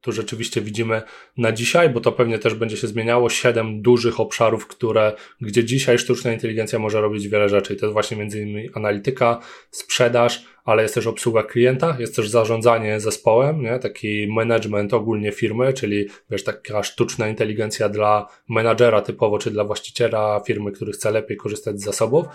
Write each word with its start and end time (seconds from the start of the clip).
tu 0.00 0.12
rzeczywiście 0.12 0.60
widzimy 0.60 1.02
na 1.36 1.52
dzisiaj, 1.52 1.90
bo 1.90 2.00
to 2.00 2.12
pewnie 2.12 2.38
też 2.38 2.54
będzie 2.54 2.76
się 2.76 2.86
zmieniało, 2.86 3.30
siedem 3.30 3.82
dużych 3.82 4.20
obszarów, 4.20 4.66
które, 4.66 5.12
gdzie 5.40 5.64
dzisiaj 5.64 5.98
sztuczna 5.98 6.32
inteligencja 6.32 6.78
może 6.78 7.00
robić 7.00 7.28
wiele 7.28 7.48
rzeczy. 7.48 7.74
I 7.74 7.76
to 7.76 7.86
jest 7.86 7.92
właśnie 7.92 8.16
między 8.16 8.42
innymi 8.42 8.68
analityka, 8.74 9.40
sprzedaż, 9.70 10.44
ale 10.64 10.82
jest 10.82 10.94
też 10.94 11.06
obsługa 11.06 11.42
klienta, 11.42 11.96
jest 11.98 12.16
też 12.16 12.28
zarządzanie 12.28 13.00
zespołem, 13.00 13.62
nie? 13.62 13.78
taki 13.78 14.26
management 14.30 14.94
ogólnie 14.94 15.32
firmy, 15.32 15.72
czyli 15.72 16.08
wiesz, 16.30 16.44
taka 16.44 16.82
sztuczna 16.82 17.28
inteligencja 17.28 17.88
dla 17.88 18.26
menadżera 18.48 19.00
typowo, 19.00 19.38
czy 19.38 19.50
dla 19.50 19.64
właściciela 19.64 20.40
firmy, 20.46 20.72
który 20.72 20.92
chce 20.92 21.10
lepiej 21.10 21.36
korzystać 21.36 21.80
z 21.80 21.84
zasobów. 21.84 22.26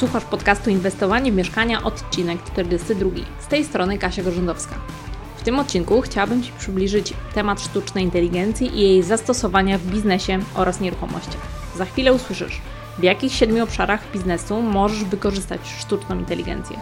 Słuchasz 0.00 0.24
podcastu 0.24 0.70
Inwestowanie 0.70 1.32
w 1.32 1.34
mieszkania, 1.34 1.82
odcinek 1.82 2.44
42. 2.44 3.10
Z 3.40 3.46
tej 3.46 3.64
strony 3.64 3.98
Kasia 3.98 4.22
Gorzędowska. 4.22 4.74
W 5.36 5.42
tym 5.42 5.58
odcinku 5.58 6.00
chciałabym 6.00 6.42
Ci 6.42 6.52
przybliżyć 6.58 7.12
temat 7.34 7.60
sztucznej 7.60 8.04
inteligencji 8.04 8.78
i 8.78 8.80
jej 8.80 9.02
zastosowania 9.02 9.78
w 9.78 9.86
biznesie 9.86 10.38
oraz 10.54 10.80
nieruchomościach. 10.80 11.40
Za 11.76 11.84
chwilę 11.84 12.12
usłyszysz, 12.12 12.60
w 12.98 13.02
jakich 13.02 13.32
siedmiu 13.32 13.64
obszarach 13.64 14.12
biznesu 14.12 14.62
możesz 14.62 15.04
wykorzystać 15.04 15.60
sztuczną 15.80 16.18
inteligencję. 16.18 16.76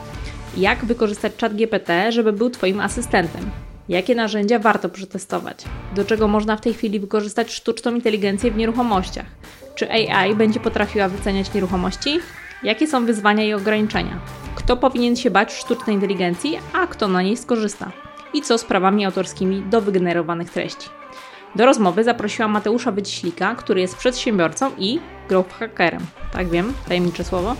Jak 0.56 0.84
wykorzystać 0.84 1.36
czat 1.36 1.54
GPT, 1.54 2.12
żeby 2.12 2.32
był 2.32 2.50
Twoim 2.50 2.80
asystentem. 2.80 3.50
Jakie 3.88 4.14
narzędzia 4.14 4.58
warto 4.58 4.88
przetestować? 4.88 5.64
Do 5.94 6.04
czego 6.04 6.28
można 6.28 6.56
w 6.56 6.60
tej 6.60 6.74
chwili 6.74 7.00
wykorzystać 7.00 7.52
sztuczną 7.52 7.94
inteligencję 7.94 8.50
w 8.50 8.56
nieruchomościach? 8.56 9.26
Czy 9.74 9.90
AI 9.90 10.34
będzie 10.34 10.60
potrafiła 10.60 11.08
wyceniać 11.08 11.54
nieruchomości? 11.54 12.20
Jakie 12.62 12.86
są 12.86 13.06
wyzwania 13.06 13.44
i 13.44 13.52
ograniczenia? 13.52 14.20
Kto 14.54 14.76
powinien 14.76 15.16
się 15.16 15.30
bać 15.30 15.52
sztucznej 15.52 15.94
inteligencji, 15.94 16.58
a 16.72 16.86
kto 16.86 17.08
na 17.08 17.22
niej 17.22 17.36
skorzysta? 17.36 17.92
I 18.34 18.42
co 18.42 18.58
z 18.58 18.64
prawami 18.64 19.04
autorskimi 19.04 19.62
do 19.62 19.80
wygenerowanych 19.80 20.50
treści? 20.50 20.88
Do 21.54 21.66
rozmowy 21.66 22.04
zaprosiłam 22.04 22.50
Mateusza 22.50 22.92
Wyciślika, 22.92 23.54
który 23.54 23.80
jest 23.80 23.96
przedsiębiorcą 23.96 24.70
i 24.78 25.00
growth 25.28 25.54
hackerem. 25.58 26.06
Tak 26.32 26.48
wiem, 26.48 26.72
tajemnicze 26.88 27.24
słowo. 27.24 27.54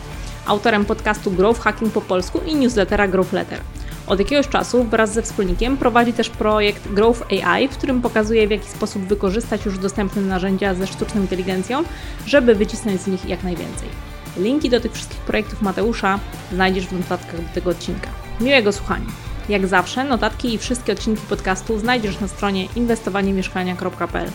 Autorem 0.47 0.85
podcastu 0.85 1.31
Growth 1.31 1.61
Hacking 1.61 1.93
po 1.93 2.01
polsku 2.01 2.41
i 2.47 2.55
newslettera 2.55 3.09
Growth 3.09 3.33
Letter. 3.33 3.61
Od 4.07 4.19
jakiegoś 4.19 4.49
czasu 4.49 4.85
wraz 4.85 5.12
ze 5.12 5.23
wspólnikiem 5.23 5.77
prowadzi 5.77 6.12
też 6.12 6.31
projekt 6.31 6.89
Growth 6.93 7.23
AI, 7.33 7.69
w 7.69 7.79
którym 7.79 8.03
pokazuje 8.03 8.49
w 8.49 8.51
jaki 8.51 8.69
sposób 8.69 9.03
wykorzystać 9.03 9.65
już 9.65 9.79
dostępne 9.79 10.23
narzędzia 10.23 10.75
ze 10.75 10.87
sztuczną 10.87 11.21
inteligencją, 11.21 11.83
żeby 12.27 12.55
wycisnąć 12.55 13.01
z 13.01 13.07
nich 13.07 13.29
jak 13.29 13.43
najwięcej. 13.43 14.08
Linki 14.39 14.70
do 14.70 14.81
tych 14.81 14.92
wszystkich 14.92 15.20
projektów 15.20 15.62
Mateusza 15.62 16.19
znajdziesz 16.53 16.86
w 16.86 16.92
notatkach 16.92 17.48
do 17.48 17.55
tego 17.55 17.70
odcinka. 17.70 18.11
Miłego 18.41 18.72
słuchania. 18.72 19.06
Jak 19.48 19.67
zawsze, 19.67 20.05
notatki 20.05 20.55
i 20.55 20.58
wszystkie 20.58 20.92
odcinki 20.92 21.22
podcastu 21.28 21.78
znajdziesz 21.78 22.20
na 22.20 22.28
stronie 22.28 22.69
inwestowaniemieszkania.pl. 22.77 24.31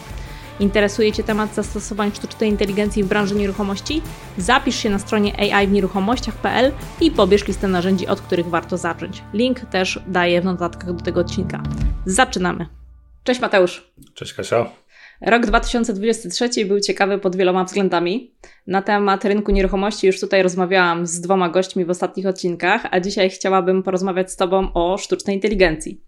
Interesuje 0.60 1.12
Cię 1.12 1.24
temat 1.24 1.56
zastosowań 1.56 2.12
sztucznej 2.16 2.50
inteligencji 2.50 3.04
w 3.04 3.08
branży 3.08 3.36
nieruchomości? 3.36 4.02
Zapisz 4.38 4.76
się 4.76 4.90
na 4.90 5.00
stronie 5.00 5.54
AI 5.54 5.68
w 5.68 5.72
nieruchomościach.pl 5.72 6.72
i 7.02 7.12
pobierz 7.12 7.48
listę 7.48 7.68
narzędzi, 7.68 8.08
od 8.08 8.22
których 8.22 8.48
warto 8.48 8.78
zacząć. 8.78 9.24
Link 9.34 9.60
też 9.60 10.00
daję 10.08 10.42
w 10.42 10.46
notatkach 10.46 10.94
do 10.94 11.04
tego 11.04 11.22
odcinka. 11.22 11.64
Zaczynamy. 12.06 12.68
Cześć 13.24 13.42
Mateusz. 13.42 13.92
Cześć 14.14 14.34
Kasia. 14.34 14.83
Rok 15.26 15.46
2023 15.46 16.66
był 16.66 16.80
ciekawy 16.80 17.18
pod 17.18 17.36
wieloma 17.36 17.64
względami. 17.64 18.32
Na 18.68 18.82
temat 18.82 19.26
rynku 19.26 19.52
nieruchomości 19.52 20.08
już 20.08 20.20
tutaj 20.20 20.44
rozmawiałam 20.44 21.08
z 21.08 21.22
dwoma 21.22 21.50
gośćmi 21.50 21.86
w 21.86 21.90
ostatnich 21.90 22.26
odcinkach, 22.26 22.88
a 22.92 23.00
dzisiaj 23.00 23.30
chciałabym 23.30 23.84
porozmawiać 23.84 24.32
z 24.32 24.36
Tobą 24.36 24.74
o 24.74 24.98
sztucznej 24.98 25.36
inteligencji. 25.36 26.02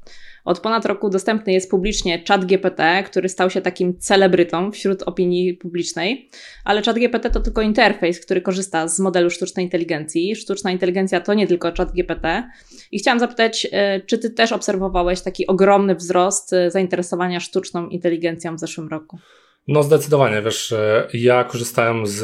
Od 0.46 0.60
ponad 0.60 0.86
roku 0.86 1.10
dostępny 1.10 1.54
jest 1.54 1.72
publicznie 1.72 2.24
ChatGPT, 2.28 2.82
który 3.06 3.30
stał 3.30 3.50
się 3.50 3.62
takim 3.62 4.00
celebrytą 4.00 4.72
wśród 4.72 5.04
opinii 5.04 5.54
publicznej, 5.54 6.30
ale 6.64 6.82
ChatGPT 6.82 7.30
to 7.30 7.40
tylko 7.40 7.62
interfejs, 7.62 8.20
który 8.20 8.42
korzysta 8.42 8.88
z 8.88 9.00
modelu 9.00 9.30
sztucznej 9.30 9.66
inteligencji. 9.66 10.36
Sztuczna 10.36 10.72
inteligencja 10.72 11.22
to 11.22 11.34
nie 11.34 11.48
tylko 11.48 11.72
ChatGPT. 11.78 12.44
I 12.92 13.00
chciałam 13.00 13.20
zapytać, 13.20 13.68
e, 13.72 14.02
czy 14.02 14.18
ty 14.18 14.30
też 14.30 14.52
obserwowałeś 14.52 15.22
taki 15.22 15.48
ogromny 15.48 15.96
wzrost 15.96 16.54
e, 16.54 16.72
zainteresowania 16.72 17.40
sztuczną 17.40 17.88
inteligencją 17.88 18.56
w 18.56 18.60
zeszłym 18.60 18.88
roku? 18.88 19.18
No 19.68 19.84
zdecydowanie, 19.84 20.42
wiesz, 20.42 20.72
e, 20.72 21.08
ja 21.14 21.44
korzystałem 21.44 22.08
z 22.08 22.22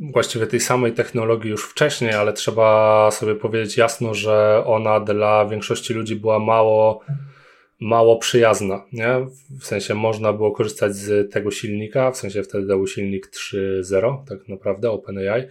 właściwie 0.00 0.46
tej 0.46 0.60
samej 0.60 0.92
technologii 0.92 1.50
już 1.50 1.64
wcześniej, 1.64 2.12
ale 2.12 2.32
trzeba 2.32 3.10
sobie 3.10 3.34
powiedzieć 3.34 3.76
jasno, 3.76 4.14
że 4.14 4.62
ona 4.66 5.00
dla 5.00 5.46
większości 5.46 5.94
ludzi 5.94 6.16
była 6.16 6.38
mało, 6.38 7.00
mało 7.80 8.18
przyjazna. 8.18 8.84
Nie? 8.92 9.26
W 9.60 9.66
sensie 9.66 9.94
można 9.94 10.32
było 10.32 10.52
korzystać 10.52 10.94
z 10.96 11.32
tego 11.32 11.50
silnika, 11.50 12.10
w 12.10 12.16
sensie 12.16 12.42
wtedy 12.42 12.66
był 12.66 12.86
silnik 12.86 13.30
3.0, 13.30 14.24
tak 14.28 14.48
naprawdę, 14.48 14.90
OpenAI. 14.90 15.42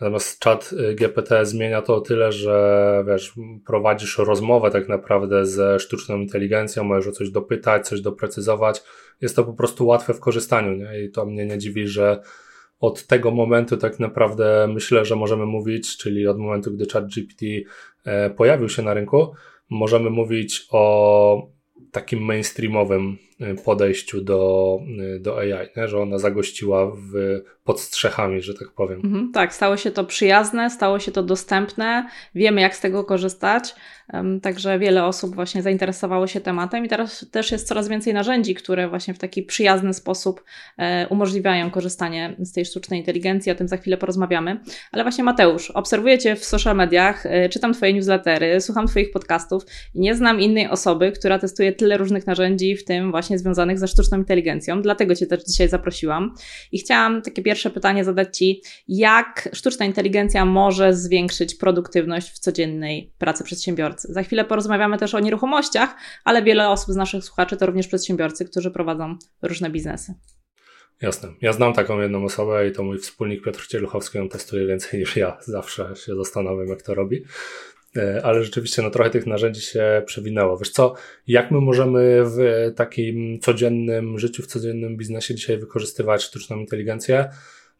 Natomiast 0.00 0.38
czat 0.38 0.74
y, 0.90 0.94
GPT 0.94 1.46
zmienia 1.46 1.82
to 1.82 1.94
o 1.94 2.00
tyle, 2.00 2.32
że 2.32 3.04
wiesz, 3.06 3.32
prowadzisz 3.66 4.18
rozmowę 4.18 4.70
tak 4.70 4.88
naprawdę 4.88 5.46
ze 5.46 5.78
sztuczną 5.78 6.18
inteligencją, 6.18 6.84
możesz 6.84 7.06
o 7.06 7.12
coś 7.12 7.30
dopytać, 7.30 7.88
coś 7.88 8.00
doprecyzować. 8.00 8.82
Jest 9.20 9.36
to 9.36 9.44
po 9.44 9.52
prostu 9.52 9.86
łatwe 9.86 10.14
w 10.14 10.20
korzystaniu, 10.20 10.72
nie? 10.72 11.04
I 11.04 11.10
to 11.10 11.26
mnie 11.26 11.46
nie 11.46 11.58
dziwi, 11.58 11.88
że 11.88 12.22
od 12.80 13.06
tego 13.06 13.30
momentu 13.30 13.76
tak 13.76 14.00
naprawdę 14.00 14.68
myślę, 14.74 15.04
że 15.04 15.16
możemy 15.16 15.46
mówić, 15.46 15.96
czyli 15.96 16.26
od 16.26 16.38
momentu, 16.38 16.70
gdy 16.72 16.86
ChatGPT 16.86 17.42
e, 18.04 18.30
pojawił 18.30 18.68
się 18.68 18.82
na 18.82 18.94
rynku, 18.94 19.32
możemy 19.70 20.10
mówić 20.10 20.66
o 20.70 21.48
takim 21.92 22.24
mainstreamowym 22.24 23.18
podejściu 23.64 24.20
do, 24.20 24.78
e, 25.16 25.18
do 25.18 25.38
AI, 25.38 25.68
nie? 25.76 25.88
że 25.88 25.98
ona 25.98 26.18
zagościła 26.18 26.90
w, 26.90 27.40
pod 27.64 27.80
strzechami, 27.80 28.42
że 28.42 28.54
tak 28.54 28.68
powiem. 28.76 29.00
Mhm, 29.04 29.32
tak, 29.32 29.54
stało 29.54 29.76
się 29.76 29.90
to 29.90 30.04
przyjazne, 30.04 30.70
stało 30.70 30.98
się 30.98 31.12
to 31.12 31.22
dostępne, 31.22 32.08
wiemy 32.34 32.60
jak 32.60 32.76
z 32.76 32.80
tego 32.80 33.04
korzystać. 33.04 33.74
Także 34.42 34.78
wiele 34.78 35.04
osób 35.04 35.34
właśnie 35.34 35.62
zainteresowało 35.62 36.26
się 36.26 36.40
tematem 36.40 36.84
i 36.84 36.88
teraz 36.88 37.26
też 37.30 37.52
jest 37.52 37.68
coraz 37.68 37.88
więcej 37.88 38.14
narzędzi, 38.14 38.54
które 38.54 38.88
właśnie 38.88 39.14
w 39.14 39.18
taki 39.18 39.42
przyjazny 39.42 39.94
sposób 39.94 40.44
e, 40.78 41.08
umożliwiają 41.08 41.70
korzystanie 41.70 42.36
z 42.38 42.52
tej 42.52 42.64
sztucznej 42.64 43.00
inteligencji. 43.00 43.52
O 43.52 43.54
tym 43.54 43.68
za 43.68 43.76
chwilę 43.76 43.96
porozmawiamy. 43.96 44.60
Ale 44.92 45.04
właśnie 45.04 45.24
Mateusz, 45.24 45.70
obserwuję 45.70 46.18
Cię 46.18 46.36
w 46.36 46.44
social 46.44 46.76
mediach, 46.76 47.26
e, 47.26 47.48
czytam 47.48 47.74
Twoje 47.74 47.92
newslettery, 47.92 48.60
słucham 48.60 48.86
Twoich 48.86 49.10
podcastów 49.10 49.62
i 49.94 50.00
nie 50.00 50.14
znam 50.14 50.40
innej 50.40 50.68
osoby, 50.68 51.12
która 51.12 51.38
testuje 51.38 51.72
tyle 51.72 51.96
różnych 51.96 52.26
narzędzi, 52.26 52.76
w 52.76 52.84
tym 52.84 53.10
właśnie 53.10 53.29
związanych 53.38 53.78
ze 53.78 53.88
sztuczną 53.88 54.18
inteligencją. 54.18 54.82
Dlatego 54.82 55.14
Cię 55.14 55.26
też 55.26 55.44
dzisiaj 55.44 55.68
zaprosiłam 55.68 56.34
i 56.72 56.78
chciałam 56.78 57.22
takie 57.22 57.42
pierwsze 57.42 57.70
pytanie 57.70 58.04
zadać 58.04 58.38
Ci, 58.38 58.62
jak 58.88 59.48
sztuczna 59.52 59.86
inteligencja 59.86 60.44
może 60.44 60.94
zwiększyć 60.94 61.54
produktywność 61.54 62.30
w 62.30 62.38
codziennej 62.38 63.12
pracy 63.18 63.44
przedsiębiorcy? 63.44 64.12
Za 64.12 64.22
chwilę 64.22 64.44
porozmawiamy 64.44 64.98
też 64.98 65.14
o 65.14 65.20
nieruchomościach, 65.20 65.96
ale 66.24 66.42
wiele 66.42 66.68
osób 66.68 66.94
z 66.94 66.96
naszych 66.96 67.24
słuchaczy 67.24 67.56
to 67.56 67.66
również 67.66 67.86
przedsiębiorcy, 67.86 68.44
którzy 68.44 68.70
prowadzą 68.70 69.16
różne 69.42 69.70
biznesy. 69.70 70.14
Jasne. 71.02 71.28
Ja 71.40 71.52
znam 71.52 71.72
taką 71.72 72.00
jedną 72.00 72.24
osobę 72.24 72.68
i 72.68 72.72
to 72.72 72.82
mój 72.82 72.98
wspólnik 72.98 73.44
Piotr 73.44 73.66
Cieluchowski, 73.66 74.18
on 74.18 74.28
testuje 74.28 74.66
więcej 74.66 75.00
niż 75.00 75.16
ja. 75.16 75.38
Zawsze 75.40 75.96
się 75.96 76.16
zastanawiam, 76.16 76.66
jak 76.66 76.82
to 76.82 76.94
robi. 76.94 77.24
E, 77.96 78.20
ale 78.24 78.44
rzeczywiście 78.44 78.82
no, 78.82 78.90
trochę 78.90 79.10
tych 79.10 79.26
narzędzi 79.26 79.60
się 79.60 80.02
przewinęło. 80.06 80.58
Wiesz 80.58 80.70
co, 80.70 80.94
jak 81.26 81.50
my 81.50 81.60
możemy 81.60 82.22
w 82.24 82.38
takim 82.76 83.38
codziennym 83.40 84.18
życiu, 84.18 84.42
w 84.42 84.46
codziennym 84.46 84.96
biznesie 84.96 85.34
dzisiaj 85.34 85.58
wykorzystywać 85.58 86.22
sztuczną 86.22 86.58
inteligencję? 86.58 87.30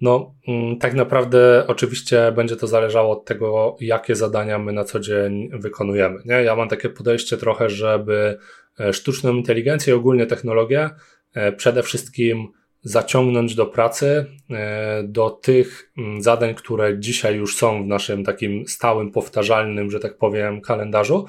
No, 0.01 0.35
mm, 0.49 0.79
tak 0.79 0.95
naprawdę 0.95 1.65
oczywiście 1.67 2.33
będzie 2.33 2.57
to 2.57 2.67
zależało 2.67 3.13
od 3.13 3.25
tego, 3.25 3.77
jakie 3.81 4.17
zadania 4.17 4.59
my 4.59 4.73
na 4.73 4.85
co 4.85 5.01
dzień 5.01 5.51
wykonujemy. 5.53 6.23
Nie? 6.25 6.35
Ja 6.35 6.57
mam 6.57 6.69
takie 6.69 6.89
podejście 6.89 7.37
trochę, 7.37 7.71
żeby 7.71 8.39
e, 8.81 8.93
sztuczną 8.93 9.35
inteligencję, 9.35 9.97
ogólnie 9.97 10.27
technologię, 10.27 10.91
e, 11.35 11.53
przede 11.53 11.83
wszystkim 11.83 12.49
zaciągnąć 12.83 13.55
do 13.55 13.67
pracy, 13.67 14.27
e, 14.51 15.03
do 15.03 15.31
tych 15.31 15.93
mm, 15.99 16.23
zadań, 16.23 16.55
które 16.55 16.99
dzisiaj 16.99 17.37
już 17.37 17.57
są 17.57 17.85
w 17.85 17.87
naszym 17.87 18.25
takim 18.25 18.69
stałym, 18.69 19.11
powtarzalnym, 19.11 19.91
że 19.91 20.01
tak 20.01 20.19
powiem, 20.19 20.61
kalendarzu 20.61 21.27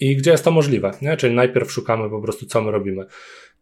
i 0.00 0.16
gdzie 0.16 0.30
jest 0.30 0.44
to 0.44 0.50
możliwe. 0.50 0.90
Nie? 1.02 1.16
Czyli 1.16 1.34
najpierw 1.34 1.72
szukamy 1.72 2.10
po 2.10 2.20
prostu, 2.20 2.46
co 2.46 2.62
my 2.62 2.70
robimy. 2.70 3.06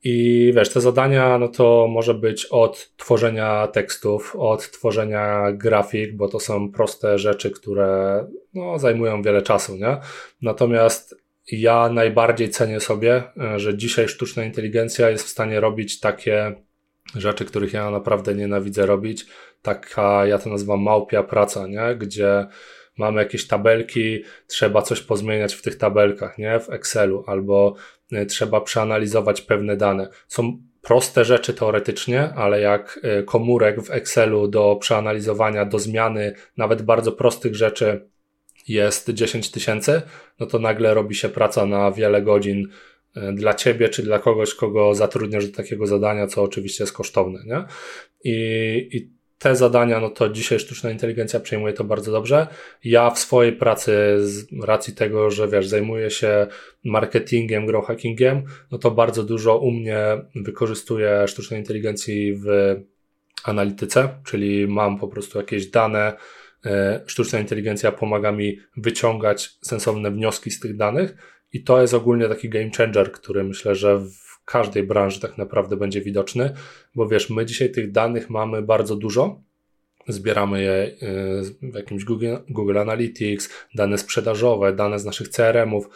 I 0.06 0.52
wiesz, 0.56 0.68
te 0.68 0.80
zadania, 0.80 1.38
no 1.38 1.48
to 1.48 1.88
może 1.90 2.14
być 2.14 2.46
od 2.46 2.92
tworzenia 2.96 3.66
tekstów, 3.66 4.36
od 4.38 4.70
tworzenia 4.70 5.52
grafik, 5.52 6.16
bo 6.16 6.28
to 6.28 6.40
są 6.40 6.72
proste 6.72 7.18
rzeczy, 7.18 7.50
które 7.50 8.26
no, 8.54 8.78
zajmują 8.78 9.22
wiele 9.22 9.42
czasu, 9.42 9.76
nie? 9.76 9.96
Natomiast 10.42 11.14
ja 11.52 11.88
najbardziej 11.88 12.48
cenię 12.48 12.80
sobie, 12.80 13.22
e, 13.40 13.58
że 13.58 13.76
dzisiaj 13.76 14.08
sztuczna 14.08 14.44
inteligencja 14.44 15.10
jest 15.10 15.24
w 15.24 15.28
stanie 15.28 15.60
robić 15.60 16.00
takie 16.00 16.54
rzeczy, 17.14 17.44
których 17.44 17.72
ja 17.72 17.90
naprawdę 17.90 18.34
nienawidzę 18.34 18.86
robić. 18.86 19.26
Taka, 19.62 20.26
ja 20.26 20.38
to 20.38 20.50
nazywam 20.50 20.82
małpia 20.82 21.22
praca, 21.22 21.66
nie? 21.66 21.96
Gdzie 21.96 22.46
mamy 22.98 23.20
jakieś 23.20 23.46
tabelki, 23.46 24.22
trzeba 24.46 24.82
coś 24.82 25.00
pozmieniać 25.00 25.54
w 25.54 25.62
tych 25.62 25.78
tabelkach, 25.78 26.38
nie? 26.38 26.60
W 26.60 26.70
Excelu, 26.70 27.24
albo 27.26 27.74
y, 28.12 28.26
trzeba 28.26 28.60
przeanalizować 28.60 29.40
pewne 29.40 29.76
dane. 29.76 30.08
Są 30.28 30.58
proste 30.82 31.24
rzeczy 31.24 31.54
teoretycznie, 31.54 32.34
ale 32.34 32.60
jak 32.60 33.00
y, 33.20 33.22
komórek 33.22 33.82
w 33.82 33.90
Excelu 33.90 34.48
do 34.48 34.76
przeanalizowania, 34.80 35.64
do 35.64 35.78
zmiany 35.78 36.34
nawet 36.56 36.82
bardzo 36.82 37.12
prostych 37.12 37.54
rzeczy 37.54 38.08
jest 38.68 39.10
10 39.10 39.50
tysięcy, 39.50 40.02
no 40.40 40.46
to 40.46 40.58
nagle 40.58 40.94
robi 40.94 41.14
się 41.14 41.28
praca 41.28 41.66
na 41.66 41.92
wiele 41.92 42.22
godzin 42.22 42.68
dla 43.32 43.54
ciebie, 43.54 43.88
czy 43.88 44.02
dla 44.02 44.18
kogoś, 44.18 44.54
kogo 44.54 44.94
zatrudniasz 44.94 45.46
do 45.46 45.56
takiego 45.56 45.86
zadania, 45.86 46.26
co 46.26 46.42
oczywiście 46.42 46.84
jest 46.84 46.92
kosztowne, 46.92 47.40
nie? 47.46 47.64
I, 48.24 48.88
i 48.92 49.14
te 49.38 49.56
zadania, 49.56 50.00
no 50.00 50.10
to 50.10 50.28
dzisiaj 50.28 50.58
sztuczna 50.58 50.90
inteligencja 50.90 51.40
przejmuje 51.40 51.72
to 51.72 51.84
bardzo 51.84 52.12
dobrze. 52.12 52.46
Ja 52.84 53.10
w 53.10 53.18
swojej 53.18 53.52
pracy, 53.52 53.92
z 54.18 54.46
racji 54.64 54.94
tego, 54.94 55.30
że 55.30 55.48
wiesz, 55.48 55.68
zajmuję 55.68 56.10
się 56.10 56.46
marketingiem, 56.84 57.66
grow 57.66 57.86
hackingiem, 57.86 58.42
no 58.70 58.78
to 58.78 58.90
bardzo 58.90 59.22
dużo 59.22 59.58
u 59.58 59.70
mnie 59.70 59.98
wykorzystuję 60.34 61.24
sztucznej 61.28 61.60
inteligencji 61.60 62.34
w 62.34 62.46
analityce, 63.44 64.08
czyli 64.26 64.68
mam 64.68 64.98
po 64.98 65.08
prostu 65.08 65.38
jakieś 65.38 65.66
dane, 65.66 66.12
e, 66.66 67.00
sztuczna 67.06 67.40
inteligencja 67.40 67.92
pomaga 67.92 68.32
mi 68.32 68.58
wyciągać 68.76 69.50
sensowne 69.62 70.10
wnioski 70.10 70.50
z 70.50 70.60
tych 70.60 70.76
danych 70.76 71.33
i 71.54 71.62
to 71.62 71.80
jest 71.80 71.94
ogólnie 71.94 72.28
taki 72.28 72.48
game 72.48 72.70
changer, 72.76 73.12
który 73.12 73.44
myślę, 73.44 73.74
że 73.74 73.98
w 73.98 74.44
każdej 74.44 74.82
branży 74.82 75.20
tak 75.20 75.38
naprawdę 75.38 75.76
będzie 75.76 76.00
widoczny, 76.00 76.54
bo 76.94 77.08
wiesz, 77.08 77.30
my 77.30 77.46
dzisiaj 77.46 77.70
tych 77.70 77.92
danych 77.92 78.30
mamy 78.30 78.62
bardzo 78.62 78.96
dużo, 78.96 79.40
zbieramy 80.08 80.62
je 80.62 80.72
y, 80.72 81.70
w 81.72 81.74
jakimś 81.74 82.04
Google, 82.04 82.34
Google 82.48 82.78
Analytics, 82.78 83.50
dane 83.74 83.98
sprzedażowe, 83.98 84.72
dane 84.72 84.98
z 84.98 85.04
naszych 85.04 85.28
CRM-ów, 85.28 85.88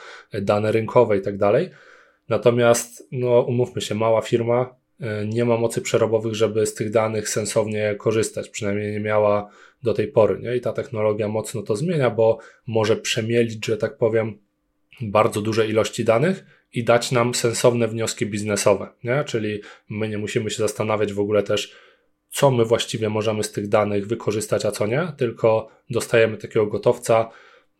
dane 0.43 0.73
rynkowe 0.73 1.19
i 1.19 1.21
tak 1.21 1.37
dalej. 1.37 1.71
Natomiast, 2.29 3.09
no, 3.13 3.41
umówmy 3.41 3.81
się, 3.81 3.95
mała 3.95 4.23
firma 4.23 4.77
y, 5.01 5.05
nie 5.27 5.45
ma 5.45 5.57
mocy 5.57 5.81
przerobowych, 5.81 6.35
żeby 6.35 6.67
z 6.67 6.75
tych 6.75 6.91
danych 6.91 7.29
sensownie 7.29 7.95
korzystać, 7.99 8.49
przynajmniej 8.49 8.93
nie 8.93 9.01
miała 9.01 9.51
do 9.83 9.95
tej 9.95 10.09
pory, 10.09 10.39
nie? 10.41 10.57
I 10.57 10.61
ta 10.61 10.73
technologia 10.73 11.29
mocno 11.29 11.63
to 11.63 11.77
zmienia, 11.77 12.11
bo 12.11 12.39
może 12.67 12.97
przemielić, 12.97 13.67
że 13.67 13.77
tak 13.77 13.97
powiem, 13.97 14.48
bardzo 15.01 15.43
duże 15.43 15.69
ilości 15.69 16.05
danych 16.05 16.45
i 16.73 16.85
dać 16.85 17.13
nam 17.13 17.35
sensowne 17.35 17.89
wnioski 17.89 18.27
biznesowe, 18.27 18.89
nie? 19.05 19.25
Czyli 19.25 19.61
my 19.89 20.09
nie 20.09 20.19
musimy 20.19 20.51
się 20.51 20.57
zastanawiać 20.57 21.13
w 21.13 21.21
ogóle 21.21 21.43
też, 21.43 21.75
co 22.31 22.51
my 22.51 22.65
właściwie 22.65 23.09
możemy 23.09 23.45
z 23.45 23.53
tych 23.53 23.69
danych 23.69 24.07
wykorzystać, 24.07 24.65
a 24.65 24.71
co 24.71 24.87
nie, 24.87 25.13
tylko 25.17 25.69
dostajemy 25.91 26.37
takiego 26.37 26.67
gotowca. 26.67 27.31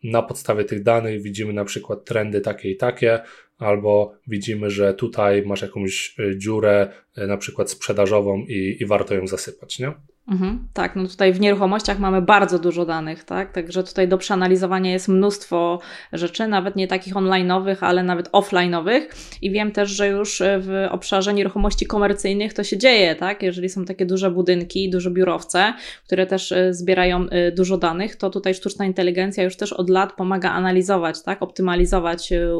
Na 0.03 0.21
podstawie 0.21 0.65
tych 0.65 0.83
danych 0.83 1.21
widzimy 1.21 1.53
na 1.53 1.65
przykład 1.65 2.05
trendy 2.05 2.41
takie 2.41 2.71
i 2.71 2.77
takie, 2.77 3.19
albo 3.57 4.13
widzimy, 4.27 4.69
że 4.69 4.93
tutaj 4.93 5.43
masz 5.45 5.61
jakąś 5.61 6.15
e, 6.19 6.37
dziurę, 6.37 6.91
na 7.27 7.37
przykład 7.37 7.71
sprzedażową 7.71 8.37
i, 8.37 8.77
i 8.79 8.85
warto 8.85 9.13
ją 9.13 9.27
zasypać, 9.27 9.79
nie? 9.79 9.93
Mhm, 10.31 10.67
tak, 10.73 10.95
no 10.95 11.07
tutaj 11.07 11.33
w 11.33 11.39
nieruchomościach 11.39 11.99
mamy 11.99 12.21
bardzo 12.21 12.59
dużo 12.59 12.85
danych, 12.85 13.23
tak? 13.23 13.51
Także 13.51 13.83
tutaj 13.83 14.07
do 14.07 14.17
przeanalizowania 14.17 14.91
jest 14.91 15.07
mnóstwo 15.07 15.79
rzeczy, 16.13 16.47
nawet 16.47 16.75
nie 16.75 16.87
takich 16.87 17.13
online'owych, 17.13 17.77
ale 17.81 18.03
nawet 18.03 18.31
offline'owych. 18.31 19.01
I 19.41 19.51
wiem 19.51 19.71
też, 19.71 19.89
że 19.89 20.07
już 20.07 20.41
w 20.59 20.87
obszarze 20.91 21.33
nieruchomości 21.33 21.85
komercyjnych 21.85 22.53
to 22.53 22.63
się 22.63 22.77
dzieje, 22.77 23.15
tak? 23.15 23.43
Jeżeli 23.43 23.69
są 23.69 23.85
takie 23.85 24.05
duże 24.05 24.31
budynki, 24.31 24.89
duże 24.89 25.11
biurowce, 25.11 25.73
które 26.05 26.25
też 26.25 26.51
e, 26.51 26.73
zbierają 26.73 27.29
e, 27.29 27.51
dużo 27.51 27.77
danych, 27.77 28.15
to 28.15 28.29
tutaj 28.29 28.53
sztuczna 28.53 28.85
inteligencja 28.85 29.43
już 29.43 29.57
też 29.57 29.73
od 29.73 29.89
lat 29.89 30.13
pomaga 30.13 30.51
analizować, 30.51 31.23
tak? 31.23 31.43
Optymalizować 31.43 32.31
e, 32.31 32.57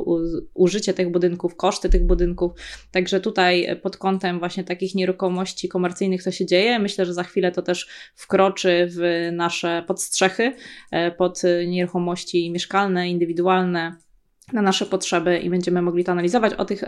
użycie 0.54 0.94
tych 0.94 1.12
budynków, 1.12 1.56
koszty 1.56 1.90
tych 1.90 2.06
budynków. 2.06 2.52
Także 2.92 3.20
tutaj 3.20 3.80
pod 3.82 3.98
kątem 3.98 4.40
właśnie 4.40 4.49
takich 4.64 4.96
nieruchomości 4.96 5.70
komercyjnych 5.70 6.24
to 6.24 6.32
się 6.32 6.46
dzieje. 6.46 6.80
Myślę, 6.80 7.06
że 7.06 7.14
za 7.14 7.24
chwilę 7.24 7.52
to 7.52 7.60
to 7.60 7.66
też 7.66 7.88
wkroczy 8.16 8.88
w 8.90 9.30
nasze 9.32 9.84
podstrzechy 9.88 10.56
e, 10.92 11.12
pod 11.12 11.42
nieruchomości 11.68 12.52
mieszkalne, 12.52 13.10
indywidualne 13.10 13.96
na 14.54 14.62
nasze 14.62 14.86
potrzeby 14.86 15.38
i 15.38 15.50
będziemy 15.50 15.82
mogli 15.82 16.04
to 16.04 16.12
analizować. 16.12 16.54
O, 16.54 16.66
tych, 16.66 16.84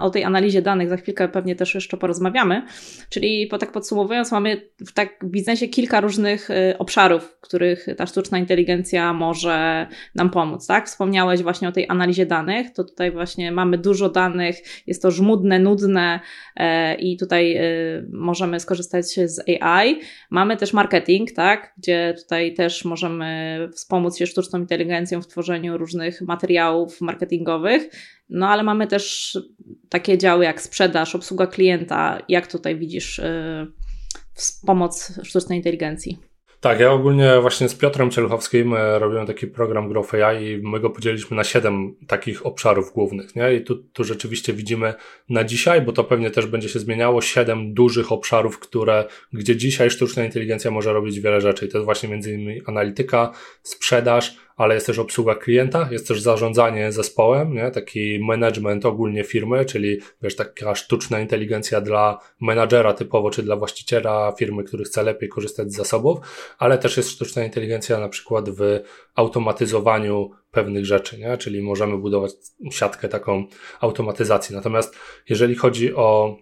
o 0.00 0.10
tej 0.10 0.24
analizie 0.24 0.62
danych 0.62 0.88
za 0.88 0.96
chwilkę 0.96 1.28
pewnie 1.28 1.56
też 1.56 1.74
jeszcze 1.74 1.96
porozmawiamy. 1.96 2.62
Czyli 3.08 3.46
po 3.46 3.58
tak 3.58 3.72
podsumowując, 3.72 4.32
mamy 4.32 4.70
w 4.86 4.92
tak 4.92 5.24
biznesie 5.24 5.68
kilka 5.68 6.00
różnych 6.00 6.50
y, 6.50 6.78
obszarów, 6.78 7.22
w 7.24 7.40
których 7.40 7.86
ta 7.96 8.06
sztuczna 8.06 8.38
inteligencja 8.38 9.12
może 9.12 9.86
nam 10.14 10.30
pomóc. 10.30 10.66
Tak? 10.66 10.86
Wspomniałeś 10.86 11.42
właśnie 11.42 11.68
o 11.68 11.72
tej 11.72 11.88
analizie 11.88 12.26
danych, 12.26 12.72
to 12.72 12.84
tutaj 12.84 13.10
właśnie 13.10 13.52
mamy 13.52 13.78
dużo 13.78 14.08
danych, 14.08 14.56
jest 14.86 15.02
to 15.02 15.10
żmudne, 15.10 15.58
nudne 15.58 16.20
e, 16.56 16.94
i 16.94 17.16
tutaj 17.16 17.56
y, 17.56 18.08
możemy 18.12 18.60
skorzystać 18.60 19.06
z 19.06 19.40
AI. 19.60 20.00
Mamy 20.30 20.56
też 20.56 20.72
marketing, 20.72 21.32
tak? 21.32 21.72
gdzie 21.78 22.14
tutaj 22.22 22.54
też 22.54 22.84
możemy 22.84 23.58
wspomóc 23.74 24.18
się 24.18 24.26
sztuczną 24.26 24.58
inteligencją 24.58 25.22
w 25.22 25.26
tworzeniu 25.26 25.78
różnych 25.78 26.20
materiałów, 26.20 27.01
marketingowych, 27.02 27.82
no 28.28 28.48
ale 28.48 28.62
mamy 28.62 28.86
też 28.86 29.38
takie 29.88 30.18
działy 30.18 30.44
jak 30.44 30.62
sprzedaż, 30.62 31.14
obsługa 31.14 31.46
klienta. 31.46 32.18
Jak 32.28 32.46
tutaj 32.46 32.76
widzisz 32.76 33.18
yy, 33.18 33.72
pomoc 34.66 35.20
sztucznej 35.22 35.58
inteligencji? 35.58 36.18
Tak, 36.62 36.80
ja 36.80 36.92
ogólnie 36.92 37.40
właśnie 37.40 37.68
z 37.68 37.74
Piotrem 37.74 38.10
Cieluchowskim 38.10 38.74
e, 38.74 38.98
robiłem 38.98 39.26
taki 39.26 39.46
program 39.46 39.88
Growth 39.88 40.14
AI 40.14 40.46
i 40.46 40.58
my 40.62 40.80
go 40.80 40.90
podzieliliśmy 40.90 41.36
na 41.36 41.44
siedem 41.44 41.96
takich 42.06 42.46
obszarów 42.46 42.92
głównych, 42.92 43.36
nie? 43.36 43.54
I 43.54 43.64
tu, 43.64 43.76
tu 43.76 44.04
rzeczywiście 44.04 44.52
widzimy 44.52 44.94
na 45.28 45.44
dzisiaj, 45.44 45.80
bo 45.80 45.92
to 45.92 46.04
pewnie 46.04 46.30
też 46.30 46.46
będzie 46.46 46.68
się 46.68 46.78
zmieniało, 46.78 47.20
siedem 47.20 47.74
dużych 47.74 48.12
obszarów, 48.12 48.58
które, 48.58 49.04
gdzie 49.32 49.56
dzisiaj 49.56 49.90
sztuczna 49.90 50.24
inteligencja 50.24 50.70
może 50.70 50.92
robić 50.92 51.20
wiele 51.20 51.40
rzeczy. 51.40 51.66
I 51.66 51.68
to 51.68 51.78
jest 51.78 51.84
właśnie 51.84 52.08
między 52.08 52.32
innymi 52.32 52.60
analityka, 52.66 53.32
sprzedaż, 53.62 54.36
ale 54.62 54.74
jest 54.74 54.86
też 54.86 54.98
obsługa 54.98 55.34
klienta, 55.34 55.88
jest 55.90 56.08
też 56.08 56.20
zarządzanie 56.20 56.92
zespołem, 56.92 57.54
nie? 57.54 57.70
taki 57.70 58.18
management 58.20 58.86
ogólnie 58.86 59.24
firmy, 59.24 59.64
czyli 59.64 60.00
wiesz, 60.22 60.36
taka 60.36 60.74
sztuczna 60.74 61.20
inteligencja 61.20 61.80
dla 61.80 62.18
menadżera 62.40 62.94
typowo, 62.94 63.30
czy 63.30 63.42
dla 63.42 63.56
właściciela 63.56 64.32
firmy, 64.38 64.64
który 64.64 64.84
chce 64.84 65.02
lepiej 65.02 65.28
korzystać 65.28 65.72
z 65.72 65.76
zasobów, 65.76 66.18
ale 66.58 66.78
też 66.78 66.96
jest 66.96 67.10
sztuczna 67.10 67.44
inteligencja 67.44 67.98
na 67.98 68.08
przykład 68.08 68.50
w 68.50 68.80
automatyzowaniu 69.14 70.30
pewnych 70.50 70.86
rzeczy, 70.86 71.18
nie? 71.18 71.38
czyli 71.38 71.62
możemy 71.62 71.98
budować 71.98 72.32
siatkę 72.70 73.08
taką 73.08 73.44
automatyzacji. 73.80 74.56
Natomiast 74.56 74.96
jeżeli 75.28 75.54
chodzi 75.54 75.94
o 75.94 76.36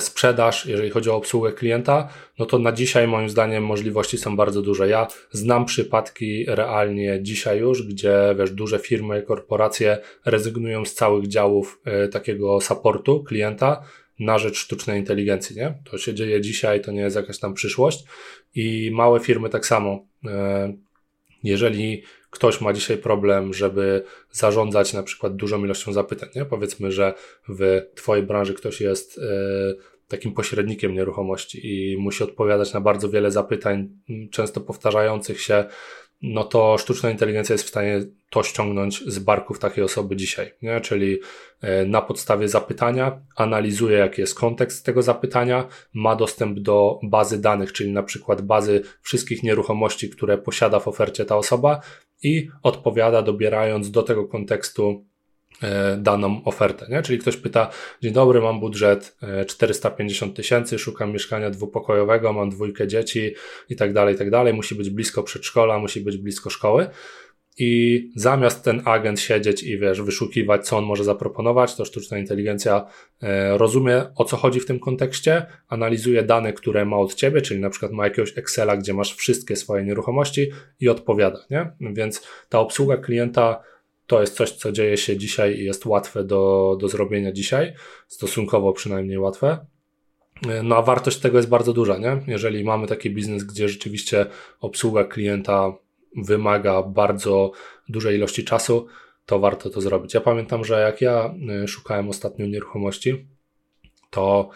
sprzedaż, 0.00 0.66
jeżeli 0.66 0.90
chodzi 0.90 1.10
o 1.10 1.16
obsługę 1.16 1.52
klienta, 1.52 2.08
no 2.38 2.46
to 2.46 2.58
na 2.58 2.72
dzisiaj 2.72 3.08
moim 3.08 3.28
zdaniem 3.28 3.64
możliwości 3.64 4.18
są 4.18 4.36
bardzo 4.36 4.62
duże. 4.62 4.88
Ja 4.88 5.06
znam 5.30 5.64
przypadki 5.64 6.44
realnie 6.48 7.18
dzisiaj 7.22 7.58
już, 7.58 7.82
gdzie 7.82 8.34
wiesz, 8.38 8.50
duże 8.50 8.78
firmy, 8.78 9.22
korporacje 9.22 9.98
rezygnują 10.24 10.84
z 10.84 10.94
całych 10.94 11.28
działów 11.28 11.80
e, 11.84 12.08
takiego 12.08 12.60
supportu 12.60 13.24
klienta 13.24 13.82
na 14.18 14.38
rzecz 14.38 14.56
sztucznej 14.56 14.98
inteligencji, 15.00 15.56
nie? 15.56 15.74
To 15.90 15.98
się 15.98 16.14
dzieje 16.14 16.40
dzisiaj, 16.40 16.80
to 16.80 16.92
nie 16.92 17.00
jest 17.00 17.16
jakaś 17.16 17.38
tam 17.38 17.54
przyszłość 17.54 18.04
i 18.54 18.90
małe 18.92 19.20
firmy 19.20 19.48
tak 19.48 19.66
samo. 19.66 20.06
E, 20.26 20.72
jeżeli 21.44 22.02
ktoś 22.38 22.60
ma 22.60 22.72
dzisiaj 22.72 22.98
problem, 22.98 23.54
żeby 23.54 24.04
zarządzać 24.32 24.92
na 24.92 25.02
przykład 25.02 25.36
dużą 25.36 25.64
ilością 25.64 25.92
zapytań, 25.92 26.28
nie? 26.36 26.44
Powiedzmy, 26.44 26.92
że 26.92 27.14
w 27.48 27.82
Twojej 27.94 28.24
branży 28.26 28.54
ktoś 28.54 28.80
jest 28.80 29.18
e, 29.18 29.22
takim 30.08 30.32
pośrednikiem 30.32 30.94
nieruchomości 30.94 31.60
i 31.62 31.96
musi 31.96 32.24
odpowiadać 32.24 32.72
na 32.74 32.80
bardzo 32.80 33.10
wiele 33.10 33.30
zapytań, 33.30 33.88
często 34.30 34.60
powtarzających 34.60 35.40
się, 35.40 35.64
no 36.22 36.44
to 36.44 36.78
sztuczna 36.78 37.10
inteligencja 37.10 37.54
jest 37.54 37.64
w 37.64 37.68
stanie 37.68 38.00
to 38.30 38.42
ściągnąć 38.42 39.04
z 39.06 39.18
barków 39.18 39.58
takiej 39.58 39.84
osoby 39.84 40.16
dzisiaj, 40.16 40.54
nie? 40.62 40.80
czyli 40.80 41.18
e, 41.60 41.86
na 41.86 42.02
podstawie 42.02 42.48
zapytania 42.48 43.20
analizuje, 43.36 43.98
jaki 43.98 44.20
jest 44.20 44.38
kontekst 44.38 44.86
tego 44.86 45.02
zapytania, 45.02 45.68
ma 45.94 46.16
dostęp 46.16 46.58
do 46.58 47.00
bazy 47.02 47.40
danych, 47.40 47.72
czyli 47.72 47.92
na 47.92 48.02
przykład 48.02 48.42
bazy 48.42 48.82
wszystkich 49.02 49.42
nieruchomości, 49.42 50.10
które 50.10 50.38
posiada 50.38 50.80
w 50.80 50.88
ofercie 50.88 51.24
ta 51.24 51.36
osoba 51.36 51.80
i 52.22 52.48
odpowiada, 52.62 53.22
dobierając 53.22 53.90
do 53.90 54.02
tego 54.02 54.28
kontekstu 54.28 55.04
daną 55.98 56.44
ofertę. 56.44 56.86
Nie? 56.90 57.02
Czyli 57.02 57.18
ktoś 57.18 57.36
pyta, 57.36 57.70
dzień 58.02 58.12
dobry, 58.12 58.40
mam 58.40 58.60
budżet 58.60 59.16
450 59.46 60.32
e, 60.32 60.36
tysięcy, 60.36 60.78
szukam 60.78 61.12
mieszkania 61.12 61.50
dwupokojowego, 61.50 62.32
mam 62.32 62.50
dwójkę 62.50 62.88
dzieci 62.88 63.34
i 63.68 63.76
tak 63.76 63.92
dalej, 63.92 64.14
i 64.14 64.18
tak 64.18 64.30
dalej. 64.30 64.54
Musi 64.54 64.74
być 64.74 64.90
blisko 64.90 65.22
przedszkola, 65.22 65.78
musi 65.78 66.00
być 66.00 66.16
blisko 66.16 66.50
szkoły. 66.50 66.86
i 67.60 68.12
zamiast 68.16 68.64
ten 68.64 68.82
agent 68.84 69.20
siedzieć 69.20 69.62
i 69.62 69.78
wiesz, 69.78 70.02
wyszukiwać, 70.02 70.66
co 70.66 70.78
on 70.78 70.84
może 70.84 71.04
zaproponować, 71.04 71.76
to 71.76 71.84
sztuczna 71.84 72.18
inteligencja 72.18 72.86
e, 73.22 73.58
rozumie, 73.58 74.04
o 74.16 74.24
co 74.24 74.36
chodzi 74.36 74.60
w 74.60 74.66
tym 74.66 74.80
kontekście, 74.80 75.46
analizuje 75.68 76.22
dane, 76.22 76.52
które 76.52 76.84
ma 76.84 76.96
od 76.96 77.14
ciebie, 77.14 77.42
czyli 77.42 77.60
na 77.60 77.70
przykład 77.70 77.92
ma 77.92 78.04
jakiegoś 78.04 78.38
Excela, 78.38 78.76
gdzie 78.76 78.94
masz 78.94 79.14
wszystkie 79.14 79.56
swoje 79.56 79.84
nieruchomości 79.84 80.50
i 80.80 80.88
odpowiada, 80.88 81.38
nie? 81.50 81.70
Więc 81.80 82.26
ta 82.48 82.58
obsługa 82.58 82.96
klienta 82.96 83.62
to 84.08 84.20
jest 84.20 84.36
coś, 84.36 84.52
co 84.52 84.72
dzieje 84.72 84.96
się 84.96 85.16
dzisiaj 85.16 85.54
i 85.54 85.64
jest 85.64 85.86
łatwe 85.86 86.24
do, 86.24 86.76
do 86.80 86.88
zrobienia 86.88 87.32
dzisiaj, 87.32 87.74
stosunkowo 88.06 88.72
przynajmniej 88.72 89.18
łatwe. 89.18 89.66
No 90.62 90.76
a 90.76 90.82
wartość 90.82 91.18
tego 91.18 91.36
jest 91.36 91.48
bardzo 91.48 91.72
duża, 91.72 91.98
nie? 91.98 92.22
Jeżeli 92.26 92.64
mamy 92.64 92.86
taki 92.86 93.10
biznes, 93.10 93.44
gdzie 93.44 93.68
rzeczywiście 93.68 94.26
obsługa 94.60 95.04
klienta 95.04 95.72
wymaga 96.16 96.82
bardzo 96.82 97.52
dużej 97.88 98.16
ilości 98.16 98.44
czasu, 98.44 98.86
to 99.26 99.38
warto 99.38 99.70
to 99.70 99.80
zrobić. 99.80 100.14
Ja 100.14 100.20
pamiętam, 100.20 100.64
że 100.64 100.80
jak 100.80 101.00
ja 101.00 101.34
y, 101.64 101.68
szukałem 101.68 102.08
ostatnio 102.08 102.46
nieruchomości, 102.46 103.26
to 104.10 104.50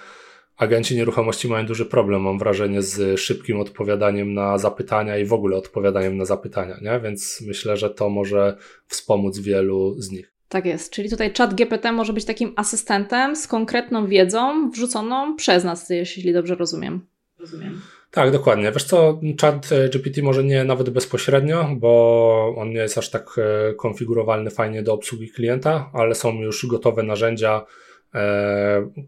agenci 0.63 0.97
nieruchomości 0.97 1.49
mają 1.49 1.67
duży 1.67 1.87
problem, 1.87 2.23
mam 2.23 2.39
wrażenie, 2.39 2.83
z 2.83 3.21
szybkim 3.21 3.61
odpowiadaniem 3.61 4.35
na 4.35 4.59
zapytania 4.59 5.19
i 5.19 5.25
w 5.25 5.33
ogóle 5.33 5.57
odpowiadaniem 5.57 6.17
na 6.17 6.25
zapytania, 6.25 6.79
nie? 6.83 7.01
więc 7.01 7.43
myślę, 7.47 7.77
że 7.77 7.91
to 7.91 8.11
może 8.11 8.57
wspomóc 8.87 9.39
wielu 9.39 9.95
z 9.99 10.11
nich. 10.11 10.33
Tak 10.49 10.67
jest, 10.67 10.93
czyli 10.93 11.11
tutaj 11.11 11.33
chat 11.39 11.55
GPT 11.55 11.93
może 11.93 12.13
być 12.13 12.25
takim 12.25 12.53
asystentem 12.57 13.37
z 13.37 13.47
konkretną 13.47 14.07
wiedzą 14.07 14.71
wrzuconą 14.71 15.37
przez 15.37 15.65
nas, 15.65 15.91
jeśli 15.91 16.33
dobrze 16.33 16.55
rozumiem. 16.55 17.07
Rozumiem. 17.39 17.81
Tak, 18.11 18.31
dokładnie. 18.31 18.73
Wiesz 18.73 18.85
co, 18.85 19.21
chat 19.41 19.73
e, 19.73 19.89
GPT 19.89 20.23
może 20.23 20.45
nie 20.45 20.65
nawet 20.65 20.91
bezpośrednio, 20.91 21.69
bo 21.77 22.55
on 22.59 22.71
nie 22.71 22.81
jest 22.81 22.99
aż 22.99 23.11
tak 23.11 23.27
e, 23.39 23.75
konfigurowalny 23.75 24.51
fajnie 24.51 24.83
do 24.83 24.95
obsługi 24.95 25.31
klienta, 25.31 25.91
ale 25.93 26.15
są 26.15 26.35
już 26.35 26.67
gotowe 26.67 27.03
narzędzia, 27.03 27.67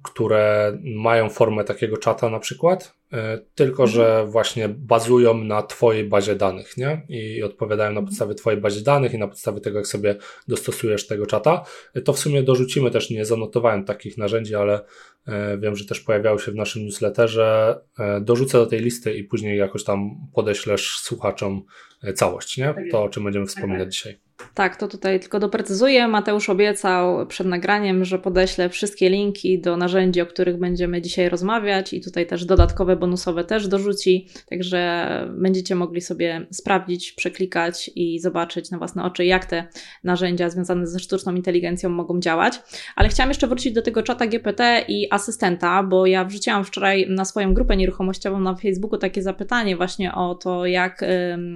które 0.02 0.78
mają 0.94 1.30
formę 1.30 1.64
takiego 1.64 1.96
czata 1.96 2.30
na 2.30 2.38
przykład, 2.38 2.94
tylko 3.54 3.82
mhm. 3.82 3.88
że 3.88 4.26
właśnie 4.26 4.68
bazują 4.68 5.34
na 5.34 5.62
Twojej 5.62 6.04
bazie 6.04 6.34
danych, 6.34 6.76
nie? 6.76 7.02
I 7.08 7.42
odpowiadają 7.42 7.90
na 7.90 7.98
mhm. 7.98 8.06
podstawie 8.06 8.34
Twojej 8.34 8.60
bazie 8.60 8.80
danych 8.80 9.14
i 9.14 9.18
na 9.18 9.28
podstawie 9.28 9.60
tego, 9.60 9.78
jak 9.78 9.86
sobie 9.86 10.16
dostosujesz 10.48 11.06
tego 11.06 11.26
czata. 11.26 11.64
To 12.04 12.12
w 12.12 12.18
sumie 12.18 12.42
dorzucimy 12.42 12.90
też, 12.90 13.10
nie 13.10 13.24
zanotowałem 13.24 13.84
takich 13.84 14.18
narzędzi, 14.18 14.54
ale 14.54 14.80
E, 15.26 15.58
wiem, 15.58 15.76
że 15.76 15.84
też 15.84 16.00
pojawiały 16.00 16.38
się 16.38 16.52
w 16.52 16.54
naszym 16.54 16.84
newsletterze. 16.84 17.78
E, 17.98 18.20
dorzucę 18.20 18.58
do 18.58 18.66
tej 18.66 18.80
listy 18.80 19.14
i 19.14 19.24
później 19.24 19.58
jakoś 19.58 19.84
tam 19.84 20.10
podeślesz 20.34 20.98
słuchaczom 20.98 21.62
e, 22.02 22.12
całość, 22.12 22.58
nie? 22.58 22.64
Tak 22.64 22.84
to, 22.90 23.02
o 23.02 23.08
czym 23.08 23.24
będziemy 23.24 23.46
wspominać 23.46 23.94
dzisiaj. 23.94 24.18
Tak, 24.54 24.76
to 24.76 24.88
tutaj 24.88 25.20
tylko 25.20 25.40
doprecyzuję. 25.40 26.08
Mateusz 26.08 26.50
obiecał 26.50 27.26
przed 27.26 27.46
nagraniem, 27.46 28.04
że 28.04 28.18
podeślę 28.18 28.68
wszystkie 28.68 29.10
linki 29.10 29.60
do 29.60 29.76
narzędzi, 29.76 30.20
o 30.20 30.26
których 30.26 30.58
będziemy 30.58 31.02
dzisiaj 31.02 31.28
rozmawiać 31.28 31.92
i 31.92 32.00
tutaj 32.00 32.26
też 32.26 32.44
dodatkowe, 32.44 32.96
bonusowe 32.96 33.44
też 33.44 33.68
dorzuci, 33.68 34.28
także 34.50 35.08
będziecie 35.36 35.74
mogli 35.74 36.00
sobie 36.00 36.46
sprawdzić, 36.50 37.12
przeklikać 37.12 37.90
i 37.94 38.20
zobaczyć 38.20 38.70
na 38.70 38.78
własne 38.78 39.04
oczy, 39.04 39.24
jak 39.24 39.46
te 39.46 39.68
narzędzia 40.04 40.50
związane 40.50 40.86
ze 40.86 40.98
sztuczną 40.98 41.34
inteligencją 41.34 41.90
mogą 41.90 42.20
działać. 42.20 42.60
Ale 42.96 43.08
chciałam 43.08 43.30
jeszcze 43.30 43.46
wrócić 43.46 43.72
do 43.72 43.82
tego 43.82 44.02
czata 44.02 44.26
GPT 44.26 44.84
i 44.88 45.08
asystenta, 45.10 45.82
bo 45.82 46.06
ja 46.06 46.24
wrzuciłam 46.24 46.64
wczoraj 46.64 47.06
na 47.08 47.24
swoją 47.24 47.54
grupę 47.54 47.76
nieruchomościową 47.76 48.40
na 48.40 48.54
Facebooku 48.54 48.98
takie 48.98 49.22
zapytanie 49.22 49.76
właśnie 49.76 50.14
o 50.14 50.34
to, 50.34 50.66
jak 50.66 51.04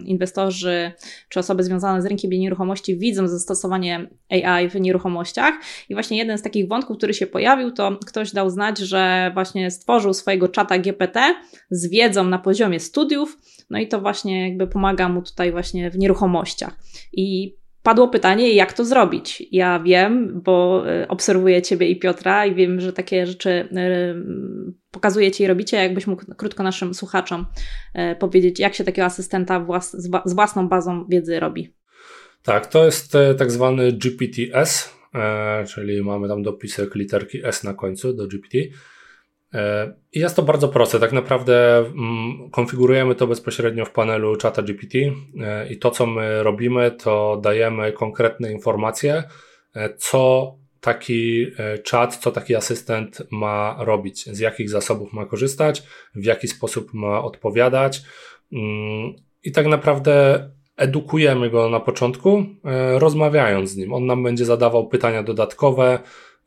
inwestorzy 0.04 0.92
czy 1.28 1.40
osoby 1.40 1.64
związane 1.64 2.02
z 2.02 2.06
rynkiem 2.06 2.30
nieruchomości 2.30 2.67
widzą 2.96 3.28
zastosowanie 3.28 4.10
AI 4.30 4.68
w 4.68 4.75
nieruchomościach. 4.75 5.54
I 5.88 5.94
właśnie 5.94 6.18
jeden 6.18 6.38
z 6.38 6.42
takich 6.42 6.68
wątków, 6.68 6.96
który 6.96 7.14
się 7.14 7.26
pojawił, 7.26 7.70
to 7.70 7.98
ktoś 8.06 8.32
dał 8.32 8.50
znać, 8.50 8.78
że 8.78 9.30
właśnie 9.34 9.70
stworzył 9.70 10.14
swojego 10.14 10.48
czata 10.48 10.78
GPT 10.78 11.34
z 11.70 11.90
wiedzą 11.90 12.25
na 12.25 12.38
poziomie 12.38 12.80
studiów, 12.80 13.38
no 13.70 13.78
i 13.78 13.88
to 13.88 14.00
właśnie 14.00 14.48
jakby 14.48 14.66
pomaga 14.66 15.08
mu 15.08 15.22
tutaj 15.22 15.52
właśnie 15.52 15.90
w 15.90 15.98
nieruchomościach. 15.98 16.76
I 17.12 17.58
padło 17.82 18.08
pytanie, 18.08 18.52
jak 18.52 18.72
to 18.72 18.84
zrobić. 18.84 19.42
Ja 19.52 19.80
wiem, 19.80 20.40
bo 20.44 20.84
e, 20.90 21.08
obserwuję 21.08 21.62
Ciebie 21.62 21.88
i 21.88 21.98
Piotra 21.98 22.46
i 22.46 22.54
wiem, 22.54 22.80
że 22.80 22.92
takie 22.92 23.26
rzeczy 23.26 23.50
e, 23.50 23.68
pokazujecie 24.90 25.44
i 25.44 25.46
robicie. 25.46 25.76
Jakbyś 25.76 26.06
mógł 26.06 26.34
krótko 26.37 26.62
naszym 26.62 26.94
słuchaczom 26.94 27.46
e, 27.94 28.16
powiedzieć, 28.16 28.60
jak 28.60 28.75
się 28.75 28.84
takiego 28.84 29.06
asystenta 29.06 29.66
z 30.25 30.34
własną 30.34 30.68
bazą 30.68 31.06
wiedzy 31.08 31.40
robi. 31.40 31.77
Tak, 32.42 32.66
to 32.66 32.85
jest 32.85 33.12
tak 33.38 33.50
zwany 33.50 33.92
GPTS, 33.92 34.95
czyli 35.75 36.02
mamy 36.02 36.28
tam 36.28 36.42
dopisek 36.42 36.95
literki 36.95 37.47
S 37.47 37.64
na 37.64 37.75
końcu 37.75 38.12
do 38.12 38.26
GPT. 38.26 38.59
E, 39.54 39.95
I 40.12 40.21
jest 40.21 40.37
to 40.37 40.42
bardzo 40.42 40.68
proste. 40.68 41.00
Tak 41.00 41.12
naprawdę 41.12 41.78
mm, 41.78 42.50
konfigurujemy 42.50 43.14
to 43.14 43.26
bezpośrednio 43.26 43.85
w 43.85 43.90
panelu 43.90 44.37
czata 44.37 44.62
GPT 44.62 44.99
e, 45.40 45.68
i 45.73 45.78
to, 45.78 45.90
co 45.90 46.07
my 46.07 46.42
robimy, 46.42 46.90
to 46.90 47.40
dajemy 47.42 47.92
konkretne 47.92 48.52
informacje, 48.52 49.23
e, 49.75 49.95
co 49.95 50.54
taki 50.80 51.47
czat, 51.85 52.16
co 52.16 52.30
taki 52.30 52.54
asystent 52.54 53.23
ma 53.30 53.76
robić, 53.78 54.25
z 54.25 54.38
jakich 54.38 54.71
zasobów 54.71 55.12
ma 55.12 55.26
korzystać, 55.26 55.83
w 56.14 56.25
jaki 56.25 56.49
sposób 56.49 56.95
ma 56.95 57.25
odpowiadać. 57.25 58.02
Mm, 58.52 59.12
I 59.45 59.52
tak 59.52 59.66
naprawdę 59.66 60.45
edukujemy 60.78 61.50
go 61.50 61.68
na 61.68 61.80
początku, 61.80 62.44
rozmawiając 62.94 63.70
z 63.70 63.76
nim. 63.76 63.92
On 63.92 64.06
nam 64.06 64.23
będzie 64.23 64.44
zadawał 64.44 64.88
pytania 64.88 65.23
dodatkowe, 65.23 65.99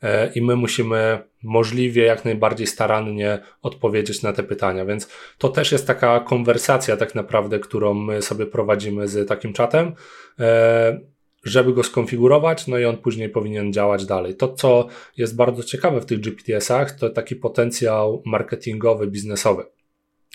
E, 0.02 0.32
i 0.34 0.42
my 0.42 0.56
musimy 0.56 1.20
możliwie 1.44 2.04
jak 2.04 2.26
najbardziej 2.26 2.68
starannie 2.68 3.40
odpowiedzieć 3.62 4.22
na 4.22 4.34
te 4.34 4.44
pytania. 4.44 4.86
Więc 4.86 5.10
to 5.38 5.50
też 5.50 5.72
jest 5.72 5.88
taka 5.88 6.20
konwersacja, 6.20 6.98
tak 6.98 7.16
naprawdę, 7.16 7.60
którą 7.60 7.94
my 7.94 8.22
sobie 8.22 8.46
prowadzimy 8.46 9.08
z 9.08 9.28
takim 9.28 9.54
czatem, 9.54 9.94
e, 10.40 11.00
żeby 11.44 11.74
go 11.74 11.84
skonfigurować, 11.84 12.68
no 12.68 12.78
i 12.78 12.86
on 12.86 12.98
później 12.98 13.30
powinien 13.30 13.74
działać 13.74 14.06
dalej. 14.06 14.36
To, 14.36 14.54
co 14.54 14.88
jest 15.18 15.36
bardzo 15.36 15.64
ciekawe 15.64 16.02
w 16.02 16.06
tych 16.06 16.20
GPTS-ach, 16.20 16.92
to 16.92 17.10
taki 17.10 17.36
potencjał 17.36 18.22
marketingowy, 18.26 19.08
biznesowy. 19.08 19.64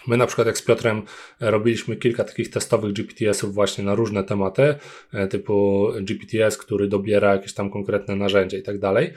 My 0.06 0.16
na 0.16 0.26
przykład 0.26 0.46
jak 0.46 0.58
z 0.58 0.62
Piotrem 0.62 1.02
robiliśmy 1.40 1.96
kilka 1.96 2.24
takich 2.24 2.50
testowych 2.50 2.92
GPTS-ów 2.92 3.54
właśnie 3.54 3.84
na 3.84 3.94
różne 3.94 4.24
tematy, 4.24 4.74
e, 5.12 5.28
typu 5.28 5.88
GPTS, 6.00 6.56
który 6.56 6.88
dobiera 6.88 7.32
jakieś 7.32 7.54
tam 7.54 7.70
konkretne 7.70 8.16
narzędzia 8.16 8.58
i 8.58 8.62
tak 8.62 8.78
dalej 8.78 9.12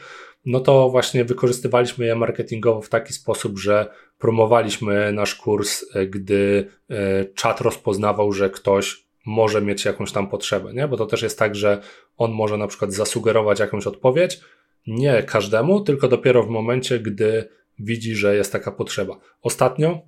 no 0.45 0.59
to 0.59 0.89
właśnie 0.89 1.25
wykorzystywaliśmy 1.25 2.05
je 2.05 2.15
marketingowo 2.15 2.81
w 2.81 2.89
taki 2.89 3.13
sposób, 3.13 3.59
że 3.59 3.87
promowaliśmy 4.17 5.13
nasz 5.13 5.35
kurs, 5.35 5.85
e, 5.95 6.07
gdy 6.07 6.67
e, 6.89 7.25
czat 7.25 7.61
rozpoznawał, 7.61 8.31
że 8.31 8.49
ktoś 8.49 9.05
może 9.25 9.61
mieć 9.61 9.85
jakąś 9.85 10.11
tam 10.11 10.29
potrzebę, 10.29 10.73
nie? 10.73 10.87
Bo 10.87 10.97
to 10.97 11.05
też 11.05 11.21
jest 11.21 11.39
tak, 11.39 11.55
że 11.55 11.81
on 12.17 12.31
może 12.31 12.57
na 12.57 12.67
przykład 12.67 12.93
zasugerować 12.93 13.59
jakąś 13.59 13.87
odpowiedź, 13.87 14.39
nie 14.87 15.23
każdemu, 15.23 15.81
tylko 15.81 16.07
dopiero 16.07 16.43
w 16.43 16.49
momencie, 16.49 16.99
gdy 16.99 17.49
widzi, 17.79 18.15
że 18.15 18.35
jest 18.35 18.51
taka 18.51 18.71
potrzeba. 18.71 19.19
Ostatnio 19.41 20.01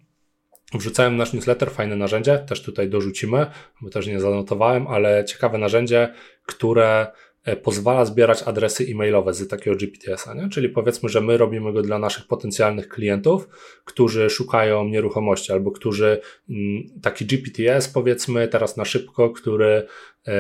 wrzucałem 0.73 1.17
nasz 1.17 1.33
newsletter, 1.33 1.71
fajne 1.71 1.95
narzędzie, 1.95 2.39
też 2.39 2.61
tutaj 2.61 2.89
dorzucimy, 2.89 3.45
bo 3.81 3.89
też 3.89 4.07
nie 4.07 4.19
zanotowałem, 4.19 4.87
ale 4.87 5.25
ciekawe 5.25 5.57
narzędzie, 5.57 6.13
które 6.45 7.07
E, 7.45 7.55
pozwala 7.55 8.05
zbierać 8.05 8.43
adresy 8.43 8.85
e-mailowe 8.89 9.33
z 9.33 9.47
takiego 9.47 9.77
GPTS-a, 9.77 10.33
nie? 10.33 10.49
czyli 10.49 10.69
powiedzmy, 10.69 11.09
że 11.09 11.21
my 11.21 11.37
robimy 11.37 11.73
go 11.73 11.81
dla 11.81 11.99
naszych 11.99 12.27
potencjalnych 12.27 12.89
klientów, 12.89 13.47
którzy 13.85 14.29
szukają 14.29 14.85
nieruchomości 14.85 15.51
albo 15.51 15.71
którzy 15.71 16.21
mm, 16.49 16.83
taki 17.01 17.25
GPTS 17.25 17.87
powiedzmy 17.87 18.47
teraz 18.47 18.77
na 18.77 18.85
szybko, 18.85 19.29
który 19.29 19.87
e, 20.27 20.33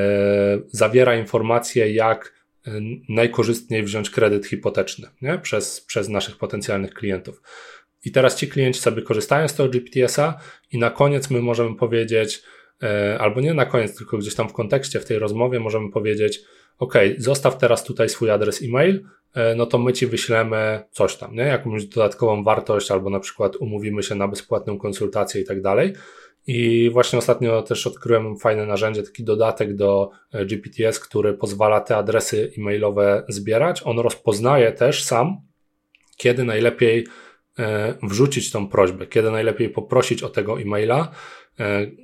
zawiera 0.67 1.15
informacje 1.15 1.93
jak 1.93 2.33
e, 2.67 2.71
najkorzystniej 3.09 3.83
wziąć 3.83 4.09
kredyt 4.09 4.47
hipoteczny 4.47 5.07
nie? 5.21 5.37
Przez, 5.37 5.81
przez 5.81 6.09
naszych 6.09 6.37
potencjalnych 6.37 6.93
klientów. 6.93 7.41
I 8.05 8.11
teraz 8.11 8.35
ci 8.35 8.47
klienci 8.47 8.79
sobie 8.79 9.01
korzystają 9.01 9.47
z 9.47 9.55
tego 9.55 9.69
GPTS-a 9.69 10.37
i 10.71 10.77
na 10.77 10.89
koniec 10.89 11.29
my 11.29 11.41
możemy 11.41 11.75
powiedzieć, 11.75 12.41
albo 13.19 13.41
nie 13.41 13.53
na 13.53 13.65
koniec, 13.65 13.97
tylko 13.97 14.17
gdzieś 14.17 14.35
tam 14.35 14.49
w 14.49 14.53
kontekście 14.53 14.99
w 14.99 15.05
tej 15.05 15.19
rozmowie 15.19 15.59
możemy 15.59 15.91
powiedzieć, 15.91 16.41
OK, 16.79 16.93
zostaw 17.17 17.57
teraz 17.57 17.83
tutaj 17.83 18.09
swój 18.09 18.29
adres 18.29 18.63
e-mail, 18.63 19.05
e, 19.33 19.55
no 19.55 19.65
to 19.65 19.77
my 19.77 19.93
ci 19.93 20.07
wyślemy 20.07 20.83
coś 20.91 21.15
tam, 21.15 21.35
nie? 21.35 21.43
Jakąś 21.43 21.85
dodatkową 21.85 22.43
wartość, 22.43 22.91
albo 22.91 23.09
na 23.09 23.19
przykład 23.19 23.55
umówimy 23.55 24.03
się 24.03 24.15
na 24.15 24.27
bezpłatną 24.27 24.77
konsultację 24.77 25.41
i 25.41 25.45
tak 25.45 25.61
dalej. 25.61 25.93
I 26.47 26.89
właśnie 26.93 27.19
ostatnio 27.19 27.61
też 27.61 27.87
odkryłem 27.87 28.37
fajne 28.37 28.65
narzędzie, 28.65 29.03
taki 29.03 29.23
dodatek 29.23 29.75
do 29.75 30.09
e, 30.31 30.45
GPTS, 30.45 30.99
który 30.99 31.33
pozwala 31.33 31.81
te 31.81 31.97
adresy 31.97 32.51
e-mailowe 32.57 33.23
zbierać. 33.29 33.81
On 33.85 33.99
rozpoznaje 33.99 34.71
też 34.71 35.03
sam, 35.03 35.37
kiedy 36.17 36.43
najlepiej 36.43 37.07
wrzucić 38.03 38.51
tą 38.51 38.67
prośbę, 38.67 39.07
kiedy 39.07 39.31
najlepiej 39.31 39.69
poprosić 39.69 40.23
o 40.23 40.29
tego 40.29 40.61
e-maila, 40.61 41.11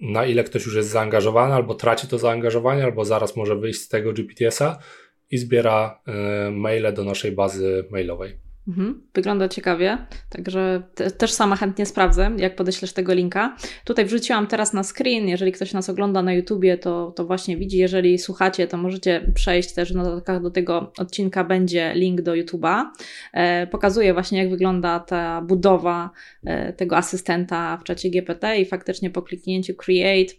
na 0.02 0.26
ile 0.26 0.44
ktoś 0.44 0.66
już 0.66 0.76
jest 0.76 0.90
zaangażowany, 0.90 1.54
albo 1.54 1.76
traci 1.76 2.08
to 2.08 2.18
zaangażowanie, 2.18 2.84
albo 2.84 3.06
zaraz 3.06 3.36
może 3.36 3.56
wyjść 3.56 3.82
z 3.82 3.88
tego 3.88 4.14
GPTS-a 4.14 4.80
i 5.32 5.38
zbiera 5.38 6.02
maile 6.52 6.94
do 6.94 7.04
naszej 7.04 7.32
bazy 7.32 7.86
mailowej. 7.92 8.47
Mhm, 8.68 9.02
wygląda 9.14 9.50
ciekawie, 9.50 9.98
także 10.30 10.84
te, 10.96 11.12
też 11.12 11.34
sama 11.34 11.56
chętnie 11.56 11.86
sprawdzę, 11.86 12.32
jak 12.38 12.56
podeślesz 12.56 12.94
tego 12.94 13.14
linka. 13.14 13.56
Tutaj 13.86 14.06
wrzuciłam 14.06 14.48
teraz 14.48 14.74
na 14.74 14.84
screen, 14.84 15.28
jeżeli 15.28 15.52
ktoś 15.52 15.74
nas 15.74 15.90
ogląda 15.90 16.22
na 16.22 16.34
YouTubie, 16.34 16.78
to, 16.78 17.12
to 17.16 17.26
właśnie 17.26 17.58
widzi, 17.58 17.78
jeżeli 17.78 18.20
słuchacie, 18.20 18.68
to 18.68 18.78
możecie 18.78 19.32
przejść 19.36 19.74
też 19.74 19.94
w 19.94 19.96
notatkach 19.96 20.42
do 20.42 20.52
tego 20.52 20.92
odcinka, 20.98 21.44
będzie 21.44 21.94
link 21.96 22.22
do 22.22 22.34
YouTube'a. 22.34 22.86
E, 23.34 23.68
pokazuje 23.68 24.14
właśnie, 24.14 24.40
jak 24.40 24.50
wygląda 24.50 25.00
ta 25.00 25.42
budowa 25.42 26.10
e, 26.46 26.74
tego 26.74 26.98
asystenta 26.98 27.78
w 27.78 27.84
czacie 27.84 28.10
GPT 28.10 28.60
i 28.60 28.66
faktycznie 28.66 29.10
po 29.10 29.22
kliknięciu 29.22 29.74
Create 29.76 30.34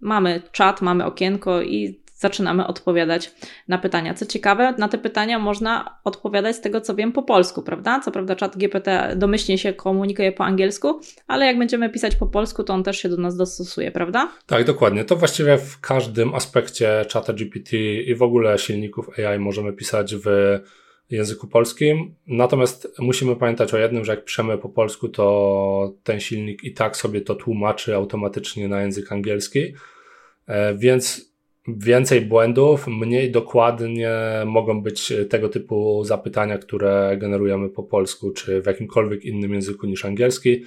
mamy 0.00 0.42
czat, 0.52 0.82
mamy 0.82 1.04
okienko 1.04 1.62
i 1.62 2.03
zaczynamy 2.14 2.66
odpowiadać 2.66 3.34
na 3.68 3.78
pytania. 3.78 4.14
Co 4.14 4.26
ciekawe, 4.26 4.74
na 4.78 4.88
te 4.88 4.98
pytania 4.98 5.38
można 5.38 5.98
odpowiadać 6.04 6.56
z 6.56 6.60
tego, 6.60 6.80
co 6.80 6.94
wiem, 6.94 7.12
po 7.12 7.22
polsku, 7.22 7.62
prawda? 7.62 8.00
Co 8.00 8.12
prawda, 8.12 8.36
czat 8.36 8.56
GPT 8.56 9.12
domyślnie 9.16 9.58
się 9.58 9.72
komunikuje 9.72 10.32
po 10.32 10.44
angielsku, 10.44 11.00
ale 11.26 11.46
jak 11.46 11.58
będziemy 11.58 11.90
pisać 11.90 12.16
po 12.16 12.26
polsku, 12.26 12.64
to 12.64 12.74
on 12.74 12.82
też 12.82 12.98
się 12.98 13.08
do 13.08 13.16
nas 13.16 13.36
dostosuje, 13.36 13.90
prawda? 13.90 14.32
Tak, 14.46 14.64
dokładnie. 14.64 15.04
To 15.04 15.16
właściwie 15.16 15.58
w 15.58 15.80
każdym 15.80 16.34
aspekcie 16.34 17.04
czata 17.08 17.32
GPT 17.32 17.76
i 17.76 18.14
w 18.14 18.22
ogóle 18.22 18.58
silników 18.58 19.18
AI 19.18 19.38
możemy 19.38 19.72
pisać 19.72 20.14
w 20.14 20.26
języku 21.10 21.46
polskim. 21.46 22.14
Natomiast 22.26 22.94
musimy 22.98 23.36
pamiętać 23.36 23.74
o 23.74 23.78
jednym, 23.78 24.04
że 24.04 24.12
jak 24.12 24.24
piszemy 24.24 24.58
po 24.58 24.68
polsku, 24.68 25.08
to 25.08 25.94
ten 26.02 26.20
silnik 26.20 26.64
i 26.64 26.72
tak 26.72 26.96
sobie 26.96 27.20
to 27.20 27.34
tłumaczy 27.34 27.94
automatycznie 27.96 28.68
na 28.68 28.82
język 28.82 29.12
angielski. 29.12 29.74
E, 30.46 30.74
więc 30.74 31.33
więcej 31.68 32.20
błędów, 32.20 32.86
mniej 32.86 33.30
dokładnie 33.30 34.10
mogą 34.46 34.82
być 34.82 35.12
tego 35.30 35.48
typu 35.48 36.04
zapytania, 36.04 36.58
które 36.58 37.16
generujemy 37.20 37.68
po 37.68 37.82
polsku 37.82 38.30
czy 38.30 38.62
w 38.62 38.66
jakimkolwiek 38.66 39.24
innym 39.24 39.54
języku 39.54 39.86
niż 39.86 40.04
angielski. 40.04 40.64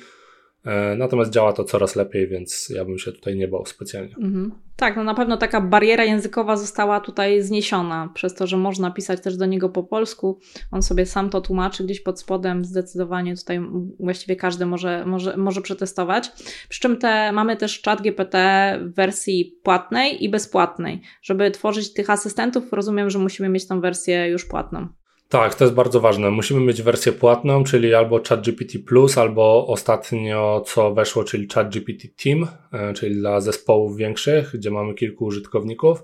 E, 0.66 0.96
natomiast 0.96 1.32
działa 1.32 1.54
to 1.54 1.64
coraz 1.64 1.96
lepiej, 1.96 2.28
więc 2.28 2.70
ja 2.70 2.86
bym 2.86 2.98
się 2.98 3.12
tutaj 3.12 3.36
nie 3.36 3.48
bał 3.48 3.66
specjalnie. 3.66 4.16
Mhm. 4.16 4.52
Tak, 4.76 4.96
no 4.96 5.04
na 5.04 5.14
pewno 5.14 5.38
taka 5.38 5.62
bariera 5.62 6.04
językowa 6.04 6.58
została 6.58 7.00
tutaj 7.00 7.42
zniesiona 7.42 8.10
przez 8.14 8.36
to, 8.36 8.48
że 8.48 8.58
można 8.58 8.92
pisać 8.92 9.22
też 9.22 9.38
do 9.38 9.46
niego 9.46 9.70
po 9.70 9.84
polsku. 9.84 10.40
On 10.72 10.82
sobie 10.82 11.06
sam 11.06 11.30
to 11.30 11.42
tłumaczy 11.42 11.84
gdzieś 11.84 12.02
pod 12.02 12.20
spodem. 12.20 12.66
Zdecydowanie 12.66 13.36
tutaj 13.36 13.60
właściwie 14.00 14.36
każdy 14.36 14.66
może, 14.66 15.06
może, 15.06 15.38
może 15.38 15.62
przetestować. 15.62 16.32
Przy 16.70 16.82
czym 16.82 16.98
te, 16.98 17.32
mamy 17.32 17.58
też 17.58 17.82
czat 17.82 18.02
GPT 18.02 18.38
w 18.82 18.96
wersji 18.96 19.60
płatnej 19.64 20.24
i 20.24 20.30
bezpłatnej. 20.30 21.02
Żeby 21.22 21.52
tworzyć 21.52 21.94
tych 21.94 22.10
asystentów, 22.10 22.74
rozumiem, 22.74 23.10
że 23.10 23.20
musimy 23.20 23.50
mieć 23.50 23.68
tą 23.68 23.82
wersję 23.82 24.30
już 24.30 24.46
płatną. 24.46 24.88
Tak, 25.29 25.55
to 25.55 25.63
jest 25.63 25.75
bardzo 25.75 26.00
ważne. 26.00 26.31
Musimy 26.31 26.60
mieć 26.60 26.81
wersję 26.81 27.12
płatną, 27.12 27.63
czyli 27.63 27.93
albo 27.93 28.22
ChatGPT 28.29 28.79
Plus, 28.88 29.17
albo 29.17 29.67
ostatnio 29.67 30.63
co 30.65 30.93
weszło, 30.93 31.24
czyli 31.24 31.48
ChatGPT 31.53 32.07
Team, 32.24 32.48
e, 32.74 32.93
czyli 32.93 33.15
dla 33.15 33.41
zespołów 33.41 33.98
większych, 33.98 34.51
gdzie 34.53 34.72
mamy 34.72 34.93
kilku 34.93 35.25
użytkowników. 35.25 36.03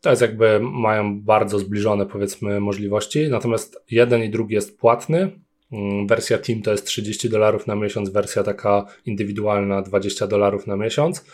To 0.00 0.10
jest 0.10 0.22
jakby, 0.22 0.60
mają 0.60 1.20
bardzo 1.20 1.58
zbliżone 1.58 2.06
powiedzmy 2.06 2.60
możliwości, 2.60 3.28
natomiast 3.28 3.84
jeden 3.90 4.22
i 4.22 4.30
drugi 4.30 4.54
jest 4.54 4.78
płatny. 4.78 5.40
Mm, 5.72 6.06
wersja 6.06 6.38
Team 6.38 6.62
to 6.62 6.70
jest 6.70 6.86
30 6.86 7.28
dolarów 7.28 7.66
na 7.66 7.74
miesiąc, 7.74 8.10
wersja 8.10 8.42
taka 8.42 8.86
indywidualna 9.06 9.82
20 9.82 10.26
dolarów 10.26 10.66
na 10.66 10.76
miesiąc. 10.76 11.24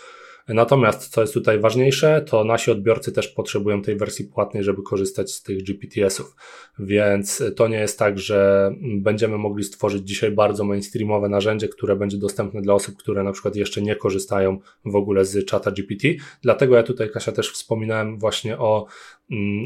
Natomiast, 0.48 1.08
co 1.08 1.20
jest 1.20 1.34
tutaj 1.34 1.60
ważniejsze, 1.60 2.24
to 2.28 2.44
nasi 2.44 2.70
odbiorcy 2.70 3.12
też 3.12 3.28
potrzebują 3.28 3.82
tej 3.82 3.96
wersji 3.96 4.24
płatnej, 4.24 4.64
żeby 4.64 4.82
korzystać 4.82 5.32
z 5.32 5.42
tych 5.42 5.62
GPTS-ów. 5.62 6.36
Więc 6.78 7.42
to 7.56 7.68
nie 7.68 7.78
jest 7.78 7.98
tak, 7.98 8.18
że 8.18 8.70
będziemy 8.80 9.38
mogli 9.38 9.64
stworzyć 9.64 10.08
dzisiaj 10.08 10.30
bardzo 10.30 10.64
mainstreamowe 10.64 11.28
narzędzie, 11.28 11.68
które 11.68 11.96
będzie 11.96 12.16
dostępne 12.16 12.62
dla 12.62 12.74
osób, 12.74 12.96
które 12.96 13.22
na 13.22 13.32
przykład 13.32 13.56
jeszcze 13.56 13.82
nie 13.82 13.96
korzystają 13.96 14.58
w 14.84 14.96
ogóle 14.96 15.24
z 15.24 15.44
czata 15.44 15.70
GPT. 15.70 16.08
Dlatego 16.42 16.76
ja 16.76 16.82
tutaj, 16.82 17.10
Kasia, 17.10 17.32
też 17.32 17.50
wspominałem 17.50 18.18
właśnie 18.18 18.58
o 18.58 18.86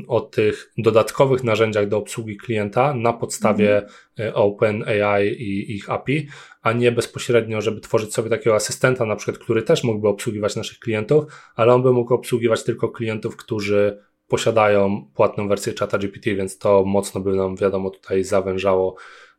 o 0.08 0.20
tych 0.20 0.72
dodatkowych 0.78 1.44
narzędziach 1.44 1.88
do 1.88 1.98
obsługi 1.98 2.36
klienta 2.36 2.94
na 2.94 3.12
podstawie 3.12 3.86
mm. 4.16 4.34
OpenAI 4.34 5.28
i 5.28 5.76
ich 5.76 5.90
API, 5.90 6.28
a 6.62 6.72
nie 6.72 6.92
bezpośrednio, 6.92 7.60
żeby 7.60 7.80
tworzyć 7.80 8.14
sobie 8.14 8.30
takiego 8.30 8.56
asystenta, 8.56 9.04
na 9.04 9.16
przykład, 9.16 9.38
który 9.38 9.62
też 9.62 9.84
mógłby 9.84 10.08
obsługiwać 10.08 10.56
naszych 10.56 10.78
klientów, 10.78 11.24
ale 11.56 11.74
on 11.74 11.82
by 11.82 11.92
mógł 11.92 12.14
obsługiwać 12.14 12.64
tylko 12.64 12.88
klientów, 12.88 13.36
którzy 13.36 13.98
posiadają 14.28 15.10
płatną 15.14 15.48
wersję 15.48 15.72
czata 15.72 15.98
GPT, 15.98 16.34
więc 16.34 16.58
to 16.58 16.84
mocno 16.84 17.20
by 17.20 17.32
nam, 17.32 17.56
wiadomo, 17.56 17.90
tutaj 17.90 18.24
zawężało, 18.24 18.96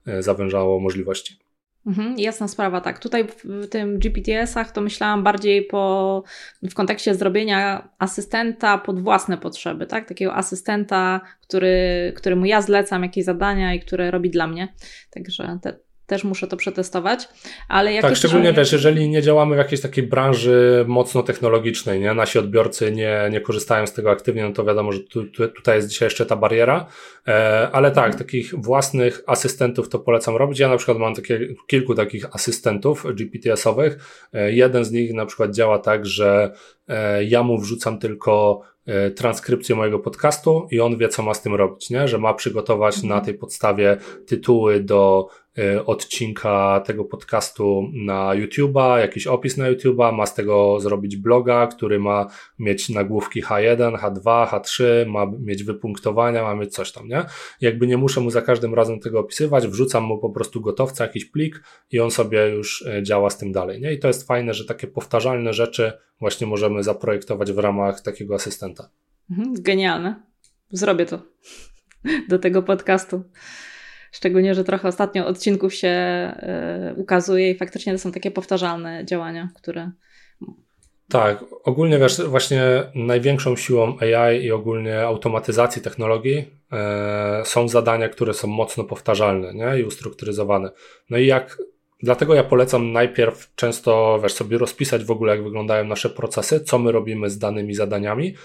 e, 0.08 0.24
zawężało 0.24 0.80
możliwości. 0.80 1.45
Mhm, 1.86 2.16
jasna 2.20 2.48
sprawa, 2.48 2.82
tak. 2.82 3.00
Tutaj 3.00 3.28
w 3.44 3.68
tym 3.68 4.00
GPTS-ach 4.00 4.72
to 4.72 4.82
myślałam 4.82 5.24
bardziej 5.24 5.66
po, 5.66 6.24
w 6.64 6.74
kontekście 6.74 7.16
zrobienia 7.16 7.90
asystenta 8.00 8.78
pod 8.78 9.00
własne 9.00 9.38
potrzeby, 9.38 9.86
tak? 9.86 10.08
Takiego 10.08 10.36
asystenta, 10.36 11.22
który, 11.42 12.14
któremu 12.16 12.46
ja 12.46 12.62
zlecam 12.62 13.04
jakieś 13.04 13.26
zadania 13.26 13.74
i 13.74 13.80
które 13.80 14.12
robi 14.12 14.30
dla 14.30 14.48
mnie. 14.48 14.68
Także 15.12 15.60
te, 15.62 15.80
też 16.08 16.24
muszę 16.24 16.48
to 16.48 16.58
przetestować. 16.58 17.28
Ale 17.70 17.94
jak 17.94 18.02
tak, 18.02 18.16
szczególnie 18.16 18.54
wiesz, 18.54 18.72
jeżeli 18.72 19.10
nie 19.10 19.22
działamy 19.22 19.56
w 19.56 19.58
jakiejś 19.58 19.82
takiej 19.82 20.04
branży 20.04 20.86
mocno 20.88 21.24
technologicznej, 21.24 22.00
nie? 22.00 22.14
nasi 22.14 22.40
odbiorcy 22.40 22.92
nie, 22.92 23.30
nie 23.32 23.42
korzystają 23.42 23.88
z 23.88 23.94
tego 23.94 24.12
aktywnie, 24.12 24.44
no 24.44 24.52
to 24.52 24.64
wiadomo, 24.64 24.92
że 24.92 25.00
tu, 25.00 25.26
tu, 25.26 25.48
tutaj 25.48 25.76
jest 25.76 25.88
dzisiaj 25.88 26.06
jeszcze 26.06 26.26
ta 26.26 26.36
bariera, 26.36 26.86
e, 27.28 27.70
ale 27.72 27.92
tak, 27.92 28.06
mhm. 28.06 28.24
takich 28.24 28.54
własnych 28.56 29.24
asystentów 29.28 29.90
to 29.90 30.00
polecam 30.00 30.36
robić. 30.36 30.60
Ja 30.60 30.70
na 30.70 30.78
przykład 30.78 30.98
mam 30.98 31.16
takie, 31.16 31.40
kilku 31.68 31.96
takich 31.96 32.36
asystentów 32.36 33.06
GPTS-owych. 33.16 33.98
E, 34.34 34.52
jeden 34.52 34.86
z 34.86 34.92
nich 34.92 35.14
na 35.14 35.26
przykład 35.26 35.52
działa 35.52 35.80
tak, 35.80 36.06
że 36.06 36.52
ja 37.28 37.44
mu 37.44 37.58
wrzucam 37.58 38.00
tylko 38.00 38.62
e, 38.86 39.12
transkrypcję 39.12 39.76
mojego 39.76 40.00
podcastu 40.00 40.68
i 40.72 40.80
on 40.80 40.98
wie, 40.98 41.10
co 41.10 41.24
ma 41.24 41.34
z 41.34 41.42
tym 41.42 41.56
robić, 41.56 41.90
nie? 41.90 42.08
że 42.08 42.18
ma 42.18 42.34
przygotować 42.34 43.04
na 43.04 43.16
mhm. 43.16 43.26
tej 43.26 43.34
podstawie 43.34 43.98
tytuły 44.26 44.80
do 44.80 45.28
E, 45.58 45.86
odcinka 45.86 46.82
tego 46.86 47.06
podcastu 47.06 47.90
na 47.94 48.30
YouTube'a, 48.30 48.98
jakiś 48.98 49.28
opis 49.28 49.58
na 49.58 49.72
YouTube'a, 49.72 50.14
ma 50.14 50.26
z 50.26 50.36
tego 50.36 50.80
zrobić 50.80 51.18
bloga, 51.18 51.68
który 51.68 52.00
ma 52.00 52.28
mieć 52.60 52.90
nagłówki 52.90 53.44
H1, 53.44 53.98
H2, 53.98 54.48
H3, 54.48 54.84
ma 55.06 55.26
mieć 55.40 55.64
wypunktowania, 55.64 56.44
ma 56.44 56.56
mieć 56.56 56.74
coś 56.74 56.92
tam, 56.92 57.08
nie? 57.08 57.26
Jakby 57.62 57.88
nie 57.88 57.98
muszę 57.98 58.22
mu 58.22 58.30
za 58.30 58.42
każdym 58.42 58.74
razem 58.74 59.00
tego 59.00 59.20
opisywać, 59.20 59.68
wrzucam 59.68 60.04
mu 60.04 60.18
po 60.18 60.30
prostu 60.30 60.62
gotowca, 60.62 61.04
jakiś 61.04 61.26
plik 61.26 61.64
i 61.92 62.00
on 62.00 62.12
sobie 62.12 62.50
już 62.50 62.86
e, 62.88 63.04
działa 63.04 63.30
z 63.30 63.38
tym 63.38 63.52
dalej, 63.52 63.82
nie? 63.82 63.94
I 63.94 64.00
to 64.00 64.08
jest 64.08 64.28
fajne, 64.28 64.54
że 64.54 64.66
takie 64.66 64.88
powtarzalne 64.88 65.54
rzeczy 65.54 65.94
właśnie 66.20 66.48
możemy 66.48 66.75
zaprojektować 66.84 67.52
w 67.52 67.58
ramach 67.58 68.02
takiego 68.02 68.36
asystenta. 68.36 68.90
Mhm, 69.32 69.54
genialne. 69.60 70.24
Zrobię 70.72 71.06
to 71.06 71.22
do 72.30 72.40
tego 72.40 72.64
podcastu. 72.64 73.24
Szczególnie, 74.12 74.56
że 74.56 74.64
trochę 74.64 74.88
ostatnio 74.88 75.28
odcinków 75.28 75.74
się 75.74 75.94
y, 76.92 76.96
ukazuje 76.96 77.52
i 77.52 77.58
faktycznie 77.58 77.94
to 77.94 78.00
są 78.00 78.12
takie 78.12 78.32
powtarzalne 78.32 79.06
działania, 79.06 79.50
które. 79.56 79.92
Tak, 81.10 81.46
ogólnie 81.64 82.00
wiesz, 82.00 82.22
właśnie 82.22 82.62
największą 82.96 83.56
siłą 83.56 83.98
AI 84.00 84.44
i 84.44 84.52
ogólnie 84.52 85.02
automatyzacji 85.02 85.82
technologii 85.82 86.46
e, 86.72 87.42
są 87.46 87.68
zadania, 87.68 88.10
które 88.10 88.34
są 88.34 88.48
mocno 88.48 88.84
powtarzalne 88.84 89.54
nie? 89.54 89.80
i 89.80 89.84
ustrukturyzowane. 89.84 90.70
No 91.10 91.18
i 91.18 91.26
jak 91.26 91.58
Dlatego 92.04 92.36
ja 92.36 92.44
polecam 92.44 92.92
najpierw 92.92 93.56
często 93.56 94.20
wiesz, 94.24 94.34
sobie 94.34 94.58
rozpisać 94.58 95.04
w 95.04 95.12
ogóle, 95.12 95.36
jak 95.36 95.44
wyglądają 95.44 95.86
nasze 95.86 96.10
procesy, 96.10 96.60
co 96.60 96.80
my 96.80 96.92
robimy 96.92 97.30
z 97.30 97.38
danymi 97.38 97.76
zadaniami, 97.76 98.36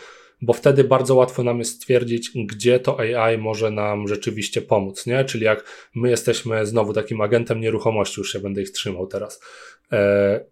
bo 0.42 0.52
wtedy 0.52 0.84
bardzo 0.84 1.14
łatwo 1.14 1.42
nam 1.42 1.58
jest 1.58 1.76
stwierdzić, 1.76 2.30
gdzie 2.34 2.80
to 2.80 2.98
AI 3.00 3.38
może 3.38 3.70
nam 3.70 4.08
rzeczywiście 4.08 4.62
pomóc, 4.62 5.06
nie? 5.06 5.24
Czyli 5.24 5.44
jak 5.44 5.88
my 5.94 6.10
jesteśmy 6.10 6.66
znowu 6.66 6.92
takim 6.92 7.20
agentem 7.20 7.60
nieruchomości, 7.60 8.20
już 8.20 8.32
się 8.32 8.38
będę 8.38 8.62
ich 8.62 8.70
trzymał 8.70 9.06
teraz, 9.06 9.40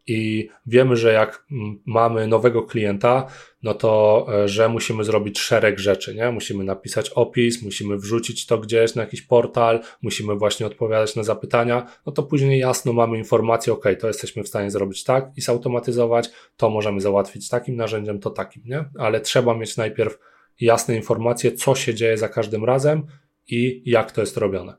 i 0.07 0.48
wiemy, 0.66 0.96
że 0.96 1.12
jak 1.12 1.46
mamy 1.87 2.27
nowego 2.27 2.62
klienta, 2.62 3.27
no 3.62 3.74
to, 3.74 4.27
e, 4.35 4.48
że 4.48 4.68
musimy 4.68 5.05
zrobić 5.05 5.38
szereg 5.38 5.79
rzeczy, 5.79 6.14
nie? 6.14 6.31
Musimy 6.31 6.64
napisać 6.64 7.11
opis, 7.11 7.62
musimy 7.62 7.96
wrzucić 7.96 8.46
to 8.46 8.59
gdzieś 8.59 8.94
na 8.94 9.03
jakiś 9.03 9.22
portal, 9.22 9.81
musimy 10.03 10.35
właśnie 10.35 10.66
odpowiadać 10.66 11.16
na 11.16 11.22
zapytania, 11.22 11.87
no 12.07 12.12
to 12.12 12.22
później 12.22 12.61
jasno 12.61 12.92
mamy 12.92 13.18
informację, 13.18 13.72
ok, 13.72 13.85
to 14.01 14.07
jesteśmy 14.07 14.42
w 14.42 14.48
stanie 14.48 14.70
zrobić 14.70 15.05
tak 15.05 15.31
i 15.37 15.40
zautomatyzować, 15.40 16.31
to 16.57 16.70
możemy 16.70 17.01
załatwić 17.01 17.48
takim 17.48 17.77
narzędziem, 17.77 18.18
to 18.18 18.31
takim, 18.31 18.62
nie? 18.66 18.85
Ale 18.98 19.20
trzeba 19.20 19.55
mieć 19.55 19.77
najpierw 19.77 20.18
jasne 20.61 20.96
informacje, 20.96 21.53
co 21.53 21.74
się 21.74 21.94
dzieje 21.94 22.18
za 22.18 22.29
każdym 22.29 22.64
razem 22.64 23.07
i 23.48 23.83
jak 23.85 24.12
to 24.12 24.20
jest 24.20 24.37
robione. 24.37 24.77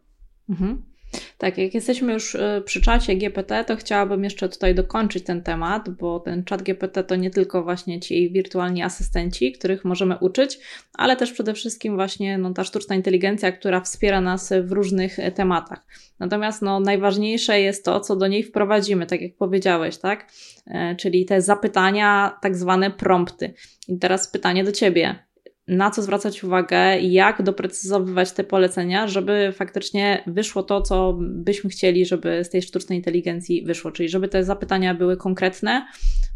Mhm. 0.50 0.89
Tak, 1.38 1.58
jak 1.58 1.74
jesteśmy 1.74 2.14
już 2.14 2.36
e, 2.36 2.62
przy 2.66 2.82
czacie 2.82 3.16
GPT, 3.16 3.64
to 3.64 3.76
chciałabym 3.76 4.24
jeszcze 4.24 4.50
tutaj 4.50 4.76
dokończyć 4.76 5.24
ten 5.24 5.44
temat, 5.44 5.90
bo 5.90 6.20
ten 6.20 6.44
czat 6.44 6.64
GPT 6.64 7.04
to 7.04 7.16
nie 7.16 7.30
tylko 7.30 7.64
właśnie 7.64 8.00
ci 8.00 8.32
wirtualni 8.32 8.84
asystenci, 8.84 9.52
których 9.52 9.86
możemy 9.86 10.18
uczyć, 10.18 10.60
ale 10.94 11.16
też 11.16 11.32
przede 11.32 11.54
wszystkim 11.54 11.96
właśnie 11.96 12.38
no, 12.38 12.54
ta 12.54 12.64
sztuczna 12.64 12.96
inteligencja, 12.96 13.52
która 13.52 13.82
wspiera 13.82 14.22
nas 14.22 14.54
w 14.64 14.72
różnych 14.72 15.20
e, 15.20 15.32
tematach. 15.32 15.86
Natomiast 16.20 16.62
no, 16.62 16.80
najważniejsze 16.80 17.62
jest 17.62 17.86
to, 17.86 18.00
co 18.00 18.16
do 18.16 18.28
niej 18.28 18.44
wprowadzimy, 18.44 19.06
tak 19.06 19.22
jak 19.22 19.36
powiedziałeś, 19.36 19.98
tak? 19.98 20.32
E, 20.68 20.96
czyli 20.96 21.26
te 21.26 21.42
zapytania, 21.42 22.38
tak 22.42 22.56
zwane 22.56 22.92
prompty. 22.92 23.54
I 23.88 23.98
teraz 23.98 24.28
pytanie 24.28 24.64
do 24.64 24.72
Ciebie 24.72 25.29
na 25.70 25.92
co 25.92 26.02
zwracać 26.02 26.44
uwagę, 26.44 27.00
jak 27.00 27.42
doprecyzowywać 27.42 28.32
te 28.32 28.44
polecenia, 28.44 29.08
żeby 29.08 29.54
faktycznie 29.56 30.24
wyszło 30.28 30.64
to, 30.64 30.82
co 30.82 31.18
byśmy 31.20 31.70
chcieli, 31.70 32.06
żeby 32.06 32.44
z 32.44 32.50
tej 32.50 32.62
sztucznej 32.62 32.98
inteligencji 32.98 33.64
wyszło, 33.66 33.92
czyli 33.92 34.10
żeby 34.10 34.28
te 34.28 34.44
zapytania 34.44 34.96
były 34.96 35.18
konkretne 35.18 35.88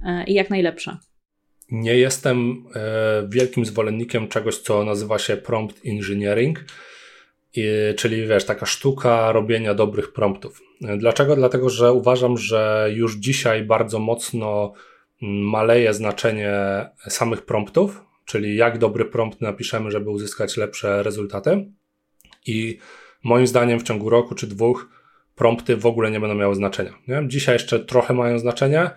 e, 0.05 0.23
i 0.23 0.33
jak 0.33 0.49
najlepsze. 0.49 0.97
Nie 1.71 1.97
jestem 1.97 2.65
e, 2.75 3.27
wielkim 3.29 3.65
zwolennikiem 3.65 4.27
czegoś, 4.27 4.57
co 4.57 4.85
nazywa 4.85 5.19
się 5.19 5.37
prompt 5.37 5.81
engineering, 5.85 6.65
czyli 7.95 8.27
wiesz, 8.27 8.45
taka 8.45 8.65
sztuka 8.65 9.31
robienia 9.31 9.73
dobrych 9.73 10.13
promptów. 10.13 10.61
Dlaczego? 10.97 11.35
Dlatego, 11.35 11.69
że 11.69 11.93
uważam, 11.93 12.37
że 12.37 12.89
już 12.93 13.15
dzisiaj 13.15 13.63
bardzo 13.63 13.99
mocno 13.99 14.73
mm, 15.21 15.49
maleje 15.49 15.93
znaczenie 15.93 16.53
samych 17.07 17.41
promptów, 17.41 18.01
czyli 18.25 18.55
jak 18.55 18.77
dobry 18.77 19.05
prompt 19.05 19.41
napiszemy, 19.41 19.91
żeby 19.91 20.09
uzyskać 20.09 20.57
lepsze 20.57 21.03
rezultaty. 21.03 21.71
I 22.45 22.77
moim 23.23 23.47
zdaniem 23.47 23.79
w 23.79 23.83
ciągu 23.83 24.09
roku 24.09 24.35
czy 24.35 24.47
dwóch 24.47 24.89
prompty 25.35 25.77
w 25.77 25.85
ogóle 25.85 26.11
nie 26.11 26.19
będą 26.19 26.35
miały 26.35 26.55
znaczenia. 26.55 26.93
Nie? 27.07 27.23
Dzisiaj 27.27 27.55
jeszcze 27.55 27.79
trochę 27.79 28.13
mają 28.13 28.39
znaczenie, 28.39 28.89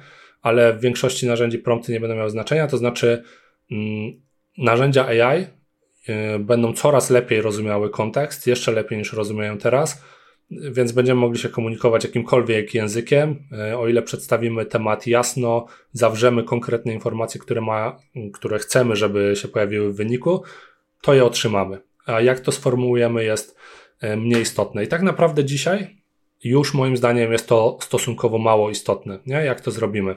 ale 0.43 0.73
w 0.73 0.81
większości 0.81 1.27
narzędzi 1.27 1.59
prompty 1.59 1.93
nie 1.93 2.01
będą 2.01 2.17
miały 2.17 2.31
znaczenia, 2.31 2.67
to 2.67 2.79
znaczy 2.79 3.23
mm, 3.71 4.23
narzędzia 4.59 5.07
AI 5.07 5.43
y, 5.43 6.39
będą 6.39 6.73
coraz 6.73 7.11
lepiej 7.11 7.41
rozumiały 7.41 7.91
kontekst, 7.91 8.47
jeszcze 8.47 8.73
lepiej 8.73 8.99
niż 8.99 9.13
rozumieją 9.13 9.59
teraz 9.59 10.03
więc 10.51 10.93
będziemy 10.93 11.21
mogli 11.21 11.39
się 11.39 11.49
komunikować 11.49 12.05
jakimkolwiek 12.05 12.75
językiem. 12.75 13.49
E, 13.53 13.79
o 13.79 13.89
ile 13.89 14.03
przedstawimy 14.03 14.67
temat 14.67 15.07
jasno, 15.07 15.67
zawrzemy 15.93 16.45
konkretne 16.45 16.93
informacje, 16.93 17.41
które, 17.41 17.61
ma, 17.61 17.97
które 18.33 18.59
chcemy, 18.59 18.97
żeby 18.97 19.33
się 19.37 19.49
pojawiły 19.49 19.93
w 19.93 19.97
wyniku, 19.97 20.43
to 21.03 21.15
je 21.15 21.25
otrzymamy. 21.25 21.79
A 22.07 22.21
jak 22.21 22.41
to 22.41 22.53
sformułujemy, 22.53 23.25
jest 23.25 23.57
e, 24.01 24.17
mniej 24.17 24.43
istotne. 24.43 24.85
I 24.85 24.89
tak 24.89 25.03
naprawdę 25.03 25.45
dzisiaj 25.45 25.97
już 26.45 26.75
moim 26.75 26.97
zdaniem 26.97 27.33
jest 27.33 27.49
to 27.49 27.79
stosunkowo 27.81 28.39
mało 28.39 28.71
istotne. 28.71 29.19
Nie? 29.27 29.37
Jak 29.37 29.61
to 29.61 29.71
zrobimy? 29.71 30.17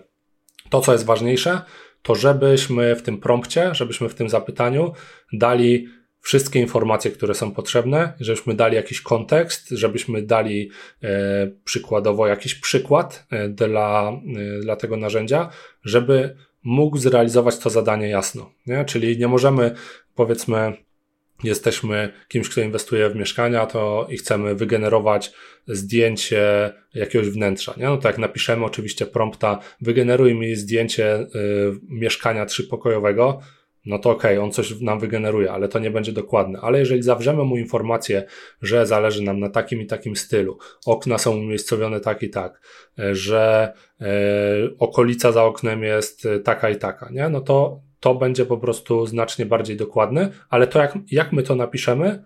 To, 0.70 0.82
co 0.82 0.92
jest 0.92 1.06
ważniejsze, 1.06 1.62
to 2.02 2.16
żebyśmy 2.16 2.96
w 2.96 3.02
tym 3.02 3.18
prompcie, 3.18 3.76
żebyśmy 3.76 4.10
w 4.10 4.16
tym 4.16 4.30
zapytaniu 4.30 4.94
dali 5.34 5.88
wszystkie 6.22 6.60
informacje, 6.60 7.12
które 7.12 7.34
są 7.34 7.52
potrzebne, 7.52 8.14
żebyśmy 8.20 8.54
dali 8.54 8.76
jakiś 8.76 9.02
kontekst, 9.02 9.70
żebyśmy 9.70 10.22
dali 10.22 10.72
e, 11.04 11.52
przykładowo 11.64 12.28
jakiś 12.28 12.56
przykład 12.56 13.28
e, 13.30 13.50
dla, 13.50 14.12
e, 14.58 14.60
dla 14.60 14.76
tego 14.76 14.98
narzędzia, 14.98 15.50
żeby 15.84 16.36
mógł 16.64 16.98
zrealizować 16.98 17.58
to 17.58 17.70
zadanie 17.70 18.10
jasno. 18.10 18.52
Nie? 18.68 18.86
Czyli 18.86 19.18
nie 19.18 19.28
możemy, 19.28 19.76
powiedzmy, 20.16 20.74
jesteśmy 21.44 22.14
kimś, 22.28 22.50
kto 22.50 22.62
inwestuje 22.62 23.10
w 23.10 23.16
mieszkania, 23.16 23.66
to 23.66 24.08
i 24.10 24.18
chcemy 24.18 24.56
wygenerować 24.56 25.32
zdjęcie 25.68 26.74
jakiegoś 26.94 27.30
wnętrza. 27.30 27.74
Nie? 27.78 27.86
No 27.86 27.98
to 27.98 28.08
jak 28.08 28.18
napiszemy 28.18 28.66
oczywiście 28.66 29.06
prompta, 29.06 29.60
wygeneruj 29.82 30.36
mi 30.36 30.56
zdjęcie 30.56 31.20
y, 31.20 31.28
mieszkania 31.90 32.46
trzypokojowego, 32.46 33.42
no 33.86 34.00
to 34.00 34.10
okej, 34.10 34.38
okay, 34.38 34.46
on 34.46 34.52
coś 34.52 34.82
nam 34.82 35.00
wygeneruje, 35.00 35.52
ale 35.52 35.68
to 35.68 35.80
nie 35.80 35.92
będzie 35.92 36.12
dokładne. 36.12 36.60
Ale 36.62 36.80
jeżeli 36.80 37.04
zawrzemy 37.04 37.44
mu 37.44 37.58
informację, 37.58 38.24
że 38.62 38.86
zależy 38.86 39.24
nam 39.24 39.40
na 39.40 39.50
takim 39.50 39.82
i 39.82 39.86
takim 39.86 40.16
stylu, 40.16 40.58
okna 40.86 41.18
są 41.18 41.38
umiejscowione 41.38 42.00
tak 42.00 42.24
i 42.24 42.30
tak, 42.30 42.62
e, 43.00 43.16
że 43.16 43.74
e, 44.02 44.08
okolica 44.80 45.32
za 45.32 45.44
oknem 45.44 45.84
jest 45.84 46.26
e, 46.26 46.40
taka 46.40 46.70
i 46.70 46.76
taka, 46.76 47.10
nie? 47.12 47.30
No 47.30 47.42
to 47.42 47.82
to 48.00 48.16
będzie 48.16 48.46
po 48.46 48.58
prostu 48.58 49.06
znacznie 49.06 49.46
bardziej 49.46 49.78
dokładne, 49.78 50.30
ale 50.50 50.68
to 50.68 50.80
jak, 50.80 50.98
jak 51.12 51.32
my 51.32 51.44
to 51.44 51.56
napiszemy, 51.56 52.24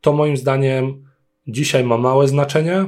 to 0.00 0.12
moim 0.12 0.36
zdaniem 0.36 1.04
dzisiaj 1.46 1.84
ma 1.84 1.98
małe 1.98 2.28
znaczenie, 2.28 2.86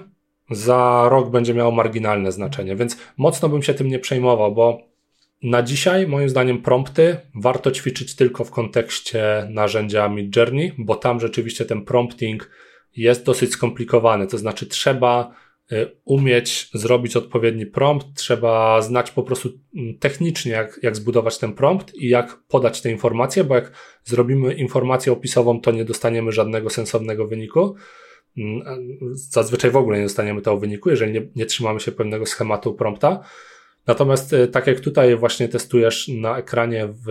za 0.50 1.08
rok 1.10 1.30
będzie 1.30 1.54
miało 1.54 1.70
marginalne 1.70 2.32
znaczenie, 2.32 2.76
więc 2.76 2.96
mocno 3.16 3.48
bym 3.48 3.62
się 3.62 3.74
tym 3.74 3.88
nie 3.88 3.98
przejmował, 3.98 4.54
bo 4.54 4.80
na 5.42 5.62
dzisiaj, 5.62 6.06
moim 6.06 6.28
zdaniem, 6.28 6.62
prompty 6.62 7.16
warto 7.34 7.70
ćwiczyć 7.70 8.16
tylko 8.16 8.44
w 8.44 8.50
kontekście 8.50 9.48
narzędzia 9.50 10.08
Midjourney, 10.08 10.72
bo 10.78 10.96
tam 10.96 11.20
rzeczywiście 11.20 11.64
ten 11.64 11.84
prompting 11.84 12.50
jest 12.96 13.24
dosyć 13.24 13.50
skomplikowany. 13.50 14.26
To 14.26 14.38
znaczy, 14.38 14.66
trzeba 14.66 15.34
y, 15.72 15.96
umieć 16.04 16.70
zrobić 16.74 17.16
odpowiedni 17.16 17.66
prompt, 17.66 18.06
trzeba 18.14 18.82
znać 18.82 19.10
po 19.10 19.22
prostu 19.22 19.48
mm, 19.76 19.98
technicznie, 19.98 20.52
jak, 20.52 20.80
jak 20.82 20.96
zbudować 20.96 21.38
ten 21.38 21.52
prompt 21.52 21.94
i 21.94 22.08
jak 22.08 22.38
podać 22.48 22.80
te 22.80 22.90
informacje, 22.90 23.44
bo 23.44 23.54
jak 23.54 23.72
zrobimy 24.04 24.54
informację 24.54 25.12
opisową, 25.12 25.60
to 25.60 25.70
nie 25.70 25.84
dostaniemy 25.84 26.32
żadnego 26.32 26.70
sensownego 26.70 27.26
wyniku. 27.26 27.74
Mm, 28.36 28.62
zazwyczaj 29.12 29.70
w 29.70 29.76
ogóle 29.76 29.98
nie 29.98 30.04
dostaniemy 30.04 30.42
tego 30.42 30.56
wyniku, 30.56 30.90
jeżeli 30.90 31.12
nie, 31.12 31.28
nie 31.36 31.46
trzymamy 31.46 31.80
się 31.80 31.92
pewnego 31.92 32.26
schematu 32.26 32.74
prompta. 32.74 33.24
Natomiast 33.88 34.32
e, 34.32 34.48
tak 34.48 34.66
jak 34.66 34.80
tutaj 34.80 35.16
właśnie 35.16 35.48
testujesz 35.48 36.08
na 36.08 36.38
ekranie 36.38 36.88
w 37.06 37.08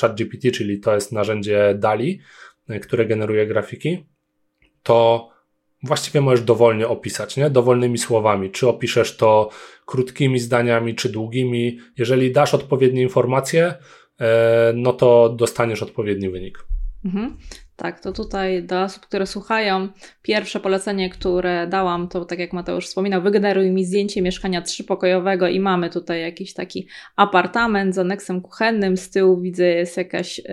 ChatGPT, 0.00 0.50
czyli 0.50 0.80
to 0.80 0.94
jest 0.94 1.12
narzędzie 1.12 1.74
DALI, 1.78 2.20
e, 2.68 2.80
które 2.80 3.06
generuje 3.06 3.46
grafiki, 3.46 4.06
to 4.82 5.28
właściwie 5.82 6.20
możesz 6.20 6.44
dowolnie 6.44 6.88
opisać, 6.88 7.36
nie? 7.36 7.50
Dowolnymi 7.50 7.98
słowami. 7.98 8.50
Czy 8.50 8.68
opiszesz 8.68 9.16
to 9.16 9.50
krótkimi 9.86 10.38
zdaniami, 10.38 10.94
czy 10.94 11.08
długimi. 11.08 11.78
Jeżeli 11.98 12.32
dasz 12.32 12.54
odpowiednie 12.54 13.02
informacje, 13.02 13.74
e, 14.20 14.72
no 14.76 14.92
to 14.92 15.28
dostaniesz 15.28 15.82
odpowiedni 15.82 16.30
wynik. 16.30 16.64
Mhm. 17.04 17.36
Tak, 17.76 18.00
to 18.00 18.12
tutaj 18.12 18.62
dla 18.62 18.84
osób, 18.84 19.02
które 19.02 19.26
słuchają, 19.26 19.88
pierwsze 20.22 20.60
polecenie, 20.60 21.10
które 21.10 21.66
dałam, 21.66 22.08
to 22.08 22.24
tak 22.24 22.38
jak 22.38 22.52
Mateusz 22.52 22.86
wspominał, 22.86 23.22
wygeneruj 23.22 23.70
mi 23.70 23.84
zdjęcie 23.84 24.22
mieszkania 24.22 24.62
trzypokojowego 24.62 25.48
i 25.48 25.60
mamy 25.60 25.90
tutaj 25.90 26.20
jakiś 26.20 26.54
taki 26.54 26.88
apartament 27.16 27.94
z 27.94 27.98
aneksem 27.98 28.40
kuchennym, 28.40 28.96
z 28.96 29.10
tyłu 29.10 29.40
widzę 29.40 29.66
jest 29.66 29.96
jakaś 29.96 30.38
yy, 30.38 30.44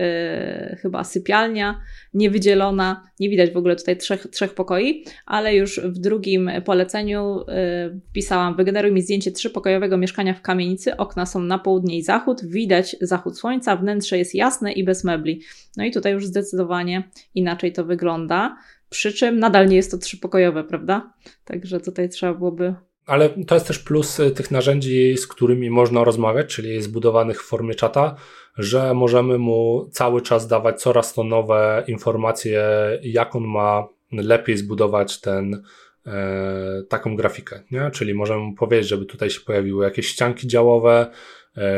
chyba 0.81 1.03
sypialnia 1.03 1.81
niewydzielona, 2.13 3.03
nie 3.19 3.29
widać 3.29 3.51
w 3.51 3.57
ogóle 3.57 3.75
tutaj 3.75 3.97
trzech, 3.97 4.27
trzech 4.27 4.53
pokoi, 4.53 5.05
ale 5.25 5.55
już 5.55 5.79
w 5.79 5.99
drugim 5.99 6.51
poleceniu 6.65 7.45
yy, 7.47 8.01
wpisałam 8.09 8.55
wygeneruj 8.55 8.91
mi 8.91 9.01
zdjęcie 9.01 9.31
trzypokojowego 9.31 9.97
mieszkania 9.97 10.33
w 10.33 10.41
kamienicy, 10.41 10.97
okna 10.97 11.25
są 11.25 11.39
na 11.39 11.59
południe 11.59 11.97
i 11.97 12.01
zachód, 12.01 12.45
widać 12.45 12.95
zachód 13.01 13.37
słońca, 13.37 13.75
wnętrze 13.75 14.17
jest 14.17 14.35
jasne 14.35 14.71
i 14.71 14.83
bez 14.83 15.03
mebli. 15.03 15.41
No 15.77 15.85
i 15.85 15.91
tutaj 15.91 16.13
już 16.13 16.25
zdecydowanie 16.25 17.09
inaczej 17.35 17.73
to 17.73 17.85
wygląda. 17.85 18.57
Przy 18.89 19.13
czym 19.13 19.39
nadal 19.39 19.67
nie 19.67 19.75
jest 19.75 19.91
to 19.91 19.97
trzypokojowe, 19.97 20.63
prawda? 20.63 21.13
Także 21.45 21.79
tutaj 21.79 22.09
trzeba 22.09 22.33
byłoby 22.33 22.75
ale 23.05 23.29
to 23.29 23.55
jest 23.55 23.67
też 23.67 23.79
plus 23.79 24.19
y, 24.19 24.31
tych 24.31 24.51
narzędzi, 24.51 25.17
z 25.17 25.27
którymi 25.27 25.69
można 25.69 26.03
rozmawiać, 26.03 26.55
czyli 26.55 26.81
zbudowanych 26.81 27.43
w 27.43 27.47
formie 27.47 27.75
czata, 27.75 28.15
że 28.57 28.93
możemy 28.93 29.37
mu 29.37 29.89
cały 29.91 30.21
czas 30.21 30.47
dawać 30.47 30.81
coraz 30.81 31.13
to 31.13 31.23
nowe 31.23 31.83
informacje, 31.87 32.63
jak 33.01 33.35
on 33.35 33.43
ma 33.43 33.87
lepiej 34.11 34.57
zbudować 34.57 35.21
ten, 35.21 35.63
e, 36.05 36.83
taką 36.89 37.15
grafikę, 37.15 37.63
nie? 37.71 37.91
Czyli 37.91 38.13
możemy 38.13 38.55
powiedzieć, 38.55 38.89
żeby 38.89 39.05
tutaj 39.05 39.29
się 39.29 39.39
pojawiły 39.41 39.85
jakieś 39.85 40.07
ścianki 40.07 40.47
działowe, 40.47 41.11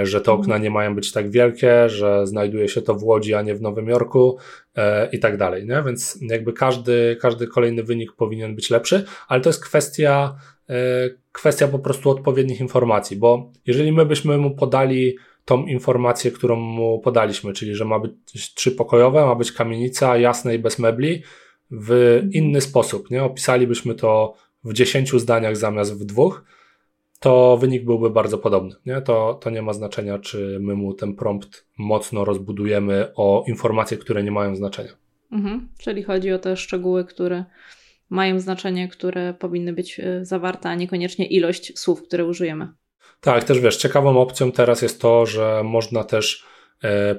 że 0.04 0.22
te 0.22 0.32
okna 0.32 0.58
nie 0.58 0.70
mają 0.70 0.96
być 0.96 1.12
tak 1.12 1.30
wielkie, 1.30 1.90
że 1.90 2.28
znajduje 2.28 2.68
się 2.68 2.82
to 2.82 2.96
w 2.96 3.04
Łodzi, 3.04 3.34
a 3.34 3.42
nie 3.42 3.56
w 3.56 3.62
Nowym 3.62 3.88
Jorku 3.88 4.38
e, 4.76 5.10
i 5.12 5.20
tak 5.20 5.38
dalej, 5.38 5.66
nie? 5.66 5.84
Więc 5.86 6.20
jakby 6.22 6.54
każdy, 6.54 7.18
każdy 7.22 7.48
kolejny 7.48 7.84
wynik 7.84 8.14
powinien 8.14 8.56
być 8.56 8.70
lepszy, 8.70 9.06
ale 9.28 9.42
to 9.42 9.50
jest 9.50 9.64
kwestia, 9.64 10.36
e, 10.70 10.76
kwestia 11.32 11.68
po 11.68 11.80
prostu 11.80 12.10
odpowiednich 12.10 12.60
informacji, 12.60 13.18
bo 13.18 13.52
jeżeli 13.66 13.92
my 13.92 14.06
byśmy 14.06 14.38
mu 14.38 14.56
podali 14.56 15.16
tą 15.46 15.66
informację, 15.66 16.32
którą 16.32 16.56
mu 16.56 17.00
podaliśmy, 17.00 17.54
czyli 17.54 17.76
że 17.76 17.86
ma 17.86 18.00
być 18.00 18.54
trzypokojowe, 18.54 19.26
ma 19.26 19.36
być 19.36 19.52
kamienica 19.52 20.18
jasna 20.18 20.54
i 20.54 20.60
bez 20.60 20.80
mebli, 20.80 21.24
w 21.72 22.22
inny 22.32 22.62
sposób, 22.62 23.12
nie? 23.12 23.24
Opisalibyśmy 23.24 23.96
to 23.96 24.34
w 24.64 24.74
dziesięciu 24.74 25.20
zdaniach 25.20 25.58
zamiast 25.58 26.00
w 26.00 26.06
dwóch, 26.06 26.46
to 27.26 27.58
wynik 27.58 27.86
byłby 27.86 28.10
bardzo 28.10 28.38
podobny. 28.38 28.76
Nie? 28.86 29.02
To, 29.02 29.34
to 29.34 29.50
nie 29.50 29.62
ma 29.62 29.74
znaczenia, 29.74 30.20
czy 30.20 30.58
my 30.62 30.76
mu 30.76 30.94
ten 30.94 31.16
prompt 31.16 31.66
mocno 31.78 32.26
rozbudujemy 32.26 33.12
o 33.16 33.44
informacje, 33.48 33.98
które 33.98 34.24
nie 34.24 34.32
mają 34.32 34.56
znaczenia. 34.56 34.92
Mhm, 35.32 35.70
czyli 35.78 36.04
chodzi 36.04 36.32
o 36.32 36.40
te 36.40 36.58
szczegóły, 36.58 37.06
które 37.06 37.46
mają 38.10 38.40
znaczenie, 38.40 38.88
które 38.88 39.34
powinny 39.34 39.74
być 39.74 40.00
e, 40.00 40.26
zawarte, 40.26 40.70
a 40.70 40.76
niekoniecznie 40.76 41.26
ilość 41.26 41.80
słów, 41.80 42.04
które 42.04 42.26
użyjemy. 42.26 42.68
Tak, 43.22 43.44
też 43.44 43.60
wiesz, 43.60 43.78
ciekawą 43.78 44.18
opcją 44.22 44.52
teraz 44.52 44.82
jest 44.82 45.02
to, 45.02 45.26
że 45.26 45.62
można 45.64 46.04
też 46.04 46.46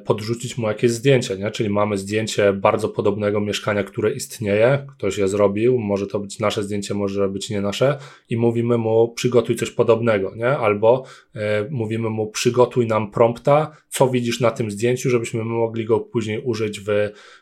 podrzucić 0.05 0.59
mu 0.59 0.69
jakieś 0.69 0.91
zdjęcie, 0.91 1.37
nie? 1.37 1.51
Czyli 1.51 1.71
mamy 1.71 1.99
zdjęcie 1.99 2.53
bardzo 2.53 2.89
podobnego 2.89 3.41
mieszkania, 3.41 3.85
które 3.85 4.13
istnieje, 4.13 4.87
ktoś 4.97 5.19
je 5.19 5.29
zrobił, 5.29 5.79
może 5.79 6.07
to 6.07 6.21
być 6.21 6.39
nasze 6.39 6.63
zdjęcie, 6.63 6.95
może 6.95 7.29
być 7.29 7.51
nie 7.51 7.61
nasze 7.61 7.99
i 8.29 8.37
mówimy 8.37 8.79
mu 8.79 9.13
przygotuj 9.13 9.57
coś 9.57 9.71
podobnego, 9.71 10.35
nie? 10.37 10.49
Albo 10.49 11.05
e, 11.35 11.69
mówimy 11.71 12.11
mu 12.11 12.31
przygotuj 12.31 12.87
nam 12.87 13.11
prompta, 13.11 13.77
co 13.89 14.09
widzisz 14.09 14.41
na 14.41 14.51
tym 14.51 14.71
zdjęciu, 14.71 15.11
żebyśmy 15.11 15.45
mogli 15.45 15.85
go 15.85 16.01
później 16.01 16.41
użyć 16.41 16.81
w 16.81 16.89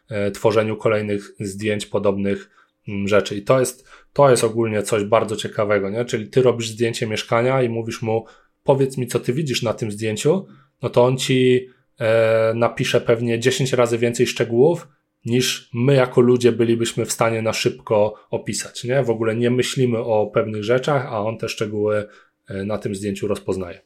e, 0.08 0.30
tworzeniu 0.30 0.76
kolejnych 0.76 1.34
zdjęć 1.40 1.86
podobnych 1.86 2.50
mm, 2.88 3.08
rzeczy. 3.08 3.36
I 3.36 3.42
to 3.42 3.60
jest, 3.60 3.88
to 4.12 4.30
jest 4.30 4.44
ogólnie 4.44 4.82
coś 4.82 5.04
bardzo 5.04 5.36
ciekawego, 5.36 5.90
nie? 5.90 6.04
Czyli 6.04 6.28
ty 6.28 6.42
robisz 6.42 6.68
zdjęcie 6.68 7.06
mieszkania 7.06 7.62
i 7.62 7.68
mówisz 7.68 8.02
mu 8.02 8.24
powiedz 8.64 8.98
mi, 8.98 9.06
co 9.06 9.20
ty 9.20 9.32
widzisz 9.32 9.62
na 9.62 9.74
tym 9.74 9.90
zdjęciu, 9.90 10.46
no 10.82 10.90
to 10.90 11.04
on 11.04 11.18
ci 11.18 11.68
e, 11.98 12.52
napisze 12.54 13.00
pewnie 13.00 13.38
10 13.38 13.72
razy 13.72 13.98
więcej 13.98 14.26
szczegółów, 14.26 14.88
niż 15.24 15.70
my 15.74 15.94
jako 15.94 16.20
ludzie 16.20 16.52
bylibyśmy 16.52 17.04
w 17.04 17.12
stanie 17.12 17.42
na 17.42 17.52
szybko 17.52 18.14
opisać. 18.30 18.84
Nie? 18.84 19.02
W 19.02 19.10
ogóle 19.10 19.36
nie 19.36 19.50
myślimy 19.50 19.98
o 19.98 20.26
pewnych 20.26 20.64
rzeczach, 20.64 21.06
a 21.06 21.20
on 21.20 21.38
te 21.38 21.48
szczegóły 21.48 22.08
e, 22.48 22.64
na 22.64 22.78
tym 22.78 22.94
zdjęciu 22.94 23.28
rozpoznaje. 23.28 23.80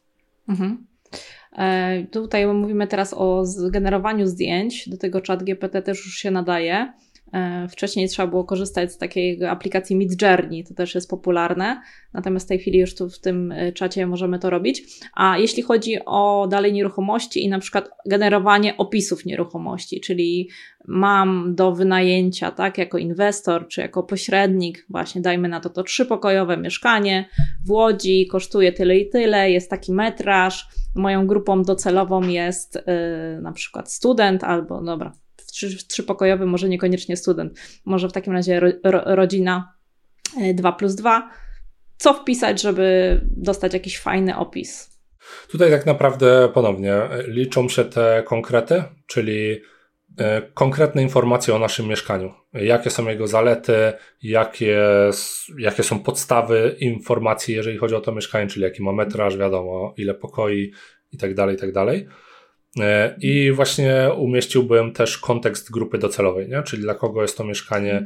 Mhm. 0.48 0.86
E, 1.58 2.06
tutaj 2.10 2.46
mówimy 2.46 2.86
teraz 2.86 3.14
o 3.14 3.44
generowaniu 3.70 4.26
zdjęć, 4.26 4.88
do 4.88 4.96
tego 4.96 5.20
czat 5.20 5.42
GPT 5.44 5.82
też 5.82 6.04
już 6.04 6.14
się 6.14 6.30
nadaje. 6.30 6.92
E, 7.32 7.68
wcześniej 7.68 8.08
trzeba 8.08 8.28
było 8.28 8.44
korzystać 8.44 8.92
z 8.92 8.98
takiej 8.98 9.44
aplikacji 9.44 9.96
Midjourney, 9.96 10.64
to 10.64 10.74
też 10.74 10.94
jest 10.94 11.10
popularne, 11.10 11.82
natomiast 12.12 12.46
w 12.46 12.48
tej 12.48 12.58
chwili 12.58 12.78
już 12.78 12.94
tu 12.94 13.08
w 13.08 13.20
tym 13.20 13.52
e, 13.52 13.72
czacie 13.72 14.06
możemy 14.06 14.38
to 14.38 14.50
robić. 14.50 14.82
A 15.14 15.38
jeśli 15.38 15.62
chodzi 15.62 15.96
o 16.06 16.46
dalej 16.50 16.72
nieruchomości 16.72 17.44
i 17.44 17.48
na 17.48 17.58
przykład 17.58 17.90
generowanie 18.06 18.76
opisów 18.76 19.24
nieruchomości, 19.24 20.00
czyli 20.00 20.48
mam 20.86 21.54
do 21.54 21.72
wynajęcia, 21.72 22.50
tak, 22.50 22.78
jako 22.78 22.98
inwestor 22.98 23.68
czy 23.68 23.80
jako 23.80 24.02
pośrednik, 24.02 24.86
właśnie 24.90 25.20
dajmy 25.20 25.48
na 25.48 25.60
to 25.60 25.70
to 25.70 25.82
trzypokojowe 25.82 26.56
mieszkanie 26.56 27.28
w 27.66 27.70
Łodzi, 27.70 28.26
kosztuje 28.26 28.72
tyle 28.72 28.98
i 28.98 29.08
tyle, 29.08 29.50
jest 29.50 29.70
taki 29.70 29.92
metraż, 29.92 30.68
moją 30.94 31.26
grupą 31.26 31.62
docelową 31.62 32.22
jest 32.22 32.74
yy, 32.74 33.42
na 33.42 33.52
przykład 33.52 33.92
student 33.92 34.44
albo, 34.44 34.82
dobra, 34.82 35.12
trzy, 35.58 35.86
trzypokojowy, 35.88 36.46
może 36.46 36.68
niekoniecznie 36.68 37.16
student, 37.16 37.60
może 37.84 38.08
w 38.08 38.12
takim 38.12 38.32
razie 38.32 38.60
ro, 38.60 38.68
ro, 38.84 39.02
rodzina 39.04 39.74
2 40.54 40.68
e, 40.68 40.72
plus 40.72 40.94
2. 40.94 41.30
Co 41.96 42.14
wpisać, 42.14 42.62
żeby 42.62 43.20
dostać 43.22 43.74
jakiś 43.74 43.98
fajny 43.98 44.36
opis? 44.36 45.00
Tutaj 45.50 45.70
tak 45.70 45.86
naprawdę 45.86 46.48
ponownie 46.54 46.94
e, 46.94 47.22
liczą 47.26 47.68
się 47.68 47.84
te 47.84 48.22
konkrety, 48.26 48.82
czyli 49.06 49.60
e, 50.18 50.42
konkretne 50.54 51.02
informacje 51.02 51.54
o 51.54 51.58
naszym 51.58 51.86
mieszkaniu. 51.86 52.34
Jakie 52.52 52.90
są 52.90 53.08
jego 53.08 53.26
zalety, 53.26 53.92
jakie, 54.22 54.80
jakie 55.58 55.82
są 55.82 55.98
podstawy 55.98 56.76
informacji, 56.80 57.54
jeżeli 57.54 57.78
chodzi 57.78 57.94
o 57.94 58.00
to 58.00 58.12
mieszkanie, 58.12 58.46
czyli 58.46 58.62
jaki 58.62 58.82
ma 58.82 58.92
metraż, 58.92 59.36
wiadomo, 59.36 59.94
ile 59.96 60.14
pokoi 60.14 60.72
i 61.12 61.18
tak 61.18 61.34
dalej, 61.34 61.56
i. 62.78 62.82
E, 62.82 63.16
I 63.20 63.52
właśnie 63.52 64.10
umieściłbym 64.16 64.92
też 64.92 65.18
kontekst 65.18 65.70
grupy 65.70 65.98
docelowej, 65.98 66.48
nie? 66.48 66.62
czyli 66.62 66.82
dla 66.82 66.94
kogo 66.94 67.22
jest 67.22 67.36
to 67.36 67.44
mieszkanie, 67.44 68.04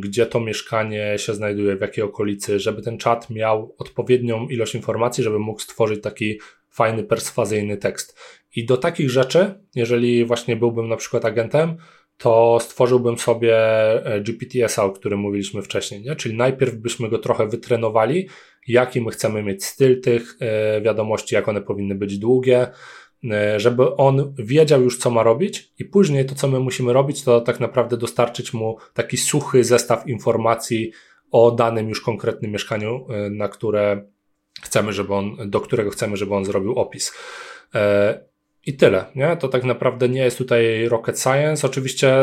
gdzie 0.00 0.26
to 0.26 0.40
mieszkanie 0.40 1.14
się 1.18 1.34
znajduje, 1.34 1.76
w 1.76 1.80
jakiej 1.80 2.04
okolicy, 2.04 2.60
żeby 2.60 2.82
ten 2.82 2.98
czat 2.98 3.30
miał 3.30 3.74
odpowiednią 3.78 4.48
ilość 4.48 4.74
informacji, 4.74 5.24
żeby 5.24 5.38
mógł 5.38 5.60
stworzyć 5.60 6.02
taki 6.02 6.40
fajny, 6.70 7.04
perswazyjny 7.04 7.76
tekst. 7.76 8.18
I 8.56 8.66
do 8.66 8.76
takich 8.76 9.10
rzeczy, 9.10 9.54
jeżeli 9.74 10.24
właśnie 10.24 10.56
byłbym 10.56 10.88
na 10.88 10.96
przykład 10.96 11.24
agentem, 11.24 11.76
to 12.16 12.58
stworzyłbym 12.60 13.18
sobie 13.18 13.56
e, 14.06 14.20
GPTS, 14.20 14.78
o 14.78 14.90
którym 14.90 15.20
mówiliśmy 15.20 15.62
wcześniej, 15.62 16.02
nie? 16.02 16.16
czyli 16.16 16.36
najpierw 16.36 16.74
byśmy 16.74 17.08
go 17.08 17.18
trochę 17.18 17.48
wytrenowali, 17.48 18.28
jaki 18.68 19.00
my 19.00 19.10
chcemy 19.10 19.42
mieć 19.42 19.64
styl 19.64 20.00
tych 20.00 20.36
e, 20.40 20.80
wiadomości, 20.80 21.34
jak 21.34 21.48
one 21.48 21.60
powinny 21.60 21.94
być 21.94 22.18
długie, 22.18 22.66
żeby 23.56 23.96
on 23.96 24.34
wiedział 24.38 24.82
już, 24.82 24.98
co 24.98 25.10
ma 25.10 25.22
robić, 25.22 25.72
i 25.78 25.84
później 25.84 26.26
to, 26.26 26.34
co 26.34 26.48
my 26.48 26.60
musimy 26.60 26.92
robić, 26.92 27.22
to 27.22 27.40
tak 27.40 27.60
naprawdę 27.60 27.96
dostarczyć 27.96 28.52
mu 28.52 28.76
taki 28.94 29.16
suchy 29.16 29.64
zestaw 29.64 30.06
informacji 30.06 30.92
o 31.30 31.50
danym 31.50 31.88
już 31.88 32.00
konkretnym 32.00 32.50
mieszkaniu, 32.50 33.06
e, 33.08 33.30
na 33.30 33.48
które 33.48 34.06
chcemy, 34.62 34.92
żeby 34.92 35.14
on, 35.14 35.36
do 35.46 35.60
którego 35.60 35.90
chcemy, 35.90 36.16
żeby 36.16 36.34
on 36.34 36.44
zrobił 36.44 36.74
opis. 36.74 37.12
I 38.66 38.76
tyle, 38.76 39.04
nie? 39.14 39.36
To 39.36 39.48
tak 39.48 39.64
naprawdę 39.64 40.08
nie 40.08 40.20
jest 40.20 40.38
tutaj 40.38 40.88
rocket 40.88 41.20
science. 41.20 41.66
Oczywiście, 41.66 42.14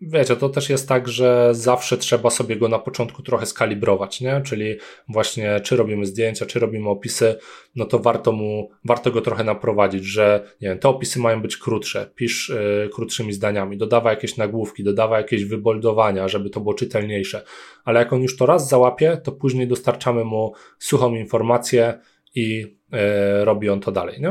wiecie, 0.00 0.36
to 0.36 0.48
też 0.48 0.70
jest 0.70 0.88
tak, 0.88 1.08
że 1.08 1.48
zawsze 1.52 1.98
trzeba 1.98 2.30
sobie 2.30 2.56
go 2.56 2.68
na 2.68 2.78
początku 2.78 3.22
trochę 3.22 3.46
skalibrować, 3.46 4.20
nie? 4.20 4.40
Czyli 4.44 4.76
właśnie, 5.08 5.60
czy 5.60 5.76
robimy 5.76 6.06
zdjęcia, 6.06 6.46
czy 6.46 6.60
robimy 6.60 6.88
opisy, 6.88 7.36
no 7.76 7.84
to 7.84 7.98
warto 7.98 8.32
mu, 8.32 8.70
warto 8.84 9.10
go 9.10 9.20
trochę 9.20 9.44
naprowadzić, 9.44 10.04
że, 10.04 10.44
nie 10.60 10.68
wiem, 10.68 10.78
te 10.78 10.88
opisy 10.88 11.18
mają 11.18 11.42
być 11.42 11.56
krótsze, 11.56 12.10
pisz 12.14 12.50
y, 12.50 12.90
krótszymi 12.94 13.32
zdaniami, 13.32 13.76
dodawa 13.76 14.10
jakieś 14.10 14.36
nagłówki, 14.36 14.84
dodawa 14.84 15.18
jakieś 15.18 15.44
wyboldowania, 15.44 16.28
żeby 16.28 16.50
to 16.50 16.60
było 16.60 16.74
czytelniejsze. 16.74 17.42
Ale 17.84 18.00
jak 18.00 18.12
on 18.12 18.22
już 18.22 18.36
to 18.36 18.46
raz 18.46 18.68
załapie, 18.68 19.20
to 19.24 19.32
później 19.32 19.68
dostarczamy 19.68 20.24
mu 20.24 20.52
suchą 20.78 21.14
informację 21.14 21.98
i 22.34 22.76
y, 23.40 23.44
robi 23.44 23.68
on 23.68 23.80
to 23.80 23.92
dalej, 23.92 24.20
nie? 24.20 24.28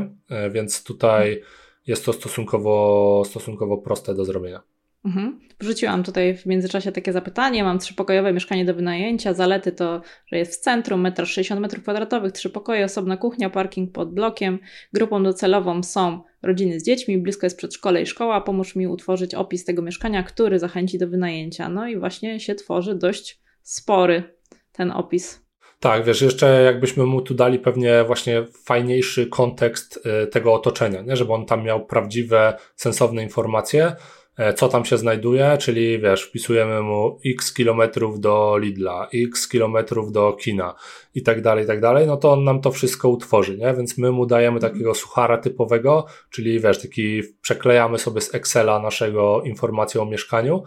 Y, 0.47 0.49
więc 0.49 0.83
tutaj, 0.83 1.41
jest 1.87 2.05
to 2.05 2.13
stosunkowo, 2.13 3.23
stosunkowo 3.25 3.77
proste 3.77 4.15
do 4.15 4.25
zrobienia. 4.25 4.61
Mhm. 5.05 5.39
Wrzuciłam 5.59 6.03
tutaj 6.03 6.37
w 6.37 6.45
międzyczasie 6.45 6.91
takie 6.91 7.13
zapytanie. 7.13 7.63
Mam 7.63 7.79
trzypokojowe 7.79 8.33
mieszkanie 8.33 8.65
do 8.65 8.73
wynajęcia. 8.73 9.33
Zalety 9.33 9.71
to, 9.71 10.01
że 10.25 10.37
jest 10.37 10.55
w 10.55 10.59
centrum, 10.59 11.03
1,60 11.03 11.61
m2, 11.61 12.31
trzy 12.31 12.49
pokoje, 12.49 12.85
osobna 12.85 13.17
kuchnia, 13.17 13.49
parking 13.49 13.91
pod 13.91 14.13
blokiem. 14.13 14.59
Grupą 14.93 15.23
docelową 15.23 15.83
są 15.83 16.21
rodziny 16.41 16.79
z 16.79 16.83
dziećmi, 16.83 17.17
blisko 17.17 17.45
jest 17.45 17.57
przedszkole 17.57 18.01
i 18.01 18.05
szkoła. 18.05 18.41
Pomóż 18.41 18.75
mi 18.75 18.87
utworzyć 18.87 19.35
opis 19.35 19.65
tego 19.65 19.81
mieszkania, 19.81 20.23
który 20.23 20.59
zachęci 20.59 20.97
do 20.97 21.07
wynajęcia. 21.07 21.69
No 21.69 21.87
i 21.87 21.99
właśnie 21.99 22.39
się 22.39 22.55
tworzy 22.55 22.95
dość 22.95 23.41
spory 23.61 24.23
ten 24.71 24.91
opis. 24.91 25.48
Tak, 25.79 26.05
wiesz, 26.05 26.21
jeszcze 26.21 26.63
jakbyśmy 26.63 27.05
mu 27.05 27.21
tu 27.21 27.33
dali 27.33 27.59
pewnie 27.59 28.03
właśnie 28.03 28.45
fajniejszy 28.65 29.27
kontekst 29.27 30.07
y, 30.23 30.27
tego 30.27 30.53
otoczenia, 30.53 31.01
nie? 31.01 31.15
żeby 31.15 31.33
on 31.33 31.45
tam 31.45 31.63
miał 31.63 31.85
prawdziwe, 31.85 32.57
sensowne 32.75 33.23
informacje, 33.23 33.95
e, 34.37 34.53
co 34.53 34.69
tam 34.69 34.85
się 34.85 34.97
znajduje, 34.97 35.57
czyli 35.59 35.99
wiesz, 35.99 36.23
wpisujemy 36.23 36.81
mu 36.81 37.19
x 37.25 37.53
kilometrów 37.53 38.19
do 38.19 38.57
Lidla, 38.57 39.07
x 39.13 39.47
kilometrów 39.47 40.11
do 40.11 40.33
kina 40.33 40.75
i 41.15 41.23
tak 41.23 41.41
dalej, 41.41 41.63
i 41.63 41.67
tak 41.67 41.81
dalej, 41.81 42.07
no 42.07 42.17
to 42.17 42.31
on 42.31 42.43
nam 42.43 42.61
to 42.61 42.71
wszystko 42.71 43.09
utworzy, 43.09 43.57
nie? 43.57 43.73
Więc 43.73 43.97
my 43.97 44.11
mu 44.11 44.25
dajemy 44.25 44.57
mhm. 44.57 44.73
takiego 44.73 44.95
suchara 44.95 45.37
typowego, 45.37 46.05
czyli 46.29 46.59
wiesz, 46.59 46.81
taki 46.81 47.21
przeklejamy 47.41 47.97
sobie 47.97 48.21
z 48.21 48.35
Excela 48.35 48.79
naszego 48.79 49.41
informację 49.41 50.01
o 50.01 50.05
mieszkaniu, 50.05 50.63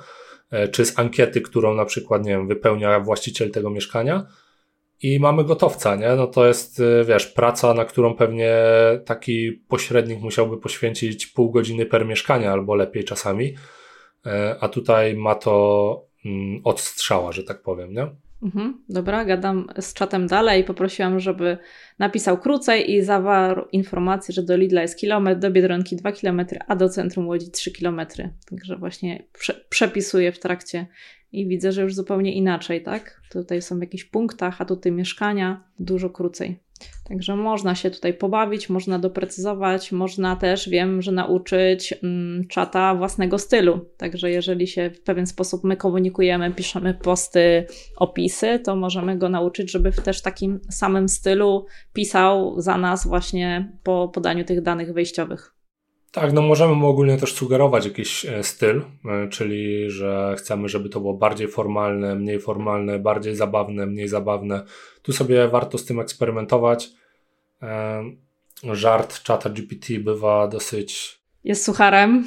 e, 0.50 0.68
czy 0.68 0.84
z 0.84 0.98
ankiety, 0.98 1.40
którą 1.40 1.74
na 1.74 1.84
przykład, 1.84 2.24
nie 2.24 2.30
wiem, 2.30 2.48
wypełnia 2.48 3.00
właściciel 3.00 3.50
tego 3.50 3.70
mieszkania, 3.70 4.26
i 5.02 5.20
mamy 5.20 5.44
gotowca, 5.44 5.96
nie? 5.96 6.08
No 6.16 6.26
to 6.26 6.46
jest, 6.46 6.80
y, 6.80 7.04
wiesz, 7.08 7.26
praca, 7.26 7.74
na 7.74 7.84
którą 7.84 8.14
pewnie 8.14 8.54
taki 9.04 9.52
pośrednik 9.52 10.20
musiałby 10.20 10.58
poświęcić 10.58 11.26
pół 11.26 11.50
godziny 11.50 11.86
per 11.86 12.06
mieszkanie, 12.06 12.50
albo 12.50 12.74
lepiej 12.74 13.04
czasami, 13.04 13.54
e, 14.26 14.56
a 14.60 14.68
tutaj 14.68 15.16
ma 15.16 15.34
to 15.34 16.06
mm, 16.24 16.60
odstrzała, 16.64 17.32
że 17.32 17.44
tak 17.44 17.62
powiem, 17.62 17.92
nie? 17.92 18.06
Mhm, 18.42 18.84
dobra, 18.88 19.24
gadam 19.24 19.66
z 19.80 19.94
czatem 19.94 20.26
dalej. 20.26 20.64
Poprosiłam, 20.64 21.20
żeby 21.20 21.58
napisał 21.98 22.38
krócej 22.38 22.92
i 22.92 23.02
zawarł 23.02 23.64
informację, 23.72 24.34
że 24.34 24.42
do 24.42 24.56
Lidla 24.56 24.82
jest 24.82 24.98
kilometr, 24.98 25.40
do 25.40 25.50
Biedronki 25.50 25.96
2 25.96 26.12
km, 26.12 26.46
a 26.68 26.76
do 26.76 26.88
centrum 26.88 27.28
Łodzi 27.28 27.50
3 27.50 27.72
km. 27.72 28.00
Także 28.50 28.76
właśnie 28.76 29.24
prze 29.32 29.64
przepisuję 29.68 30.32
w 30.32 30.38
trakcie 30.38 30.86
i 31.32 31.48
widzę, 31.48 31.72
że 31.72 31.82
już 31.82 31.94
zupełnie 31.94 32.32
inaczej, 32.34 32.82
tak? 32.82 33.22
Tutaj 33.32 33.62
są 33.62 33.80
jakieś 33.80 34.04
punktach, 34.04 34.60
a 34.60 34.64
tutaj 34.64 34.92
mieszkania 34.92 35.64
dużo 35.78 36.10
krócej. 36.10 36.60
Także 37.08 37.36
można 37.36 37.74
się 37.74 37.90
tutaj 37.90 38.14
pobawić, 38.14 38.68
można 38.68 38.98
doprecyzować, 38.98 39.92
można 39.92 40.36
też, 40.36 40.68
wiem, 40.68 41.02
że 41.02 41.12
nauczyć 41.12 41.94
mm, 42.02 42.48
czata 42.48 42.94
własnego 42.94 43.38
stylu. 43.38 43.80
Także 43.96 44.30
jeżeli 44.30 44.66
się 44.66 44.90
w 44.90 45.02
pewien 45.02 45.26
sposób 45.26 45.64
my 45.64 45.76
komunikujemy, 45.76 46.52
piszemy 46.52 46.94
posty, 46.94 47.66
opisy, 47.96 48.58
to 48.64 48.76
możemy 48.76 49.18
go 49.18 49.28
nauczyć, 49.28 49.70
żeby 49.70 49.92
w 49.92 50.00
też 50.00 50.22
takim 50.22 50.60
samym 50.70 51.08
stylu 51.08 51.66
pisał 51.92 52.60
za 52.60 52.78
nas 52.78 53.06
właśnie 53.06 53.72
po 53.82 54.08
podaniu 54.08 54.44
tych 54.44 54.62
danych 54.62 54.92
wejściowych. 54.92 55.61
Tak, 56.12 56.32
no 56.32 56.42
możemy 56.42 56.74
mu 56.74 56.88
ogólnie 56.88 57.16
też 57.16 57.34
sugerować 57.34 57.84
jakiś 57.84 58.24
e, 58.24 58.42
styl, 58.42 58.82
e, 59.04 59.28
czyli 59.28 59.90
że 59.90 60.34
chcemy, 60.38 60.68
żeby 60.68 60.88
to 60.88 61.00
było 61.00 61.14
bardziej 61.14 61.48
formalne, 61.48 62.14
mniej 62.14 62.40
formalne, 62.40 62.98
bardziej 62.98 63.36
zabawne, 63.36 63.86
mniej 63.86 64.08
zabawne. 64.08 64.62
Tu 65.02 65.12
sobie 65.12 65.48
warto 65.48 65.78
z 65.78 65.84
tym 65.84 66.00
eksperymentować. 66.00 66.90
E, 67.62 68.02
żart 68.72 69.22
czata 69.22 69.50
GPT 69.50 69.98
bywa 69.98 70.48
dosyć. 70.48 71.20
Jest 71.44 71.64
sucharem. 71.64 72.24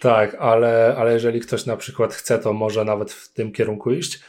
Tak, 0.00 0.34
ale, 0.34 0.94
ale 0.98 1.12
jeżeli 1.12 1.40
ktoś 1.40 1.66
na 1.66 1.76
przykład 1.76 2.14
chce, 2.14 2.38
to 2.38 2.52
może 2.52 2.84
nawet 2.84 3.12
w 3.12 3.32
tym 3.32 3.52
kierunku 3.52 3.92
iść. 3.92 4.20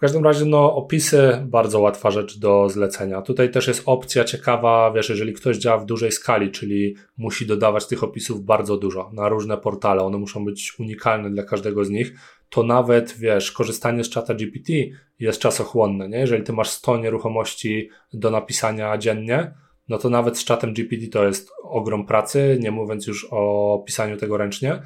W 0.00 0.02
każdym 0.02 0.24
razie, 0.24 0.44
no, 0.44 0.74
opisy 0.74 1.42
bardzo 1.44 1.80
łatwa 1.80 2.10
rzecz 2.10 2.38
do 2.38 2.68
zlecenia. 2.68 3.22
Tutaj 3.22 3.50
też 3.50 3.68
jest 3.68 3.82
opcja 3.86 4.24
ciekawa, 4.24 4.92
wiesz, 4.92 5.08
jeżeli 5.08 5.32
ktoś 5.32 5.56
działa 5.56 5.78
w 5.78 5.86
dużej 5.86 6.12
skali, 6.12 6.50
czyli 6.50 6.96
musi 7.16 7.46
dodawać 7.46 7.86
tych 7.86 8.04
opisów 8.04 8.44
bardzo 8.44 8.76
dużo 8.76 9.10
na 9.12 9.28
różne 9.28 9.56
portale, 9.56 10.02
one 10.02 10.18
muszą 10.18 10.44
być 10.44 10.78
unikalne 10.78 11.30
dla 11.30 11.42
każdego 11.42 11.84
z 11.84 11.90
nich, 11.90 12.14
to 12.50 12.62
nawet, 12.62 13.14
wiesz, 13.18 13.52
korzystanie 13.52 14.04
z 14.04 14.10
czata 14.10 14.34
GPT 14.34 14.72
jest 15.18 15.40
czasochłonne, 15.40 16.08
nie? 16.08 16.18
Jeżeli 16.18 16.42
ty 16.42 16.52
masz 16.52 16.70
100 16.70 16.96
nieruchomości 16.96 17.88
do 18.12 18.30
napisania 18.30 18.98
dziennie, 18.98 19.54
no 19.88 19.98
to 19.98 20.10
nawet 20.10 20.38
z 20.38 20.44
czatem 20.44 20.74
GPT 20.74 21.06
to 21.06 21.24
jest 21.24 21.50
ogrom 21.62 22.06
pracy, 22.06 22.58
nie 22.60 22.70
mówiąc 22.70 23.06
już 23.06 23.28
o 23.30 23.82
pisaniu 23.86 24.16
tego 24.16 24.36
ręcznie, 24.36 24.82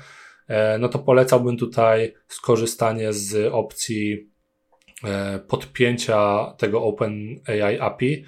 e, 0.49 0.79
no 0.79 0.89
to 0.89 0.99
polecałbym 0.99 1.57
tutaj 1.57 2.15
skorzystanie 2.29 3.13
z 3.13 3.53
opcji 3.53 4.34
podpięcia 5.49 6.53
tego 6.59 6.83
OpenAI 6.83 7.79
API 7.81 8.25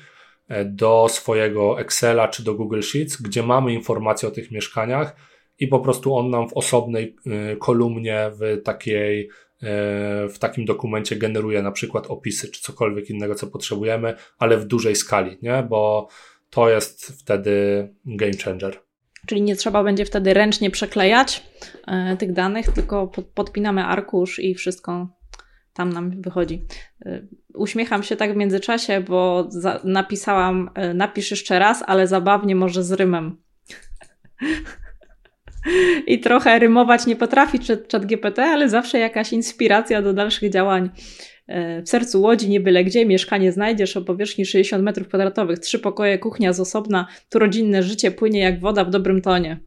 e, 0.48 0.64
do 0.64 1.07
swojego 1.09 1.81
Excela 1.81 2.29
czy 2.29 2.44
do 2.44 2.55
Google 2.55 2.81
Sheets, 2.81 3.22
gdzie 3.22 3.42
mamy 3.42 3.72
informacje 3.72 4.29
o 4.29 4.33
tych 4.33 4.50
mieszkaniach 4.50 5.16
i 5.59 5.68
po 5.68 5.81
prostu 5.81 6.16
on 6.16 6.31
nam 6.31 6.48
w 6.48 6.52
osobnej 6.52 7.16
e, 7.26 7.57
kolumnie 7.57 8.31
w 8.40 8.62
takiej 8.64 9.29
w 10.29 10.38
takim 10.38 10.64
dokumencie 10.64 11.16
generuje 11.16 11.62
na 11.62 11.72
przykład 11.72 12.07
opisy 12.07 12.50
czy 12.50 12.62
cokolwiek 12.62 13.11
innego, 13.11 13.35
co 13.35 13.46
potrzebujemy, 13.46 14.14
ale 14.38 14.59
w 14.59 14.64
dużej 14.64 14.96
skali, 14.96 15.38
nie? 15.42 15.66
Bo 15.68 16.09
to 16.50 16.70
jest 16.70 17.07
wtedy 17.20 17.88
game 18.05 18.37
changer. 18.44 18.81
Czyli 19.26 19.42
nie 19.42 19.57
trzeba 19.57 19.85
będzie 19.85 20.05
wtedy 20.05 20.35
ręcznie 20.35 20.70
przeklejać 20.70 21.42
tych 22.18 22.33
danych, 22.33 22.68
tylko 22.68 23.11
podpinamy 23.35 23.85
arkusz 23.85 24.38
i 24.38 24.55
wszystko 24.55 25.09
tam 25.76 25.92
nam 25.92 26.22
wychodzi. 26.22 26.64
Y, 27.06 27.28
uśmiecham 27.54 28.02
się 28.02 28.16
tak 28.16 28.32
w 28.32 28.36
międzyczasie, 28.36 29.00
bo 29.00 29.46
za, 29.48 29.80
napisałam, 29.84 30.70
y, 30.90 30.94
napisz 30.94 31.30
jeszcze 31.30 31.58
raz, 31.58 31.84
ale 31.86 32.06
zabawnie 32.06 32.54
może 32.54 32.82
z 32.82 32.92
rymem. 32.92 33.36
I 36.06 36.20
trochę 36.20 36.58
rymować 36.58 37.06
nie 37.06 37.16
potrafi 37.16 37.58
czat 37.88 38.06
GPT, 38.06 38.44
ale 38.44 38.68
zawsze 38.68 38.98
jakaś 38.98 39.32
inspiracja 39.32 40.02
do 40.02 40.12
dalszych 40.12 40.50
działań. 40.50 40.90
Y, 41.48 41.82
w 41.82 41.88
sercu 41.88 42.22
łodzi, 42.22 42.48
nie 42.48 42.60
byle 42.60 42.84
gdzie, 42.84 43.06
mieszkanie 43.06 43.52
znajdziesz 43.52 43.96
o 43.96 44.02
powierzchni 44.02 44.46
60 44.46 44.84
m2, 44.84 45.58
trzy 45.58 45.78
pokoje, 45.78 46.18
kuchnia 46.18 46.52
z 46.52 46.60
osobna, 46.60 47.06
tu 47.30 47.38
rodzinne 47.38 47.82
życie 47.82 48.10
płynie 48.10 48.40
jak 48.40 48.60
woda 48.60 48.84
w 48.84 48.90
dobrym 48.90 49.22
tonie. 49.22 49.60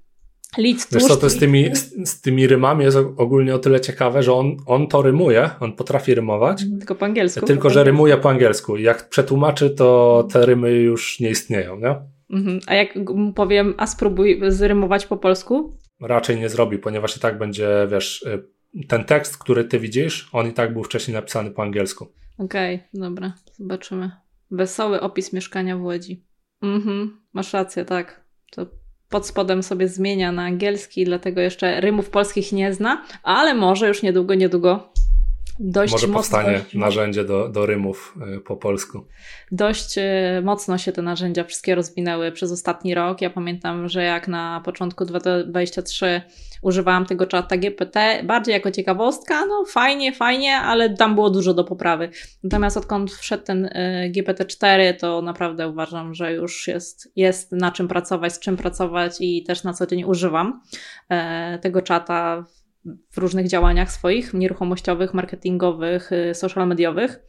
Lic, 0.57 0.88
Wiesz 0.91 1.03
co, 1.03 1.17
to 1.17 1.29
z 1.29 1.39
tymi, 1.39 1.75
z, 1.75 2.09
z, 2.09 2.21
tymi 2.21 2.47
rymami 2.47 2.83
jest 2.83 2.97
ogólnie 3.17 3.55
o 3.55 3.59
tyle 3.59 3.81
ciekawe, 3.81 4.23
że 4.23 4.33
on, 4.33 4.57
on 4.65 4.88
to 4.88 5.01
rymuje, 5.01 5.49
on 5.59 5.73
potrafi 5.73 6.15
rymować. 6.15 6.63
Tylko 6.79 6.95
po 6.95 7.05
angielsku. 7.05 7.45
Tylko, 7.45 7.69
że 7.69 7.83
rymuje 7.83 8.17
po 8.17 8.29
angielsku. 8.29 8.77
Jak 8.77 9.09
przetłumaczy, 9.09 9.69
to 9.69 10.27
te 10.31 10.45
rymy 10.45 10.71
już 10.71 11.19
nie 11.19 11.29
istnieją, 11.29 11.79
nie? 11.79 11.95
Mhm. 12.29 12.59
A 12.67 12.75
jak 12.75 12.93
powiem, 13.35 13.73
a 13.77 13.88
spróbuj 13.88 14.41
zrymować 14.47 15.05
po 15.05 15.17
polsku? 15.17 15.77
Raczej 16.01 16.39
nie 16.39 16.49
zrobi, 16.49 16.77
ponieważ 16.77 17.17
i 17.17 17.19
tak 17.19 17.38
będzie, 17.38 17.88
wiesz, 17.91 18.21
y, 18.21 18.85
ten 18.88 19.03
tekst, 19.03 19.38
który 19.38 19.63
ty 19.63 19.79
widzisz, 19.79 20.29
on 20.31 20.47
i 20.47 20.53
tak 20.53 20.73
był 20.73 20.83
wcześniej 20.83 21.15
napisany 21.15 21.51
po 21.51 21.62
angielsku. 21.62 22.07
Okej, 22.38 22.75
okay, 22.75 22.88
dobra, 22.93 23.33
zobaczymy. 23.51 24.12
Wesoły 24.51 25.01
opis 25.01 25.33
mieszkania 25.33 25.77
w 25.77 25.81
Łodzi. 25.81 26.25
Mhm, 26.62 27.19
masz 27.33 27.53
rację, 27.53 27.85
tak. 27.85 28.25
To 28.51 28.65
pod 29.09 29.27
spodem 29.27 29.63
sobie 29.63 29.87
zmienia 29.87 30.31
na 30.31 30.43
angielski, 30.43 31.05
dlatego 31.05 31.41
jeszcze 31.41 31.81
rymów 31.81 32.09
polskich 32.09 32.51
nie 32.51 32.73
zna, 32.73 33.05
ale 33.23 33.53
może 33.53 33.87
już 33.87 34.03
niedługo, 34.03 34.35
niedługo 34.35 34.89
dość 35.59 35.91
Może 35.91 36.07
mocno, 36.07 36.19
powstanie 36.19 36.61
narzędzie 36.73 37.23
do, 37.25 37.49
do 37.49 37.65
rymów 37.65 38.15
y, 38.37 38.39
po 38.39 38.57
polsku. 38.57 39.05
Dość 39.51 39.97
y, 39.97 40.01
mocno 40.43 40.77
się 40.77 40.91
te 40.91 41.01
narzędzia 41.01 41.43
wszystkie 41.43 41.75
rozwinęły 41.75 42.31
przez 42.31 42.51
ostatni 42.51 42.95
rok. 42.95 43.21
Ja 43.21 43.29
pamiętam, 43.29 43.89
że 43.89 44.03
jak 44.03 44.27
na 44.27 44.61
początku 44.65 45.05
2023 45.05 46.21
używałam 46.61 47.05
tego 47.05 47.25
czata 47.25 47.57
GPT 47.57 48.23
bardziej 48.23 48.53
jako 48.53 48.71
ciekawostka, 48.71 49.45
no 49.45 49.65
fajnie, 49.67 50.13
fajnie, 50.13 50.55
ale 50.55 50.89
tam 50.89 51.15
było 51.15 51.29
dużo 51.29 51.53
do 51.53 51.63
poprawy. 51.63 52.09
Natomiast 52.43 52.77
odkąd 52.77 53.11
wszedł 53.11 53.43
ten 53.43 53.65
y, 53.65 54.11
GPT-4, 54.15 54.93
to 54.99 55.21
naprawdę 55.21 55.69
uważam, 55.69 56.13
że 56.13 56.33
już 56.33 56.67
jest, 56.67 57.11
jest 57.15 57.51
na 57.51 57.71
czym 57.71 57.87
pracować, 57.87 58.33
z 58.33 58.39
czym 58.39 58.57
pracować 58.57 59.17
i 59.19 59.43
też 59.43 59.63
na 59.63 59.73
co 59.73 59.87
dzień 59.87 60.03
używam 60.03 60.61
e, 61.09 61.59
tego 61.59 61.81
czata 61.81 62.45
w 63.11 63.17
różnych 63.17 63.47
działaniach 63.47 63.91
swoich, 63.91 64.33
nieruchomościowych, 64.33 65.13
marketingowych, 65.13 66.11
y, 66.11 66.35
social 66.35 66.67
mediowych. 66.67 67.19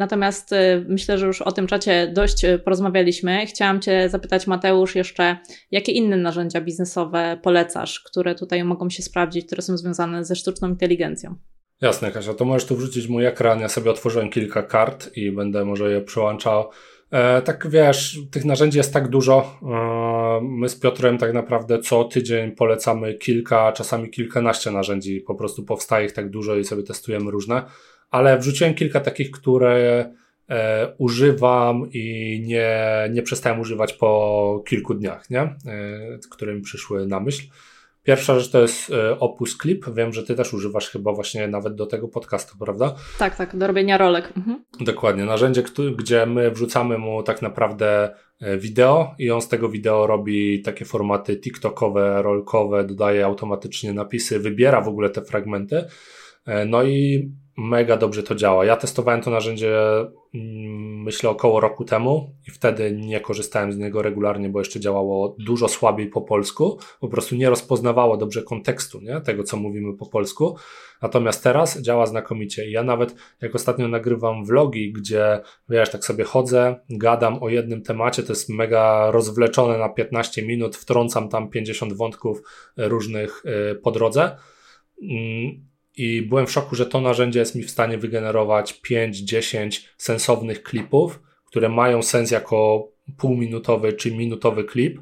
Natomiast 0.00 0.52
y, 0.52 0.84
myślę, 0.88 1.18
że 1.18 1.26
już 1.26 1.42
o 1.42 1.52
tym 1.52 1.66
czacie 1.66 2.12
dość 2.14 2.44
y, 2.44 2.58
porozmawialiśmy. 2.58 3.46
Chciałam 3.46 3.80
Cię 3.80 4.08
zapytać, 4.08 4.46
Mateusz, 4.46 4.94
jeszcze 4.94 5.36
jakie 5.70 5.92
inne 5.92 6.16
narzędzia 6.16 6.60
biznesowe 6.60 7.38
polecasz, 7.42 8.00
które 8.00 8.34
tutaj 8.34 8.64
mogą 8.64 8.90
się 8.90 9.02
sprawdzić, 9.02 9.46
które 9.46 9.62
są 9.62 9.76
związane 9.76 10.24
ze 10.24 10.36
sztuczną 10.36 10.68
inteligencją? 10.68 11.34
Jasne, 11.80 12.10
Kasia, 12.10 12.34
to 12.34 12.44
możesz 12.44 12.68
tu 12.68 12.76
wrzucić 12.76 13.08
mój 13.08 13.26
ekran. 13.26 13.60
Ja 13.60 13.68
sobie 13.68 13.90
otworzyłem 13.90 14.30
kilka 14.30 14.62
kart 14.62 15.16
i 15.16 15.32
będę 15.32 15.64
może 15.64 15.90
je 15.90 16.00
przełączał 16.00 16.70
E, 17.10 17.42
tak 17.42 17.68
wiesz, 17.70 18.18
tych 18.30 18.44
narzędzi 18.44 18.78
jest 18.78 18.92
tak 18.92 19.08
dużo. 19.08 19.58
E, 19.62 20.40
my 20.42 20.68
z 20.68 20.80
Piotrem 20.80 21.18
tak 21.18 21.32
naprawdę 21.32 21.78
co 21.78 22.04
tydzień 22.04 22.52
polecamy 22.52 23.14
kilka, 23.14 23.72
czasami 23.72 24.10
kilkanaście 24.10 24.70
narzędzi. 24.70 25.20
Po 25.20 25.34
prostu 25.34 25.64
powstaje 25.64 26.06
ich 26.06 26.12
tak 26.12 26.30
dużo 26.30 26.56
i 26.56 26.64
sobie 26.64 26.82
testujemy 26.82 27.30
różne. 27.30 27.62
Ale 28.10 28.38
wrzuciłem 28.38 28.74
kilka 28.74 29.00
takich, 29.00 29.30
które 29.30 30.06
e, 30.48 30.88
używam 30.98 31.90
i 31.92 32.36
nie, 32.46 32.78
nie 33.10 33.22
przestałem 33.22 33.60
używać 33.60 33.92
po 33.92 34.62
kilku 34.66 34.94
dniach, 34.94 35.30
nie? 35.30 35.56
które 36.30 36.54
mi 36.54 36.60
przyszły 36.60 37.06
na 37.06 37.20
myśl. 37.20 37.42
Pierwsza 38.02 38.40
rzecz 38.40 38.50
to 38.50 38.62
jest 38.62 38.90
e, 38.90 39.18
Opus 39.20 39.58
Clip. 39.58 39.86
Wiem, 39.94 40.12
że 40.12 40.22
ty 40.22 40.34
też 40.34 40.54
używasz 40.54 40.90
chyba 40.90 41.12
właśnie 41.12 41.48
nawet 41.48 41.74
do 41.74 41.86
tego 41.86 42.08
podcastu, 42.08 42.58
prawda? 42.58 42.94
Tak, 43.18 43.36
tak, 43.36 43.56
do 43.56 43.66
robienia 43.66 43.98
rolek. 43.98 44.32
Mhm. 44.36 44.64
Dokładnie. 44.80 45.24
Narzędzie, 45.24 45.62
gdzie 45.98 46.26
my 46.26 46.50
wrzucamy 46.50 46.98
mu 46.98 47.22
tak 47.22 47.42
naprawdę 47.42 48.14
e, 48.40 48.58
wideo 48.58 49.14
i 49.18 49.30
on 49.30 49.42
z 49.42 49.48
tego 49.48 49.68
wideo 49.68 50.06
robi 50.06 50.62
takie 50.62 50.84
formaty 50.84 51.36
TikTokowe, 51.36 52.22
rolkowe, 52.22 52.84
dodaje 52.84 53.24
automatycznie 53.24 53.92
napisy, 53.92 54.38
wybiera 54.38 54.80
w 54.80 54.88
ogóle 54.88 55.10
te 55.10 55.22
fragmenty. 55.24 55.84
E, 56.46 56.64
no 56.64 56.82
i 56.82 57.30
mega 57.60 57.96
dobrze 57.96 58.22
to 58.22 58.34
działa. 58.34 58.64
Ja 58.64 58.76
testowałem 58.76 59.20
to 59.20 59.30
narzędzie, 59.30 59.80
mm, 60.34 61.02
myślę, 61.02 61.30
około 61.30 61.60
roku 61.60 61.84
temu 61.84 62.34
i 62.48 62.50
wtedy 62.50 62.92
nie 62.92 63.20
korzystałem 63.20 63.72
z 63.72 63.78
niego 63.78 64.02
regularnie, 64.02 64.48
bo 64.48 64.58
jeszcze 64.58 64.80
działało 64.80 65.36
dużo 65.38 65.68
słabiej 65.68 66.06
po 66.06 66.20
polsku. 66.20 66.78
Po 67.00 67.08
prostu 67.08 67.36
nie 67.36 67.50
rozpoznawało 67.50 68.16
dobrze 68.16 68.42
kontekstu, 68.42 69.00
nie? 69.00 69.20
tego, 69.20 69.44
co 69.44 69.56
mówimy 69.56 69.96
po 69.96 70.06
polsku. 70.06 70.56
Natomiast 71.02 71.42
teraz 71.44 71.80
działa 71.80 72.06
znakomicie. 72.06 72.70
Ja 72.70 72.82
nawet, 72.82 73.14
jak 73.40 73.54
ostatnio 73.54 73.88
nagrywam 73.88 74.44
vlogi, 74.44 74.92
gdzie, 74.92 75.40
wiesz, 75.68 75.90
tak 75.90 76.04
sobie 76.04 76.24
chodzę, 76.24 76.76
gadam 76.90 77.42
o 77.42 77.48
jednym 77.48 77.82
temacie, 77.82 78.22
to 78.22 78.32
jest 78.32 78.48
mega 78.48 79.10
rozwleczone 79.10 79.78
na 79.78 79.88
15 79.88 80.46
minut, 80.46 80.76
wtrącam 80.76 81.28
tam 81.28 81.50
50 81.50 81.92
wątków 81.92 82.42
różnych 82.76 83.42
y, 83.44 83.74
po 83.74 83.90
drodze 83.90 84.36
mm, 85.02 85.69
i 86.00 86.22
byłem 86.22 86.46
w 86.46 86.52
szoku, 86.52 86.76
że 86.76 86.86
to 86.86 87.00
narzędzie 87.00 87.40
jest 87.40 87.54
mi 87.54 87.62
w 87.62 87.70
stanie 87.70 87.98
wygenerować 87.98 88.80
5-10 88.90 89.86
sensownych 89.96 90.62
klipów, 90.62 91.20
które 91.44 91.68
mają 91.68 92.02
sens 92.02 92.30
jako 92.30 92.88
półminutowy 93.16 93.92
czy 93.92 94.14
minutowy 94.14 94.64
klip 94.64 95.00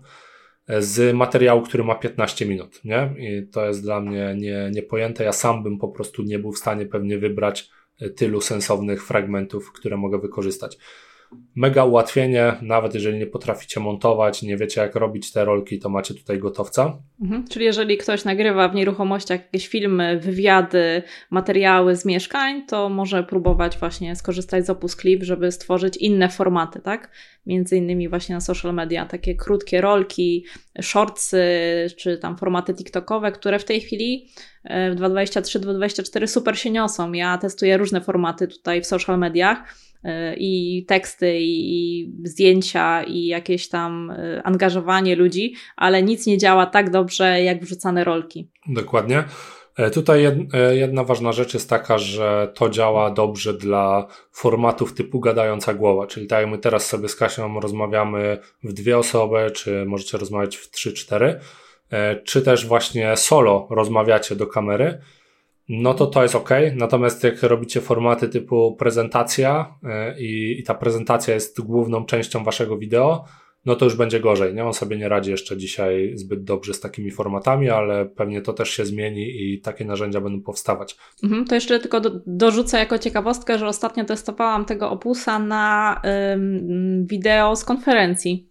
e, 0.66 0.82
z 0.82 1.16
materiału, 1.16 1.62
który 1.62 1.84
ma 1.84 1.94
15 1.94 2.46
minut, 2.46 2.84
nie? 2.84 3.14
I 3.18 3.48
to 3.48 3.66
jest 3.66 3.82
dla 3.82 4.00
mnie 4.00 4.34
nie, 4.38 4.70
niepojęte. 4.72 5.24
Ja 5.24 5.32
sam 5.32 5.62
bym 5.62 5.78
po 5.78 5.88
prostu 5.88 6.22
nie 6.22 6.38
był 6.38 6.52
w 6.52 6.58
stanie 6.58 6.86
pewnie 6.86 7.18
wybrać 7.18 7.70
e, 8.00 8.10
tylu 8.10 8.40
sensownych 8.40 9.06
fragmentów, 9.06 9.72
które 9.72 9.96
mogę 9.96 10.18
wykorzystać. 10.18 10.78
Mega 11.54 11.84
ułatwienie, 11.84 12.54
nawet 12.62 12.94
jeżeli 12.94 13.18
nie 13.18 13.26
potraficie 13.26 13.80
montować, 13.80 14.42
nie 14.42 14.56
wiecie 14.56 14.80
jak 14.80 14.94
robić 14.94 15.32
te 15.32 15.44
rolki, 15.44 15.78
to 15.78 15.88
macie 15.88 16.14
tutaj 16.14 16.38
gotowca. 16.38 16.98
Mhm. 17.22 17.48
Czyli 17.48 17.64
jeżeli 17.64 17.98
ktoś 17.98 18.24
nagrywa 18.24 18.68
w 18.68 18.74
nieruchomościach 18.74 19.40
jakieś 19.40 19.68
filmy, 19.68 20.18
wywiady, 20.18 21.02
materiały 21.30 21.96
z 21.96 22.04
mieszkań, 22.04 22.66
to 22.66 22.88
może 22.88 23.24
próbować 23.24 23.78
właśnie 23.78 24.16
skorzystać 24.16 24.66
z 24.66 24.70
Opus 24.70 24.96
Clip, 24.96 25.22
żeby 25.22 25.52
stworzyć 25.52 25.96
inne 25.96 26.28
formaty, 26.28 26.80
tak? 26.80 27.10
Między 27.46 27.76
innymi 27.76 28.08
właśnie 28.08 28.34
na 28.34 28.40
social 28.40 28.74
media, 28.74 29.06
takie 29.06 29.34
krótkie 29.34 29.80
rolki, 29.80 30.44
shortsy, 30.82 31.46
czy 31.96 32.18
tam 32.18 32.36
formaty 32.36 32.74
TikTokowe, 32.74 33.32
które 33.32 33.58
w 33.58 33.64
tej 33.64 33.80
chwili 33.80 34.28
e, 34.64 34.90
w 34.90 34.96
2023-2024 34.96 36.26
super 36.26 36.58
się 36.58 36.70
niosą. 36.70 37.12
Ja 37.12 37.38
testuję 37.38 37.76
różne 37.76 38.00
formaty 38.00 38.48
tutaj 38.48 38.82
w 38.82 38.86
social 38.86 39.18
mediach 39.18 39.87
i 40.36 40.84
teksty, 40.88 41.38
i 41.40 42.12
zdjęcia, 42.24 43.02
i 43.02 43.26
jakieś 43.26 43.68
tam 43.68 44.10
e, 44.10 44.42
angażowanie 44.42 45.16
ludzi, 45.16 45.54
ale 45.76 46.02
nic 46.02 46.26
nie 46.26 46.38
działa 46.38 46.66
tak 46.66 46.90
dobrze 46.90 47.42
jak 47.42 47.64
wrzucane 47.64 48.04
rolki. 48.04 48.48
Dokładnie. 48.68 49.24
E, 49.76 49.90
tutaj 49.90 50.38
jedna 50.70 51.04
ważna 51.04 51.32
rzecz 51.32 51.54
jest 51.54 51.70
taka, 51.70 51.98
że 51.98 52.52
to 52.54 52.70
działa 52.70 53.10
dobrze 53.10 53.54
dla 53.54 54.06
formatów 54.32 54.94
typu 54.94 55.20
gadająca 55.20 55.74
głowa, 55.74 56.06
czyli 56.06 56.26
tak 56.26 56.40
jak 56.40 56.50
my 56.50 56.58
teraz 56.58 56.86
sobie 56.86 57.08
z 57.08 57.16
Kasią 57.16 57.60
rozmawiamy 57.60 58.38
w 58.64 58.72
dwie 58.72 58.98
osoby, 58.98 59.50
czy 59.54 59.84
możecie 59.86 60.18
rozmawiać 60.18 60.56
w 60.56 60.70
trzy, 60.70 60.92
cztery, 60.92 61.40
czy 62.24 62.42
też 62.42 62.66
właśnie 62.66 63.16
solo 63.16 63.66
rozmawiacie 63.70 64.36
do 64.36 64.46
kamery, 64.46 64.98
no 65.68 65.94
to 65.94 66.06
to 66.06 66.22
jest 66.22 66.34
ok. 66.34 66.50
Natomiast 66.74 67.24
jak 67.24 67.42
robicie 67.42 67.80
formaty 67.80 68.28
typu 68.28 68.76
prezentacja 68.76 69.74
e, 69.84 70.20
i, 70.20 70.60
i, 70.60 70.62
ta 70.62 70.74
prezentacja 70.74 71.34
jest 71.34 71.60
główną 71.60 72.04
częścią 72.04 72.44
waszego 72.44 72.78
wideo, 72.78 73.24
no 73.64 73.76
to 73.76 73.84
już 73.84 73.96
będzie 73.96 74.20
gorzej. 74.20 74.54
Nie? 74.54 74.64
On 74.64 74.74
sobie 74.74 74.96
nie 74.96 75.08
radzi 75.08 75.30
jeszcze 75.30 75.56
dzisiaj 75.56 76.12
zbyt 76.14 76.44
dobrze 76.44 76.74
z 76.74 76.80
takimi 76.80 77.10
formatami, 77.10 77.70
ale 77.70 78.06
pewnie 78.06 78.42
to 78.42 78.52
też 78.52 78.70
się 78.70 78.84
zmieni 78.86 79.42
i 79.42 79.60
takie 79.60 79.84
narzędzia 79.84 80.20
będą 80.20 80.42
powstawać. 80.42 80.96
Mhm, 81.22 81.44
to 81.44 81.54
jeszcze 81.54 81.78
tylko 81.78 82.00
do, 82.00 82.10
dorzucę 82.26 82.78
jako 82.78 82.98
ciekawostkę, 82.98 83.58
że 83.58 83.66
ostatnio 83.66 84.04
testowałam 84.04 84.64
tego 84.64 84.90
opusa 84.90 85.38
na 85.38 86.00
ym, 86.34 87.06
wideo 87.06 87.56
z 87.56 87.64
konferencji. 87.64 88.47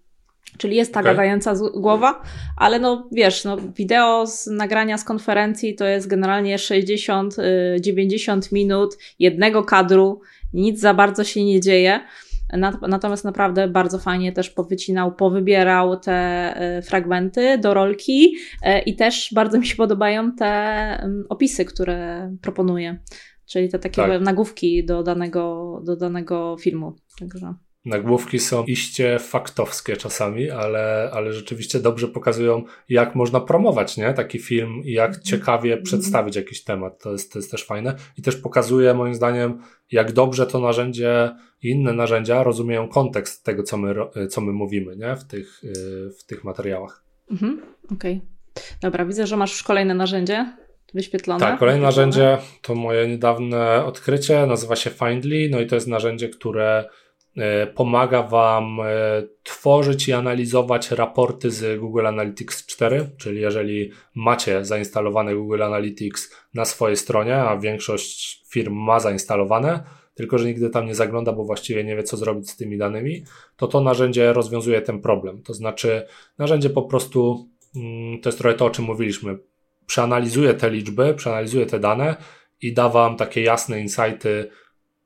Czyli 0.58 0.76
jest 0.76 0.94
ta 0.94 1.00
okay. 1.00 1.12
gadająca 1.12 1.54
głowa, 1.76 2.22
ale 2.58 2.80
no 2.80 3.10
wiesz, 3.12 3.44
no, 3.46 3.58
wideo 3.58 4.28
z 4.28 4.48
nagrania 4.48 4.98
z 4.98 5.04
konferencji 5.04 5.76
to 5.76 5.86
jest 5.86 6.08
generalnie 6.08 6.58
60-90 6.58 8.46
y, 8.46 8.50
minut 8.52 8.98
jednego 9.20 9.64
kadru, 9.64 10.22
nic 10.54 10.80
za 10.80 10.94
bardzo 10.94 11.24
się 11.24 11.46
nie 11.46 11.62
dzieje. 11.62 12.00
Natomiast 12.88 13.26
naprawdę 13.26 13.68
bardzo 13.68 14.00
fajnie 14.00 14.32
też 14.32 14.50
powycinał, 14.50 15.16
powybierał 15.16 16.00
te 16.00 16.78
y, 16.78 16.82
fragmenty 16.82 17.58
do 17.58 17.74
rolki 17.74 18.36
y, 18.36 18.80
i 18.80 18.96
też 18.96 19.30
bardzo 19.36 19.60
mi 19.60 19.68
się 19.68 19.76
podobają 19.76 20.32
te 20.32 21.10
opisy, 21.30 21.66
które 21.66 22.30
proponuje, 22.42 23.00
czyli 23.46 23.70
te 23.70 23.80
takie 23.80 24.02
tak. 24.02 24.22
nagłówki 24.22 24.86
do 24.86 25.04
danego, 25.04 25.82
do 25.86 25.96
danego 25.96 26.56
filmu. 26.60 26.96
Także. 27.20 27.54
Nagłówki 27.88 28.40
są 28.40 28.64
iście 28.64 29.20
faktowskie 29.20 29.98
czasami, 29.98 30.50
ale, 30.50 31.10
ale 31.14 31.34
rzeczywiście 31.34 31.80
dobrze 31.80 32.08
pokazują, 32.08 32.64
jak 32.90 33.16
można 33.16 33.40
promować 33.40 33.98
nie? 33.98 34.14
taki 34.14 34.40
film 34.40 34.82
i 34.84 34.92
jak 34.92 35.08
mhm. 35.08 35.24
ciekawie 35.24 35.70
mhm. 35.70 35.84
przedstawić 35.84 36.36
jakiś 36.36 36.64
temat. 36.64 37.04
To 37.04 37.12
jest, 37.12 37.34
to 37.34 37.40
jest 37.40 37.52
też 37.52 37.66
fajne. 37.66 37.96
I 38.18 38.22
też 38.22 38.36
pokazuje, 38.36 38.94
moim 38.94 39.16
zdaniem, 39.16 39.62
jak 39.92 40.12
dobrze 40.12 40.48
to 40.48 40.60
narzędzie 40.60 41.36
i 41.64 41.70
inne 41.70 41.94
narzędzia 41.94 42.44
rozumieją 42.44 42.88
kontekst 42.88 43.46
tego, 43.46 43.64
co 43.64 43.78
my, 43.78 43.96
co 44.30 44.42
my 44.42 44.52
mówimy 44.52 44.96
nie? 44.96 45.16
W, 45.16 45.24
tych, 45.24 45.62
w 46.20 46.24
tych 46.26 46.44
materiałach. 46.44 47.04
Mhm, 47.32 47.62
Okej. 47.92 48.16
Okay. 48.16 48.38
Dobra, 48.82 49.06
widzę, 49.06 49.28
że 49.28 49.38
masz 49.38 49.52
już 49.52 49.64
kolejne 49.64 49.94
narzędzie 49.94 50.54
wyświetlone. 50.94 51.40
Tak, 51.40 51.60
kolejne 51.60 51.82
narzędzie 51.82 52.38
to 52.62 52.76
moje 52.76 53.08
niedawne 53.08 53.86
odkrycie, 53.86 54.46
nazywa 54.46 54.76
się 54.76 54.90
Findly, 54.90 55.50
no 55.52 55.60
i 55.60 55.68
to 55.68 55.76
jest 55.76 55.88
narzędzie, 55.88 56.30
które 56.30 56.90
pomaga 57.76 58.24
Wam 58.24 58.80
e, 58.80 58.84
tworzyć 59.44 60.08
i 60.08 60.14
analizować 60.14 60.92
raporty 60.92 61.52
z 61.52 61.80
Google 61.80 62.08
Analytics 62.08 62.66
4, 62.66 63.10
czyli 63.18 63.42
jeżeli 63.42 63.92
macie 64.16 64.66
zainstalowane 64.66 65.36
Google 65.36 65.64
Analytics 65.64 66.36
na 66.54 66.66
swojej 66.66 66.98
stronie, 66.98 67.36
a 67.36 67.58
większość 67.58 68.44
firm 68.50 68.74
ma 68.74 69.00
zainstalowane, 69.00 69.84
tylko 70.14 70.38
że 70.38 70.46
nigdy 70.46 70.70
tam 70.70 70.86
nie 70.86 70.96
zagląda, 70.96 71.34
bo 71.34 71.44
właściwie 71.44 71.84
nie 71.84 71.96
wie, 71.96 72.04
co 72.04 72.18
zrobić 72.18 72.50
z 72.50 72.58
tymi 72.58 72.78
danymi, 72.78 73.24
to 73.58 73.68
to 73.68 73.82
narzędzie 73.82 74.34
rozwiązuje 74.34 74.82
ten 74.82 75.02
problem. 75.02 75.42
To 75.44 75.54
znaczy, 75.54 76.06
narzędzie 76.38 76.70
po 76.70 76.82
prostu, 76.82 77.50
mm, 77.76 78.22
to 78.22 78.30
jest 78.30 78.40
trochę 78.40 78.58
to, 78.58 78.66
o 78.66 78.70
czym 78.70 78.86
mówiliśmy, 78.86 79.38
przeanalizuje 79.86 80.54
te 80.54 80.70
liczby, 80.70 81.14
przeanalizuje 81.14 81.66
te 81.66 81.80
dane 81.80 82.16
i 82.62 82.74
da 82.74 82.90
Wam 82.90 83.18
takie 83.18 83.42
jasne 83.42 83.82
insighty, 83.82 84.50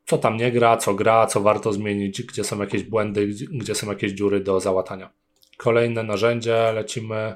co 0.06 0.18
tam 0.18 0.38
nie 0.38 0.52
gra, 0.52 0.78
co 0.78 0.94
gra, 0.94 1.28
co 1.28 1.42
warto 1.42 1.74
zmienić, 1.74 2.24
gdzie 2.24 2.44
są 2.44 2.60
jakieś 2.60 2.84
błędy, 2.84 3.28
gdzie 3.52 3.76
są 3.76 3.90
jakieś 3.90 4.12
dziury 4.12 4.40
do 4.40 4.60
załatania. 4.60 5.10
Kolejne 5.58 6.04
narzędzie 6.04 6.72
lecimy. 6.72 7.36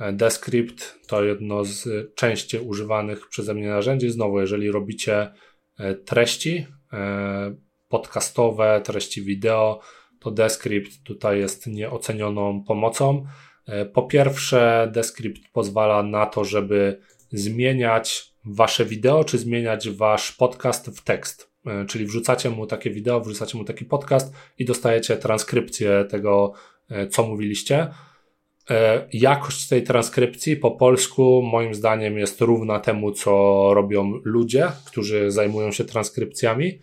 E, 0.00 0.12
Descript 0.12 0.98
to 1.06 1.24
jedno 1.24 1.64
z 1.64 1.88
częściej 2.14 2.60
używanych 2.60 3.28
przeze 3.28 3.54
mnie 3.54 3.68
narzędzi. 3.68 4.10
Znowu, 4.10 4.40
jeżeli 4.40 4.70
robicie 4.70 5.32
e, 5.78 5.94
treści 5.94 6.66
e, 6.92 7.54
podcastowe, 7.88 8.80
treści 8.84 9.22
wideo, 9.22 9.80
to 10.20 10.30
Descript 10.30 11.02
tutaj 11.04 11.38
jest 11.38 11.66
nieocenioną 11.66 12.64
pomocą. 12.64 13.26
Po 13.92 14.02
pierwsze, 14.02 14.90
Descript 14.92 15.42
pozwala 15.52 16.02
na 16.02 16.26
to, 16.26 16.44
żeby 16.44 17.00
zmieniać 17.32 18.34
wasze 18.44 18.84
wideo, 18.84 19.24
czy 19.24 19.38
zmieniać 19.38 19.90
wasz 19.90 20.32
podcast 20.32 20.86
w 20.86 21.04
tekst. 21.04 21.47
E, 21.66 21.86
czyli 21.86 22.06
wrzucacie 22.06 22.50
mu 22.50 22.66
takie 22.66 22.90
wideo, 22.90 23.20
wrzucacie 23.20 23.58
mu 23.58 23.64
taki 23.64 23.84
podcast 23.84 24.34
i 24.58 24.64
dostajecie 24.64 25.16
transkrypcję 25.16 26.04
tego, 26.10 26.52
e, 26.90 27.06
co 27.06 27.26
mówiliście. 27.26 27.88
E, 28.70 29.08
jakość 29.12 29.68
tej 29.68 29.82
transkrypcji 29.82 30.56
po 30.56 30.70
polsku, 30.70 31.42
moim 31.42 31.74
zdaniem, 31.74 32.18
jest 32.18 32.40
równa 32.40 32.80
temu, 32.80 33.12
co 33.12 33.30
robią 33.74 34.20
ludzie, 34.24 34.68
którzy 34.86 35.30
zajmują 35.30 35.72
się 35.72 35.84
transkrypcjami, 35.84 36.80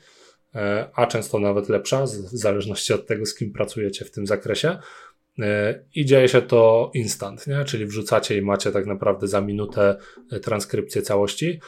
a 0.95 1.07
często 1.07 1.39
nawet 1.39 1.69
lepsza, 1.69 2.03
w 2.03 2.09
zależności 2.37 2.93
od 2.93 3.07
tego, 3.07 3.25
z 3.25 3.35
kim 3.35 3.51
pracujecie 3.51 4.05
w 4.05 4.11
tym 4.11 4.27
zakresie. 4.27 4.77
I 5.95 6.05
dzieje 6.05 6.27
się 6.27 6.41
to 6.41 6.91
instant, 6.93 7.47
nie? 7.47 7.65
czyli 7.65 7.85
wrzucacie 7.85 8.37
i 8.37 8.41
macie 8.41 8.71
tak 8.71 8.85
naprawdę 8.85 9.27
za 9.27 9.41
minutę 9.41 9.97
transkrypcję 10.41 11.01
całości. 11.01 11.59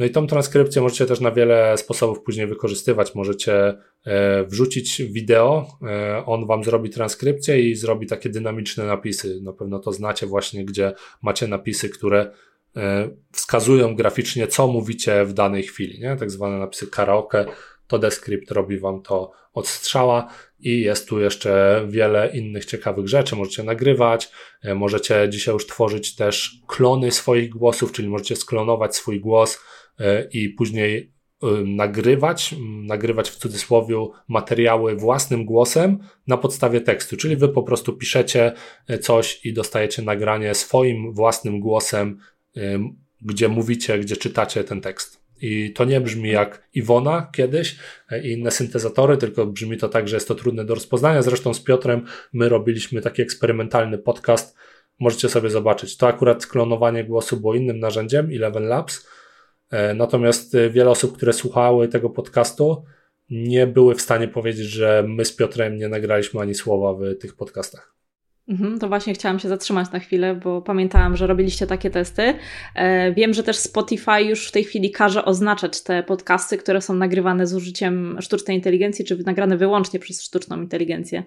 No 0.00 0.06
i 0.06 0.10
tą 0.10 0.26
transkrypcję 0.26 0.82
możecie 0.82 1.06
też 1.06 1.20
na 1.20 1.30
wiele 1.30 1.76
sposobów 1.78 2.22
później 2.22 2.46
wykorzystywać. 2.46 3.14
Możecie 3.14 3.74
e, 4.06 4.44
wrzucić 4.44 5.02
wideo, 5.02 5.66
e, 5.82 6.22
on 6.26 6.46
wam 6.46 6.64
zrobi 6.64 6.90
transkrypcję 6.90 7.70
i 7.70 7.74
zrobi 7.74 8.06
takie 8.06 8.28
dynamiczne 8.28 8.84
napisy. 8.84 9.40
Na 9.42 9.52
pewno 9.52 9.78
to 9.78 9.92
znacie 9.92 10.26
właśnie, 10.26 10.64
gdzie 10.64 10.92
macie 11.22 11.48
napisy, 11.48 11.88
które 11.88 12.32
e, 12.76 13.10
wskazują 13.32 13.96
graficznie, 13.96 14.46
co 14.46 14.66
mówicie 14.66 15.24
w 15.24 15.32
danej 15.32 15.62
chwili, 15.62 16.00
nie? 16.00 16.16
tak 16.16 16.30
zwane 16.30 16.58
napisy 16.58 16.86
karaoke. 16.86 17.44
To 17.86 17.98
Descript 17.98 18.50
robi 18.50 18.78
wam 18.78 19.02
to 19.02 19.32
od 19.54 19.68
strzała 19.68 20.28
i 20.60 20.80
jest 20.80 21.08
tu 21.08 21.20
jeszcze 21.20 21.84
wiele 21.88 22.30
innych 22.34 22.64
ciekawych 22.64 23.08
rzeczy. 23.08 23.36
Możecie 23.36 23.62
nagrywać, 23.62 24.30
możecie 24.74 25.28
dzisiaj 25.28 25.54
już 25.54 25.66
tworzyć 25.66 26.14
też 26.16 26.60
klony 26.66 27.10
swoich 27.10 27.50
głosów, 27.50 27.92
czyli 27.92 28.08
możecie 28.08 28.36
sklonować 28.36 28.96
swój 28.96 29.20
głos, 29.20 29.58
i 30.32 30.48
później 30.48 31.12
e, 31.42 31.46
nagrywać, 31.64 32.54
nagrywać 32.86 33.30
w 33.30 33.36
cudzysłowie 33.36 33.96
materiały 34.28 34.96
własnym 34.96 35.44
głosem 35.44 35.98
na 36.26 36.36
podstawie 36.36 36.80
tekstu, 36.80 37.16
czyli 37.16 37.36
wy 37.36 37.48
po 37.48 37.62
prostu 37.62 37.92
piszecie 37.92 38.52
e, 38.88 38.98
coś 38.98 39.46
i 39.46 39.52
dostajecie 39.52 40.02
nagranie 40.02 40.54
swoim 40.54 41.14
własnym 41.14 41.60
głosem, 41.60 42.18
gdzie 43.22 43.48
mówicie, 43.48 43.98
gdzie 43.98 44.16
czytacie 44.16 44.64
ten 44.64 44.80
tekst. 44.80 45.20
I 45.40 45.72
to 45.72 45.84
nie 45.84 46.00
brzmi 46.00 46.30
jak 46.30 46.68
Iwona 46.74 47.28
kiedyś 47.32 47.76
i 48.24 48.28
inne 48.28 48.50
syntezatory, 48.50 49.16
tylko 49.16 49.46
brzmi 49.46 49.76
to 49.76 49.88
tak, 49.88 50.08
że 50.08 50.16
jest 50.16 50.28
to 50.28 50.34
trudne 50.34 50.64
do 50.64 50.74
rozpoznania. 50.74 51.22
Zresztą 51.22 51.54
z 51.54 51.60
Piotrem 51.60 52.06
my 52.32 52.48
robiliśmy 52.48 53.00
taki 53.00 53.22
eksperymentalny 53.22 53.98
podcast. 53.98 54.56
Możecie 55.00 55.28
sobie 55.28 55.50
zobaczyć. 55.50 55.96
To 55.96 56.08
akurat 56.08 56.46
klonowanie 56.46 57.04
głosu 57.04 57.40
było 57.40 57.54
innym 57.54 57.78
narzędziem, 57.78 58.30
Eleven 58.32 58.64
Labs 58.64 59.06
E, 59.06 59.19
natomiast 59.94 60.54
e, 60.54 60.70
wiele 60.70 60.90
osób, 60.90 61.16
które 61.16 61.32
słuchały 61.32 61.88
tego 61.88 62.10
podcastu, 62.10 62.84
nie 63.30 63.66
były 63.66 63.94
w 63.94 64.00
stanie 64.00 64.28
powiedzieć, 64.28 64.66
że 64.66 65.04
my 65.08 65.24
z 65.24 65.36
Piotrem 65.36 65.76
nie 65.76 65.88
nagraliśmy 65.88 66.40
ani 66.40 66.54
słowa 66.54 66.94
w 66.94 67.18
tych 67.18 67.36
podcastach. 67.36 67.99
Mhm, 68.50 68.78
to 68.78 68.88
właśnie 68.88 69.14
chciałam 69.14 69.38
się 69.38 69.48
zatrzymać 69.48 69.92
na 69.92 69.98
chwilę, 69.98 70.34
bo 70.34 70.62
pamiętałam, 70.62 71.16
że 71.16 71.26
robiliście 71.26 71.66
takie 71.66 71.90
testy. 71.90 72.34
E, 72.74 73.12
wiem, 73.12 73.34
że 73.34 73.42
też 73.42 73.56
Spotify 73.56 74.22
już 74.22 74.48
w 74.48 74.52
tej 74.52 74.64
chwili 74.64 74.90
każe 74.90 75.24
oznaczać 75.24 75.82
te 75.82 76.02
podcasty, 76.02 76.56
które 76.56 76.80
są 76.80 76.94
nagrywane 76.94 77.46
z 77.46 77.54
użyciem 77.54 78.16
sztucznej 78.20 78.56
inteligencji, 78.56 79.04
czy 79.04 79.18
nagrane 79.26 79.56
wyłącznie 79.56 80.00
przez 80.00 80.22
sztuczną 80.22 80.62
inteligencję. 80.62 81.22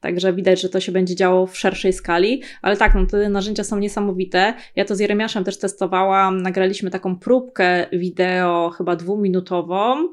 Także 0.00 0.32
widać, 0.32 0.60
że 0.60 0.68
to 0.68 0.80
się 0.80 0.92
będzie 0.92 1.14
działo 1.14 1.46
w 1.46 1.56
szerszej 1.58 1.92
skali, 1.92 2.42
ale 2.62 2.76
tak, 2.76 2.94
no 2.94 3.06
te 3.06 3.28
narzędzia 3.28 3.64
są 3.64 3.78
niesamowite. 3.78 4.54
Ja 4.76 4.84
to 4.84 4.96
z 4.96 5.00
Jeremiaszem 5.00 5.44
też 5.44 5.58
testowałam, 5.58 6.42
nagraliśmy 6.42 6.90
taką 6.90 7.18
próbkę 7.18 7.86
wideo, 7.92 8.70
chyba 8.70 8.96
dwuminutową, 8.96 10.08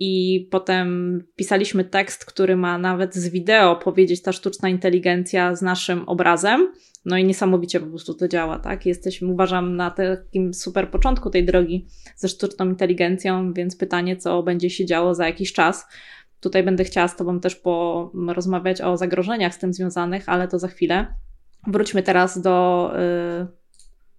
i 0.00 0.46
potem 0.50 1.20
pisaliśmy 1.36 1.84
tekst, 1.84 2.24
który 2.24 2.56
ma 2.56 2.78
nawet 2.78 3.14
z 3.14 3.28
wideo 3.28 3.76
powiedzieć 3.76 4.22
ta 4.22 4.32
sztuczna 4.32 4.68
inteligencja 4.68 5.56
z 5.56 5.62
naszym 5.62 6.08
obrazem. 6.08 6.72
No 7.04 7.16
i 7.16 7.24
niesamowicie 7.24 7.80
po 7.80 7.86
prostu 7.86 8.14
to 8.14 8.28
działa, 8.28 8.58
tak? 8.58 8.86
Jesteśmy, 8.86 9.28
uważam, 9.28 9.76
na 9.76 9.90
takim 9.90 10.54
super 10.54 10.90
początku 10.90 11.30
tej 11.30 11.44
drogi 11.44 11.86
ze 12.16 12.28
sztuczną 12.28 12.66
inteligencją, 12.68 13.52
więc 13.52 13.76
pytanie, 13.76 14.16
co 14.16 14.42
będzie 14.42 14.70
się 14.70 14.86
działo 14.86 15.14
za 15.14 15.26
jakiś 15.26 15.52
czas. 15.52 15.86
Tutaj 16.40 16.62
będę 16.62 16.84
chciała 16.84 17.08
z 17.08 17.16
Tobą 17.16 17.40
też 17.40 17.56
porozmawiać 17.56 18.80
o 18.80 18.96
zagrożeniach 18.96 19.54
z 19.54 19.58
tym 19.58 19.72
związanych, 19.72 20.28
ale 20.28 20.48
to 20.48 20.58
za 20.58 20.68
chwilę. 20.68 21.06
Wróćmy 21.66 22.02
teraz 22.02 22.40
do, 22.40 22.90
yy, 23.38 23.46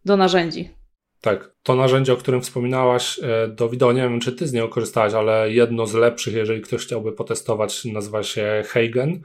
do 0.06 0.18
narzędzi. 0.18 0.79
Tak, 1.22 1.52
to 1.64 1.76
narzędzie, 1.76 2.14
o 2.14 2.18
którym 2.18 2.42
wspominałaś, 2.42 3.20
e, 3.24 3.48
do 3.48 3.70
wideo, 3.70 3.92
nie 3.92 4.02
wiem 4.02 4.20
czy 4.20 4.32
ty 4.32 4.48
z 4.48 4.54
niego 4.54 4.70
korzystałaś, 4.70 5.14
ale 5.14 5.52
jedno 5.52 5.86
z 5.86 5.94
lepszych, 5.94 6.34
jeżeli 6.34 6.62
ktoś 6.62 6.86
chciałby 6.86 7.12
potestować, 7.12 7.86
nazywa 7.86 8.24
się 8.24 8.64
Heigen. 8.68 9.22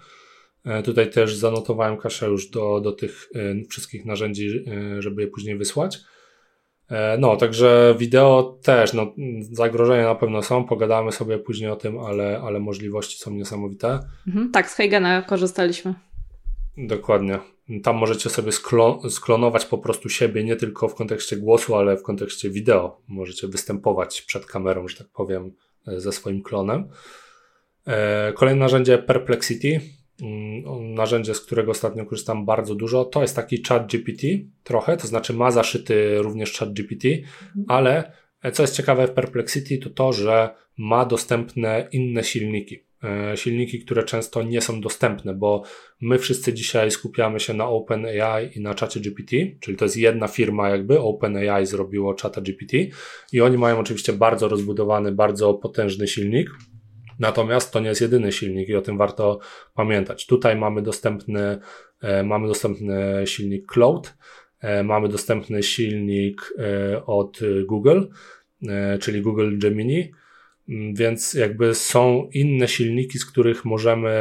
E, 0.64 0.82
tutaj 0.82 1.10
też 1.10 1.36
zanotowałem 1.36 1.96
Kaszę 1.96 2.26
już 2.26 2.50
do, 2.50 2.80
do 2.80 2.92
tych 2.92 3.28
e, 3.34 3.64
wszystkich 3.68 4.04
narzędzi, 4.04 4.64
żeby 4.98 5.22
je 5.22 5.28
później 5.28 5.56
wysłać. 5.56 5.98
No, 7.18 7.36
także 7.36 7.94
wideo 7.98 8.58
też, 8.62 8.92
no, 8.92 9.14
zagrożenia 9.40 10.04
na 10.04 10.14
pewno 10.14 10.42
są, 10.42 10.64
pogadamy 10.64 11.12
sobie 11.12 11.38
później 11.38 11.70
o 11.70 11.76
tym, 11.76 11.98
ale, 11.98 12.40
ale 12.44 12.60
możliwości 12.60 13.18
są 13.18 13.30
niesamowite. 13.30 14.00
Mhm, 14.26 14.50
tak, 14.50 14.70
z 14.70 14.74
Heigena 14.74 15.22
korzystaliśmy. 15.22 15.94
Dokładnie. 16.76 17.53
Tam 17.82 17.96
możecie 17.96 18.30
sobie 18.30 18.52
sklo 18.52 19.10
sklonować 19.10 19.66
po 19.66 19.78
prostu 19.78 20.08
siebie, 20.08 20.44
nie 20.44 20.56
tylko 20.56 20.88
w 20.88 20.94
kontekście 20.94 21.36
głosu, 21.36 21.74
ale 21.74 21.96
w 21.96 22.02
kontekście 22.02 22.50
wideo. 22.50 23.00
Możecie 23.08 23.48
występować 23.48 24.22
przed 24.22 24.46
kamerą, 24.46 24.88
że 24.88 24.96
tak 24.96 25.08
powiem, 25.08 25.52
e, 25.86 26.00
ze 26.00 26.12
swoim 26.12 26.42
klonem. 26.42 26.88
E, 27.86 28.32
kolejne 28.32 28.60
narzędzie 28.60 28.98
Perplexity. 28.98 29.80
Mm, 30.22 30.94
narzędzie, 30.94 31.34
z 31.34 31.40
którego 31.40 31.70
ostatnio 31.70 32.06
korzystam 32.06 32.46
bardzo 32.46 32.74
dużo, 32.74 33.04
to 33.04 33.22
jest 33.22 33.36
taki 33.36 33.62
chat 33.62 33.86
GPT 33.86 34.26
trochę, 34.64 34.96
to 34.96 35.06
znaczy 35.06 35.32
ma 35.32 35.50
zaszyty 35.50 36.18
również 36.18 36.58
chat 36.58 36.72
GPT, 36.72 37.08
mhm. 37.08 37.64
ale 37.68 38.12
e, 38.42 38.52
co 38.52 38.62
jest 38.62 38.76
ciekawe 38.76 39.06
w 39.06 39.10
Perplexity, 39.10 39.78
to 39.78 39.90
to, 39.90 40.12
że 40.12 40.54
ma 40.76 41.04
dostępne 41.04 41.88
inne 41.92 42.24
silniki. 42.24 42.84
E, 43.04 43.36
silniki, 43.36 43.78
które 43.78 44.04
często 44.04 44.42
nie 44.42 44.60
są 44.60 44.80
dostępne, 44.80 45.34
bo 45.34 45.62
my 46.00 46.18
wszyscy 46.18 46.52
dzisiaj 46.52 46.90
skupiamy 46.90 47.40
się 47.40 47.54
na 47.54 47.68
OpenAI 47.68 48.58
i 48.58 48.60
na 48.60 48.74
czacie 48.74 49.00
GPT, 49.00 49.36
czyli 49.60 49.76
to 49.76 49.84
jest 49.84 49.96
jedna 49.96 50.28
firma 50.28 50.68
jakby, 50.68 51.00
OpenAI 51.00 51.66
zrobiło 51.66 52.14
czata 52.14 52.40
GPT 52.40 52.76
i 53.32 53.40
oni 53.40 53.58
mają 53.58 53.78
oczywiście 53.78 54.12
bardzo 54.12 54.48
rozbudowany, 54.48 55.12
bardzo 55.12 55.54
potężny 55.54 56.08
silnik, 56.08 56.50
Natomiast 57.18 57.72
to 57.72 57.80
nie 57.80 57.88
jest 57.88 58.00
jedyny 58.00 58.32
silnik 58.32 58.68
i 58.68 58.74
o 58.74 58.82
tym 58.82 58.98
warto 58.98 59.38
pamiętać. 59.74 60.26
Tutaj 60.26 60.56
mamy 60.56 60.82
dostępny, 60.82 61.58
e, 62.00 62.22
mamy 62.22 62.48
dostępny 62.48 63.22
silnik 63.26 63.72
Cloud, 63.72 64.14
e, 64.60 64.82
mamy 64.82 65.08
dostępny 65.08 65.62
silnik 65.62 66.54
od 67.06 67.40
Google, 67.66 68.00
czyli 69.00 69.22
Google 69.22 69.58
Gemini, 69.58 70.12
więc 70.68 71.34
jakby 71.34 71.74
są 71.74 72.28
inne 72.34 72.68
silniki, 72.68 73.18
z 73.18 73.26
których 73.26 73.64
możemy 73.64 74.12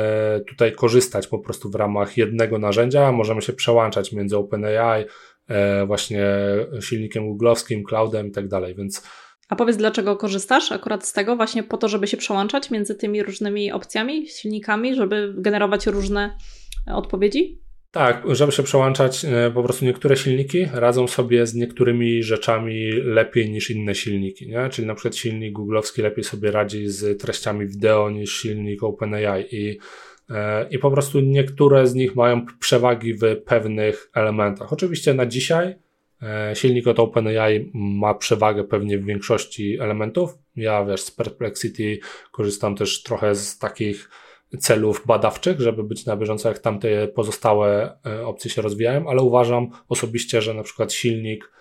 tutaj 0.48 0.74
korzystać 0.74 1.28
po 1.28 1.40
prostu 1.40 1.70
w 1.70 1.76
ramach 1.76 2.18
jednego 2.18 2.60
narzędzia. 2.60 3.12
Możemy 3.12 3.42
się 3.42 3.54
przełączać 3.54 4.12
między 4.12 4.38
OpenAI, 4.38 5.06
e, 5.48 5.86
właśnie 5.86 6.26
silnikiem 6.82 7.28
googlowskim, 7.28 7.84
cloudem 7.84 8.28
i 8.28 8.32
tak 8.32 8.48
dalej, 8.48 8.76
więc 8.76 9.04
a 9.50 9.56
powiedz, 9.56 9.78
dlaczego 9.78 10.18
korzystasz 10.18 10.72
akurat 10.72 11.06
z 11.06 11.14
tego, 11.14 11.36
właśnie 11.36 11.64
po 11.64 11.78
to, 11.78 11.88
żeby 11.88 12.08
się 12.08 12.18
przełączać 12.18 12.72
między 12.72 12.96
tymi 12.96 13.24
różnymi 13.24 13.72
opcjami, 13.72 14.28
silnikami, 14.28 14.96
żeby 14.96 15.34
generować 15.38 15.88
różne 15.88 16.38
odpowiedzi? 16.88 17.63
Tak, 17.94 18.24
żeby 18.36 18.52
się 18.52 18.64
przełączać, 18.64 19.26
e, 19.26 19.52
po 19.52 19.64
prostu 19.64 19.86
niektóre 19.86 20.18
silniki 20.18 20.66
radzą 20.74 21.08
sobie 21.08 21.48
z 21.48 21.56
niektórymi 21.56 22.24
rzeczami 22.24 22.92
lepiej 22.92 23.50
niż 23.50 23.72
inne 23.72 23.96
silniki, 23.96 24.48
nie? 24.48 24.70
Czyli 24.70 24.88
na 24.88 24.96
przykład 24.96 25.16
silnik 25.16 25.54
googlowski 25.54 26.02
lepiej 26.02 26.24
sobie 26.24 26.52
radzi 26.52 26.90
z 26.90 27.22
treściami 27.22 27.68
wideo 27.68 28.10
niż 28.10 28.42
silnik 28.42 28.84
OpenAI 28.84 29.46
i, 29.52 29.80
e, 30.30 30.70
i 30.70 30.80
po 30.80 30.92
prostu 30.92 31.20
niektóre 31.20 31.88
z 31.88 31.94
nich 31.94 32.16
mają 32.16 32.46
przewagi 32.60 33.14
w 33.14 33.22
pewnych 33.46 34.10
elementach. 34.14 34.74
Oczywiście 34.74 35.14
na 35.14 35.26
dzisiaj 35.26 35.76
e, 36.22 36.56
silnik 36.56 36.88
od 36.88 37.00
OpenAI 37.00 37.72
ma 37.74 38.14
przewagę 38.14 38.64
pewnie 38.64 38.98
w 38.98 39.06
większości 39.06 39.80
elementów. 39.80 40.34
Ja 40.56 40.86
wiesz, 40.86 41.02
z 41.02 41.12
Perplexity 41.12 42.00
korzystam 42.32 42.76
też 42.76 43.04
trochę 43.04 43.36
z 43.36 43.58
takich 43.58 44.10
celów 44.60 45.04
badawczych, 45.06 45.62
żeby 45.62 45.84
być 45.84 46.06
na 46.06 46.18
bieżąco, 46.18 46.50
jak 46.50 46.60
tamte 46.60 47.08
pozostałe 47.08 47.98
e, 48.06 48.26
opcje 48.26 48.52
się 48.52 48.62
rozwijają, 48.62 49.10
ale 49.10 49.22
uważam 49.22 49.68
osobiście, 49.90 50.42
że 50.42 50.54
na 50.54 50.64
przykład 50.64 50.94
silnik 50.94 51.52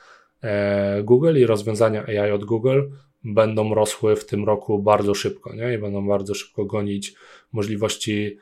e, 0.42 1.02
Google 1.02 1.36
i 1.36 1.46
rozwiązania 1.46 2.06
AI 2.06 2.30
od 2.30 2.44
Google 2.44 2.82
będą 3.24 3.74
rosły 3.74 4.16
w 4.16 4.26
tym 4.26 4.44
roku 4.44 4.82
bardzo 4.82 5.14
szybko, 5.14 5.54
nie? 5.54 5.74
I 5.74 5.78
będą 5.78 6.06
bardzo 6.06 6.34
szybko 6.34 6.64
gonić 6.64 7.14
możliwości 7.52 8.36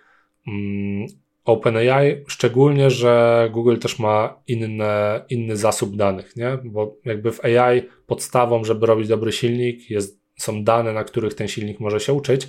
mm, 0.47 1.07
OpenAI, 1.45 2.25
szczególnie, 2.27 2.91
że 2.91 3.49
Google 3.53 3.77
też 3.77 3.99
ma 3.99 4.43
inne, 4.47 5.25
inny 5.31 5.57
zasób 5.57 5.97
danych, 5.97 6.37
nie? 6.37 6.59
Bo 6.65 6.97
jakby 7.05 7.33
w 7.33 7.45
AI 7.45 7.83
podstawą, 8.07 8.65
żeby 8.65 8.87
robić 8.87 9.09
dobry 9.09 9.33
silnik, 9.33 9.91
jest, 9.91 10.21
są 10.39 10.65
dane, 10.65 10.93
na 10.93 11.05
których 11.05 11.35
ten 11.35 11.49
silnik 11.49 11.81
może 11.81 12.01
się 12.01 12.13
uczyć, 12.13 12.49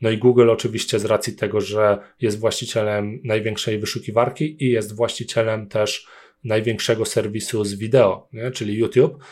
no 0.00 0.10
i 0.10 0.18
Google 0.18 0.50
oczywiście 0.50 0.98
z 0.98 1.04
racji 1.04 1.36
tego, 1.36 1.60
że 1.60 1.98
jest 2.20 2.40
właścicielem 2.40 3.20
największej 3.24 3.78
wyszukiwarki 3.78 4.64
i 4.64 4.70
jest 4.70 4.96
właścicielem 4.96 5.68
też 5.68 6.06
największego 6.44 7.04
serwisu 7.04 7.64
z 7.64 7.74
wideo, 7.74 8.28
nie? 8.32 8.50
czyli 8.50 8.78
YouTube, 8.78 9.24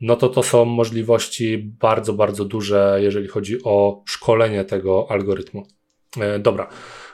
no 0.00 0.16
to 0.16 0.28
to 0.28 0.42
są 0.42 0.64
możliwości 0.64 1.58
bardzo, 1.58 2.12
bardzo 2.12 2.44
duże, 2.44 2.98
jeżeli 3.02 3.28
chodzi 3.28 3.64
o 3.64 4.02
szkolenie 4.06 4.64
tego 4.64 5.06
algorytmu. 5.10 5.66
E, 6.20 6.38
dobra, 6.38 6.68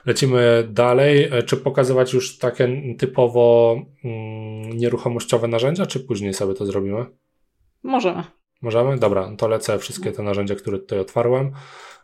lecimy 0.07 0.68
dalej. 0.70 1.25
E, 1.25 1.43
czy 1.43 1.57
pokazywać 1.57 2.12
już 2.12 2.39
takie 2.39 2.83
typowo 2.99 3.77
mm, 4.05 4.77
nieruchomościowe 4.79 5.49
narzędzia, 5.49 5.87
czy 5.87 6.01
później 6.01 6.35
sobie 6.35 6.55
to 6.55 6.66
zrobimy? 6.66 7.07
Możemy. 7.83 8.23
Możemy? 8.62 8.99
Dobra, 8.99 9.37
to 9.39 9.49
lecę 9.49 9.79
wszystkie 9.79 10.12
te 10.12 10.23
narzędzia, 10.23 10.55
które 10.55 10.79
tutaj 10.79 10.99
otwarłem. 10.99 11.53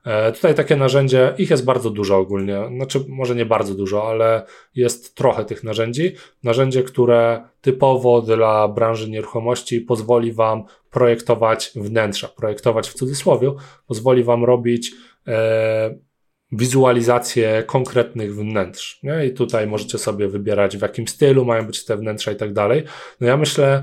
E, 0.05 0.33
tutaj 0.33 0.55
takie 0.55 0.77
narzędzie, 0.77 1.35
ich 1.39 1.51
jest 1.51 1.65
bardzo 1.65 1.91
dużo 1.91 2.17
ogólnie, 2.17 2.61
znaczy 2.77 3.05
może 3.09 3.35
nie 3.35 3.47
bardzo 3.47 3.75
dużo, 3.75 4.09
ale 4.11 4.43
jest 4.75 5.15
trochę 5.15 5.45
tych 5.45 5.65
narzędzi. 5.65 6.15
Narzędzie, 6.43 6.83
które 6.83 7.49
typowo 7.61 8.23
dla 8.23 8.69
branży 8.69 9.11
nieruchomości 9.11 9.81
pozwoli 9.81 10.33
Wam 10.33 10.65
projektować 10.91 11.73
wnętrza, 11.77 12.29
projektować 12.29 12.89
w 12.89 12.95
cudzysłowie, 12.95 13.53
pozwoli 13.87 14.25
Wam 14.25 14.45
robić 14.45 14.93
e, 15.27 16.09
wizualizację 16.53 17.63
konkretnych 17.67 18.35
wnętrz. 18.35 19.01
Nie? 19.03 19.27
I 19.27 19.33
tutaj 19.33 19.67
możecie 19.67 19.99
sobie 19.99 20.29
wybierać 20.29 20.77
w 20.77 20.83
jakim 20.83 21.09
stylu 21.09 21.45
mają 21.45 21.67
być 21.67 21.85
te 21.85 21.97
wnętrza 21.97 22.33
i 22.33 22.37
tak 22.37 22.53
dalej. 22.53 22.85
No 23.21 23.27
ja 23.27 23.37
myślę, 23.37 23.83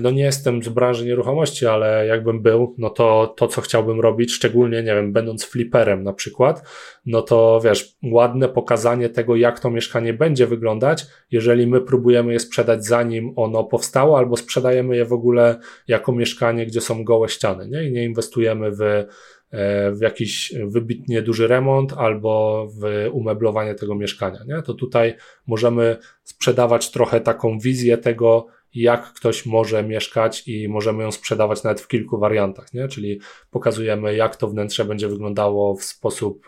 no 0.00 0.10
nie 0.10 0.22
jestem 0.22 0.62
z 0.62 0.68
branży 0.68 1.06
nieruchomości, 1.06 1.66
ale 1.66 2.06
jakbym 2.06 2.42
był, 2.42 2.74
no 2.78 2.90
to 2.90 3.34
to, 3.36 3.48
co 3.48 3.60
chciałbym 3.60 4.00
robić, 4.00 4.32
szczególnie, 4.32 4.82
nie 4.82 4.94
wiem, 4.94 5.12
będąc 5.12 5.44
fliperem 5.44 6.04
na 6.04 6.12
przykład, 6.12 6.62
no 7.06 7.22
to 7.22 7.60
wiesz, 7.64 7.96
ładne 8.02 8.48
pokazanie 8.48 9.08
tego, 9.08 9.36
jak 9.36 9.60
to 9.60 9.70
mieszkanie 9.70 10.14
będzie 10.14 10.46
wyglądać, 10.46 11.06
jeżeli 11.30 11.66
my 11.66 11.80
próbujemy 11.80 12.32
je 12.32 12.40
sprzedać 12.40 12.84
zanim 12.84 13.32
ono 13.36 13.64
powstało, 13.64 14.18
albo 14.18 14.36
sprzedajemy 14.36 14.96
je 14.96 15.04
w 15.04 15.12
ogóle 15.12 15.58
jako 15.88 16.12
mieszkanie, 16.12 16.66
gdzie 16.66 16.80
są 16.80 17.04
gołe 17.04 17.28
ściany, 17.28 17.68
nie? 17.68 17.84
I 17.84 17.92
nie 17.92 18.04
inwestujemy 18.04 18.70
w, 18.70 18.82
e, 18.82 19.06
w 19.92 20.00
jakiś 20.00 20.54
wybitnie 20.64 21.22
duży 21.22 21.48
remont 21.48 21.92
albo 21.92 22.66
w 22.80 23.08
umeblowanie 23.12 23.74
tego 23.74 23.94
mieszkania, 23.94 24.38
nie? 24.46 24.62
To 24.62 24.74
tutaj 24.74 25.14
możemy 25.46 25.96
sprzedawać 26.22 26.90
trochę 26.90 27.20
taką 27.20 27.58
wizję 27.58 27.98
tego, 27.98 28.46
jak 28.74 29.12
ktoś 29.12 29.46
może 29.46 29.82
mieszkać 29.82 30.48
i 30.48 30.68
możemy 30.68 31.02
ją 31.02 31.12
sprzedawać 31.12 31.62
nawet 31.62 31.80
w 31.80 31.88
kilku 31.88 32.18
wariantach, 32.18 32.74
nie? 32.74 32.88
Czyli 32.88 33.20
pokazujemy, 33.50 34.14
jak 34.16 34.36
to 34.36 34.48
wnętrze 34.48 34.84
będzie 34.84 35.08
wyglądało 35.08 35.76
w 35.76 35.84
sposób, 35.84 36.46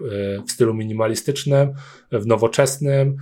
w 0.49 0.53
stylu 0.53 0.75
minimalistycznym, 0.75 1.73
w 2.13 2.27
nowoczesnym, 2.27 3.17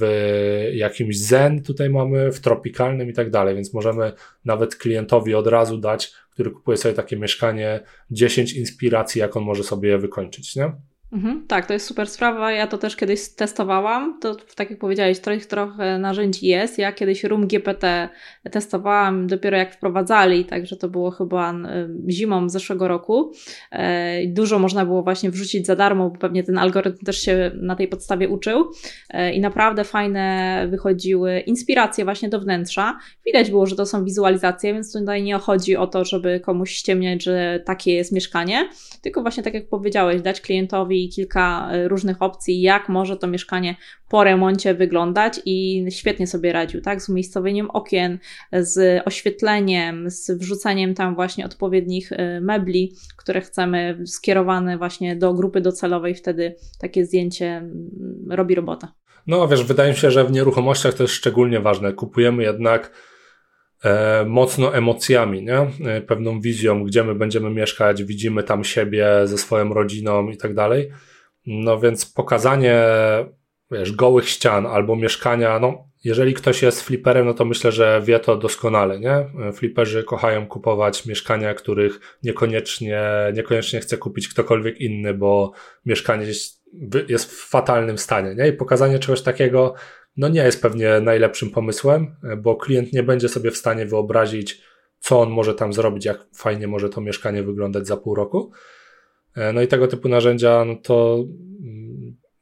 w 0.00 0.70
jakimś 0.72 1.18
zen 1.18 1.62
tutaj 1.62 1.90
mamy, 1.90 2.32
w 2.32 2.40
tropikalnym 2.40 3.10
i 3.10 3.12
tak 3.12 3.30
dalej, 3.30 3.54
więc 3.54 3.74
możemy 3.74 4.12
nawet 4.44 4.76
klientowi 4.76 5.34
od 5.34 5.46
razu 5.46 5.78
dać, 5.78 6.12
który 6.30 6.50
kupuje 6.50 6.76
sobie 6.76 6.94
takie 6.94 7.16
mieszkanie, 7.16 7.80
10 8.10 8.52
inspiracji, 8.52 9.20
jak 9.20 9.36
on 9.36 9.44
może 9.44 9.64
sobie 9.64 9.88
je 9.88 9.98
wykończyć, 9.98 10.56
nie? 10.56 10.72
Mhm, 11.12 11.46
tak, 11.46 11.66
to 11.66 11.72
jest 11.72 11.86
super 11.86 12.08
sprawa. 12.08 12.52
Ja 12.52 12.66
to 12.66 12.78
też 12.78 12.96
kiedyś 12.96 13.28
testowałam. 13.28 14.20
To 14.20 14.34
tak 14.34 14.70
jak 14.70 14.78
powiedziałeś, 14.78 15.20
trochę, 15.20 15.40
trochę 15.40 15.98
narzędzi 15.98 16.46
jest. 16.46 16.78
Ja 16.78 16.92
kiedyś 16.92 17.24
Room 17.24 17.46
GPT 17.46 18.08
testowałam 18.50 19.26
dopiero 19.26 19.56
jak 19.56 19.74
wprowadzali, 19.74 20.44
także 20.44 20.76
to 20.76 20.88
było 20.88 21.10
chyba 21.10 21.54
zimą 22.08 22.48
zeszłego 22.48 22.88
roku. 22.88 23.32
E, 23.70 24.26
dużo 24.26 24.58
można 24.58 24.86
było 24.86 25.02
właśnie 25.02 25.30
wrzucić 25.30 25.66
za 25.66 25.76
darmo, 25.76 26.10
bo 26.10 26.18
pewnie 26.18 26.42
ten 26.42 26.58
algorytm 26.58 27.04
też 27.04 27.20
się 27.20 27.50
na 27.54 27.76
tej 27.76 27.88
podstawie 27.88 28.28
uczył. 28.28 28.70
E, 29.10 29.32
I 29.32 29.40
naprawdę 29.40 29.84
fajne 29.84 30.66
wychodziły 30.70 31.40
inspiracje 31.40 32.04
właśnie 32.04 32.28
do 32.28 32.40
wnętrza. 32.40 32.98
Widać 33.26 33.50
było, 33.50 33.66
że 33.66 33.76
to 33.76 33.86
są 33.86 34.04
wizualizacje, 34.04 34.74
więc 34.74 34.92
tutaj 34.92 35.22
nie 35.22 35.34
chodzi 35.34 35.76
o 35.76 35.86
to, 35.86 36.04
żeby 36.04 36.40
komuś 36.40 36.70
ściemniać, 36.70 37.24
że 37.24 37.62
takie 37.66 37.94
jest 37.94 38.12
mieszkanie, 38.12 38.68
tylko 39.02 39.22
właśnie 39.22 39.42
tak 39.42 39.54
jak 39.54 39.68
powiedziałeś, 39.68 40.22
dać 40.22 40.40
klientowi 40.40 41.08
kilka 41.08 41.68
e, 41.72 41.88
różnych 41.88 42.22
opcji, 42.22 42.60
jak 42.60 42.88
może 42.88 43.16
to 43.16 43.26
mieszkanie 43.26 43.76
po 44.08 44.24
remoncie 44.24 44.74
wyglądać 44.74 45.40
i 45.44 45.86
świetnie 45.90 46.26
sobie 46.26 46.52
radził, 46.52 46.80
tak? 46.80 47.02
Z 47.02 47.08
umiejscowieniem 47.08 47.70
okien, 47.70 48.18
z 48.52 49.02
oświetleniem, 49.06 50.10
z 50.10 50.30
wrzuceniem 50.30 50.94
tam 50.94 51.14
właśnie 51.14 51.44
odpowiednich 51.44 52.12
e, 52.12 52.40
mebli, 52.40 52.92
które 53.16 53.40
chcemy 53.40 54.02
skierowane 54.06 54.78
właśnie 54.78 55.16
do 55.16 55.34
grupy 55.34 55.60
docelowej, 55.60 56.14
wtedy 56.14 56.54
takie 56.80 57.04
zdjęcie 57.04 57.46
mm, 57.46 58.26
robi 58.30 58.54
robotę. 58.54 58.88
No 59.26 59.48
wiesz, 59.48 59.64
wydaje 59.64 59.90
mi 59.90 59.96
się, 59.96 60.10
że 60.10 60.24
w 60.24 60.32
nieruchomościach 60.32 60.94
to 60.94 61.02
jest 61.02 61.14
szczególnie 61.14 61.60
ważne. 61.60 61.92
Kupujemy 61.92 62.42
jednak 62.42 62.92
e, 63.84 64.24
mocno 64.24 64.74
emocjami, 64.74 65.44
nie? 65.44 65.58
E, 65.86 66.00
pewną 66.00 66.40
wizją, 66.40 66.84
gdzie 66.84 67.04
my 67.04 67.14
będziemy 67.14 67.50
mieszkać, 67.50 68.04
widzimy 68.04 68.42
tam 68.42 68.64
siebie 68.64 69.06
ze 69.24 69.38
swoją 69.38 69.74
rodziną 69.74 70.28
i 70.28 70.36
tak 70.36 70.54
dalej. 70.54 70.90
No 71.46 71.80
więc 71.80 72.12
pokazanie, 72.12 72.84
wiesz, 73.70 73.92
gołych 73.92 74.28
ścian 74.28 74.66
albo 74.66 74.96
mieszkania, 74.96 75.58
no 75.58 75.87
jeżeli 76.04 76.34
ktoś 76.34 76.62
jest 76.62 76.82
fliperem, 76.82 77.26
no 77.26 77.34
to 77.34 77.44
myślę, 77.44 77.72
że 77.72 78.02
wie 78.04 78.20
to 78.20 78.36
doskonale, 78.36 79.00
nie? 79.00 79.30
Fliperzy 79.52 80.04
kochają 80.04 80.46
kupować 80.46 81.06
mieszkania, 81.06 81.54
których 81.54 82.18
niekoniecznie, 82.22 83.02
niekoniecznie 83.34 83.80
chce 83.80 83.96
kupić 83.96 84.28
ktokolwiek 84.28 84.80
inny, 84.80 85.14
bo 85.14 85.52
mieszkanie 85.86 86.26
jest, 86.26 86.58
w 87.24 87.48
fatalnym 87.48 87.98
stanie, 87.98 88.34
nie? 88.34 88.48
I 88.48 88.52
pokazanie 88.52 88.98
czegoś 88.98 89.22
takiego, 89.22 89.74
no 90.16 90.28
nie 90.28 90.42
jest 90.42 90.62
pewnie 90.62 91.00
najlepszym 91.00 91.50
pomysłem, 91.50 92.16
bo 92.38 92.56
klient 92.56 92.92
nie 92.92 93.02
będzie 93.02 93.28
sobie 93.28 93.50
w 93.50 93.56
stanie 93.56 93.86
wyobrazić, 93.86 94.62
co 95.00 95.20
on 95.20 95.30
może 95.30 95.54
tam 95.54 95.72
zrobić, 95.72 96.04
jak 96.04 96.26
fajnie 96.34 96.68
może 96.68 96.88
to 96.88 97.00
mieszkanie 97.00 97.42
wyglądać 97.42 97.86
za 97.86 97.96
pół 97.96 98.14
roku. 98.14 98.52
E, 99.34 99.52
no 99.52 99.62
i 99.62 99.68
tego 99.68 99.88
typu 99.88 100.08
narzędzia, 100.08 100.64
no 100.64 100.76
to 100.76 101.24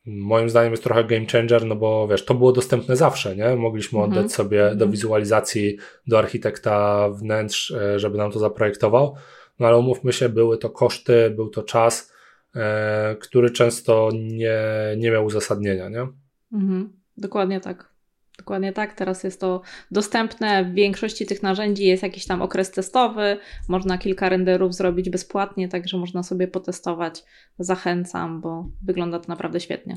moim 0.06 0.50
zdaniem 0.50 0.70
jest 0.70 0.82
trochę 0.82 1.04
game 1.04 1.26
changer, 1.26 1.64
no 1.64 1.76
bo 1.76 2.08
wiesz, 2.08 2.24
to 2.24 2.34
było 2.34 2.52
dostępne 2.52 2.96
zawsze, 2.96 3.36
nie? 3.36 3.56
Mogliśmy 3.56 3.98
oddać 3.98 4.16
mhm. 4.16 4.30
sobie 4.30 4.62
do 4.62 4.72
mhm. 4.72 4.90
wizualizacji, 4.90 5.76
do 6.06 6.18
architekta 6.18 7.08
wnętrz, 7.10 7.70
e, 7.70 7.98
żeby 7.98 8.18
nam 8.18 8.32
to 8.32 8.38
zaprojektował. 8.38 9.16
No 9.58 9.66
ale 9.66 9.76
umówmy 9.76 10.12
się, 10.12 10.28
były 10.28 10.58
to 10.58 10.70
koszty, 10.70 11.30
był 11.30 11.48
to 11.48 11.62
czas, 11.62 12.12
e, 12.56 13.16
który 13.20 13.50
często 13.50 14.10
nie, 14.14 14.60
nie 14.96 15.10
miał 15.10 15.24
uzasadnienia, 15.24 15.88
nie? 15.88 16.06
Mhm. 16.52 16.92
Dokładnie 17.16 17.60
tak. 17.60 17.95
Dokładnie 18.38 18.72
tak. 18.72 18.94
Teraz 18.94 19.24
jest 19.24 19.40
to 19.40 19.62
dostępne. 19.90 20.64
W 20.64 20.74
większości 20.74 21.26
tych 21.26 21.42
narzędzi 21.42 21.84
jest 21.84 22.02
jakiś 22.02 22.26
tam 22.26 22.42
okres 22.42 22.70
testowy. 22.70 23.38
Można 23.68 23.98
kilka 23.98 24.28
renderów 24.28 24.74
zrobić 24.74 25.10
bezpłatnie, 25.10 25.68
także 25.68 25.98
można 25.98 26.22
sobie 26.22 26.48
potestować. 26.48 27.24
Zachęcam, 27.58 28.40
bo 28.40 28.68
wygląda 28.82 29.18
to 29.18 29.24
naprawdę 29.28 29.60
świetnie. 29.60 29.96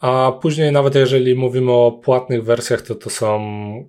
A 0.00 0.32
później, 0.42 0.72
nawet 0.72 0.94
jeżeli 0.94 1.34
mówimy 1.34 1.72
o 1.72 1.92
płatnych 1.92 2.44
wersjach, 2.44 2.82
to 2.82 2.94
to 2.94 3.10
są 3.10 3.38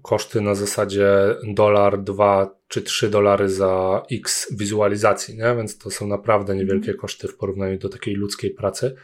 koszty 0.01 0.41
na 0.41 0.55
zasadzie 0.55 1.09
dolar, 1.47 2.03
dwa 2.03 2.55
czy 2.67 2.81
trzy 2.81 3.09
dolary 3.09 3.49
za 3.49 4.03
x 4.11 4.55
wizualizacji, 4.57 5.37
nie? 5.37 5.55
więc 5.55 5.77
to 5.77 5.89
są 5.89 6.07
naprawdę 6.07 6.55
niewielkie 6.55 6.91
mhm. 6.91 6.97
koszty 6.97 7.27
w 7.27 7.37
porównaniu 7.37 7.77
do 7.77 7.89
takiej 7.89 8.15
ludzkiej 8.15 8.51
pracy. 8.51 8.95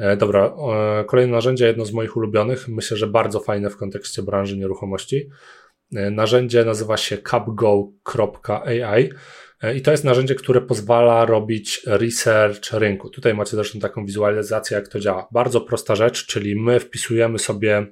E, 0.00 0.16
dobra, 0.16 0.54
kolejne 1.06 1.32
narzędzie, 1.32 1.66
jedno 1.66 1.84
z 1.84 1.92
moich 1.92 2.16
ulubionych, 2.16 2.68
myślę, 2.68 2.96
że 2.96 3.06
bardzo 3.06 3.40
fajne 3.40 3.70
w 3.70 3.76
kontekście 3.76 4.22
branży 4.22 4.58
nieruchomości. 4.58 5.28
E, 5.96 6.10
narzędzie 6.10 6.64
nazywa 6.64 6.96
się 6.96 7.18
capgo.ai 7.18 9.10
e, 9.62 9.76
i 9.76 9.82
to 9.82 9.90
jest 9.90 10.04
narzędzie, 10.04 10.34
które 10.34 10.60
pozwala 10.60 11.24
robić 11.24 11.82
research 11.86 12.72
rynku. 12.72 13.10
Tutaj 13.10 13.34
macie 13.34 13.50
zresztą 13.50 13.78
taką 13.78 14.06
wizualizację, 14.06 14.74
jak 14.74 14.88
to 14.88 15.00
działa. 15.00 15.28
Bardzo 15.32 15.60
prosta 15.60 15.94
rzecz, 15.94 16.26
czyli 16.26 16.56
my 16.56 16.80
wpisujemy 16.80 17.38
sobie 17.38 17.86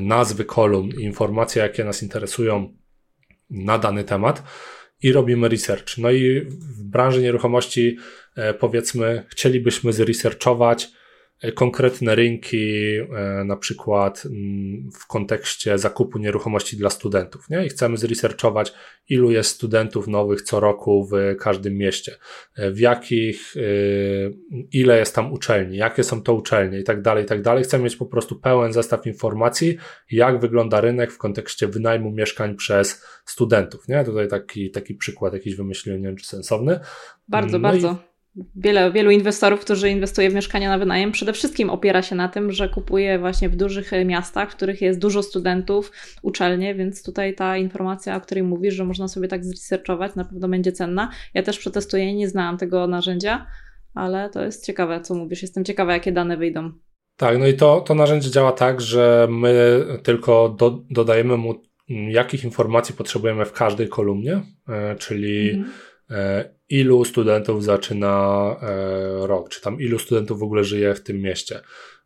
nazwy 0.00 0.44
kolumn 0.44 0.90
i 0.98 1.02
informacje, 1.02 1.62
jakie 1.62 1.84
nas 1.84 2.02
interesują 2.02 2.76
na 3.50 3.78
dany 3.78 4.04
temat 4.04 4.42
i 5.02 5.12
robimy 5.12 5.48
research. 5.48 5.98
No 5.98 6.10
i 6.10 6.40
w 6.40 6.82
branży 6.84 7.22
nieruchomości 7.22 7.96
powiedzmy 8.58 9.24
chcielibyśmy 9.28 9.92
zresearchować 9.92 10.90
konkretne 11.54 12.14
rynki, 12.14 12.96
e, 12.96 13.44
na 13.44 13.56
przykład 13.56 14.22
mm, 14.26 14.90
w 15.00 15.06
kontekście 15.06 15.78
zakupu 15.78 16.18
nieruchomości 16.18 16.76
dla 16.76 16.90
studentów, 16.90 17.50
nie? 17.50 17.66
I 17.66 17.68
chcemy 17.68 17.96
zresearchować, 17.96 18.72
ilu 19.08 19.30
jest 19.30 19.50
studentów 19.50 20.08
nowych 20.08 20.42
co 20.42 20.60
roku 20.60 21.08
w 21.12 21.36
każdym 21.38 21.76
mieście, 21.76 22.16
e, 22.56 22.70
w 22.70 22.78
jakich, 22.78 23.54
e, 23.56 23.60
ile 24.72 24.98
jest 24.98 25.14
tam 25.14 25.32
uczelni, 25.32 25.76
jakie 25.76 26.04
są 26.04 26.22
to 26.22 26.34
uczelnie 26.34 26.80
i 26.80 26.84
tak 26.84 27.02
dalej, 27.02 27.24
i 27.24 27.26
tak 27.26 27.42
dalej. 27.42 27.64
Chcemy 27.64 27.84
mieć 27.84 27.96
po 27.96 28.06
prostu 28.06 28.40
pełen 28.40 28.72
zestaw 28.72 29.06
informacji, 29.06 29.76
jak 30.10 30.40
wygląda 30.40 30.80
rynek 30.80 31.12
w 31.12 31.18
kontekście 31.18 31.68
wynajmu 31.68 32.10
mieszkań 32.10 32.56
przez 32.56 33.04
studentów, 33.24 33.88
nie? 33.88 34.04
Tutaj 34.04 34.28
taki, 34.28 34.70
taki 34.70 34.94
przykład 34.94 35.32
jakiś 35.32 35.54
wymyśliłem, 35.54 36.00
nie 36.00 36.08
wiem 36.08 36.16
czy 36.16 36.26
sensowny. 36.26 36.80
Bardzo, 37.28 37.58
no 37.58 37.62
bardzo. 37.62 38.09
Wiele, 38.56 38.92
wielu 38.92 39.10
inwestorów, 39.10 39.60
którzy 39.60 39.90
inwestuje 39.90 40.30
w 40.30 40.34
mieszkania 40.34 40.68
na 40.68 40.78
wynajem, 40.78 41.12
przede 41.12 41.32
wszystkim 41.32 41.70
opiera 41.70 42.02
się 42.02 42.16
na 42.16 42.28
tym, 42.28 42.52
że 42.52 42.68
kupuje 42.68 43.18
właśnie 43.18 43.48
w 43.48 43.56
dużych 43.56 43.90
miastach, 44.04 44.52
w 44.52 44.56
których 44.56 44.82
jest 44.82 45.00
dużo 45.00 45.22
studentów, 45.22 45.92
uczelnie, 46.22 46.74
więc 46.74 47.02
tutaj 47.02 47.34
ta 47.34 47.56
informacja, 47.56 48.16
o 48.16 48.20
której 48.20 48.44
mówisz, 48.44 48.74
że 48.74 48.84
można 48.84 49.08
sobie 49.08 49.28
tak 49.28 49.44
zresearchować, 49.44 50.14
na 50.14 50.24
pewno 50.24 50.48
będzie 50.48 50.72
cenna. 50.72 51.10
Ja 51.34 51.42
też 51.42 51.58
przetestuję, 51.58 52.14
nie 52.14 52.28
znałam 52.28 52.58
tego 52.58 52.86
narzędzia, 52.86 53.46
ale 53.94 54.30
to 54.30 54.42
jest 54.44 54.66
ciekawe, 54.66 55.00
co 55.00 55.14
mówisz. 55.14 55.42
Jestem 55.42 55.64
ciekawa, 55.64 55.92
jakie 55.92 56.12
dane 56.12 56.36
wyjdą. 56.36 56.72
Tak, 57.16 57.38
no 57.38 57.46
i 57.46 57.54
to, 57.54 57.80
to 57.80 57.94
narzędzie 57.94 58.30
działa 58.30 58.52
tak, 58.52 58.80
że 58.80 59.28
my 59.30 59.84
tylko 60.02 60.48
do, 60.48 60.84
dodajemy 60.90 61.36
mu, 61.36 61.62
jakich 61.88 62.44
informacji 62.44 62.94
potrzebujemy 62.94 63.44
w 63.44 63.52
każdej 63.52 63.88
kolumnie, 63.88 64.40
e, 64.68 64.96
czyli 64.96 65.50
mhm 65.50 65.70
E, 66.10 66.44
ilu 66.70 67.04
studentów 67.04 67.64
zaczyna 67.64 68.56
e, 68.62 69.26
rok, 69.26 69.48
czy 69.48 69.60
tam 69.60 69.80
ilu 69.80 69.98
studentów 69.98 70.38
w 70.38 70.42
ogóle 70.42 70.64
żyje 70.64 70.94
w 70.94 71.00
tym 71.00 71.22
mieście, 71.22 71.60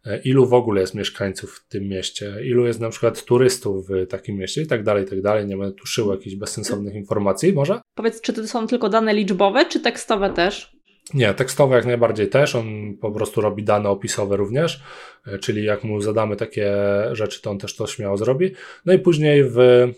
e, 0.06 0.22
ilu 0.22 0.46
w 0.46 0.54
ogóle 0.54 0.80
jest 0.80 0.94
mieszkańców 0.94 1.54
w 1.54 1.68
tym 1.68 1.88
mieście, 1.88 2.34
ilu 2.44 2.66
jest 2.66 2.80
na 2.80 2.90
przykład 2.90 3.24
turystów 3.24 3.88
w 3.88 4.06
takim 4.06 4.36
mieście 4.36 4.62
i 4.62 4.66
tak 4.66 4.82
dalej, 4.82 5.04
i 5.04 5.06
tak 5.06 5.22
dalej. 5.22 5.46
Nie 5.46 5.56
będę 5.56 5.74
tu 5.74 5.86
szył 5.86 6.10
jakichś 6.10 6.36
bezsensownych 6.36 6.94
informacji, 6.94 7.52
może? 7.52 7.80
Powiedz, 7.94 8.20
czy 8.20 8.32
to 8.32 8.46
są 8.46 8.66
tylko 8.66 8.88
dane 8.88 9.14
liczbowe, 9.14 9.66
czy 9.66 9.80
tekstowe 9.80 10.30
też? 10.30 10.73
Nie, 11.14 11.34
tekstowe 11.34 11.76
jak 11.76 11.86
najbardziej 11.86 12.28
też. 12.28 12.54
On 12.54 12.96
po 13.00 13.12
prostu 13.12 13.40
robi 13.40 13.64
dane 13.64 13.88
opisowe 13.88 14.36
również, 14.36 14.82
e, 15.26 15.38
czyli 15.38 15.64
jak 15.64 15.84
mu 15.84 16.00
zadamy 16.00 16.36
takie 16.36 16.74
rzeczy, 17.12 17.42
to 17.42 17.50
on 17.50 17.58
też 17.58 17.76
to 17.76 17.86
śmiało 17.86 18.16
zrobi. 18.16 18.54
No 18.84 18.92
i 18.92 18.98
później 18.98 19.44
w 19.44 19.58
e, 19.58 19.90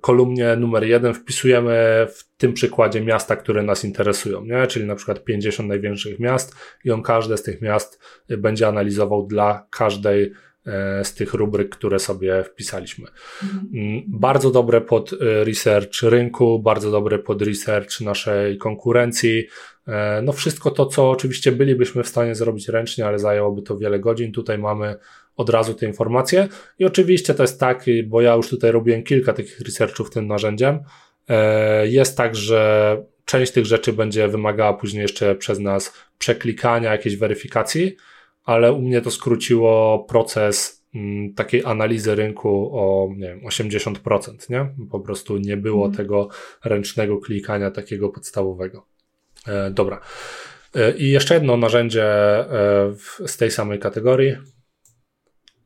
kolumnie 0.00 0.56
numer 0.56 0.84
jeden 0.84 1.14
wpisujemy 1.14 2.06
w 2.14 2.36
tym 2.36 2.52
przykładzie 2.52 3.00
miasta, 3.00 3.36
które 3.36 3.62
nas 3.62 3.84
interesują, 3.84 4.44
nie? 4.44 4.66
czyli 4.66 4.86
na 4.86 4.94
przykład 4.94 5.24
50 5.24 5.68
największych 5.68 6.18
miast 6.18 6.54
i 6.84 6.90
on 6.90 7.02
każde 7.02 7.36
z 7.36 7.42
tych 7.42 7.62
miast 7.62 8.00
będzie 8.28 8.68
analizował 8.68 9.26
dla 9.26 9.66
każdej 9.70 10.32
e, 10.66 11.04
z 11.04 11.14
tych 11.14 11.34
rubryk, 11.34 11.68
które 11.68 11.98
sobie 11.98 12.44
wpisaliśmy. 12.44 13.06
Mhm. 13.42 13.68
Mm, 13.74 14.02
bardzo 14.08 14.50
dobre 14.50 14.80
pod 14.80 15.10
research 15.20 16.02
rynku, 16.02 16.58
bardzo 16.58 16.90
dobre 16.90 17.18
pod 17.18 17.42
research 17.42 18.00
naszej 18.00 18.58
konkurencji, 18.58 19.46
E, 19.79 19.79
no 20.22 20.32
wszystko 20.32 20.70
to, 20.70 20.86
co 20.86 21.10
oczywiście 21.10 21.52
bylibyśmy 21.52 22.02
w 22.02 22.08
stanie 22.08 22.34
zrobić 22.34 22.68
ręcznie, 22.68 23.06
ale 23.06 23.18
zajęłoby 23.18 23.62
to 23.62 23.78
wiele 23.78 23.98
godzin. 23.98 24.32
Tutaj 24.32 24.58
mamy 24.58 24.96
od 25.36 25.50
razu 25.50 25.74
te 25.74 25.86
informacje. 25.86 26.48
I 26.78 26.84
oczywiście 26.84 27.34
to 27.34 27.42
jest 27.42 27.60
tak, 27.60 27.84
bo 28.06 28.20
ja 28.20 28.34
już 28.34 28.48
tutaj 28.48 28.70
robiłem 28.70 29.02
kilka 29.02 29.32
takich 29.32 29.60
researchów 29.60 30.10
tym 30.10 30.26
narzędziem. 30.26 30.80
E, 31.28 31.88
jest 31.88 32.16
tak, 32.16 32.36
że 32.36 33.02
część 33.24 33.52
tych 33.52 33.66
rzeczy 33.66 33.92
będzie 33.92 34.28
wymagała 34.28 34.74
później 34.74 35.02
jeszcze 35.02 35.34
przez 35.34 35.58
nas 35.58 35.92
przeklikania, 36.18 36.92
jakiejś 36.92 37.16
weryfikacji, 37.16 37.96
ale 38.44 38.72
u 38.72 38.82
mnie 38.82 39.00
to 39.00 39.10
skróciło 39.10 39.98
proces 40.08 40.84
mm, 40.94 41.34
takiej 41.34 41.64
analizy 41.64 42.14
rynku 42.14 42.70
o 42.72 43.08
nie 43.16 43.28
wiem, 43.28 43.40
80%, 43.40 44.50
nie? 44.50 44.86
Po 44.90 45.00
prostu 45.00 45.38
nie 45.38 45.56
było 45.56 45.84
mm. 45.84 45.96
tego 45.96 46.28
ręcznego 46.64 47.18
klikania 47.18 47.70
takiego 47.70 48.08
podstawowego. 48.08 48.89
E, 49.46 49.70
dobra. 49.70 50.00
E, 50.74 50.96
I 50.96 51.10
jeszcze 51.10 51.34
jedno 51.34 51.56
narzędzie 51.56 52.04
e, 52.04 52.48
z 53.26 53.36
tej 53.36 53.50
samej 53.50 53.78
kategorii. 53.78 54.36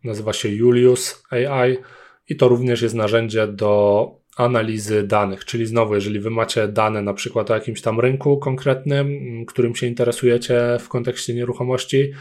Nazywa 0.05 0.33
się 0.33 0.49
Julius 0.49 1.22
AI 1.31 1.77
i 2.29 2.37
to 2.37 2.49
również 2.49 2.83
jest 2.83 2.95
narzędzie 2.95 3.47
do 3.47 4.11
analizy 4.37 5.03
danych, 5.03 5.45
czyli 5.45 5.66
znowu, 5.66 5.95
jeżeli 5.95 6.20
wy 6.20 6.31
macie 6.31 6.68
dane 6.68 7.03
na 7.03 7.14
przykład 7.14 7.51
o 7.51 7.55
jakimś 7.55 7.81
tam 7.83 8.01
rynku 8.01 8.39
konkretnym, 8.39 9.09
którym 9.47 9.75
się 9.75 9.87
interesujecie 9.87 10.77
w 10.81 10.89
kontekście 10.89 11.35
nieruchomości, 11.35 12.12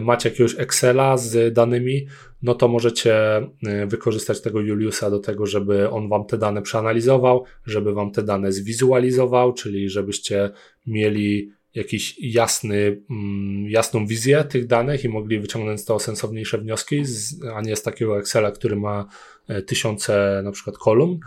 macie 0.00 0.28
jakiegoś 0.28 0.54
Excela 0.58 1.16
z 1.16 1.54
danymi, 1.54 2.06
no 2.42 2.54
to 2.54 2.68
możecie 2.68 3.14
e, 3.16 3.86
wykorzystać 3.86 4.40
tego 4.40 4.60
Juliusa 4.60 5.10
do 5.10 5.18
tego, 5.18 5.46
żeby 5.46 5.90
on 5.90 6.08
wam 6.08 6.26
te 6.26 6.38
dane 6.38 6.62
przeanalizował, 6.62 7.44
żeby 7.66 7.92
wam 7.92 8.10
te 8.10 8.22
dane 8.22 8.52
zwizualizował, 8.52 9.52
czyli 9.52 9.88
żebyście 9.88 10.50
mieli 10.86 11.52
jakiś 11.74 12.16
jasny, 12.20 13.02
mm, 13.10 13.70
jasną 13.70 14.06
wizję 14.06 14.44
tych 14.44 14.66
danych 14.66 15.04
i 15.04 15.08
mogli 15.08 15.40
wyciągnąć 15.40 15.80
z 15.80 15.84
tego 15.84 15.98
sensowniejsze 15.98 16.58
wnioski, 16.58 17.02
a 17.54 17.60
nie 17.60 17.76
z 17.76 17.82
takiego 17.82 18.18
Excela, 18.18 18.50
który 18.50 18.76
ma 18.76 19.08
e, 19.48 19.62
tysiące 19.62 20.40
na 20.44 20.52
przykład 20.52 20.78
kolumn, 20.78 21.18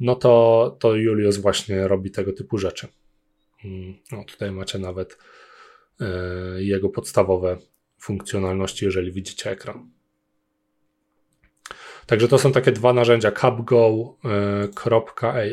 no 0.00 0.14
to, 0.14 0.76
to 0.80 0.96
Julius 0.96 1.36
właśnie 1.36 1.88
robi 1.88 2.10
tego 2.10 2.32
typu 2.32 2.58
rzeczy. 2.58 2.88
Mm, 3.64 3.94
no, 4.12 4.24
tutaj 4.24 4.50
macie 4.50 4.78
nawet 4.78 5.18
e, 6.00 6.06
jego 6.62 6.88
podstawowe 6.88 7.56
funkcjonalności, 8.02 8.84
jeżeli 8.84 9.12
widzicie 9.12 9.50
ekran. 9.50 9.90
Także 12.06 12.28
to 12.28 12.38
są 12.38 12.52
takie 12.52 12.72
dwa 12.72 12.92
narzędzia 12.92 13.32
capgo.ai 13.32 14.24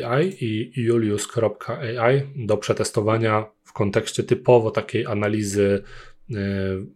e, 0.02 0.24
i 0.24 0.72
julius.ai 0.76 2.22
do 2.36 2.56
przetestowania 2.56 3.46
w 3.64 3.72
kontekście 3.72 4.22
typowo 4.22 4.70
takiej 4.70 5.06
analizy 5.06 5.84
e, 6.30 6.34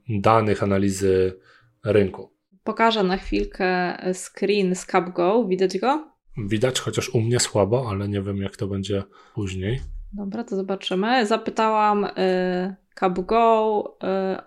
danych, 0.08 0.62
analizy 0.62 1.38
rynku. 1.84 2.30
Pokażę 2.64 3.02
na 3.02 3.16
chwilkę 3.16 3.96
screen 4.14 4.74
z 4.74 4.86
CapGo. 4.86 5.44
Widać 5.48 5.78
go? 5.78 6.10
Widać, 6.36 6.80
chociaż 6.80 7.08
u 7.08 7.20
mnie 7.20 7.40
słabo, 7.40 7.86
ale 7.90 8.08
nie 8.08 8.22
wiem, 8.22 8.36
jak 8.36 8.56
to 8.56 8.66
będzie 8.66 9.02
później. 9.34 9.80
Dobra, 10.12 10.44
to 10.44 10.56
zobaczymy. 10.56 11.26
Zapytałam 11.26 12.04
y, 12.04 12.74
CapGo, 12.94 13.96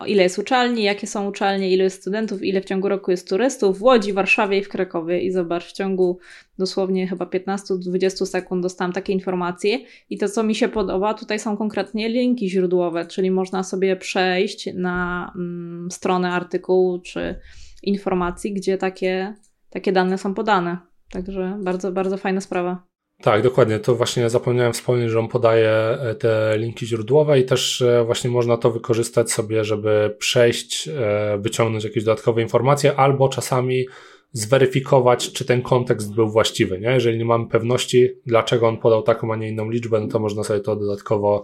y, 0.04 0.08
ile 0.08 0.24
jest 0.24 0.40
uczelni, 0.40 0.84
jakie 0.84 1.08
są 1.08 1.28
uczelnie, 1.28 1.74
ile 1.74 1.84
jest 1.84 2.02
studentów, 2.02 2.44
ile 2.44 2.62
w 2.62 2.66
ciągu 2.66 2.90
roku 2.90 3.12
jest 3.12 3.30
turystów 3.30 3.80
w 3.80 3.84
Łodzi, 3.84 4.14
Warszawie 4.14 4.58
i 4.58 4.64
w 4.64 4.70
Krakowie. 4.70 5.22
I 5.22 5.32
zobacz, 5.32 5.66
w 5.66 5.72
ciągu 5.72 6.20
dosłownie 6.60 7.08
chyba 7.08 7.26
15-20 7.26 8.26
sekund 8.26 8.64
dostałam 8.64 8.94
takie 8.94 9.14
informacje. 9.14 9.80
I 10.10 10.18
to, 10.18 10.30
co 10.30 10.44
mi 10.44 10.56
się 10.56 10.68
podoba, 10.68 11.14
tutaj 11.14 11.40
są 11.40 11.58
konkretnie 11.58 12.10
linki 12.10 12.50
źródłowe, 12.50 13.06
czyli 13.06 13.32
można 13.32 13.64
sobie 13.64 13.96
przejść 13.96 14.70
na 14.74 15.32
mm, 15.36 15.92
stronę 15.92 16.32
artykułu 16.32 17.00
czy 17.00 17.40
informacji, 17.84 18.54
gdzie 18.54 18.78
takie, 18.78 19.34
takie 19.70 19.92
dane 19.92 20.18
są 20.18 20.34
podane. 20.34 20.78
Także 21.12 21.60
bardzo, 21.64 21.92
bardzo 21.92 22.18
fajna 22.18 22.42
sprawa. 22.42 22.88
Tak, 23.22 23.44
dokładnie. 23.44 23.80
To 23.80 23.96
właśnie 23.96 24.30
zapomniałem 24.30 24.74
wspomnieć, 24.74 25.12
że 25.12 25.20
on 25.20 25.28
podaje 25.28 25.70
e, 25.70 26.16
te 26.16 26.58
linki 26.58 26.88
źródłowe 26.88 27.40
i 27.40 27.46
też 27.46 27.82
e, 27.82 28.04
właśnie 28.06 28.30
można 28.30 28.58
to 28.58 28.72
wykorzystać 28.72 29.32
sobie, 29.32 29.64
żeby 29.64 30.16
przejść, 30.20 30.88
e, 30.88 31.38
wyciągnąć 31.42 31.84
jakieś 31.84 32.04
dodatkowe 32.04 32.42
informacje 32.42 32.96
albo 32.96 33.30
czasami 33.30 33.86
zweryfikować, 34.32 35.32
czy 35.32 35.46
ten 35.46 35.62
kontekst 35.62 36.14
był 36.14 36.30
właściwy. 36.30 36.80
Nie? 36.80 36.90
Jeżeli 36.90 37.18
nie 37.18 37.26
mamy 37.26 37.48
pewności, 37.48 38.10
dlaczego 38.26 38.68
on 38.68 38.78
podał 38.78 39.04
taką, 39.04 39.34
a 39.34 39.36
nie 39.36 39.50
inną 39.50 39.70
liczbę, 39.70 40.00
no 40.00 40.08
to 40.08 40.20
można 40.20 40.44
sobie 40.44 40.60
to 40.60 40.76
dodatkowo 40.76 41.44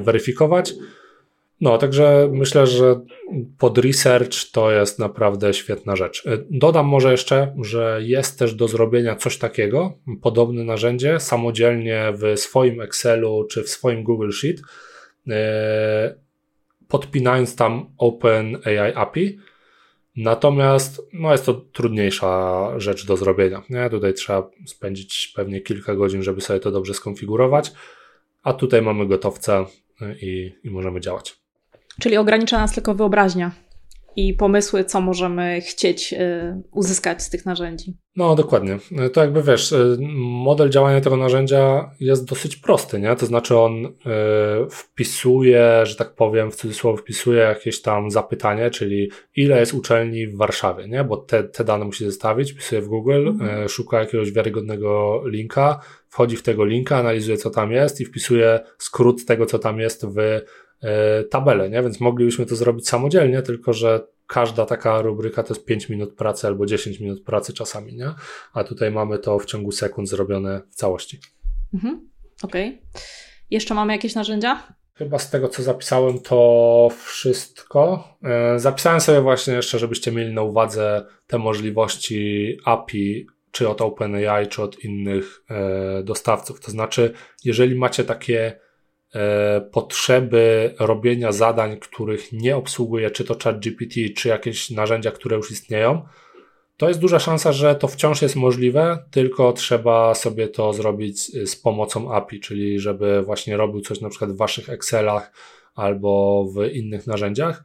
weryfikować. 0.00 0.74
No, 1.64 1.78
także 1.78 2.28
myślę, 2.32 2.66
że 2.66 3.00
pod 3.58 3.78
research 3.78 4.50
to 4.52 4.70
jest 4.70 4.98
naprawdę 4.98 5.54
świetna 5.54 5.96
rzecz. 5.96 6.26
E, 6.26 6.38
dodam 6.50 6.86
może 6.86 7.12
jeszcze, 7.12 7.54
że 7.62 8.00
jest 8.02 8.38
też 8.38 8.54
do 8.54 8.68
zrobienia 8.68 9.16
coś 9.16 9.38
takiego, 9.38 9.92
podobne 10.22 10.64
narzędzie, 10.64 11.20
samodzielnie 11.20 12.12
w 12.12 12.40
swoim 12.40 12.80
Excelu 12.80 13.44
czy 13.44 13.62
w 13.62 13.68
swoim 13.68 14.02
Google 14.02 14.30
Sheet, 14.30 14.60
e, 15.28 16.14
podpinając 16.88 17.56
tam 17.56 17.86
OpenAI 17.98 18.94
API. 18.94 19.38
Natomiast 20.16 21.02
no 21.12 21.32
jest 21.32 21.46
to 21.46 21.54
trudniejsza 21.54 22.70
rzecz 22.80 23.06
do 23.06 23.16
zrobienia. 23.16 23.62
Nie? 23.70 23.90
Tutaj 23.90 24.14
trzeba 24.14 24.50
spędzić 24.66 25.32
pewnie 25.36 25.60
kilka 25.60 25.94
godzin, 25.94 26.22
żeby 26.22 26.40
sobie 26.40 26.60
to 26.60 26.70
dobrze 26.70 26.94
skonfigurować, 26.94 27.72
a 28.42 28.52
tutaj 28.52 28.82
mamy 28.82 29.06
gotowce 29.06 29.64
i, 30.22 30.52
i 30.64 30.70
możemy 30.70 31.00
działać. 31.00 31.43
Czyli 32.00 32.16
ogranicza 32.16 32.58
nas 32.58 32.72
tylko 32.72 32.94
wyobraźnia 32.94 33.50
i 34.16 34.34
pomysły, 34.34 34.84
co 34.84 35.00
możemy 35.00 35.60
chcieć 35.60 36.12
y, 36.12 36.62
uzyskać 36.72 37.22
z 37.22 37.30
tych 37.30 37.46
narzędzi. 37.46 37.96
No, 38.16 38.34
dokładnie. 38.34 38.78
To 39.12 39.20
jakby 39.20 39.42
wiesz, 39.42 39.72
y, 39.72 39.96
model 40.18 40.70
działania 40.70 41.00
tego 41.00 41.16
narzędzia 41.16 41.90
jest 42.00 42.24
dosyć 42.28 42.56
prosty, 42.56 43.00
nie? 43.00 43.16
To 43.16 43.26
znaczy 43.26 43.58
on 43.58 43.84
y, 43.84 43.90
wpisuje, 44.70 45.80
że 45.82 45.96
tak 45.96 46.14
powiem, 46.14 46.50
w 46.50 46.56
cudzysłowie 46.56 46.98
wpisuje 46.98 47.40
jakieś 47.40 47.82
tam 47.82 48.10
zapytanie, 48.10 48.70
czyli 48.70 49.10
ile 49.36 49.60
jest 49.60 49.74
uczelni 49.74 50.26
w 50.26 50.36
Warszawie, 50.36 50.88
nie? 50.88 51.04
Bo 51.04 51.16
te, 51.16 51.44
te 51.44 51.64
dane 51.64 51.84
musi 51.84 52.04
zestawić, 52.04 52.52
wpisuje 52.52 52.82
w 52.82 52.88
Google, 52.88 53.28
mhm. 53.28 53.68
szuka 53.68 54.00
jakiegoś 54.00 54.32
wiarygodnego 54.32 55.22
linka, 55.24 55.80
wchodzi 56.08 56.36
w 56.36 56.42
tego 56.42 56.64
linka, 56.64 56.96
analizuje 56.96 57.36
co 57.36 57.50
tam 57.50 57.72
jest 57.72 58.00
i 58.00 58.04
wpisuje 58.04 58.60
skrót 58.78 59.24
tego, 59.24 59.46
co 59.46 59.58
tam 59.58 59.80
jest 59.80 60.06
w 60.06 60.40
tabelę, 61.30 61.70
nie? 61.70 61.82
Więc 61.82 62.00
moglibyśmy 62.00 62.46
to 62.46 62.56
zrobić 62.56 62.88
samodzielnie, 62.88 63.42
tylko 63.42 63.72
że 63.72 64.00
każda 64.26 64.66
taka 64.66 65.02
rubryka 65.02 65.42
to 65.42 65.54
jest 65.54 65.66
5 65.66 65.88
minut 65.88 66.14
pracy 66.14 66.46
albo 66.46 66.66
10 66.66 67.00
minut 67.00 67.24
pracy 67.24 67.52
czasami, 67.52 67.94
nie? 67.94 68.10
A 68.52 68.64
tutaj 68.64 68.90
mamy 68.90 69.18
to 69.18 69.38
w 69.38 69.46
ciągu 69.46 69.72
sekund 69.72 70.08
zrobione 70.08 70.60
w 70.70 70.74
całości. 70.74 71.20
Mhm. 71.74 72.10
Okej. 72.42 72.68
Okay. 72.68 73.02
Jeszcze 73.50 73.74
mamy 73.74 73.92
jakieś 73.92 74.14
narzędzia? 74.14 74.62
Chyba 74.94 75.18
z 75.18 75.30
tego, 75.30 75.48
co 75.48 75.62
zapisałem, 75.62 76.18
to 76.18 76.88
wszystko. 77.04 78.08
E, 78.22 78.58
zapisałem 78.58 79.00
sobie 79.00 79.20
właśnie 79.20 79.54
jeszcze, 79.54 79.78
żebyście 79.78 80.12
mieli 80.12 80.34
na 80.34 80.42
uwadze 80.42 81.06
te 81.26 81.38
możliwości 81.38 82.56
API, 82.64 83.26
czy 83.50 83.68
od 83.68 83.80
OpenAI, 83.80 84.46
czy 84.48 84.62
od 84.62 84.84
innych 84.84 85.44
e, 85.50 86.02
dostawców. 86.02 86.60
To 86.60 86.70
znaczy, 86.70 87.12
jeżeli 87.44 87.74
macie 87.74 88.04
takie 88.04 88.46
E, 88.48 88.63
potrzeby 89.72 90.74
robienia 90.78 91.32
zadań, 91.32 91.76
których 91.76 92.32
nie 92.32 92.56
obsługuje 92.56 93.10
czy 93.10 93.24
to 93.24 93.36
ChatGPT, 93.42 93.94
czy 94.16 94.28
jakieś 94.28 94.70
narzędzia, 94.70 95.10
które 95.10 95.36
już 95.36 95.50
istnieją, 95.50 96.02
to 96.76 96.88
jest 96.88 97.00
duża 97.00 97.18
szansa, 97.18 97.52
że 97.52 97.74
to 97.74 97.88
wciąż 97.88 98.22
jest 98.22 98.36
możliwe, 98.36 99.04
tylko 99.10 99.52
trzeba 99.52 100.14
sobie 100.14 100.48
to 100.48 100.72
zrobić 100.72 101.20
z 101.50 101.56
pomocą 101.56 102.14
API, 102.14 102.40
czyli 102.40 102.80
żeby 102.80 103.22
właśnie 103.22 103.56
robił 103.56 103.80
coś 103.80 104.00
na 104.00 104.08
przykład 104.08 104.32
w 104.32 104.36
waszych 104.36 104.68
Excelach 104.68 105.32
albo 105.74 106.44
w 106.44 106.72
innych 106.72 107.06
narzędziach. 107.06 107.64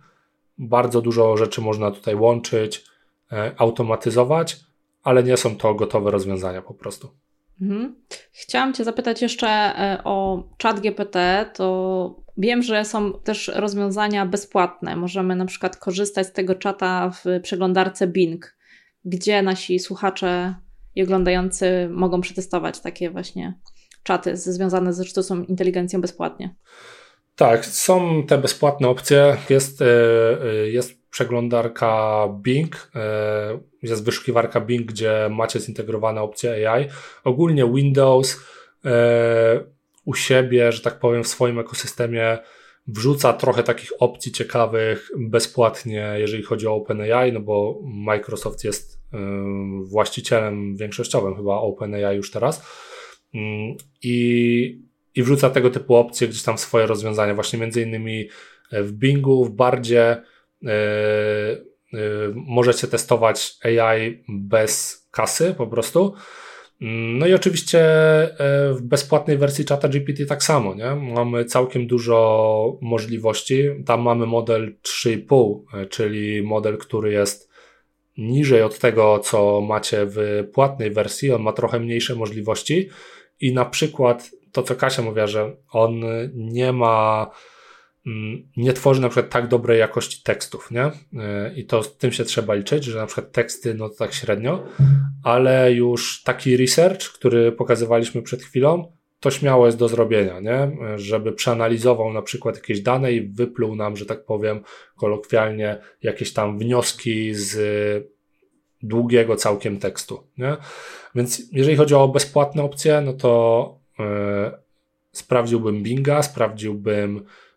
Bardzo 0.58 1.02
dużo 1.02 1.38
rzeczy 1.38 1.62
można 1.62 1.92
tutaj 1.92 2.16
łączyć, 2.16 2.84
e, 3.32 3.54
automatyzować, 3.58 4.58
ale 5.04 5.24
nie 5.24 5.38
są 5.38 5.56
to 5.56 5.74
gotowe 5.74 6.12
rozwiązania 6.12 6.62
po 6.62 6.74
prostu. 6.74 7.10
Mhm. 7.62 7.96
Chciałam 8.32 8.74
Cię 8.74 8.84
zapytać 8.84 9.22
jeszcze 9.22 9.48
e, 9.48 10.02
o 10.04 10.44
chat 10.64 10.80
GPT. 10.80 11.46
To 11.54 12.16
wiem, 12.38 12.64
że 12.64 12.86
są 12.86 13.14
też 13.14 13.52
rozwiązania 13.56 14.26
bezpłatne. 14.26 14.96
Możemy 14.96 15.36
na 15.36 15.46
przykład 15.46 15.78
korzystać 15.78 16.28
z 16.28 16.32
tego 16.32 16.56
czata 16.56 17.12
w 17.12 17.42
przeglądarce 17.42 18.08
Bing, 18.08 18.58
gdzie 19.06 19.42
nasi 19.42 19.80
słuchacze 19.80 20.56
i 20.96 21.04
oglądający 21.04 21.90
mogą 21.92 22.22
przetestować 22.22 22.80
takie 22.80 23.10
właśnie 23.10 23.54
czaty 24.04 24.38
związane 24.38 24.94
ze 24.94 25.06
sztuczną 25.06 25.44
inteligencją 25.44 26.02
bezpłatnie. 26.02 26.56
Tak, 27.36 27.66
są 27.66 28.24
te 28.28 28.38
bezpłatne 28.38 28.88
opcje. 28.88 29.38
Jest, 29.50 29.82
e, 29.82 29.86
e, 30.44 30.70
jest 30.70 30.99
przeglądarka 31.12 32.28
Bing, 32.42 32.92
e, 32.96 33.60
jest 33.82 34.06
wyszukiwarka 34.06 34.62
Bing, 34.62 34.88
gdzie 34.88 35.30
macie 35.32 35.60
zintegrowane 35.60 36.22
opcje 36.22 36.72
AI. 36.72 36.88
Ogólnie 37.24 37.72
Windows 37.74 38.46
u 40.06 40.14
siebie, 40.14 40.72
że 40.72 40.82
tak 40.82 41.00
powiem, 41.00 41.24
w 41.24 41.28
swoim 41.28 41.60
ekosystemie 41.60 42.38
wrzuca 42.88 43.34
trochę 43.34 43.64
takich 43.64 43.92
opcji 44.00 44.32
ciekawych 44.32 45.12
bezpłatnie, 45.18 46.16
jeżeli 46.18 46.44
chodzi 46.44 46.68
o 46.68 46.76
OpenAI, 46.76 47.34
no 47.34 47.40
bo 47.40 47.80
Microsoft 47.84 48.64
jest 48.64 49.00
właścicielem 49.84 50.78
większościowym 50.78 51.36
chyba 51.36 51.56
OpenAI 51.56 52.16
już 52.16 52.32
teraz 52.32 52.64
mm, 53.34 53.76
i, 54.04 54.82
i 55.16 55.24
wrzuca 55.24 55.50
tego 55.50 55.70
typu 55.70 55.96
opcje 55.96 56.28
gdzieś 56.28 56.44
tam 56.44 56.58
swoje 56.58 56.86
rozwiązania, 56.86 57.36
właśnie 57.36 57.60
między 57.60 57.82
innymi 57.82 58.30
w 58.72 58.92
Bingu, 58.92 59.46
w 59.46 59.52
Bardzie 59.52 60.22
możecie 62.36 62.88
testować 62.88 63.58
AI 63.64 64.24
bez 64.28 65.08
kasy 65.12 65.56
po 65.58 65.68
prostu 65.68 66.14
no 66.82 67.28
i 67.28 67.34
oczywiście 67.34 67.80
e, 68.40 68.74
w 68.74 68.82
bezpłatnej 68.82 69.38
wersji 69.38 69.66
Chata 69.66 69.90
GPT 69.90 70.26
tak 70.26 70.44
samo, 70.44 70.76
nie? 70.76 70.96
Mamy 70.96 71.46
całkiem 71.46 71.88
dużo 71.88 72.78
możliwości. 72.82 73.64
Tam 73.86 74.02
mamy 74.02 74.26
model 74.26 74.76
3,5, 74.82 75.60
e, 75.74 75.86
czyli 75.86 76.44
model, 76.44 76.78
który 76.78 77.12
jest 77.12 77.50
niżej 78.18 78.62
od 78.62 78.80
tego, 78.80 79.20
co 79.20 79.62
macie 79.62 80.06
w 80.06 80.44
płatnej 80.54 80.92
wersji. 80.92 81.32
On 81.32 81.42
ma 81.42 81.54
trochę 81.54 81.80
mniejsze 81.80 82.16
możliwości 82.16 82.90
i 83.40 83.54
na 83.54 83.66
przykład 83.66 84.32
to, 84.52 84.64
co 84.64 84.76
Kasia 84.76 85.02
mówiła, 85.02 85.28
że 85.28 85.56
on 85.72 86.02
nie 86.34 86.74
ma 86.74 87.30
nie 88.58 88.74
tworzy 88.74 89.02
na 89.02 89.10
przykład 89.10 89.32
tak 89.32 89.48
dobrej 89.48 89.80
jakości 89.80 90.24
tekstów, 90.24 90.72
nie? 90.72 90.92
E, 91.24 91.54
I 91.56 91.66
to 91.66 91.84
z 91.84 91.98
tym 91.98 92.12
się 92.12 92.24
trzeba 92.24 92.54
liczyć, 92.54 92.84
że 92.84 93.00
na 93.00 93.06
przykład 93.06 93.32
teksty, 93.32 93.74
no 93.74 93.90
to 93.90 93.96
tak 93.96 94.14
średnio, 94.14 94.64
ale 95.24 95.74
już 95.74 96.24
taki 96.24 96.58
research, 96.58 97.02
który 97.14 97.52
pokazywaliśmy 97.52 98.22
przed 98.22 98.44
chwilą, 98.44 98.92
to 99.20 99.32
śmiało 99.32 99.66
jest 99.66 99.78
do 99.78 99.88
zrobienia, 99.88 100.40
nie? 100.40 100.72
Żeby 100.96 101.32
przeanalizował 101.32 102.14
na 102.14 102.22
przykład 102.22 102.56
jakieś 102.56 102.82
dane 102.82 103.14
i 103.14 103.30
wypluł 103.30 103.76
nam, 103.76 103.98
że 103.98 104.06
tak 104.06 104.26
powiem, 104.26 104.64
kolokwialnie 104.96 105.78
jakieś 106.04 106.34
tam 106.34 106.60
wnioski 106.60 107.36
z 107.36 107.58
długiego 108.84 109.36
całkiem 109.36 109.80
tekstu, 109.80 110.28
nie? 110.38 110.58
Więc 111.16 111.42
jeżeli 111.52 111.78
chodzi 111.78 111.96
o 111.96 112.08
bezpłatne 112.08 112.64
opcje, 112.64 113.02
no 113.02 113.14
to 113.14 113.76
yy, 114.00 114.06
sprawdziłbym 115.12 115.84
Binga, 115.84 116.24
sprawdziłbym 116.24 117.26
E, 117.26 117.49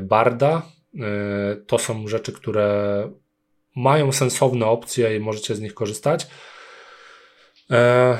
Barda. 0.00 0.62
E, 1.00 1.56
to 1.66 1.78
są 1.78 2.08
rzeczy, 2.08 2.32
które 2.32 3.10
mają 3.76 4.12
sensowne 4.12 4.66
opcje 4.66 5.16
i 5.16 5.20
możecie 5.20 5.54
z 5.54 5.60
nich 5.60 5.74
korzystać. 5.74 6.26
E, 7.70 8.18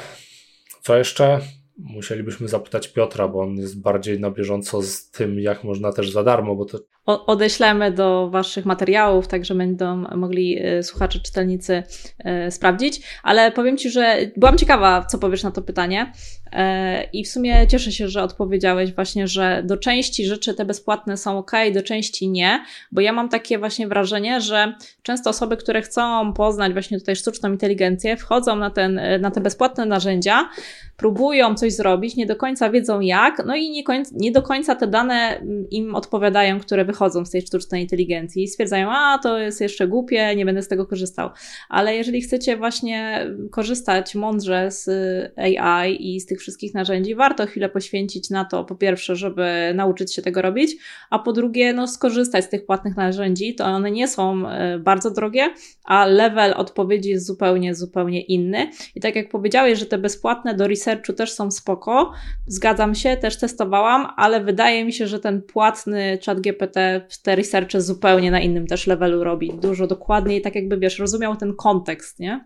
co 0.83 0.97
jeszcze? 0.97 1.41
Musielibyśmy 1.79 2.49
zapytać 2.49 2.89
Piotra, 2.89 3.29
bo 3.29 3.41
on 3.41 3.57
jest 3.57 3.81
bardziej 3.81 4.21
na 4.21 4.31
bieżąco 4.31 4.83
z 4.83 5.11
tym, 5.11 5.41
jak 5.41 5.65
można 5.65 5.93
też 5.93 6.11
za 6.11 6.25
darmo, 6.25 6.57
bo 6.57 6.65
to 6.65 6.79
odeślemy 7.07 7.93
do 7.93 8.31
Waszych 8.31 8.67
materiałów, 8.67 9.29
tak 9.29 9.45
że 9.45 9.55
będą 9.55 9.97
mogli 9.97 10.59
e, 10.63 10.83
słuchacze, 10.83 11.21
czytelnicy 11.21 11.83
e, 12.19 12.51
sprawdzić. 12.51 13.01
Ale 13.23 13.53
powiem 13.53 13.77
Ci, 13.77 13.91
że 13.91 14.17
byłam 14.37 14.59
ciekawa, 14.59 15.05
co 15.05 15.19
powiesz 15.19 15.43
na 15.43 15.51
to 15.51 15.63
pytanie. 15.63 16.13
E, 16.53 17.05
I 17.13 17.25
w 17.25 17.29
sumie 17.29 17.67
cieszę 17.69 17.93
się, 17.93 18.09
że 18.09 18.23
odpowiedziałeś 18.23 18.95
właśnie, 18.95 19.29
że 19.29 19.63
do 19.67 19.77
części 19.77 20.27
rzeczy 20.27 20.55
te 20.55 20.65
bezpłatne 20.65 21.17
są 21.17 21.39
ok, 21.39 21.53
do 21.75 21.83
części 21.83 22.29
nie, 22.29 22.65
bo 22.93 23.01
ja 23.01 23.13
mam 23.13 23.29
takie 23.29 23.59
właśnie 23.59 23.89
wrażenie, 23.89 24.41
że 24.41 24.75
często 25.03 25.31
osoby, 25.31 25.57
które 25.57 25.83
chcą 25.83 26.33
poznać 26.33 26.73
właśnie 26.73 26.99
tutaj 26.99 27.17
sztuczną 27.17 27.53
inteligencję, 27.53 28.17
wchodzą 28.17 28.57
na, 28.57 28.71
ten, 28.71 29.01
na 29.21 29.31
te 29.31 29.41
bezpłatne 29.41 29.87
narzędzia, 29.87 30.49
próbują 30.97 31.55
coś 31.55 31.75
zrobić, 31.75 32.17
nie 32.17 32.27
do 32.27 32.37
końca 32.37 32.71
wiedzą 32.71 33.01
jak, 33.01 33.43
no 33.47 33.57
i 33.57 33.71
nie, 33.71 33.85
nie 34.13 34.33
do 34.33 34.43
końca 34.43 34.75
te 34.75 34.87
dane 34.87 35.43
im 35.71 35.95
odpowiadają, 35.95 36.61
które 36.61 36.85
wychodzą 36.85 37.25
z 37.25 37.31
tej 37.31 37.43
sztucznej 37.43 37.83
inteligencji 37.83 38.43
i 38.43 38.49
stwierdzają, 38.49 38.91
a 38.91 39.19
to 39.19 39.39
jest 39.39 39.61
jeszcze 39.61 39.89
głupie, 39.89 40.37
nie 40.37 40.45
będę 40.45 40.63
z 40.63 40.69
tego 40.69 40.87
korzystał. 40.87 41.31
Ale 41.69 41.97
jeżeli 41.97 42.21
chcecie 42.21 42.57
właśnie 42.57 43.27
korzystać 43.51 44.15
mądrze 44.15 44.71
z 44.71 44.89
AI 45.37 46.15
i 46.15 46.21
z 46.21 46.27
tych 46.27 46.41
wszystkich 46.41 46.75
narzędzi, 46.75 47.15
warto 47.15 47.47
chwilę 47.47 47.69
poświęcić 47.69 48.31
na 48.31 48.45
to, 48.45 48.65
po 48.65 48.75
pierwsze, 48.75 49.17
żeby 49.17 49.73
nauczyć 49.75 50.15
się 50.15 50.23
tego 50.23 50.43
robić, 50.43 50.77
a 51.11 51.19
po 51.19 51.33
drugie, 51.33 51.73
no, 51.73 51.89
skorzystać 51.89 52.45
z 52.45 52.49
tych 52.49 52.67
płatnych 52.67 52.97
narzędzi. 52.97 53.55
To 53.55 53.65
one 53.65 53.91
nie 53.91 54.09
są 54.09 54.49
e, 54.49 54.79
bardzo 54.79 55.11
drogie, 55.11 55.55
a 55.85 56.07
level 56.07 56.55
odpowiedzi 56.57 57.11
jest 57.11 57.27
zupełnie, 57.27 57.75
zupełnie 57.75 58.21
inny. 58.21 58.71
I 58.95 59.01
tak 59.01 59.17
jak 59.17 59.29
powiedziałeś, 59.29 59.79
że 59.79 59.87
te 59.87 59.99
bezpłatne 59.99 60.55
do 60.55 60.67
researchu 60.87 61.13
też 61.13 61.33
są 61.33 61.51
spoko, 61.51 62.13
zgadzam 62.47 62.95
się, 62.95 63.17
też 63.17 63.39
testowałam, 63.39 64.07
ale 64.17 64.45
wydaje 64.45 64.85
mi 64.85 64.93
się, 64.93 65.07
że 65.07 65.21
ten 65.21 65.43
płatny 65.43 66.19
chat 66.27 66.41
GPT 66.41 67.07
te 67.23 67.37
researche 67.37 67.81
zupełnie 67.81 68.31
na 68.31 68.41
innym 68.41 68.67
też 68.67 68.87
levelu 68.87 69.25
robi, 69.25 69.53
dużo 69.55 69.87
dokładniej, 69.87 70.43
tak 70.43 70.55
jakby 70.55 70.79
wiesz, 70.79 70.99
rozumiał 70.99 71.37
ten 71.37 71.55
kontekst, 71.55 72.19
nie? 72.19 72.45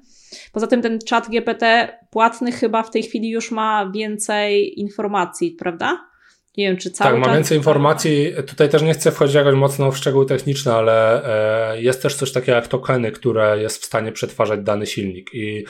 Poza 0.52 0.66
tym 0.66 0.82
ten 0.82 0.98
chat 1.10 1.28
GPT 1.28 1.88
płatny 2.10 2.52
chyba 2.52 2.82
w 2.82 2.90
tej 2.90 3.02
chwili 3.02 3.30
już 3.30 3.50
ma 3.50 3.90
więcej 3.94 4.80
informacji, 4.80 5.50
prawda? 5.50 6.10
Nie 6.56 6.68
wiem, 6.68 6.76
czy 6.76 6.90
cały 6.90 7.10
Tak, 7.10 7.20
ma 7.20 7.34
więcej 7.34 7.58
informacji. 7.58 8.32
Tutaj 8.46 8.68
też 8.68 8.82
nie 8.82 8.94
chcę 8.94 9.12
wchodzić 9.12 9.34
jakoś 9.34 9.54
mocno 9.54 9.92
w 9.92 9.96
szczegóły 9.96 10.26
techniczne, 10.26 10.74
ale 10.74 11.24
e, 11.72 11.82
jest 11.82 12.02
też 12.02 12.14
coś 12.14 12.32
takiego 12.32 12.52
jak 12.52 12.68
tokeny, 12.68 13.12
które 13.12 13.62
jest 13.62 13.82
w 13.82 13.84
stanie 13.84 14.12
przetwarzać 14.12 14.60
dany 14.60 14.86
silnik 14.86 15.30
i 15.34 15.64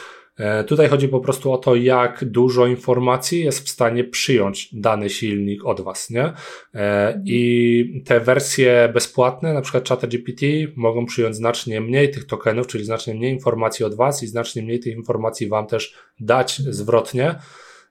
tutaj 0.66 0.88
chodzi 0.88 1.09
po 1.09 1.20
prostu 1.20 1.53
o 1.53 1.59
to, 1.59 1.74
jak 1.74 2.24
dużo 2.24 2.66
informacji 2.66 3.45
jest 3.45 3.66
w 3.66 3.68
stanie 3.68 4.05
przyjąć 4.05 4.68
dany 4.72 5.11
silnik 5.11 5.64
od 5.64 5.80
Was, 5.80 6.11
nie? 6.11 6.32
E, 6.74 7.22
I 7.24 8.03
te 8.07 8.20
wersje 8.20 8.91
bezpłatne, 8.95 9.55
na 9.55 9.61
przykład 9.61 9.88
ChatGPT, 9.88 10.43
mogą 10.76 11.07
przyjąć 11.07 11.36
znacznie 11.36 11.80
mniej 11.80 12.11
tych 12.11 12.26
tokenów, 12.26 12.66
czyli 12.66 12.84
znacznie 12.84 13.14
mniej 13.14 13.32
informacji 13.32 13.84
od 13.84 13.95
Was 13.95 14.22
i 14.22 14.26
znacznie 14.26 14.62
mniej 14.62 14.80
tych 14.80 14.97
informacji 14.97 15.49
Wam 15.49 15.66
też 15.66 15.95
dać 16.20 16.57
zwrotnie. 16.57 17.34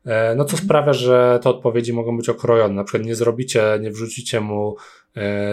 E, 0.06 0.36
no 0.36 0.46
co 0.46 0.58
sprawia, 0.58 0.94
że 0.94 1.40
te 1.44 1.50
odpowiedzi 1.50 1.94
mogą 1.94 2.18
być 2.18 2.30
okrojone. 2.30 2.74
Na 2.74 2.84
przykład 2.84 3.08
nie 3.08 3.16
zrobicie, 3.16 3.64
nie 3.82 3.92
wrzucicie 3.92 4.40
mu 4.40 4.76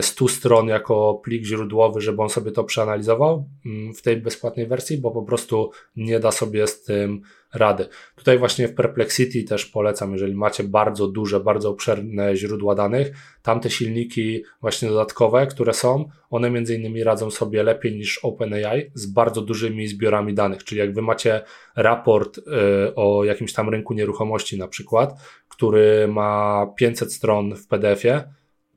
100 0.00 0.24
e, 0.24 0.28
stron 0.28 0.68
jako 0.68 1.20
plik 1.24 1.44
źródłowy, 1.44 2.00
żeby 2.00 2.22
on 2.22 2.28
sobie 2.28 2.52
to 2.52 2.64
przeanalizował 2.64 3.48
mm, 3.66 3.94
w 3.94 4.02
tej 4.02 4.16
bezpłatnej 4.16 4.66
wersji, 4.66 4.98
bo 4.98 5.10
po 5.10 5.22
prostu 5.22 5.70
nie 5.96 6.20
da 6.20 6.30
sobie 6.30 6.66
z 6.66 6.82
tym 6.82 7.20
rady. 7.54 7.88
Tutaj 8.16 8.38
właśnie 8.38 8.68
w 8.68 8.74
Perplexity 8.74 9.44
też 9.44 9.66
polecam, 9.66 10.12
jeżeli 10.12 10.34
macie 10.34 10.64
bardzo 10.64 11.08
duże, 11.08 11.40
bardzo 11.40 11.70
obszerne 11.70 12.36
źródła 12.36 12.74
danych, 12.74 13.12
tamte 13.42 13.70
silniki 13.70 14.42
właśnie 14.60 14.88
dodatkowe, 14.88 15.46
które 15.46 15.74
są, 15.74 16.04
one 16.30 16.50
między 16.50 16.74
innymi 16.74 17.04
radzą 17.04 17.30
sobie 17.30 17.62
lepiej 17.62 17.96
niż 17.96 18.18
OpenAI 18.18 18.90
z 18.94 19.06
bardzo 19.06 19.42
dużymi 19.42 19.88
zbiorami 19.88 20.34
danych, 20.34 20.64
czyli 20.64 20.78
jak 20.78 20.94
wy 20.94 21.02
macie 21.02 21.42
raport 21.76 22.38
y, 22.38 22.42
o 22.94 23.24
jakimś 23.24 23.52
tam 23.52 23.68
rynku 23.68 23.94
nieruchomości 23.94 24.58
na 24.58 24.68
przykład, 24.68 25.14
który 25.48 26.08
ma 26.08 26.66
500 26.76 27.12
stron 27.12 27.54
w 27.56 27.66
PDF-ie, 27.66 28.24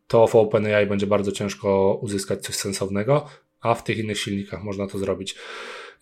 to 0.10 0.28
w 0.28 0.36
OpenAI 0.36 0.86
będzie 0.86 1.08
bardzo 1.08 1.32
ciężko 1.32 2.00
uzyskać 2.02 2.42
coś 2.42 2.56
sensownego, 2.56 3.26
a 3.62 3.74
w 3.74 3.84
tych 3.84 3.98
innych 3.98 4.20
silnikach 4.20 4.64
można 4.64 4.88
to 4.88 4.98
zrobić. 4.98 5.36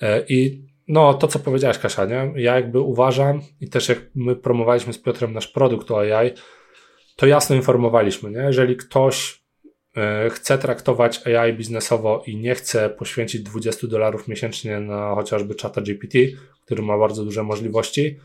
E, 0.01 0.25
I 0.29 0.61
no, 0.87 1.13
to 1.13 1.27
co 1.27 1.39
powiedziałeś, 1.39 1.77
Kasia, 1.77 2.05
nie? 2.05 2.31
Ja 2.35 2.55
jakby 2.55 2.79
uważam 2.79 3.41
i 3.61 3.69
też 3.69 3.89
jak 3.89 3.99
my 4.15 4.35
promowaliśmy 4.35 4.93
z 4.93 4.97
Piotrem 4.97 5.33
nasz 5.33 5.47
produkt 5.47 5.91
o 5.91 5.99
AI, 5.99 6.31
to 7.15 7.25
jasno 7.25 7.55
informowaliśmy, 7.55 8.31
nie? 8.31 8.39
Jeżeli 8.39 8.75
ktoś 8.75 9.43
e, 9.97 10.29
chce 10.29 10.57
traktować 10.57 11.27
AI 11.27 11.53
biznesowo 11.53 12.23
i 12.27 12.37
nie 12.37 12.55
chce 12.55 12.89
poświęcić 12.89 13.41
20 13.41 13.87
dolarów 13.87 14.27
miesięcznie 14.27 14.79
na 14.79 15.15
chociażby 15.15 15.55
czata 15.55 15.81
GPT, 15.81 16.17
który 16.65 16.83
ma 16.83 16.97
bardzo 16.97 17.23
duże 17.23 17.43
możliwości, 17.43 18.19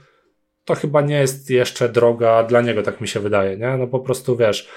to 0.64 0.74
chyba 0.74 1.00
nie 1.00 1.16
jest 1.16 1.50
jeszcze 1.50 1.88
droga 1.88 2.42
dla 2.42 2.60
niego, 2.60 2.82
tak 2.82 3.00
mi 3.00 3.08
się 3.08 3.20
wydaje, 3.20 3.56
nie? 3.56 3.76
No 3.76 3.86
po 3.86 4.00
prostu 4.00 4.36
wiesz, 4.36 4.68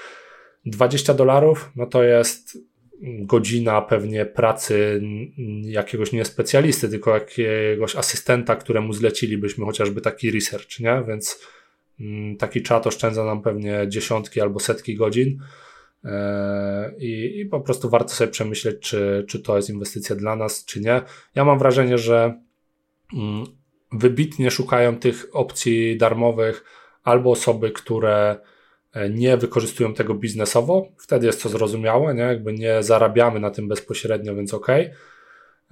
20 0.66 1.14
dolarów, 1.14 1.70
no 1.76 1.86
to 1.86 2.02
jest 2.02 2.58
godzina 3.02 3.82
pewnie 3.82 4.26
pracy 4.26 5.02
jakiegoś 5.62 6.12
nie 6.12 6.24
specjalisty, 6.24 6.88
tylko 6.88 7.14
jakiegoś 7.14 7.96
asystenta, 7.96 8.56
któremu 8.56 8.92
zlecilibyśmy 8.92 9.64
chociażby 9.64 10.00
taki 10.00 10.30
research, 10.30 10.80
nie? 10.80 11.04
Więc 11.08 11.40
mm, 12.00 12.36
taki 12.36 12.62
czat 12.62 12.86
oszczędza 12.86 13.24
nam 13.24 13.42
pewnie 13.42 13.84
dziesiątki 13.88 14.40
albo 14.40 14.60
setki 14.60 14.96
godzin. 14.96 15.38
E, 16.04 16.94
I, 16.98 17.40
I, 17.40 17.46
po 17.46 17.60
prostu 17.60 17.90
warto 17.90 18.08
sobie 18.08 18.30
przemyśleć, 18.30 18.80
czy, 18.80 19.24
czy 19.28 19.40
to 19.40 19.56
jest 19.56 19.70
inwestycja 19.70 20.16
dla 20.16 20.36
nas, 20.36 20.64
czy 20.64 20.80
nie. 20.80 21.02
Ja 21.34 21.44
mam 21.44 21.58
wrażenie, 21.58 21.98
że 21.98 22.40
mm, 23.14 23.44
wybitnie 23.92 24.50
szukają 24.50 24.96
tych 24.96 25.26
opcji 25.32 25.96
darmowych 25.96 26.64
albo 27.04 27.30
osoby, 27.30 27.70
które 27.70 28.36
nie 29.10 29.36
wykorzystują 29.36 29.94
tego 29.94 30.14
biznesowo, 30.14 30.88
wtedy 30.98 31.26
jest 31.26 31.42
to 31.42 31.48
zrozumiałe, 31.48 32.14
nie? 32.14 32.22
jakby 32.22 32.52
nie 32.52 32.82
zarabiamy 32.82 33.40
na 33.40 33.50
tym 33.50 33.68
bezpośrednio, 33.68 34.34
więc 34.34 34.54
ok. 34.54 34.68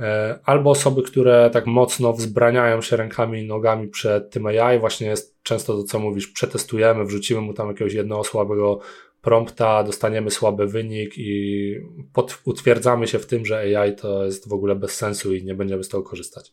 E, 0.01 0.39
albo 0.45 0.70
osoby, 0.70 1.03
które 1.03 1.51
tak 1.53 1.66
mocno 1.66 2.12
wzbraniają 2.12 2.83
się 2.83 2.97
rękami 2.97 3.41
i 3.41 3.47
nogami 3.47 3.89
przed 3.89 4.31
tym 4.31 4.47
AI, 4.47 4.79
właśnie 4.79 5.07
jest 5.07 5.43
często 5.43 5.77
to, 5.77 5.85
co 5.85 5.99
mówisz, 5.99 6.27
przetestujemy, 6.27 7.05
wrzucimy 7.05 7.41
mu 7.41 7.55
tam 7.55 7.68
jakiegoś 7.68 7.95
jednego 7.95 8.25
słabego 8.25 8.81
prompta, 9.22 9.85
dostaniemy 9.85 10.31
słaby 10.31 10.66
wynik 10.66 11.18
i 11.18 11.75
pod, 12.12 12.41
utwierdzamy 12.45 13.07
się 13.07 13.18
w 13.18 13.27
tym, 13.27 13.47
że 13.47 13.59
AI 13.59 13.97
to 13.97 14.25
jest 14.25 14.49
w 14.49 14.53
ogóle 14.53 14.77
bez 14.77 14.97
sensu 14.97 15.35
i 15.35 15.45
nie 15.45 15.55
będziemy 15.55 15.85
z 15.85 15.89
tego 15.89 16.03
korzystać. 16.03 16.53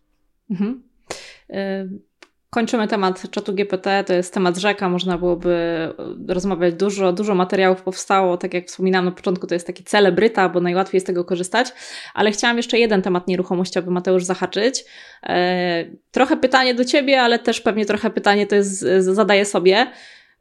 Mhm. 0.50 0.84
Y, 1.50 2.11
kończymy 2.54 2.88
temat 2.88 3.32
czatu 3.32 3.54
GPT, 3.54 4.04
to 4.04 4.14
jest 4.14 4.34
temat 4.34 4.58
rzeka, 4.58 4.90
można 4.90 5.18
byłoby 5.18 5.58
rozmawiać 6.28 6.74
dużo, 6.74 7.14
dużo 7.14 7.36
materiałów 7.36 7.82
powstało, 7.82 8.38
tak 8.38 8.54
jak 8.54 8.68
wspominałam 8.68 9.06
na 9.06 9.12
początku, 9.12 9.48
to 9.48 9.56
jest 9.56 9.68
taki 9.68 9.84
celebryta, 9.84 10.50
bo 10.50 10.62
najłatwiej 10.62 11.02
z 11.02 11.04
tego 11.04 11.26
korzystać, 11.26 11.68
ale 12.14 12.32
chciałam 12.32 12.58
jeszcze 12.58 12.80
jeden 12.80 13.02
temat 13.02 13.28
nieruchomościowy, 13.28 13.92
Mateusz, 13.92 14.24
zahaczyć. 14.24 14.86
E, 15.24 15.86
trochę 16.12 16.38
pytanie 16.38 16.76
do 16.76 16.86
Ciebie, 16.86 17.22
ale 17.22 17.40
też 17.40 17.62
pewnie 17.62 17.86
trochę 17.86 18.10
pytanie 18.10 18.48
to 18.48 18.56
jest, 18.56 18.80
zadaję 19.00 19.46
sobie. 19.46 19.88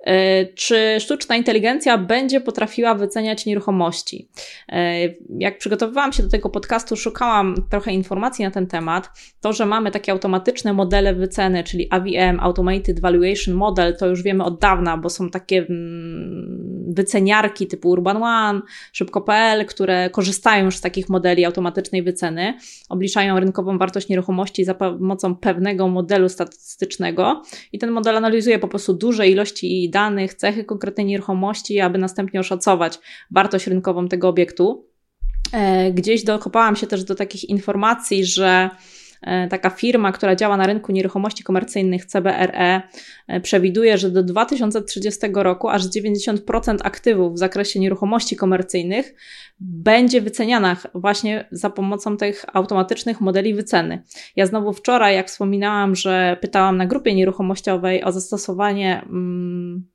E, 0.04 0.46
czy 0.46 0.96
sztuczna 1.00 1.36
inteligencja 1.36 1.98
będzie 1.98 2.40
potrafiła 2.40 2.94
wyceniać 2.94 3.46
nieruchomości? 3.46 4.28
E, 4.68 4.98
jak 5.38 5.58
przygotowywałam 5.58 6.12
się 6.12 6.22
do 6.22 6.28
tego 6.28 6.50
podcastu, 6.50 6.96
szukałam 6.96 7.54
trochę 7.70 7.92
informacji 7.92 8.44
na 8.44 8.50
ten 8.50 8.66
temat. 8.66 9.10
To, 9.40 9.52
że 9.52 9.66
mamy 9.66 9.90
takie 9.90 10.12
automatyczne 10.12 10.72
modele 10.72 11.14
wyceny, 11.14 11.64
czyli 11.64 11.88
AVM, 11.90 12.40
Automated 12.40 13.00
Valuation 13.00 13.54
Model, 13.54 13.96
to 13.96 14.06
już 14.06 14.22
wiemy 14.22 14.44
od 14.44 14.58
dawna, 14.58 14.96
bo 14.96 15.10
są 15.10 15.30
takie 15.30 15.58
mm, 15.58 16.59
wyceniarki 16.94 17.66
typu 17.66 17.90
Urban 17.90 18.22
One, 18.22 18.60
Szybko.pl, 18.92 19.66
które 19.66 20.10
korzystają 20.10 20.64
już 20.64 20.76
z 20.76 20.80
takich 20.80 21.08
modeli 21.08 21.44
automatycznej 21.44 22.02
wyceny, 22.02 22.54
obliczają 22.88 23.40
rynkową 23.40 23.78
wartość 23.78 24.08
nieruchomości 24.08 24.64
za 24.64 24.74
pomocą 24.74 25.36
pewnego 25.36 25.88
modelu 25.88 26.28
statystycznego 26.28 27.42
i 27.72 27.78
ten 27.78 27.90
model 27.90 28.16
analizuje 28.16 28.58
po 28.58 28.68
prostu 28.68 28.94
duże 28.94 29.28
ilości 29.28 29.90
danych, 29.90 30.34
cechy 30.34 30.64
konkretnej 30.64 31.06
nieruchomości, 31.06 31.80
aby 31.80 31.98
następnie 31.98 32.40
oszacować 32.40 32.98
wartość 33.30 33.66
rynkową 33.66 34.08
tego 34.08 34.28
obiektu. 34.28 34.86
E, 35.52 35.92
gdzieś 35.92 36.24
dokopałam 36.24 36.76
się 36.76 36.86
też 36.86 37.04
do 37.04 37.14
takich 37.14 37.44
informacji, 37.44 38.24
że 38.24 38.70
taka 39.50 39.70
firma, 39.70 40.12
która 40.12 40.36
działa 40.36 40.56
na 40.56 40.66
rynku 40.66 40.92
nieruchomości 40.92 41.44
komercyjnych 41.44 42.06
CBRE, 42.06 42.82
e, 43.28 43.40
przewiduje, 43.40 43.98
że 43.98 44.10
do 44.10 44.22
2030 44.22 45.20
roku 45.34 45.68
aż 45.68 45.82
90% 45.82 46.78
aktywów 46.84 47.34
w 47.34 47.38
zakresie 47.38 47.80
nieruchomości 47.80 48.36
komercyjnych 48.36 49.14
będzie 49.60 50.20
wyceniana 50.20 50.76
właśnie 50.94 51.48
za 51.50 51.70
pomocą 51.70 52.16
tych 52.16 52.44
automatycznych 52.52 53.20
modeli 53.20 53.54
wyceny. 53.54 54.02
Ja 54.36 54.46
znowu 54.46 54.72
wczoraj, 54.72 55.14
jak 55.14 55.28
wspominałam, 55.28 55.96
że 55.96 56.36
pytałam 56.40 56.76
na 56.76 56.86
grupie 56.86 57.14
nieruchomościowej 57.14 58.04
o 58.04 58.12
zastosowanie. 58.12 59.00
Hmm, 59.04 59.90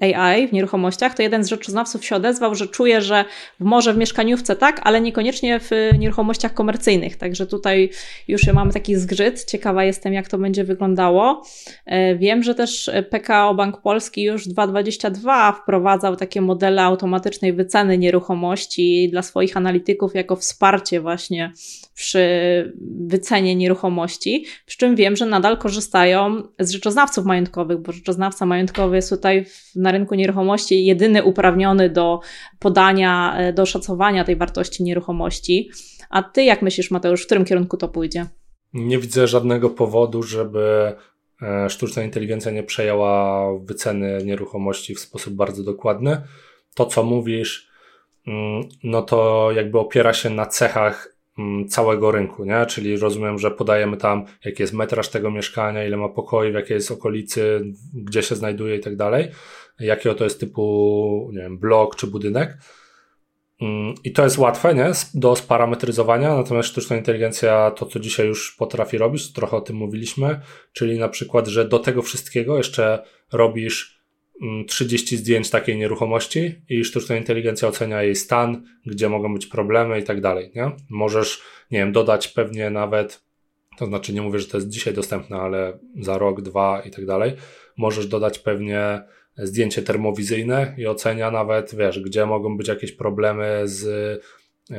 AI 0.00 0.48
w 0.48 0.52
nieruchomościach, 0.52 1.14
to 1.14 1.22
jeden 1.22 1.44
z 1.44 1.48
rzeczoznawców 1.48 2.04
się 2.04 2.16
odezwał, 2.16 2.54
że 2.54 2.66
czuje, 2.66 3.02
że 3.02 3.24
może 3.58 3.94
w 3.94 3.98
mieszkaniówce 3.98 4.56
tak, 4.56 4.80
ale 4.84 5.00
niekoniecznie 5.00 5.60
w 5.60 5.70
nieruchomościach 5.98 6.54
komercyjnych. 6.54 7.16
Także 7.16 7.46
tutaj 7.46 7.90
już 8.28 8.46
mamy 8.46 8.72
taki 8.72 8.96
zgrzyt. 8.96 9.44
Ciekawa 9.44 9.84
jestem, 9.84 10.12
jak 10.12 10.28
to 10.28 10.38
będzie 10.38 10.64
wyglądało. 10.64 11.42
E, 11.86 12.16
wiem, 12.16 12.42
że 12.42 12.54
też 12.54 12.90
PKO 13.10 13.54
Bank 13.54 13.80
Polski 13.80 14.22
już 14.22 14.48
2022 14.48 15.52
wprowadzał 15.52 16.16
takie 16.16 16.40
modele 16.40 16.82
automatycznej 16.82 17.52
wyceny 17.52 17.98
nieruchomości 17.98 19.08
dla 19.10 19.22
swoich 19.22 19.56
analityków 19.56 20.14
jako 20.14 20.36
wsparcie 20.36 21.00
właśnie 21.00 21.52
przy 21.94 22.28
wycenie 23.00 23.56
nieruchomości, 23.56 24.44
przy 24.66 24.78
czym 24.78 24.96
wiem, 24.96 25.16
że 25.16 25.26
nadal 25.26 25.58
korzystają 25.58 26.42
z 26.58 26.70
rzeczoznawców 26.70 27.24
majątkowych, 27.24 27.78
bo 27.78 27.92
rzeczoznawca 27.92 28.46
majątkowy 28.46 28.96
jest 28.96 29.10
tutaj 29.10 29.46
na 29.88 29.92
rynku 29.92 30.14
nieruchomości 30.14 30.84
jedyny 30.84 31.24
uprawniony 31.24 31.90
do 31.90 32.20
podania, 32.58 33.36
e, 33.38 33.52
do 33.52 33.66
szacowania 33.66 34.24
tej 34.24 34.36
wartości 34.36 34.82
nieruchomości. 34.82 35.70
A 36.10 36.22
ty 36.22 36.44
jak 36.44 36.62
myślisz, 36.62 36.90
Mateusz, 36.90 37.22
w 37.22 37.26
którym 37.26 37.44
kierunku 37.44 37.76
to 37.76 37.88
pójdzie? 37.88 38.26
Nie 38.72 38.98
widzę 38.98 39.26
żadnego 39.26 39.70
powodu, 39.70 40.22
żeby 40.22 40.94
e, 41.42 41.70
sztuczna 41.70 42.02
inteligencja 42.02 42.52
nie 42.52 42.62
przejęła 42.62 43.44
wyceny 43.58 44.24
nieruchomości 44.24 44.94
w 44.94 45.00
sposób 45.00 45.34
bardzo 45.34 45.62
dokładny. 45.62 46.22
To, 46.74 46.86
co 46.86 47.02
mówisz, 47.02 47.68
mm, 48.26 48.68
no 48.84 49.02
to 49.02 49.50
jakby 49.52 49.78
opiera 49.78 50.12
się 50.12 50.30
na 50.30 50.46
cechach 50.46 51.18
Mm, 51.38 51.68
całego 51.68 52.10
rynku, 52.10 52.44
nie? 52.44 52.66
Czyli 52.66 52.96
rozumiem, 52.96 53.38
że 53.38 53.50
podajemy 53.50 53.96
tam, 53.96 54.24
jaki 54.44 54.62
jest 54.62 54.72
metraż 54.72 55.08
tego 55.08 55.30
mieszkania, 55.30 55.86
ile 55.86 55.96
ma 55.96 56.08
pokoi, 56.08 56.52
w 56.52 56.54
jakiej 56.54 56.74
jest 56.74 56.90
okolicy, 56.90 57.60
gdzie 57.94 58.22
się 58.22 58.34
znajduje 58.34 58.76
i 58.76 58.80
tak 58.80 58.96
dalej, 58.96 59.28
jakiego 59.80 60.14
to 60.14 60.24
jest 60.24 60.40
typu, 60.40 61.30
nie 61.32 61.40
wiem, 61.40 61.58
blok 61.58 61.96
czy 61.96 62.06
budynek. 62.06 62.58
Mm, 63.60 63.94
I 64.04 64.12
to 64.12 64.24
jest 64.24 64.38
łatwe, 64.38 64.74
nie? 64.74 64.90
Do 65.14 65.36
sparametryzowania, 65.36 66.34
natomiast 66.34 66.68
sztuczna 66.68 66.96
inteligencja 66.96 67.70
to, 67.70 67.86
co 67.86 68.00
dzisiaj 68.00 68.26
już 68.26 68.56
potrafi 68.56 68.98
robić, 68.98 69.32
trochę 69.32 69.56
o 69.56 69.60
tym 69.60 69.76
mówiliśmy, 69.76 70.40
czyli 70.72 70.98
na 70.98 71.08
przykład, 71.08 71.46
że 71.46 71.68
do 71.68 71.78
tego 71.78 72.02
wszystkiego 72.02 72.56
jeszcze 72.56 73.02
robisz 73.32 73.98
30 74.66 75.14
mm, 75.14 75.22
zdjęć 75.22 75.50
takiej 75.50 75.76
nieruchomości 75.76 76.54
i 76.68 76.84
sztuczna 76.84 77.16
inteligencja 77.16 77.68
ocenia 77.68 78.02
jej 78.02 78.16
stan, 78.16 78.64
gdzie 78.86 79.08
mogą 79.08 79.34
być 79.34 79.46
problemy 79.46 80.00
i 80.00 80.02
tak 80.02 80.20
dalej, 80.20 80.50
nie? 80.54 80.70
Możesz, 80.90 81.42
nie 81.70 81.78
wiem, 81.78 81.92
dodać 81.92 82.28
pewnie 82.28 82.70
nawet, 82.70 83.24
to 83.78 83.86
znaczy 83.86 84.12
nie 84.12 84.22
mówię, 84.22 84.38
że 84.38 84.46
to 84.46 84.56
jest 84.56 84.68
dzisiaj 84.68 84.94
dostępne, 84.94 85.36
ale 85.36 85.78
za 86.00 86.18
rok, 86.18 86.40
dwa 86.42 86.82
i 86.86 86.90
tak 86.90 87.06
dalej, 87.06 87.32
możesz 87.76 88.06
dodać 88.06 88.38
pewnie 88.38 89.02
zdjęcie 89.38 89.82
termowizyjne 89.82 90.74
i 90.78 90.86
ocenia 90.86 91.30
nawet, 91.30 91.74
wiesz, 91.74 92.00
gdzie 92.00 92.26
mogą 92.26 92.56
być 92.56 92.68
jakieś 92.68 92.92
problemy 92.92 93.62
z 93.64 94.22
E, 94.70 94.76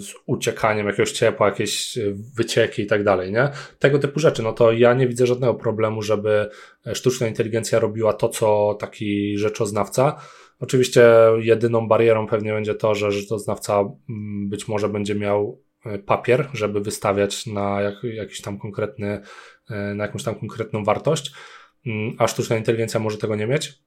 z 0.00 0.14
uciekaniem 0.26 0.86
jakiegoś 0.86 1.12
ciepła, 1.12 1.48
jakieś 1.48 1.98
wycieki 2.36 2.82
i 2.82 2.86
tak 2.86 3.04
dalej, 3.04 3.32
nie? 3.32 3.50
Tego 3.78 3.98
typu 3.98 4.20
rzeczy, 4.20 4.42
no 4.42 4.52
to 4.52 4.72
ja 4.72 4.94
nie 4.94 5.08
widzę 5.08 5.26
żadnego 5.26 5.54
problemu, 5.54 6.02
żeby 6.02 6.48
sztuczna 6.94 7.26
inteligencja 7.26 7.78
robiła 7.78 8.12
to, 8.12 8.28
co 8.28 8.76
taki 8.80 9.38
rzeczoznawca. 9.38 10.20
Oczywiście 10.60 11.08
jedyną 11.38 11.88
barierą 11.88 12.26
pewnie 12.26 12.52
będzie 12.52 12.74
to, 12.74 12.94
że 12.94 13.12
rzeczoznawca 13.12 13.80
mm, 13.80 14.48
być 14.48 14.68
może 14.68 14.88
będzie 14.88 15.14
miał 15.14 15.62
e, 15.84 15.98
papier, 15.98 16.48
żeby 16.52 16.80
wystawiać 16.80 17.46
na 17.46 17.80
jak, 17.80 17.94
jakiś 18.04 18.40
tam 18.40 18.58
konkretny, 18.58 19.20
e, 19.70 19.94
na 19.94 20.04
jakąś 20.04 20.22
tam 20.22 20.34
konkretną 20.34 20.84
wartość, 20.84 21.32
a 22.18 22.28
sztuczna 22.28 22.56
inteligencja 22.56 23.00
może 23.00 23.18
tego 23.18 23.36
nie 23.36 23.46
mieć. 23.46 23.78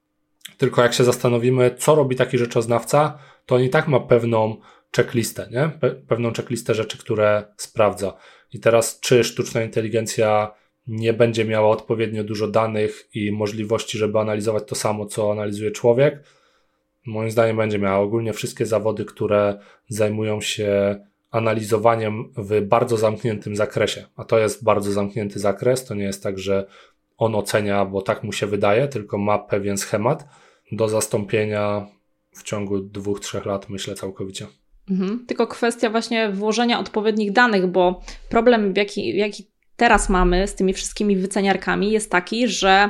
Tylko 0.58 0.82
jak 0.82 0.94
się 0.94 1.04
zastanowimy, 1.04 1.76
co 1.78 1.96
robi 1.96 2.16
taki 2.16 2.38
rzeczoznawca, 2.38 3.20
to 3.46 3.56
on 3.56 3.64
i 3.64 3.70
tak 3.70 3.88
ma 3.88 4.00
pewną 4.00 4.58
checklistę, 4.96 5.48
nie? 5.52 5.70
Pe 5.80 5.92
pewną 5.92 6.34
checklistę 6.34 6.76
rzeczy, 6.76 6.98
które 6.98 7.44
sprawdza. 7.58 8.14
I 8.54 8.60
teraz, 8.60 9.00
czy 9.00 9.24
sztuczna 9.24 9.64
inteligencja 9.64 10.52
nie 10.88 11.14
będzie 11.14 11.46
miała 11.46 11.70
odpowiednio 11.70 12.24
dużo 12.24 12.48
danych 12.48 13.10
i 13.16 13.32
możliwości, 13.32 13.98
żeby 13.98 14.20
analizować 14.20 14.64
to 14.68 14.76
samo, 14.76 15.06
co 15.06 15.32
analizuje 15.32 15.72
człowiek? 15.72 16.24
Moim 17.06 17.32
zdaniem 17.32 17.58
będzie 17.58 17.80
miała 17.80 18.00
ogólnie 18.00 18.34
wszystkie 18.34 18.66
zawody, 18.66 19.06
które 19.06 19.60
zajmują 19.88 20.42
się 20.42 21.00
analizowaniem 21.32 22.34
w 22.38 22.62
bardzo 22.62 22.98
zamkniętym 22.98 23.56
zakresie. 23.56 24.06
A 24.16 24.24
to 24.24 24.40
jest 24.40 24.64
bardzo 24.64 24.92
zamknięty 24.92 25.40
zakres. 25.40 25.86
To 25.86 25.96
nie 25.96 26.04
jest 26.04 26.24
tak, 26.24 26.40
że 26.40 26.66
on 27.20 27.36
ocenia, 27.36 27.86
bo 27.86 28.02
tak 28.02 28.24
mu 28.24 28.34
się 28.34 28.48
wydaje, 28.48 28.88
tylko 28.88 29.18
ma 29.18 29.40
pewien 29.40 29.78
schemat 29.78 30.28
do 30.72 30.90
zastąpienia 30.90 31.88
w 32.36 32.44
ciągu 32.44 32.80
dwóch, 32.80 33.20
trzech 33.20 33.46
lat, 33.46 33.70
myślę 33.70 33.96
całkowicie. 33.96 34.48
Mhm. 34.90 35.26
Tylko 35.28 35.48
kwestia 35.48 35.90
właśnie 35.90 36.30
włożenia 36.30 36.80
odpowiednich 36.80 37.32
danych, 37.32 37.68
bo 37.68 38.02
problem, 38.30 38.74
jaki, 38.78 39.18
jaki 39.18 39.52
teraz 39.76 40.10
mamy 40.10 40.48
z 40.48 40.56
tymi 40.56 40.74
wszystkimi 40.74 41.16
wyceniarkami, 41.16 41.92
jest 41.92 42.12
taki, 42.12 42.48
że 42.48 42.90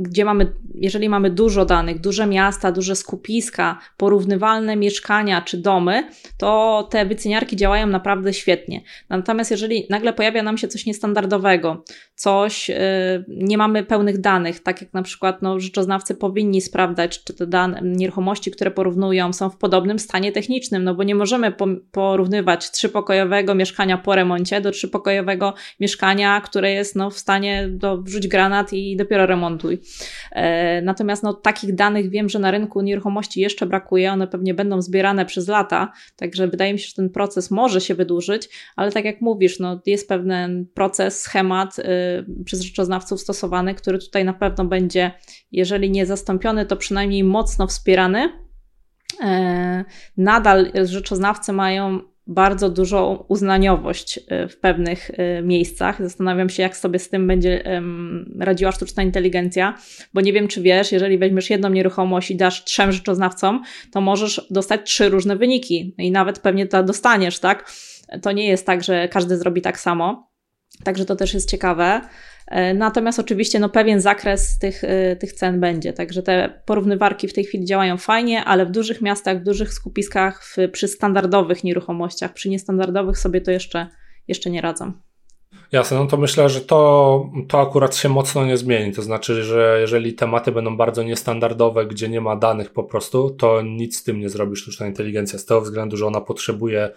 gdzie 0.00 0.24
mamy, 0.24 0.52
jeżeli 0.74 1.08
mamy 1.08 1.30
dużo 1.30 1.64
danych, 1.64 2.00
duże 2.00 2.26
miasta, 2.26 2.72
duże 2.72 2.96
skupiska, 2.96 3.78
porównywalne 3.96 4.76
mieszkania 4.76 5.42
czy 5.42 5.58
domy, 5.58 6.08
to 6.38 6.88
te 6.90 7.06
wyceniarki 7.06 7.56
działają 7.56 7.86
naprawdę 7.86 8.32
świetnie. 8.32 8.82
Natomiast 9.08 9.50
jeżeli 9.50 9.86
nagle 9.90 10.12
pojawia 10.12 10.42
nam 10.42 10.58
się 10.58 10.68
coś 10.68 10.86
niestandardowego, 10.86 11.84
coś, 12.14 12.68
yy, 12.68 12.76
nie 13.28 13.58
mamy 13.58 13.84
pełnych 13.84 14.20
danych, 14.20 14.60
tak 14.62 14.80
jak 14.80 14.92
na 14.92 15.02
przykład 15.02 15.42
no, 15.42 15.60
rzeczoznawcy 15.60 16.14
powinni 16.14 16.60
sprawdzać, 16.60 17.24
czy 17.24 17.34
te 17.34 17.46
dane, 17.46 17.80
nieruchomości, 17.84 18.50
które 18.50 18.70
porównują, 18.70 19.32
są 19.32 19.50
w 19.50 19.56
podobnym 19.56 19.98
stanie 19.98 20.32
technicznym, 20.32 20.84
no 20.84 20.94
bo 20.94 21.02
nie 21.02 21.14
możemy 21.14 21.52
po, 21.52 21.66
porównywać 21.92 22.70
trzypokojowego 22.70 23.54
mieszkania 23.54 23.98
po 23.98 24.14
remoncie 24.14 24.60
do 24.60 24.70
trzypokojowego 24.70 25.54
mieszkania, 25.80 26.40
które 26.40 26.72
jest 26.72 26.96
no, 26.96 27.10
w 27.10 27.18
stanie 27.18 27.68
do, 27.68 28.02
wrzuć 28.02 28.28
granat 28.28 28.72
i 28.72 28.96
dopiero 28.96 29.26
remontuj. 29.26 29.59
E, 30.32 30.82
natomiast 30.82 31.22
no, 31.22 31.34
takich 31.34 31.74
danych 31.74 32.10
wiem, 32.10 32.28
że 32.28 32.38
na 32.38 32.50
rynku 32.50 32.80
nieruchomości 32.80 33.40
jeszcze 33.40 33.66
brakuje, 33.66 34.12
one 34.12 34.28
pewnie 34.28 34.54
będą 34.54 34.82
zbierane 34.82 35.26
przez 35.26 35.48
lata, 35.48 35.92
także 36.16 36.48
wydaje 36.48 36.72
mi 36.72 36.78
się, 36.78 36.88
że 36.88 36.94
ten 36.94 37.10
proces 37.10 37.50
może 37.50 37.80
się 37.80 37.94
wydłużyć, 37.94 38.48
ale 38.76 38.92
tak 38.92 39.04
jak 39.04 39.20
mówisz, 39.20 39.58
no, 39.58 39.80
jest 39.86 40.08
pewien 40.08 40.66
proces, 40.74 41.20
schemat, 41.20 41.78
y, 41.78 41.84
przez 42.44 42.60
rzeczoznawców 42.60 43.20
stosowany, 43.20 43.74
który 43.74 43.98
tutaj 43.98 44.24
na 44.24 44.32
pewno 44.32 44.64
będzie, 44.64 45.10
jeżeli 45.52 45.90
nie 45.90 46.06
zastąpiony, 46.06 46.66
to 46.66 46.76
przynajmniej 46.76 47.24
mocno 47.24 47.66
wspierany. 47.66 48.32
nadal 50.16 50.72
rzeczoznawcy 50.84 51.52
mają 51.52 52.00
bardzo 52.30 52.70
dużą 52.70 53.24
uznaniowość 53.28 54.20
e, 54.28 54.48
w 54.48 54.56
pewnych 54.56 55.10
e, 55.10 55.42
miejscach. 55.42 56.02
Zastanawiam 56.02 56.48
się, 56.48 56.62
jak 56.62 56.76
sobie 56.76 56.98
z 56.98 57.08
tym 57.08 57.26
będzie 57.26 57.80
radziła 58.38 58.72
sztuczna 58.72 59.02
inteligencja, 59.02 59.78
bo 60.14 60.20
nie 60.20 60.32
wiem, 60.32 60.48
czy 60.48 60.62
wiesz, 60.62 60.92
jeżeli 60.92 61.18
weźmiesz 61.18 61.50
jedną 61.50 61.68
nieruchomość 61.68 62.30
i 62.30 62.36
dasz 62.36 62.64
trzem 62.64 62.92
rzeczoznawcom, 62.92 63.62
to 63.92 64.00
możesz 64.00 64.46
dostać 64.50 64.80
trzy 64.84 65.08
różne 65.08 65.36
wyniki 65.36 65.94
i 65.98 66.10
nawet 66.10 66.38
pewnie 66.38 66.66
to 66.66 66.82
dostaniesz, 66.82 67.38
tak? 67.38 67.72
To 68.22 68.32
nie 68.32 68.48
jest 68.48 68.66
tak, 68.66 68.84
że 68.84 69.08
każdy 69.08 69.36
zrobi 69.36 69.62
tak 69.62 69.80
samo. 69.80 70.30
Także 70.84 71.04
to 71.04 71.16
też 71.16 71.34
jest 71.34 71.50
ciekawe. 71.50 72.00
E, 72.50 72.74
natomiast 72.74 73.18
oczywiście 73.18 73.58
no, 73.58 73.68
pewien 73.68 74.00
zakres 74.00 74.58
tych, 74.58 74.84
e, 74.84 75.16
tych 75.16 75.32
cen 75.32 75.60
będzie. 75.60 75.92
Także 75.92 76.22
te 76.22 76.62
porównywarki 76.64 77.28
w 77.28 77.32
tej 77.32 77.44
chwili 77.44 77.64
działają 77.64 77.96
fajnie, 77.96 78.44
ale 78.44 78.66
w 78.66 78.70
dużych 78.70 79.02
miastach, 79.02 79.40
w 79.40 79.44
dużych 79.44 79.72
skupiskach, 79.72 80.44
w, 80.44 80.56
przy 80.72 80.88
standardowych 80.88 81.64
nieruchomościach, 81.64 82.32
przy 82.32 82.48
niestandardowych 82.48 83.18
sobie 83.18 83.40
to 83.40 83.50
jeszcze, 83.50 83.86
jeszcze 84.28 84.50
nie 84.50 84.60
radzą. 84.60 84.92
Jasne, 85.72 85.96
no 85.96 86.06
to 86.06 86.16
myślę, 86.16 86.48
że 86.48 86.60
to, 86.60 87.30
to 87.48 87.60
akurat 87.60 87.96
się 87.96 88.08
mocno 88.08 88.46
nie 88.46 88.56
zmieni. 88.56 88.92
To 88.92 89.02
znaczy, 89.02 89.44
że 89.44 89.78
jeżeli 89.80 90.14
tematy 90.14 90.52
będą 90.52 90.76
bardzo 90.76 91.02
niestandardowe, 91.02 91.86
gdzie 91.86 92.08
nie 92.08 92.20
ma 92.20 92.36
danych 92.36 92.72
po 92.72 92.84
prostu, 92.84 93.30
to 93.30 93.62
nic 93.62 93.96
z 93.98 94.02
tym 94.02 94.20
nie 94.20 94.28
zrobi 94.28 94.56
sztuczna 94.56 94.86
inteligencja. 94.86 95.38
Z 95.38 95.44
tego 95.44 95.60
względu, 95.60 95.96
że 95.96 96.06
ona 96.06 96.20
potrzebuje 96.20 96.90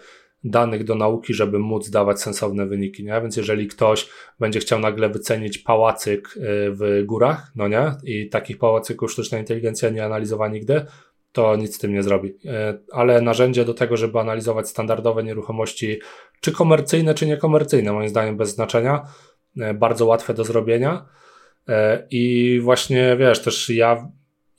danych 0.44 0.84
do 0.84 0.94
nauki, 0.94 1.34
żeby 1.34 1.58
móc 1.58 1.90
dawać 1.90 2.20
sensowne 2.20 2.66
wyniki, 2.66 3.04
nie? 3.04 3.20
Więc 3.20 3.36
jeżeli 3.36 3.68
ktoś 3.68 4.08
będzie 4.40 4.60
chciał 4.60 4.78
nagle 4.78 5.08
wycenić 5.08 5.58
pałacyk 5.58 6.36
y, 6.36 6.40
w 6.70 7.02
górach, 7.04 7.52
no 7.56 7.68
nie? 7.68 7.92
I 8.04 8.28
takich 8.28 8.58
pałacyków 8.58 9.12
sztuczna 9.12 9.38
inteligencja 9.38 9.90
nie 9.90 10.04
analizowała 10.04 10.48
nigdy, 10.48 10.86
to 11.32 11.56
nic 11.56 11.76
z 11.76 11.78
tym 11.78 11.92
nie 11.92 12.02
zrobi. 12.02 12.28
Y, 12.28 12.38
ale 12.92 13.20
narzędzie 13.20 13.64
do 13.64 13.74
tego, 13.74 13.96
żeby 13.96 14.18
analizować 14.18 14.68
standardowe 14.68 15.24
nieruchomości, 15.24 15.98
czy 16.40 16.52
komercyjne, 16.52 17.14
czy 17.14 17.26
niekomercyjne, 17.26 17.92
moim 17.92 18.08
zdaniem 18.08 18.36
bez 18.36 18.54
znaczenia, 18.54 19.02
y, 19.56 19.74
bardzo 19.74 20.06
łatwe 20.06 20.34
do 20.34 20.44
zrobienia. 20.44 21.06
I 22.10 22.60
właśnie 22.62 23.16
wiesz, 23.16 23.42
też 23.42 23.70
ja, 23.70 24.08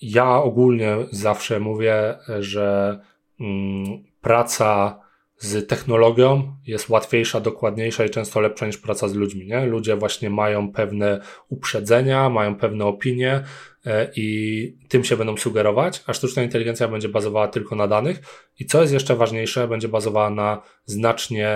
ja 0.02 0.36
ogólnie 0.36 0.98
zawsze 1.12 1.60
mówię, 1.60 2.16
że 2.40 3.00
mm, 3.40 4.04
praca 4.22 5.00
z 5.46 5.68
technologią 5.68 6.56
jest 6.68 6.90
łatwiejsza, 6.90 7.40
dokładniejsza 7.40 8.06
i 8.06 8.10
często 8.10 8.40
lepsza 8.40 8.68
niż 8.68 8.78
praca 8.78 9.08
z 9.08 9.14
ludźmi. 9.14 9.48
Nie? 9.48 9.66
Ludzie 9.66 9.96
właśnie 9.96 10.30
mają 10.30 10.72
pewne 10.72 11.22
uprzedzenia, 11.50 12.30
mają 12.30 12.56
pewne 12.56 12.86
opinie 12.86 13.44
e, 13.86 14.12
i 14.16 14.78
tym 14.88 15.04
się 15.04 15.18
będą 15.18 15.38
sugerować, 15.38 16.04
a 16.08 16.14
sztuczna 16.14 16.44
inteligencja 16.44 16.88
będzie 16.88 17.10
bazowała 17.10 17.48
tylko 17.48 17.76
na 17.76 17.88
danych 17.88 18.22
i 18.60 18.66
co 18.66 18.82
jest 18.82 18.94
jeszcze 18.94 19.16
ważniejsze, 19.16 19.68
będzie 19.68 19.88
bazowała 19.88 20.30
na 20.30 20.62
znacznie 20.86 21.48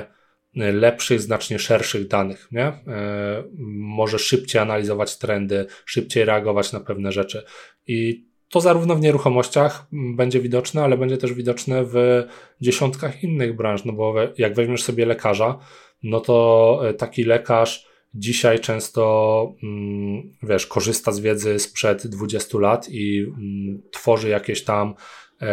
e, 0.58 0.72
lepszych, 0.72 1.22
znacznie 1.22 1.60
szerszych 1.60 2.08
danych. 2.08 2.48
Nie? 2.52 2.66
E, 2.66 3.44
może 3.78 4.20
szybciej 4.20 4.62
analizować 4.62 5.18
trendy, 5.18 5.66
szybciej 5.86 6.26
reagować 6.26 6.74
na 6.74 6.80
pewne 6.80 7.12
rzeczy. 7.12 7.44
I 7.88 8.29
to 8.50 8.62
zarówno 8.62 8.96
w 8.96 9.02
nieruchomościach 9.02 9.88
będzie 9.92 10.40
widoczne, 10.40 10.84
ale 10.84 10.98
będzie 10.98 11.18
też 11.18 11.34
widoczne 11.34 11.86
w 11.86 12.24
dziesiątkach 12.62 13.24
innych 13.24 13.56
branż, 13.56 13.86
no 13.86 13.94
bo 13.94 14.16
jak 14.38 14.56
weźmiesz 14.56 14.84
sobie 14.84 15.06
lekarza, 15.06 15.60
no 16.04 16.20
to 16.20 16.80
e, 16.84 16.94
taki 16.94 17.24
lekarz 17.24 17.90
dzisiaj 18.14 18.60
często, 18.60 19.56
mm, 19.64 20.34
wiesz, 20.44 20.68
korzysta 20.68 21.12
z 21.12 21.20
wiedzy 21.20 21.60
sprzed 21.60 22.08
20 22.08 22.60
lat 22.60 22.90
i 22.90 23.20
mm, 23.20 23.82
tworzy 23.92 24.30
jakieś 24.30 24.64
tam 24.64 24.96
e, 25.42 25.46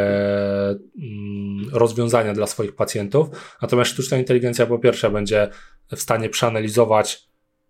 mm, 1.03 1.71
rozwiązania 1.73 2.35
dla 2.35 2.47
swoich 2.47 2.75
pacjentów. 2.75 3.29
Natomiast 3.63 3.91
sztuczna 3.91 4.17
inteligencja 4.17 4.67
po 4.67 4.79
pierwsze 4.79 5.11
będzie 5.11 5.49
w 5.97 6.01
stanie 6.01 6.29
przeanalizować 6.29 7.26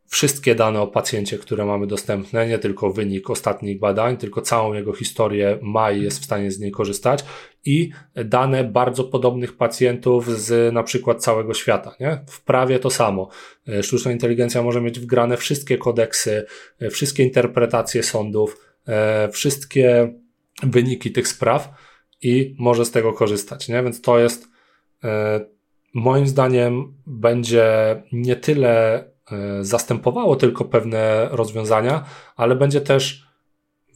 wszystkie 0.09 0.55
dane 0.55 0.81
o 0.81 0.87
pacjencie, 0.87 1.39
które 1.39 1.65
mamy 1.65 1.87
dostępne, 1.87 2.49
nie 2.49 2.59
tylko 2.59 2.93
wynik 2.93 3.31
ostatnich 3.31 3.79
badań, 3.79 4.17
tylko 4.17 4.43
całą 4.43 4.73
jego 4.73 4.93
historię 4.93 5.59
ma 5.63 5.93
i 5.93 6.03
jest 6.03 6.21
w 6.21 6.25
stanie 6.25 6.51
z 6.51 6.61
niej 6.61 6.71
korzystać 6.71 7.25
i 7.65 7.91
dane 8.15 8.65
bardzo 8.65 9.05
podobnych 9.05 9.57
pacjentów 9.57 10.41
z 10.41 10.75
na 10.75 10.83
przykład 10.83 11.23
całego 11.23 11.55
świata. 11.55 11.95
Nie? 12.01 12.25
W 12.29 12.45
prawie 12.45 12.79
to 12.79 12.91
samo. 12.91 13.29
E, 13.69 13.83
sztuczna 13.83 14.13
inteligencja 14.13 14.63
może 14.63 14.81
mieć 14.81 15.01
wgrane 15.01 15.37
wszystkie 15.37 15.79
kodeksy, 15.79 16.47
e, 16.81 16.91
wszystkie 16.91 17.23
interpretacje 17.23 18.03
sądów, 18.03 18.57
e, 18.89 19.29
wszystkie 19.29 20.15
wyniki 20.63 21.13
tych 21.13 21.29
spraw 21.29 21.69
i 22.23 22.55
może 22.59 22.85
z 22.85 22.91
tego 22.91 23.13
korzystać. 23.13 23.69
Nie? 23.69 23.83
Więc 23.83 24.01
to 24.01 24.19
jest 24.19 24.49
moim 25.95 26.27
zdaniem 26.27 26.95
będzie 27.07 28.03
nie 28.13 28.37
tyle 28.37 29.05
zastępowało 29.61 30.37
tylko 30.37 30.65
pewne 30.65 31.29
rozwiązania, 31.31 32.05
ale 32.37 32.57
będzie 32.57 32.81
też 32.81 33.27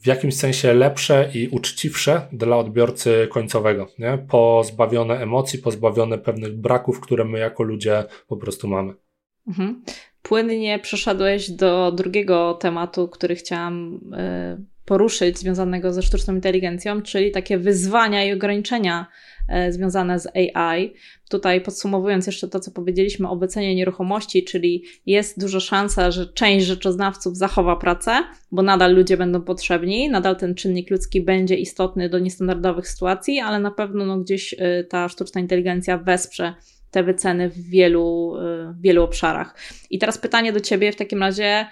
w 0.01 0.07
jakimś 0.07 0.35
sensie 0.35 0.73
lepsze 0.73 1.29
i 1.33 1.47
uczciwsze 1.47 2.27
dla 2.31 2.57
odbiorcy 2.57 3.27
końcowego, 3.31 3.87
nie? 3.99 4.17
pozbawione 4.29 5.19
emocji, 5.19 5.59
pozbawione 5.59 6.17
pewnych 6.17 6.57
braków, 6.57 6.99
które 6.99 7.25
my 7.25 7.39
jako 7.39 7.63
ludzie 7.63 8.03
po 8.27 8.37
prostu 8.37 8.67
mamy. 8.67 8.93
Mhm. 9.47 9.83
Płynnie 10.21 10.79
przeszedłeś 10.79 11.51
do 11.51 11.91
drugiego 11.91 12.53
tematu, 12.53 13.07
który 13.07 13.35
chciałam 13.35 13.99
y, 14.57 14.65
poruszyć, 14.85 15.37
związanego 15.39 15.93
ze 15.93 16.01
sztuczną 16.01 16.35
inteligencją, 16.35 17.01
czyli 17.01 17.31
takie 17.31 17.57
wyzwania 17.57 18.25
i 18.25 18.33
ograniczenia 18.33 19.05
E, 19.05 19.30
związane 19.69 20.19
z 20.19 20.27
AI. 20.35 20.93
Tutaj 21.29 21.61
podsumowując 21.61 22.27
jeszcze 22.27 22.47
to, 22.47 22.59
co 22.59 22.71
powiedzieliśmy 22.71 23.29
o 23.29 23.35
wycenie 23.35 23.75
nieruchomości, 23.75 24.43
czyli 24.43 24.83
jest 25.05 25.39
duża 25.39 25.59
szansa, 25.59 26.11
że 26.11 26.27
część 26.27 26.65
rzeczoznawców 26.65 27.37
zachowa 27.37 27.75
pracę, 27.75 28.23
bo 28.51 28.61
nadal 28.61 28.95
ludzie 28.95 29.17
będą 29.17 29.41
potrzebni, 29.41 30.09
nadal 30.09 30.35
ten 30.35 30.55
czynnik 30.55 30.91
ludzki 30.91 31.21
będzie 31.21 31.55
istotny 31.55 32.09
do 32.09 32.19
niestandardowych 32.19 32.87
sytuacji, 32.87 33.39
ale 33.39 33.59
na 33.59 33.71
pewno 33.71 34.05
no, 34.05 34.17
gdzieś 34.17 34.55
e, 34.57 34.83
ta 34.83 35.09
sztuczna 35.09 35.41
inteligencja 35.41 35.97
wesprze 35.97 36.53
te 36.91 37.03
wyceny 37.03 37.49
w 37.49 37.57
wielu, 37.57 38.35
e, 38.37 38.73
w 38.73 38.81
wielu 38.81 39.03
obszarach. 39.03 39.55
I 39.89 39.99
teraz 39.99 40.17
pytanie 40.17 40.53
do 40.53 40.59
Ciebie 40.59 40.91
w 40.91 40.95
takim 40.95 41.19
razie, 41.19 41.65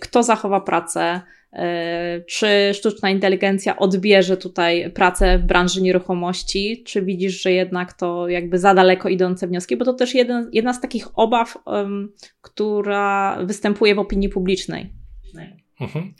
kto 0.00 0.22
zachowa 0.22 0.60
pracę? 0.60 1.20
E, 1.56 2.20
czy 2.20 2.46
sztuczna 2.74 3.10
inteligencja 3.10 3.76
odbierze 3.76 4.36
tutaj 4.36 4.90
pracę 4.92 5.38
w 5.38 5.42
branży 5.42 5.82
nieruchomości? 5.82 6.82
Czy 6.86 7.02
widzisz, 7.02 7.42
że 7.42 7.52
jednak 7.52 7.92
to 7.92 8.28
jakby 8.28 8.58
za 8.58 8.74
daleko 8.74 9.08
idące 9.08 9.46
wnioski? 9.46 9.76
Bo 9.76 9.84
to 9.84 9.92
też 9.92 10.14
jeden, 10.14 10.50
jedna 10.52 10.72
z 10.72 10.80
takich 10.80 11.18
obaw, 11.18 11.58
um, 11.66 12.12
która 12.40 13.38
występuje 13.44 13.94
w 13.94 13.98
opinii 13.98 14.28
publicznej. 14.28 14.92
Mhm. 15.80 16.14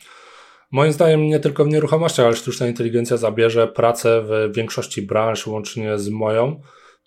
Moim 0.71 0.93
zdaniem 0.93 1.23
nie 1.27 1.41
tylko 1.41 1.65
w 1.65 1.69
nieruchomościach, 1.69 2.27
ale 2.27 2.37
sztuczna 2.37 2.67
inteligencja 2.67 3.17
zabierze 3.17 3.69
pracę 3.69 4.23
w 4.23 4.57
większości 4.57 5.03
branż, 5.03 5.47
łącznie 5.47 5.99
z 5.99 6.09
moją. 6.09 6.61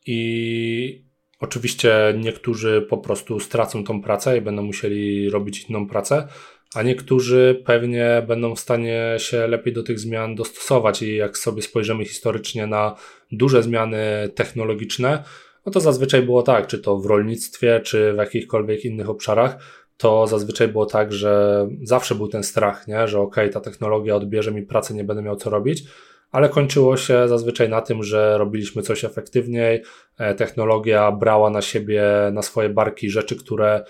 I 0.05 1.05
oczywiście 1.39 2.13
niektórzy 2.17 2.86
po 2.89 2.97
prostu 2.97 3.39
stracą 3.39 3.84
tą 3.84 4.01
pracę 4.01 4.38
i 4.38 4.41
będą 4.41 4.63
musieli 4.63 5.30
robić 5.30 5.69
inną 5.69 5.88
pracę 5.88 6.27
a 6.76 6.84
niektórzy 6.84 7.61
pewnie 7.65 8.24
będą 8.28 8.55
w 8.55 8.59
stanie 8.59 9.15
się 9.17 9.47
lepiej 9.47 9.74
do 9.74 9.84
tych 9.84 9.99
zmian 9.99 10.36
dostosować 10.36 11.01
i 11.01 11.15
jak 11.15 11.38
sobie 11.38 11.61
spojrzymy 11.61 12.05
historycznie 12.05 12.67
na 12.67 12.95
duże 13.32 13.63
zmiany 13.63 14.30
technologiczne, 14.36 15.24
no 15.65 15.72
to 15.72 15.80
zazwyczaj 15.80 16.22
było 16.22 16.43
tak, 16.43 16.67
czy 16.67 16.80
to 16.80 16.97
w 16.97 17.05
rolnictwie, 17.05 17.82
czy 17.84 18.13
w 18.13 18.17
jakichkolwiek 18.17 18.86
innych 18.86 19.09
obszarach, 19.09 19.57
to 19.97 20.28
zazwyczaj 20.28 20.67
było 20.67 20.86
tak, 20.86 21.13
że 21.13 21.67
zawsze 21.84 22.15
był 22.15 22.28
ten 22.28 22.43
strach, 22.43 22.88
nie? 22.88 23.07
że 23.07 23.20
okay, 23.20 23.49
ta 23.49 23.59
technologia 23.59 24.15
odbierze 24.15 24.51
mi 24.51 24.61
pracę, 24.61 24.93
nie 24.93 25.03
będę 25.03 25.24
miał 25.24 25.36
co 25.36 25.49
robić, 25.49 25.84
ale 26.32 26.49
kończyło 26.49 26.97
się 26.97 27.28
zazwyczaj 27.28 27.70
na 27.70 27.82
tym, 27.82 28.03
że 28.03 28.38
robiliśmy 28.38 28.82
coś 28.82 29.05
efektywniej, 29.05 29.84
e, 30.17 30.36
technologia 30.36 31.11
brała 31.11 31.49
na 31.49 31.61
siebie, 31.61 32.03
na 32.34 32.41
swoje 32.41 32.70
barki 32.70 33.09
rzeczy, 33.09 33.36
które 33.36 33.84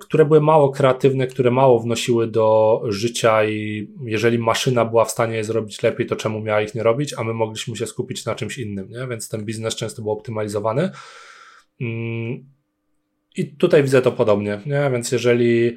które 0.00 0.24
były 0.24 0.40
mało 0.40 0.70
kreatywne, 0.70 1.26
które 1.26 1.50
mało 1.50 1.80
wnosiły 1.80 2.26
do 2.26 2.80
życia 2.88 3.44
i 3.44 3.88
jeżeli 4.04 4.38
maszyna 4.38 4.84
była 4.84 5.04
w 5.04 5.10
stanie 5.10 5.36
je 5.36 5.44
zrobić 5.44 5.82
lepiej, 5.82 6.06
to 6.06 6.16
czemu 6.16 6.40
miała 6.40 6.62
ich 6.62 6.74
nie 6.74 6.82
robić, 6.82 7.14
a 7.18 7.24
my 7.24 7.34
mogliśmy 7.34 7.76
się 7.76 7.86
skupić 7.86 8.24
na 8.24 8.34
czymś 8.34 8.58
innym, 8.58 8.88
nie? 8.90 9.06
więc 9.06 9.28
ten 9.28 9.44
biznes 9.44 9.76
często 9.76 10.02
był 10.02 10.10
optymalizowany. 10.10 10.90
Mm, 11.80 12.44
I 13.36 13.56
tutaj 13.56 13.82
widzę 13.82 14.02
to 14.02 14.12
podobnie, 14.12 14.60
nie? 14.66 14.90
więc 14.92 15.12
jeżeli 15.12 15.76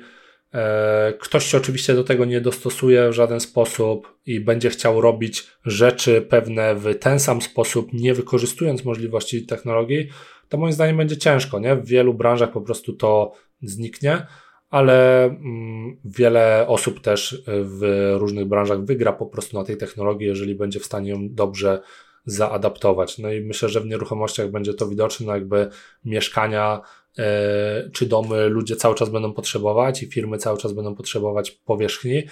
e, 0.54 1.14
ktoś 1.20 1.46
się 1.46 1.58
oczywiście 1.58 1.94
do 1.94 2.04
tego 2.04 2.26
nie 2.26 2.42
dostosuje 2.42 3.10
w 3.10 3.14
żaden 3.14 3.40
sposób 3.40 4.18
i 4.26 4.40
będzie 4.40 4.70
chciał 4.70 5.02
robić 5.02 5.48
rzeczy 5.66 6.22
pewne 6.22 6.76
w 6.76 7.00
ten 7.00 7.20
sam 7.20 7.42
sposób, 7.42 7.94
nie 7.94 8.14
wykorzystując 8.14 8.86
możliwości 8.86 9.46
technologii, 9.46 10.10
to 10.50 10.58
moim 10.58 10.74
zdaniem 10.74 10.98
będzie 10.98 11.18
ciężko, 11.18 11.60
nie? 11.60 11.76
W 11.76 11.88
wielu 11.88 12.14
branżach 12.14 12.52
po 12.52 12.62
prostu 12.62 12.94
to 12.94 13.34
zniknie, 13.62 14.28
ale 14.70 15.24
mm, 15.26 15.98
wiele 16.06 16.66
osób 16.68 17.02
też 17.02 17.44
w 17.48 18.14
różnych 18.18 18.46
branżach 18.46 18.86
wygra 18.86 19.14
po 19.14 19.26
prostu 19.26 19.58
na 19.58 19.64
tej 19.64 19.78
technologii, 19.78 20.28
jeżeli 20.28 20.56
będzie 20.56 20.80
w 20.80 20.86
stanie 20.86 21.10
ją 21.10 21.18
dobrze 21.30 21.82
zaadaptować. 22.28 23.18
No 23.18 23.32
i 23.32 23.42
myślę, 23.42 23.70
że 23.70 23.82
w 23.82 23.86
nieruchomościach 23.86 24.52
będzie 24.52 24.74
to 24.74 24.88
widoczne, 24.88 25.26
no 25.26 25.36
jakby 25.36 25.70
mieszkania 26.06 26.82
e, 27.18 27.90
czy 27.94 28.06
domy 28.06 28.50
ludzie 28.50 28.76
cały 28.76 28.96
czas 28.96 29.10
będą 29.10 29.34
potrzebować 29.34 30.04
i 30.04 30.12
firmy 30.12 30.38
cały 30.38 30.58
czas 30.58 30.74
będą 30.74 30.96
potrzebować 30.96 31.52
powierzchni. 31.52 32.24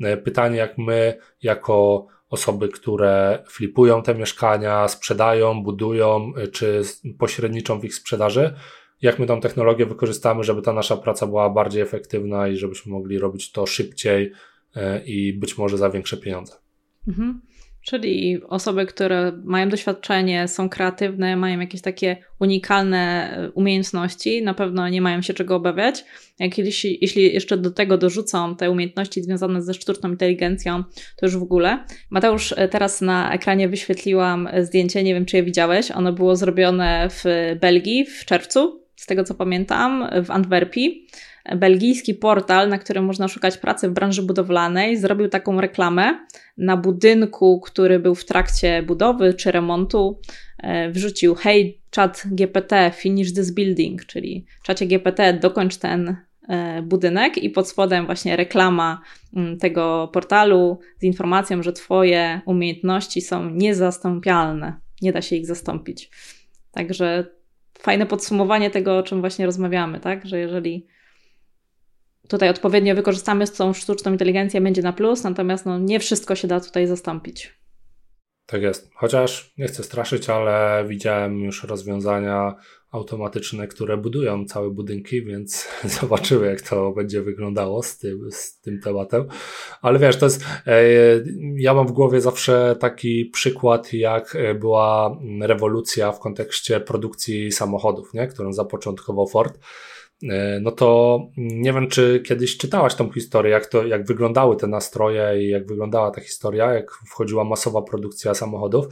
E, 0.00 0.16
pytanie, 0.16 0.56
jak 0.56 0.78
my, 0.78 1.18
jako 1.42 2.06
osoby, 2.28 2.68
które 2.68 3.44
flipują 3.48 4.02
te 4.02 4.14
mieszkania, 4.14 4.88
sprzedają, 4.88 5.62
budują, 5.62 6.32
e, 6.36 6.48
czy 6.48 6.82
pośredniczą 7.18 7.80
w 7.80 7.84
ich 7.84 7.94
sprzedaży, 7.94 8.54
jak 9.02 9.18
my 9.18 9.26
tą 9.26 9.40
technologię 9.40 9.86
wykorzystamy, 9.86 10.44
żeby 10.44 10.62
ta 10.62 10.72
nasza 10.72 10.96
praca 10.96 11.26
była 11.26 11.50
bardziej 11.50 11.82
efektywna 11.82 12.48
i 12.48 12.56
żebyśmy 12.56 12.92
mogli 12.92 13.18
robić 13.18 13.52
to 13.52 13.66
szybciej 13.66 14.32
i 15.06 15.32
być 15.32 15.58
może 15.58 15.78
za 15.78 15.90
większe 15.90 16.16
pieniądze. 16.16 16.54
Mhm. 17.08 17.40
Czyli 17.86 18.40
osoby, 18.48 18.86
które 18.86 19.32
mają 19.44 19.68
doświadczenie, 19.68 20.48
są 20.48 20.68
kreatywne, 20.68 21.36
mają 21.36 21.60
jakieś 21.60 21.80
takie 21.80 22.16
unikalne 22.38 23.30
e, 23.36 23.50
umiejętności, 23.50 24.42
na 24.42 24.54
pewno 24.54 24.88
nie 24.88 25.02
mają 25.02 25.22
się 25.22 25.34
czego 25.34 25.56
obawiać. 25.56 26.04
Jak 26.38 26.58
jeśli, 26.58 26.98
jeśli 27.00 27.34
jeszcze 27.34 27.56
do 27.56 27.70
tego 27.70 27.98
dorzucą 27.98 28.56
te 28.56 28.70
umiejętności 28.70 29.22
związane 29.22 29.62
ze 29.62 29.74
sztuczną 29.74 30.10
inteligencją, 30.10 30.84
to 31.16 31.26
już 31.26 31.36
w 31.36 31.42
ogóle. 31.42 31.84
Mateusz, 32.10 32.54
e, 32.56 32.68
teraz 32.68 33.00
na 33.00 33.32
ekranie 33.32 33.68
wyświetliłam 33.68 34.48
zdjęcie, 34.60 35.02
nie 35.02 35.14
wiem 35.14 35.26
czy 35.26 35.36
je 35.36 35.42
widziałeś. 35.42 35.90
Ono 35.90 36.12
było 36.12 36.36
zrobione 36.36 37.08
w 37.10 37.24
Belgii 37.60 38.06
w 38.06 38.24
czerwcu, 38.24 38.80
z 39.00 39.06
tego 39.06 39.24
co 39.24 39.34
pamiętam, 39.34 40.08
w 40.24 40.30
Antwerpii 40.30 41.06
belgijski 41.56 42.14
portal, 42.14 42.68
na 42.68 42.78
którym 42.78 43.04
można 43.04 43.28
szukać 43.28 43.58
pracy 43.58 43.88
w 43.88 43.92
branży 43.92 44.22
budowlanej, 44.22 44.96
zrobił 44.96 45.28
taką 45.28 45.60
reklamę 45.60 46.26
na 46.58 46.76
budynku, 46.76 47.60
który 47.60 47.98
był 47.98 48.14
w 48.14 48.24
trakcie 48.24 48.82
budowy 48.82 49.34
czy 49.34 49.52
remontu. 49.52 50.20
E, 50.58 50.90
wrzucił: 50.90 51.34
Hey, 51.34 51.74
chat 51.96 52.22
GPT, 52.26 52.92
finish 52.94 53.32
this 53.32 53.50
building, 53.50 54.06
czyli 54.06 54.46
czacie 54.62 54.86
GPT, 54.86 55.32
dokończ 55.32 55.76
ten 55.76 56.16
e, 56.48 56.82
budynek 56.82 57.38
i 57.38 57.50
pod 57.50 57.68
spodem 57.68 58.06
właśnie 58.06 58.36
reklama 58.36 59.00
mm, 59.36 59.58
tego 59.58 60.10
portalu 60.12 60.78
z 60.98 61.02
informacją, 61.02 61.62
że 61.62 61.72
Twoje 61.72 62.40
umiejętności 62.46 63.20
są 63.20 63.50
niezastąpialne, 63.50 64.74
nie 65.02 65.12
da 65.12 65.22
się 65.22 65.36
ich 65.36 65.46
zastąpić. 65.46 66.10
Także 66.72 67.39
fajne 67.82 68.06
podsumowanie 68.06 68.70
tego, 68.70 68.98
o 68.98 69.02
czym 69.02 69.20
właśnie 69.20 69.46
rozmawiamy, 69.46 70.00
tak? 70.00 70.26
Że 70.26 70.38
jeżeli 70.38 70.86
tutaj 72.28 72.48
odpowiednio 72.48 72.94
wykorzystamy 72.94 73.48
tą 73.48 73.72
sztuczną 73.72 74.12
inteligencję, 74.12 74.60
będzie 74.60 74.82
na 74.82 74.92
plus, 74.92 75.24
natomiast 75.24 75.66
no, 75.66 75.78
nie 75.78 76.00
wszystko 76.00 76.34
się 76.34 76.48
da 76.48 76.60
tutaj 76.60 76.86
zastąpić. 76.86 77.60
Tak 78.46 78.62
jest. 78.62 78.90
Chociaż 78.94 79.54
nie 79.58 79.66
chcę 79.66 79.82
straszyć, 79.82 80.30
ale 80.30 80.84
widziałem 80.88 81.38
już 81.38 81.64
rozwiązania 81.64 82.54
automatyczne, 82.90 83.68
które 83.68 83.96
budują 83.96 84.44
całe 84.44 84.70
budynki, 84.70 85.24
więc 85.24 85.68
zobaczymy, 86.00 86.46
jak 86.46 86.60
to 86.60 86.92
będzie 86.92 87.22
wyglądało 87.22 87.82
z 87.82 87.98
tym, 87.98 88.28
z 88.30 88.60
tym 88.60 88.80
tematem. 88.80 89.24
Ale 89.82 89.98
wiesz, 89.98 90.16
to 90.16 90.26
jest. 90.26 90.44
E, 90.66 90.82
ja 91.56 91.74
mam 91.74 91.86
w 91.86 91.92
głowie 91.92 92.20
zawsze 92.20 92.76
taki 92.80 93.24
przykład, 93.24 93.92
jak 93.92 94.36
była 94.60 95.18
rewolucja 95.40 96.12
w 96.12 96.20
kontekście 96.20 96.80
produkcji 96.80 97.52
samochodów, 97.52 98.14
nie? 98.14 98.26
którą 98.26 98.52
zapoczątkował 98.52 99.26
Ford 99.26 99.58
E, 100.28 100.60
no 100.60 100.70
to 100.72 101.20
nie 101.36 101.72
wiem, 101.72 101.88
czy 101.88 102.22
kiedyś 102.26 102.56
czytałaś 102.56 102.94
tą 102.94 103.12
historię, 103.12 103.52
jak, 103.52 103.66
to, 103.66 103.86
jak 103.86 104.06
wyglądały 104.06 104.56
te 104.56 104.66
nastroje 104.66 105.42
i 105.42 105.48
jak 105.48 105.66
wyglądała 105.66 106.10
ta 106.10 106.20
historia, 106.20 106.72
jak 106.72 106.90
wchodziła 107.10 107.44
masowa 107.44 107.82
produkcja 107.82 108.34
samochodów, 108.34 108.86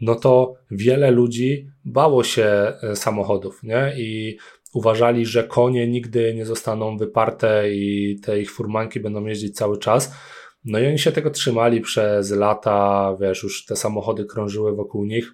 no 0.00 0.14
to 0.14 0.54
wiele 0.70 1.10
ludzi 1.10 1.70
bało 1.84 2.24
się 2.24 2.72
e, 2.82 2.96
samochodów, 2.96 3.62
nie? 3.62 3.94
I 3.96 4.38
uważali, 4.74 5.26
że 5.26 5.44
konie 5.44 5.88
nigdy 5.88 6.34
nie 6.34 6.46
zostaną 6.46 6.96
wyparte 6.96 7.74
i 7.74 8.18
te 8.22 8.40
ich 8.40 8.52
furmanki 8.52 9.00
będą 9.00 9.26
jeździć 9.26 9.56
cały 9.56 9.78
czas. 9.78 10.14
No 10.64 10.78
i 10.78 10.86
oni 10.86 10.98
się 10.98 11.12
tego 11.12 11.30
trzymali 11.30 11.80
przez 11.80 12.30
lata, 12.30 13.16
wiesz, 13.20 13.42
już 13.42 13.64
te 13.64 13.76
samochody 13.76 14.24
krążyły 14.24 14.76
wokół 14.76 15.04
nich, 15.04 15.32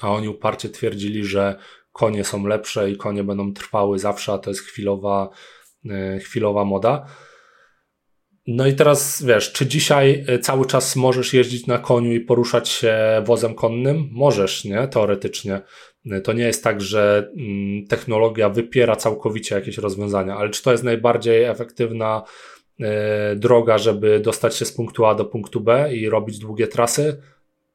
a 0.00 0.12
oni 0.12 0.28
uparcie 0.28 0.68
twierdzili, 0.68 1.24
że 1.24 1.58
konie 1.92 2.24
są 2.24 2.46
lepsze 2.46 2.90
i 2.90 2.96
konie 2.96 3.24
będą 3.24 3.52
trwały 3.52 3.98
zawsze, 3.98 4.32
a 4.32 4.38
to 4.38 4.50
jest 4.50 4.62
chwilowa, 4.62 5.30
e, 5.90 6.18
chwilowa 6.18 6.64
moda. 6.64 7.06
No 8.46 8.66
i 8.66 8.74
teraz 8.74 9.22
wiesz, 9.22 9.52
czy 9.52 9.66
dzisiaj 9.66 10.24
e, 10.28 10.38
cały 10.38 10.66
czas 10.66 10.96
możesz 10.96 11.34
jeździć 11.34 11.66
na 11.66 11.78
koniu 11.78 12.12
i 12.12 12.20
poruszać 12.20 12.68
się 12.68 12.96
wozem 13.24 13.54
konnym? 13.54 14.08
Możesz, 14.12 14.64
nie? 14.64 14.88
Teoretycznie. 14.88 15.60
E, 16.10 16.20
to 16.20 16.32
nie 16.32 16.44
jest 16.44 16.64
tak, 16.64 16.80
że 16.80 17.30
mm, 17.36 17.86
technologia 17.86 18.48
wypiera 18.48 18.96
całkowicie 18.96 19.54
jakieś 19.54 19.78
rozwiązania, 19.78 20.36
ale 20.36 20.50
czy 20.50 20.62
to 20.62 20.72
jest 20.72 20.84
najbardziej 20.84 21.44
efektywna 21.44 22.22
droga, 23.36 23.78
żeby 23.78 24.20
dostać 24.20 24.56
się 24.56 24.64
z 24.64 24.72
punktu 24.72 25.06
A 25.06 25.14
do 25.14 25.24
punktu 25.24 25.60
B 25.60 25.94
i 25.94 26.08
robić 26.08 26.38
długie 26.38 26.66
trasy? 26.66 27.22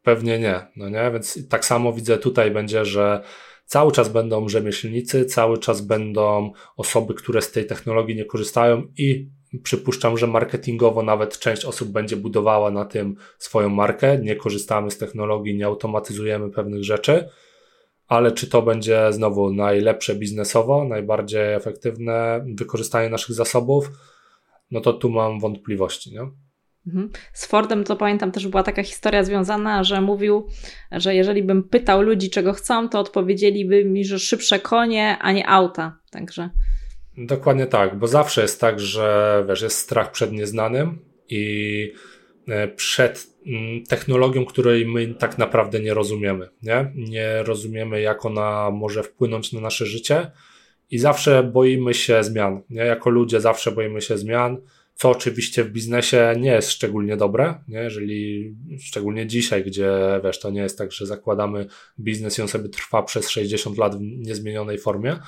Pewnie 0.03 0.39
nie, 0.39 0.67
no 0.75 0.89
nie? 0.89 1.11
Więc 1.13 1.49
tak 1.49 1.65
samo 1.65 1.93
widzę 1.93 2.17
tutaj 2.17 2.51
będzie, 2.51 2.85
że 2.85 3.23
Cały 3.67 3.91
czas 3.91 4.09
będą 4.09 4.49
rzemieślnicy, 4.49 5.25
cały 5.25 5.57
czas 5.57 5.81
będą 5.81 6.51
osoby, 6.77 7.13
które 7.13 7.41
z 7.41 7.51
tej 7.51 7.65
technologii 7.65 8.15
nie 8.15 8.25
korzystają 8.25 8.83
i 8.97 9.29
przypuszczam, 9.63 10.17
że 10.17 10.27
marketingowo 10.27 11.03
nawet 11.03 11.39
część 11.39 11.65
osób 11.65 11.89
będzie 11.89 12.17
budowała 12.17 12.71
na 12.71 12.85
tym 12.85 13.15
swoją 13.37 13.69
markę. 13.69 14.19
Nie 14.19 14.35
korzystamy 14.35 14.91
z 14.91 14.97
technologii, 14.97 15.57
nie 15.57 15.65
automatyzujemy 15.65 16.49
pewnych 16.49 16.83
rzeczy, 16.83 17.29
ale 18.07 18.31
czy 18.31 18.49
to 18.49 18.61
będzie 18.61 19.13
znowu 19.13 19.53
najlepsze 19.53 20.15
biznesowo, 20.15 20.85
najbardziej 20.85 21.53
efektywne 21.53 22.45
wykorzystanie 22.55 23.09
naszych 23.09 23.35
zasobów, 23.35 23.91
no 24.71 24.81
to 24.81 24.93
tu 24.93 25.09
mam 25.09 25.39
wątpliwości. 25.39 26.13
Nie? 26.13 26.21
Mhm. 26.87 27.09
Z 27.33 27.45
Fordem 27.45 27.83
to 27.83 27.95
pamiętam 27.95 28.31
też 28.31 28.47
była 28.47 28.63
taka 28.63 28.83
historia 28.83 29.23
związana, 29.23 29.83
że 29.83 30.01
mówił, 30.01 30.47
że 30.91 31.15
jeżeli 31.15 31.43
bym 31.43 31.63
pytał 31.63 32.01
ludzi, 32.01 32.29
czego 32.29 32.53
chcą, 32.53 32.89
to 32.89 32.99
odpowiedzieliby 32.99 33.85
mi, 33.85 34.05
że 34.05 34.19
szybsze 34.19 34.59
konie, 34.59 35.17
a 35.21 35.31
nie 35.31 35.49
auta. 35.49 35.97
Także. 36.11 36.49
Dokładnie 37.17 37.67
tak, 37.67 37.99
bo 37.99 38.07
zawsze 38.07 38.41
jest 38.41 38.61
tak, 38.61 38.79
że 38.79 39.45
wiesz, 39.49 39.61
jest 39.61 39.77
strach 39.77 40.11
przed 40.11 40.31
nieznanym 40.31 40.99
i 41.29 41.93
e, 42.47 42.67
przed 42.67 43.27
mm, 43.45 43.83
technologią, 43.83 44.45
której 44.45 44.85
my 44.85 45.15
tak 45.15 45.37
naprawdę 45.37 45.79
nie 45.79 45.93
rozumiemy. 45.93 46.49
Nie, 46.63 46.91
nie 46.95 47.43
rozumiemy, 47.43 48.01
jak 48.01 48.25
ona 48.25 48.71
może 48.71 49.03
wpłynąć 49.03 49.53
na 49.53 49.61
nasze 49.61 49.85
życie 49.85 50.31
i 50.89 50.99
zawsze 50.99 51.43
boimy 51.43 51.93
się 51.93 52.23
zmian. 52.23 52.61
Nie? 52.69 52.81
Jako 52.81 53.09
ludzie 53.09 53.41
zawsze 53.41 53.71
boimy 53.71 54.01
się 54.01 54.17
zmian 54.17 54.61
co 54.97 55.09
oczywiście 55.09 55.63
w 55.63 55.71
biznesie 55.71 56.33
nie 56.39 56.51
jest 56.51 56.71
szczególnie 56.71 57.17
dobre, 57.17 57.63
nie? 57.67 57.79
jeżeli 57.79 58.55
szczególnie 58.79 59.27
dzisiaj, 59.27 59.63
gdzie 59.63 59.91
wiesz, 60.23 60.39
to 60.39 60.49
nie 60.49 60.61
jest 60.61 60.77
tak, 60.77 60.91
że 60.91 61.05
zakładamy 61.05 61.65
biznes 61.99 62.39
i 62.39 62.41
on 62.41 62.47
sobie 62.47 62.69
trwa 62.69 63.03
przez 63.03 63.29
60 63.29 63.77
lat 63.77 63.95
w 63.95 64.01
niezmienionej 64.01 64.77
formie, 64.77 65.19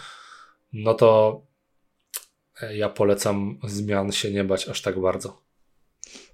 no 0.74 0.94
to 0.94 1.41
ja 2.76 2.90
polecam 2.90 3.60
zmian 3.64 4.11
się 4.11 4.31
nie 4.31 4.44
bać 4.44 4.68
aż 4.68 4.81
tak 4.81 4.99
bardzo. 4.99 5.41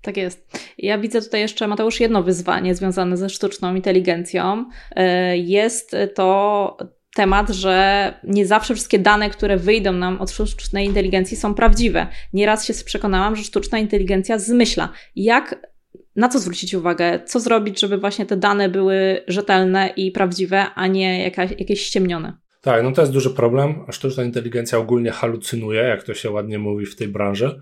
Tak 0.01 0.17
jest. 0.17 0.59
Ja 0.77 0.97
widzę 0.97 1.21
tutaj 1.21 1.41
jeszcze, 1.41 1.67
Mateusz, 1.67 1.99
jedno 1.99 2.23
wyzwanie 2.23 2.75
związane 2.75 3.17
ze 3.17 3.29
sztuczną 3.29 3.75
inteligencją. 3.75 4.65
E, 4.91 5.37
jest 5.37 5.95
to 6.15 6.77
temat, 7.15 7.49
że 7.49 8.13
nie 8.23 8.45
zawsze 8.45 8.73
wszystkie 8.73 8.99
dane, 8.99 9.29
które 9.29 9.57
wyjdą 9.57 9.93
nam 9.93 10.21
od 10.21 10.31
sztucznej 10.31 10.85
inteligencji 10.85 11.37
są 11.37 11.53
prawdziwe. 11.53 12.07
Nieraz 12.33 12.65
się 12.65 12.73
przekonałam, 12.85 13.35
że 13.35 13.43
sztuczna 13.43 13.79
inteligencja 13.79 14.39
zmyśla. 14.39 14.89
Jak, 15.15 15.67
na 16.15 16.29
co 16.29 16.39
zwrócić 16.39 16.73
uwagę? 16.73 17.19
Co 17.25 17.39
zrobić, 17.39 17.79
żeby 17.79 17.97
właśnie 17.97 18.25
te 18.25 18.37
dane 18.37 18.69
były 18.69 19.23
rzetelne 19.27 19.87
i 19.87 20.11
prawdziwe, 20.11 20.65
a 20.75 20.87
nie 20.87 21.23
jakaś, 21.23 21.51
jakieś 21.51 21.81
ściemnione? 21.81 22.37
Tak, 22.65 22.83
no 22.83 22.91
to 22.91 23.01
jest 23.01 23.13
duży 23.13 23.29
problem. 23.29 23.85
Sztuczna 23.91 24.23
inteligencja 24.23 24.77
ogólnie 24.77 25.11
halucynuje, 25.11 25.81
jak 25.81 26.03
to 26.03 26.13
się 26.13 26.31
ładnie 26.31 26.59
mówi 26.59 26.85
w 26.85 26.95
tej 26.95 27.07
branży. 27.07 27.61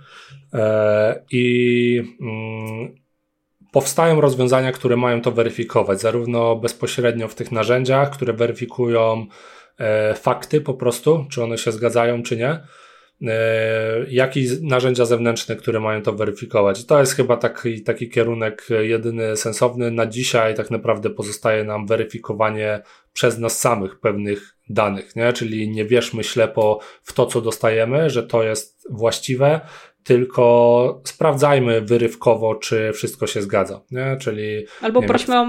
E, 0.54 1.24
I 1.32 2.16
mm, 2.22 2.96
powstają 3.72 4.22
rozwiązania, 4.22 4.72
które 4.72 4.98
mają 4.98 5.22
to 5.22 5.32
weryfikować, 5.32 6.02
zarówno 6.02 6.56
bezpośrednio 6.56 7.28
w 7.28 7.36
tych 7.36 7.52
narzędziach, 7.52 8.10
które 8.12 8.34
weryfikują 8.34 9.26
e, 9.78 10.14
fakty 10.14 10.62
po 10.62 10.74
prostu, 10.74 11.26
czy 11.30 11.44
one 11.44 11.58
się 11.58 11.72
zgadzają, 11.72 12.24
czy 12.24 12.38
nie, 12.38 12.60
jak 14.10 14.38
i 14.38 14.48
narzędzia 14.61 15.06
zewnętrzne, 15.06 15.56
które 15.56 15.80
mają 15.80 16.02
to 16.02 16.14
weryfikować. 16.14 16.85
To 16.85 16.99
jest 16.99 17.15
chyba 17.15 17.38
taki, 17.38 17.84
taki 17.84 18.10
kierunek 18.10 18.68
jedyny 18.80 19.38
sensowny. 19.38 19.91
Na 19.91 20.06
dzisiaj 20.06 20.56
tak 20.56 20.72
naprawdę 20.72 21.10
pozostaje 21.10 21.64
nam 21.64 21.88
weryfikowanie 21.88 22.81
przez 23.14 23.38
nas 23.38 23.60
samych 23.60 23.99
pewnych 23.99 24.57
danych, 24.69 25.15
nie? 25.15 25.34
czyli 25.34 25.69
nie 25.69 25.85
wierzmy 25.85 26.23
ślepo 26.23 26.80
w 27.03 27.14
to, 27.14 27.26
co 27.26 27.41
dostajemy, 27.41 28.10
że 28.10 28.23
to 28.23 28.44
jest 28.44 28.88
właściwe, 28.90 29.61
tylko 30.03 31.02
sprawdzajmy 31.03 31.81
wyrywkowo, 31.81 32.56
czy 32.56 32.91
wszystko 32.94 33.27
się 33.27 33.41
zgadza, 33.41 33.81
nie? 33.91 34.18
Czyli... 34.19 34.65
Albo 34.81 35.02
prośmy 35.02 35.40
o 35.40 35.48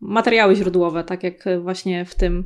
materiały 0.00 0.56
źródłowe, 0.56 1.04
tak 1.04 1.22
jak 1.22 1.44
właśnie 1.62 2.04
w 2.04 2.14
tym 2.14 2.44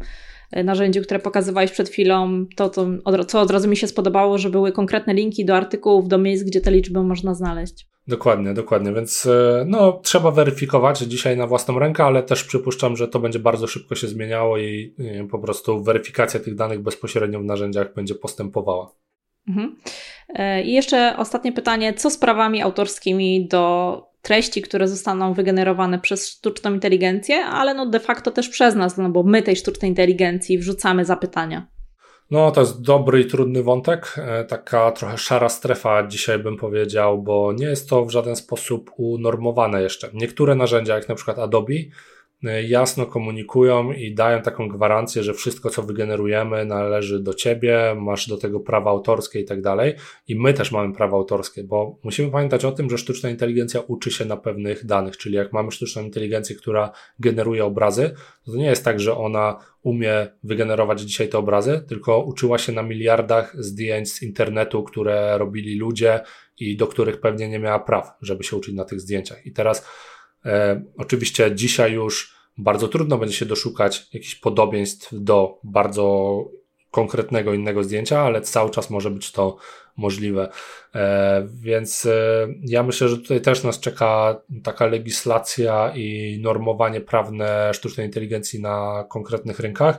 narzędziu, 0.53 1.03
które 1.03 1.21
pokazywałeś 1.21 1.71
przed 1.71 1.89
chwilą, 1.89 2.47
to, 2.57 2.69
to 2.69 2.87
co 3.27 3.41
od 3.41 3.51
razu 3.51 3.69
mi 3.69 3.77
się 3.77 3.87
spodobało, 3.87 4.39
że 4.39 4.51
były 4.51 4.73
konkretne 4.73 5.15
linki 5.15 5.45
do 5.45 5.57
artykułów, 5.57 6.09
do 6.09 6.19
miejsc, 6.19 6.45
gdzie 6.45 6.61
te 6.61 6.71
liczby 6.71 7.03
można 7.03 7.35
znaleźć. 7.35 7.91
Dokładnie, 8.09 8.55
dokładnie. 8.55 8.93
Więc 8.93 9.27
e, 9.27 9.65
no, 9.69 10.01
trzeba 10.03 10.31
weryfikować 10.31 10.99
dzisiaj 10.99 11.37
na 11.37 11.47
własną 11.47 11.79
rękę, 11.79 12.05
ale 12.05 12.23
też 12.23 12.45
przypuszczam, 12.45 12.97
że 12.97 13.09
to 13.09 13.19
będzie 13.19 13.39
bardzo 13.39 13.67
szybko 13.67 13.95
się 13.95 14.09
zmieniało 14.09 14.59
i 14.59 14.95
wiem, 14.99 15.29
po 15.29 15.39
prostu 15.39 15.83
weryfikacja 15.83 16.41
tych 16.41 16.55
danych 16.55 16.83
bezpośrednio 16.83 17.41
w 17.41 17.45
narzędziach 17.45 17.95
będzie 17.95 18.15
postępowała. 18.15 18.95
Mhm. 19.49 19.77
I 20.65 20.73
jeszcze 20.73 21.15
ostatnie 21.17 21.53
pytanie: 21.53 21.95
co 21.95 22.11
z 22.11 22.19
prawami 22.19 22.63
autorskimi 22.63 23.49
do 23.49 24.10
treści, 24.23 24.63
które 24.63 24.89
zostaną 24.89 25.35
wygenerowane 25.35 25.99
przez 25.99 26.29
sztuczną 26.29 26.75
inteligencję, 26.75 27.37
ale 27.37 27.75
no 27.75 27.87
de 27.87 28.01
facto 28.01 28.31
też 28.31 28.49
przez 28.49 28.75
nas, 28.75 28.97
no 28.97 29.11
bo 29.11 29.23
my 29.23 29.43
tej 29.43 29.57
sztucznej 29.57 29.89
inteligencji 29.89 30.59
wrzucamy 30.59 31.05
zapytania. 31.05 31.67
No, 32.31 32.51
to 32.51 32.61
jest 32.61 32.83
dobry 32.83 33.21
i 33.21 33.27
trudny 33.27 33.63
wątek. 33.63 34.15
E, 34.19 34.45
taka 34.45 34.93
trochę 34.93 35.19
szara 35.19 35.49
strefa 35.49 36.07
dzisiaj 36.07 36.39
bym 36.39 36.57
powiedział, 36.57 37.23
bo 37.23 37.53
nie 37.53 37.67
jest 37.67 37.89
to 37.89 38.05
w 38.05 38.11
żaden 38.11 38.37
sposób 38.37 38.91
unormowane 38.97 39.83
jeszcze. 39.83 40.11
Niektóre 40.15 40.55
narzędzia, 40.55 40.95
jak 40.95 41.09
na 41.09 41.15
przykład 41.15 41.39
Adobe, 41.39 41.75
jasno 42.69 43.07
komunikują 43.07 43.93
i 43.93 44.15
dają 44.15 44.43
taką 44.43 44.69
gwarancję, 44.69 45.23
że 45.23 45.35
wszystko, 45.35 45.71
co 45.71 45.83
wygenerujemy, 45.83 46.65
należy 46.65 47.21
do 47.21 47.35
ciebie, 47.35 47.97
masz 47.99 48.29
do 48.29 48.37
tego 48.37 48.61
prawa 48.61 48.91
autorskie 48.91 49.41
i 49.41 49.45
tak 49.45 49.63
dalej. 49.63 49.95
I 50.29 50.37
my 50.37 50.55
też 50.55 50.73
mamy 50.73 50.95
prawa 50.95 51.17
autorskie, 51.17 51.65
bo 51.65 51.99
musimy 52.03 52.31
pamiętać 52.31 52.65
o 52.65 52.73
tym, 52.73 52.91
że 52.91 52.99
sztuczna 52.99 53.31
inteligencja 53.31 53.81
uczy 53.81 54.11
się 54.11 54.25
na 54.25 54.37
pewnych 54.37 54.87
danych, 54.87 55.17
czyli 55.17 55.37
jak 55.37 55.53
mamy 55.53 55.71
sztuczną 55.71 56.03
inteligencję, 56.03 56.57
która 56.57 56.93
generuje 57.19 57.65
obrazy, 57.65 58.15
to 58.45 58.57
nie 58.57 58.67
jest 58.67 58.85
tak, 58.85 59.01
że 59.01 59.17
ona 59.17 59.59
umie 59.83 60.27
wygenerować 60.43 61.01
dzisiaj 61.01 61.29
te 61.29 61.39
obrazy, 61.39 61.85
tylko 61.89 62.25
uczyła 62.25 62.59
się 62.59 62.73
na 62.73 62.83
miliardach 62.83 63.57
zdjęć 63.59 64.13
z 64.13 64.23
internetu, 64.23 64.83
które 64.83 65.39
robili 65.39 65.79
ludzie 65.79 66.21
i 66.59 66.77
do 66.77 66.87
których 66.87 67.21
pewnie 67.21 67.49
nie 67.49 67.59
miała 67.59 67.79
praw, 67.79 68.11
żeby 68.23 68.45
się 68.45 68.57
uczyć 68.57 68.75
na 68.75 68.85
tych 68.85 69.01
zdjęciach. 69.01 69.47
I 69.47 69.53
teraz 69.53 69.87
E, 70.47 70.83
oczywiście 70.97 71.55
dzisiaj 71.55 71.93
już 71.93 72.35
bardzo 72.59 72.89
trudno 72.89 73.19
będzie 73.19 73.35
się 73.35 73.47
doszukać 73.47 74.09
jakichś 74.13 74.35
podobieństw 74.35 75.09
do 75.13 75.59
bardzo 75.65 76.45
konkretnego 76.91 77.55
innego 77.55 77.85
zdjęcia, 77.85 78.21
ale 78.21 78.41
cały 78.41 78.71
czas 78.71 78.91
może 78.91 79.11
być 79.11 79.33
to 79.33 79.57
możliwe. 79.97 80.49
E, 80.95 81.49
więc 81.55 82.07
e, 82.07 82.49
ja 82.63 82.83
myślę, 82.83 83.09
że 83.09 83.19
tutaj 83.19 83.41
też 83.41 83.65
nas 83.65 83.81
czeka 83.81 84.41
taka 84.63 84.87
legislacja 84.87 85.93
i 85.95 86.39
normowanie 86.43 87.01
prawne 87.01 87.75
sztucznej 87.75 88.07
inteligencji 88.07 88.61
na 88.61 89.05
konkretnych 89.11 89.61
rynkach, 89.61 89.99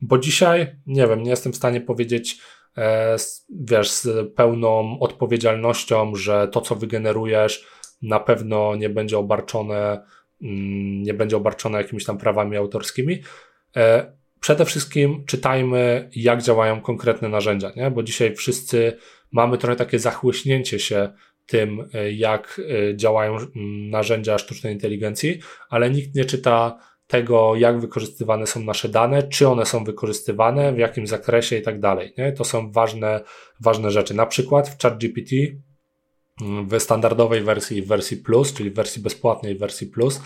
bo 0.00 0.18
dzisiaj, 0.18 0.76
nie 0.86 1.06
wiem, 1.06 1.22
nie 1.22 1.30
jestem 1.30 1.52
w 1.52 1.56
stanie 1.56 1.80
powiedzieć, 1.80 2.40
wiesz, 3.50 3.90
z 3.90 4.08
pełną 4.34 4.98
odpowiedzialnością, 5.00 6.14
że 6.14 6.48
to, 6.48 6.60
co 6.60 6.74
wygenerujesz, 6.74 7.66
na 8.02 8.20
pewno 8.20 8.76
nie 8.76 8.88
będzie 8.88 9.18
obarczone, 9.18 10.02
mm, 10.42 11.02
nie 11.02 11.14
będzie 11.14 11.36
obarczone 11.36 11.78
jakimiś 11.78 12.04
tam 12.04 12.18
prawami 12.18 12.56
autorskimi. 12.56 13.22
E, 13.76 14.12
przede 14.40 14.64
wszystkim 14.64 15.24
czytajmy, 15.26 16.10
jak 16.16 16.42
działają 16.42 16.80
konkretne 16.80 17.28
narzędzia, 17.28 17.72
nie? 17.76 17.90
bo 17.90 18.02
dzisiaj 18.02 18.34
wszyscy 18.34 18.96
mamy 19.32 19.58
trochę 19.58 19.76
takie 19.76 19.98
zachłyśnięcie 19.98 20.78
się 20.78 21.12
tym, 21.46 21.88
e, 21.94 22.12
jak 22.12 22.60
e, 22.60 22.96
działają 22.96 23.36
mm, 23.36 23.90
narzędzia 23.90 24.38
sztucznej 24.38 24.74
inteligencji, 24.74 25.38
ale 25.70 25.90
nikt 25.90 26.14
nie 26.14 26.24
czyta 26.24 26.78
tego, 27.06 27.56
jak 27.56 27.80
wykorzystywane 27.80 28.46
są 28.46 28.60
nasze 28.60 28.88
dane, 28.88 29.22
czy 29.22 29.48
one 29.48 29.66
są 29.66 29.84
wykorzystywane, 29.84 30.72
w 30.72 30.78
jakim 30.78 31.06
zakresie 31.06 31.56
i 31.56 31.62
tak 31.62 31.80
dalej. 31.80 32.14
To 32.36 32.44
są 32.44 32.72
ważne, 32.72 33.20
ważne 33.60 33.90
rzeczy. 33.90 34.14
Na 34.14 34.26
przykład 34.26 34.68
w 34.68 34.82
ChatGPT 34.82 35.30
w 36.40 36.80
standardowej 36.80 37.42
wersji 37.42 37.78
i 37.78 37.82
w 37.82 37.86
wersji 37.86 38.16
Plus, 38.16 38.54
czyli 38.54 38.70
w 38.70 38.74
wersji 38.74 39.02
bezpłatnej 39.02 39.54
i 39.54 39.58
wersji 39.58 39.86
Plus, 39.86 40.20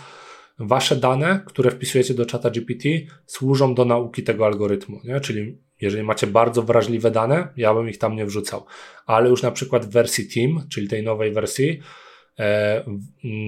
wasze 0.59 0.95
dane, 0.95 1.43
które 1.45 1.71
wpisujecie 1.71 2.13
do 2.13 2.25
czata 2.25 2.49
GPT, 2.49 2.89
służą 3.25 3.75
do 3.75 3.85
nauki 3.85 4.23
tego 4.23 4.45
algorytmu. 4.45 4.99
Nie? 5.03 5.19
Czyli 5.19 5.57
jeżeli 5.81 6.03
macie 6.03 6.27
bardzo 6.27 6.63
wrażliwe 6.63 7.11
dane, 7.11 7.47
ja 7.57 7.73
bym 7.73 7.89
ich 7.89 7.97
tam 7.97 8.15
nie 8.15 8.25
wrzucał. 8.25 8.65
Ale 9.05 9.29
już 9.29 9.41
na 9.41 9.51
przykład 9.51 9.85
w 9.85 9.89
wersji 9.89 10.27
Team, 10.33 10.67
czyli 10.71 10.87
tej 10.87 11.03
nowej 11.03 11.31
wersji, 11.31 11.79
e, 12.39 12.83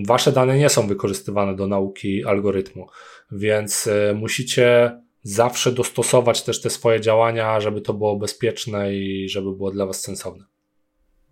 wasze 0.08 0.32
dane 0.32 0.58
nie 0.58 0.70
są 0.70 0.88
wykorzystywane 0.88 1.56
do 1.56 1.68
nauki 1.68 2.26
algorytmu, 2.26 2.88
więc 3.32 3.88
e, 3.88 4.14
musicie 4.14 4.92
zawsze 5.22 5.72
dostosować 5.72 6.44
też 6.44 6.62
te 6.62 6.70
swoje 6.70 7.02
działania, 7.02 7.60
żeby 7.60 7.82
to 7.82 7.94
było 7.94 8.16
bezpieczne 8.16 8.96
i 8.96 9.30
żeby 9.30 9.56
było 9.56 9.72
dla 9.72 9.86
was 9.86 10.02
sensowne. 10.02 10.55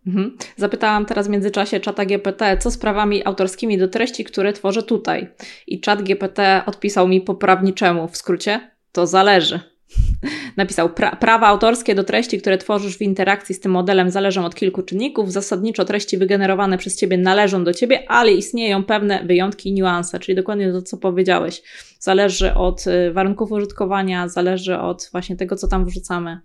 Mhm. 0.08 0.38
Zapytałam 0.56 1.06
teraz 1.06 1.28
w 1.28 1.30
międzyczasie 1.30 1.80
czata 1.80 2.06
GPT, 2.06 2.58
co 2.58 2.72
z 2.72 2.78
prawami 2.78 3.26
autorskimi 3.26 3.78
do 3.78 3.88
treści, 3.88 4.24
które 4.24 4.54
tworzę 4.54 4.84
tutaj. 4.84 5.30
I 5.68 5.82
czat 5.82 6.04
GPT 6.04 6.62
odpisał 6.66 7.08
mi 7.08 7.22
po 7.22 7.36
prawniczemu, 7.36 8.08
w 8.08 8.18
skrócie, 8.18 8.72
to 8.92 9.08
zależy. 9.08 9.60
Napisał, 10.58 10.90
pra 10.90 11.16
prawa 11.16 11.48
autorskie 11.48 11.96
do 11.96 12.04
treści, 12.04 12.42
które 12.42 12.58
tworzysz 12.58 12.98
w 12.98 13.02
interakcji 13.02 13.56
z 13.56 13.60
tym 13.60 13.72
modelem 13.72 14.10
zależą 14.10 14.46
od 14.46 14.56
kilku 14.56 14.84
czynników. 14.84 15.32
Zasadniczo 15.32 15.86
treści 15.86 16.18
wygenerowane 16.18 16.78
przez 16.78 16.98
Ciebie 16.98 17.18
należą 17.18 17.64
do 17.64 17.74
Ciebie, 17.74 18.10
ale 18.12 18.32
istnieją 18.32 18.84
pewne 18.84 19.24
wyjątki 19.26 19.70
i 19.70 19.74
niuanse, 19.74 20.20
czyli 20.20 20.36
dokładnie 20.36 20.72
to, 20.72 20.82
co 20.82 20.98
powiedziałeś. 20.98 21.62
Zależy 22.00 22.54
od 22.54 22.88
y, 22.88 23.14
warunków 23.14 23.52
użytkowania, 23.52 24.28
zależy 24.28 24.80
od 24.80 25.10
właśnie 25.12 25.36
tego, 25.36 25.56
co 25.56 25.68
tam 25.68 25.86
wrzucamy. 25.86 26.40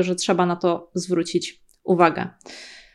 Że 0.00 0.14
trzeba 0.14 0.46
na 0.46 0.56
to 0.56 0.90
zwrócić 0.94 1.62
uwagę. 1.84 2.28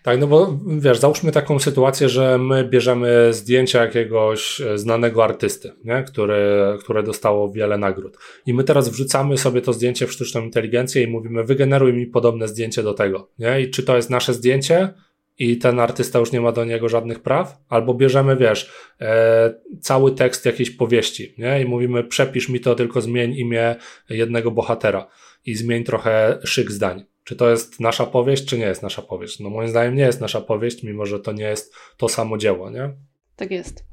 Tak, 0.03 0.19
no 0.19 0.28
bo 0.28 0.60
wiesz, 0.68 0.99
załóżmy 0.99 1.32
taką 1.32 1.60
sytuację, 1.60 2.10
że 2.10 2.38
my 2.38 2.64
bierzemy 2.64 3.34
zdjęcia 3.34 3.82
jakiegoś 3.82 4.61
e, 4.61 4.78
znanego 4.78 5.23
artysty, 5.23 5.72
nie? 5.84 6.03
Które, 6.03 6.78
które 6.80 7.03
dostało 7.03 7.52
wiele 7.52 7.78
nagród. 7.78 8.18
I 8.45 8.53
my 8.53 8.64
teraz 8.64 8.90
wrzucamy 8.90 9.38
sobie 9.38 9.61
to 9.61 9.73
zdjęcie 9.73 10.07
w 10.07 10.11
sztuczną 10.11 10.41
inteligencję 10.41 11.03
i 11.03 11.07
mówimy, 11.07 11.44
wygeneruj 11.44 11.94
mi 11.94 12.07
podobne 12.07 12.48
zdjęcie 12.48 12.84
do 12.84 12.94
tego. 12.94 13.30
Nie? 13.40 13.61
I 13.61 13.69
czy 13.69 13.84
to 13.84 13.95
jest 13.95 14.10
nasze 14.10 14.34
zdjęcie? 14.34 14.94
I 15.40 15.57
ten 15.57 15.80
artysta 15.80 16.19
już 16.19 16.32
nie 16.32 16.41
ma 16.41 16.52
do 16.52 16.65
niego 16.65 16.90
żadnych 16.90 17.19
praw, 17.19 17.57
albo 17.69 17.94
bierzemy, 17.94 18.38
wiesz, 18.38 18.72
e, 19.02 19.53
cały 19.82 20.11
tekst 20.11 20.45
jakiejś 20.45 20.69
powieści, 20.69 21.36
nie? 21.38 21.61
I 21.61 21.65
mówimy, 21.65 22.03
przepisz 22.03 22.49
mi 22.49 22.60
to, 22.60 22.76
tylko 22.76 23.02
zmień 23.02 23.34
imię 23.34 23.76
jednego 24.10 24.52
bohatera 24.52 25.07
i 25.45 25.56
zmień 25.56 25.84
trochę 25.84 26.40
szyk 26.44 26.72
zdań 26.72 27.11
czy 27.23 27.35
to 27.35 27.49
jest 27.49 27.80
nasza 27.80 28.06
powieść, 28.06 28.45
czy 28.45 28.57
nie 28.57 28.65
jest 28.65 28.84
nasza 28.84 29.02
powieść. 29.02 29.39
No 29.39 29.49
moim 29.49 29.69
zdaniem 29.69 29.95
nie 29.95 30.03
jest 30.03 30.22
nasza 30.22 30.41
powieść, 30.41 30.84
mimo 30.84 31.06
że 31.06 31.19
to 31.19 31.31
nie 31.31 31.43
jest 31.43 31.73
to 31.98 32.10
samo 32.10 32.38
dzieło, 32.38 32.69
nie? 32.69 32.93
Tak 33.35 33.52
jest. 33.52 33.85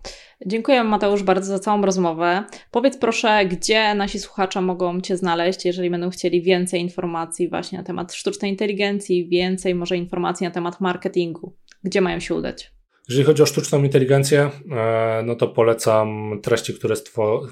Dziękuję 0.47 0.85
Mateusz 0.85 1.23
bardzo 1.23 1.47
za 1.47 1.59
całą 1.59 1.83
rozmowę. 1.83 2.45
Powiedz 2.71 2.97
proszę, 2.97 3.47
gdzie 3.47 3.95
nasi 3.95 4.19
słuchacze 4.19 4.61
mogą 4.61 5.01
Cię 5.01 5.17
znaleźć, 5.17 5.65
jeżeli 5.65 5.91
będą 5.91 6.11
chcieli 6.11 6.43
więcej 6.43 6.81
informacji 6.81 7.49
właśnie 7.49 7.79
na 7.79 7.85
temat 7.85 8.13
sztucznej 8.13 8.51
inteligencji, 8.51 9.29
więcej 9.29 9.75
może 9.75 9.97
informacji 9.97 10.45
na 10.45 10.51
temat 10.51 10.81
marketingu. 10.81 11.57
Gdzie 11.85 12.01
mają 12.01 12.21
się 12.21 12.35
udać? 12.35 12.73
Jeżeli 13.09 13.27
chodzi 13.27 13.43
o 13.43 13.47
sztuczną 13.47 13.85
inteligencję, 13.85 14.51
e, 14.71 15.23
no 15.27 15.35
to 15.35 15.49
polecam 15.49 16.41
treści, 16.43 16.75
które, 16.75 16.95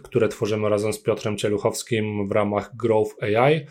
które 0.03 0.29
tworzymy 0.29 0.69
razem 0.69 0.93
z 0.93 1.03
Piotrem 1.03 1.37
Cieluchowskim 1.37 2.29
w 2.29 2.33
ramach 2.33 2.77
Growth 2.77 3.23
AI. 3.23 3.67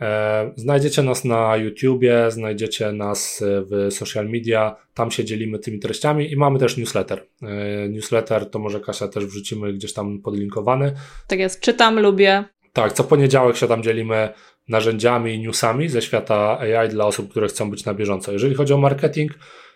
E, 0.00 0.52
znajdziecie 0.56 1.02
nas 1.02 1.24
na 1.24 1.56
YouTubie, 1.56 2.30
znajdziecie 2.30 2.92
nas 2.92 3.44
w 3.70 3.92
social 3.92 4.28
media, 4.28 4.76
tam 4.94 5.10
się 5.10 5.24
dzielimy 5.24 5.58
tymi 5.58 5.78
treściami 5.78 6.32
i 6.32 6.36
mamy 6.36 6.58
też 6.58 6.76
newsletter. 6.76 7.26
E, 7.42 7.88
newsletter 7.88 8.50
to 8.50 8.58
może 8.58 8.80
Kasia 8.80 9.08
też 9.08 9.26
wrzucimy 9.26 9.72
gdzieś 9.72 9.92
tam 9.92 10.22
podlinkowany. 10.22 10.94
Tak 11.28 11.38
jest, 11.38 11.60
czytam, 11.60 12.00
lubię. 12.00 12.44
Tak, 12.72 12.92
co 12.92 13.04
poniedziałek 13.04 13.56
się 13.56 13.68
tam 13.68 13.82
dzielimy 13.82 14.28
narzędziami 14.68 15.34
i 15.34 15.38
newsami 15.38 15.88
ze 15.88 16.02
świata 16.02 16.58
AI 16.58 16.88
dla 16.88 17.06
osób, 17.06 17.30
które 17.30 17.46
chcą 17.46 17.70
być 17.70 17.84
na 17.84 17.94
bieżąco. 17.94 18.32
Jeżeli 18.32 18.54
chodzi 18.54 18.72
o 18.72 18.78
marketing, 18.78 19.32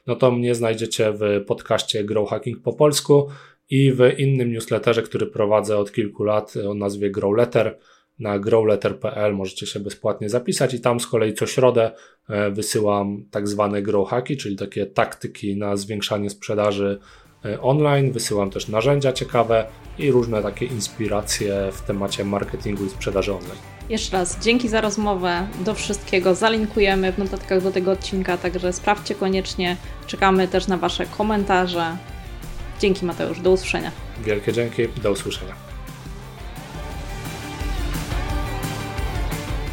no 0.07 0.16
to 0.16 0.31
mnie 0.31 0.55
znajdziecie 0.55 1.12
w 1.12 1.45
podcaście 1.47 2.05
Grow 2.05 2.31
Hacking 2.31 2.62
po 2.62 2.73
polsku 2.73 3.28
i 3.70 3.93
w 3.93 4.19
innym 4.19 4.53
newsletterze, 4.53 5.03
który 5.03 5.27
prowadzę 5.27 5.78
od 5.78 5.93
kilku 5.93 6.24
lat 6.24 6.55
o 6.57 6.74
nazwie 6.74 7.11
Grow 7.11 7.36
Letter 7.36 7.78
na 8.19 8.39
growletter.pl 8.39 9.35
możecie 9.35 9.66
się 9.66 9.81
bezpłatnie 9.81 10.28
zapisać 10.28 10.74
i 10.74 10.81
tam 10.81 11.01
z 11.01 11.07
kolei 11.07 11.35
co 11.35 11.47
środę 11.47 11.90
e, 12.28 12.51
wysyłam 12.51 13.24
tak 13.31 13.49
zwane 13.49 13.82
grow 13.82 14.09
hacki, 14.09 14.36
czyli 14.36 14.57
takie 14.57 14.86
taktyki 14.86 15.57
na 15.57 15.77
zwiększanie 15.77 16.31
sprzedaży 16.31 16.99
e, 17.45 17.61
online. 17.61 18.12
Wysyłam 18.12 18.51
też 18.51 18.69
narzędzia 18.69 19.12
ciekawe 19.12 19.66
i 19.99 20.11
różne 20.11 20.43
takie 20.43 20.66
inspiracje 20.66 21.69
w 21.73 21.82
temacie 21.82 22.24
marketingu 22.24 22.85
i 22.85 22.90
sprzedaży 22.90 23.32
online. 23.32 23.59
Jeszcze 23.89 24.16
raz 24.16 24.45
dzięki 24.45 24.69
za 24.69 24.81
rozmowę. 24.81 25.47
Do 25.65 25.74
wszystkiego 25.74 26.35
zalinkujemy 26.35 27.12
w 27.12 27.19
notatkach 27.19 27.62
do 27.62 27.70
tego 27.70 27.90
odcinka, 27.90 28.36
także 28.39 28.73
sprawdźcie 28.73 29.15
koniecznie. 29.15 29.77
Czekamy 30.07 30.49
też 30.49 30.66
na 30.66 30.77
Wasze 30.77 31.07
komentarze. 31.07 31.97
Dzięki 32.81 33.07
Mateusz, 33.07 33.40
do 33.40 33.51
usłyszenia. 33.51 33.93
Wielkie 34.24 34.53
dzięki, 34.53 34.89
do 35.03 35.12
usłyszenia. 35.12 35.68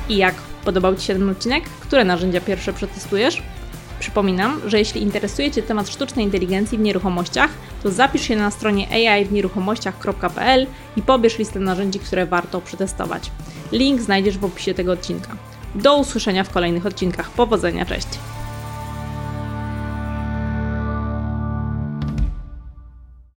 I 0.10 0.18
jak 0.18 0.36
podobał 0.66 0.96
Ci 0.96 1.06
się 1.06 1.14
ten 1.14 1.30
odcinek? 1.30 1.64
Które 1.64 2.06
narzędzia 2.06 2.42
pierwsze 2.42 2.74
przetestujesz? 2.74 3.42
Przypominam, 4.00 4.62
że 4.66 4.80
jeśli 4.80 5.02
interesuje 5.02 5.52
Cię 5.52 5.64
temat 5.64 5.90
sztucznej 5.90 6.26
inteligencji 6.26 6.78
w 6.78 6.82
nieruchomościach, 6.82 7.52
to 7.84 7.92
zapisz 7.92 8.22
się 8.22 8.36
na 8.36 8.52
stronie 8.52 9.12
aiwnieruchomościach.pl 9.12 10.68
i 10.98 11.02
pobierz 11.02 11.40
listę 11.40 11.60
narzędzi, 11.60 12.00
które 12.00 12.26
warto 12.26 12.62
przetestować. 12.62 13.32
Link 13.72 14.02
znajdziesz 14.02 14.38
w 14.38 14.46
opisie 14.46 14.74
tego 14.74 14.92
odcinka. 14.92 15.36
Do 15.76 15.98
usłyszenia 15.98 16.44
w 16.44 16.50
kolejnych 16.50 16.86
odcinkach. 16.86 17.30
Powodzenia, 17.30 17.86
cześć! 17.86 18.08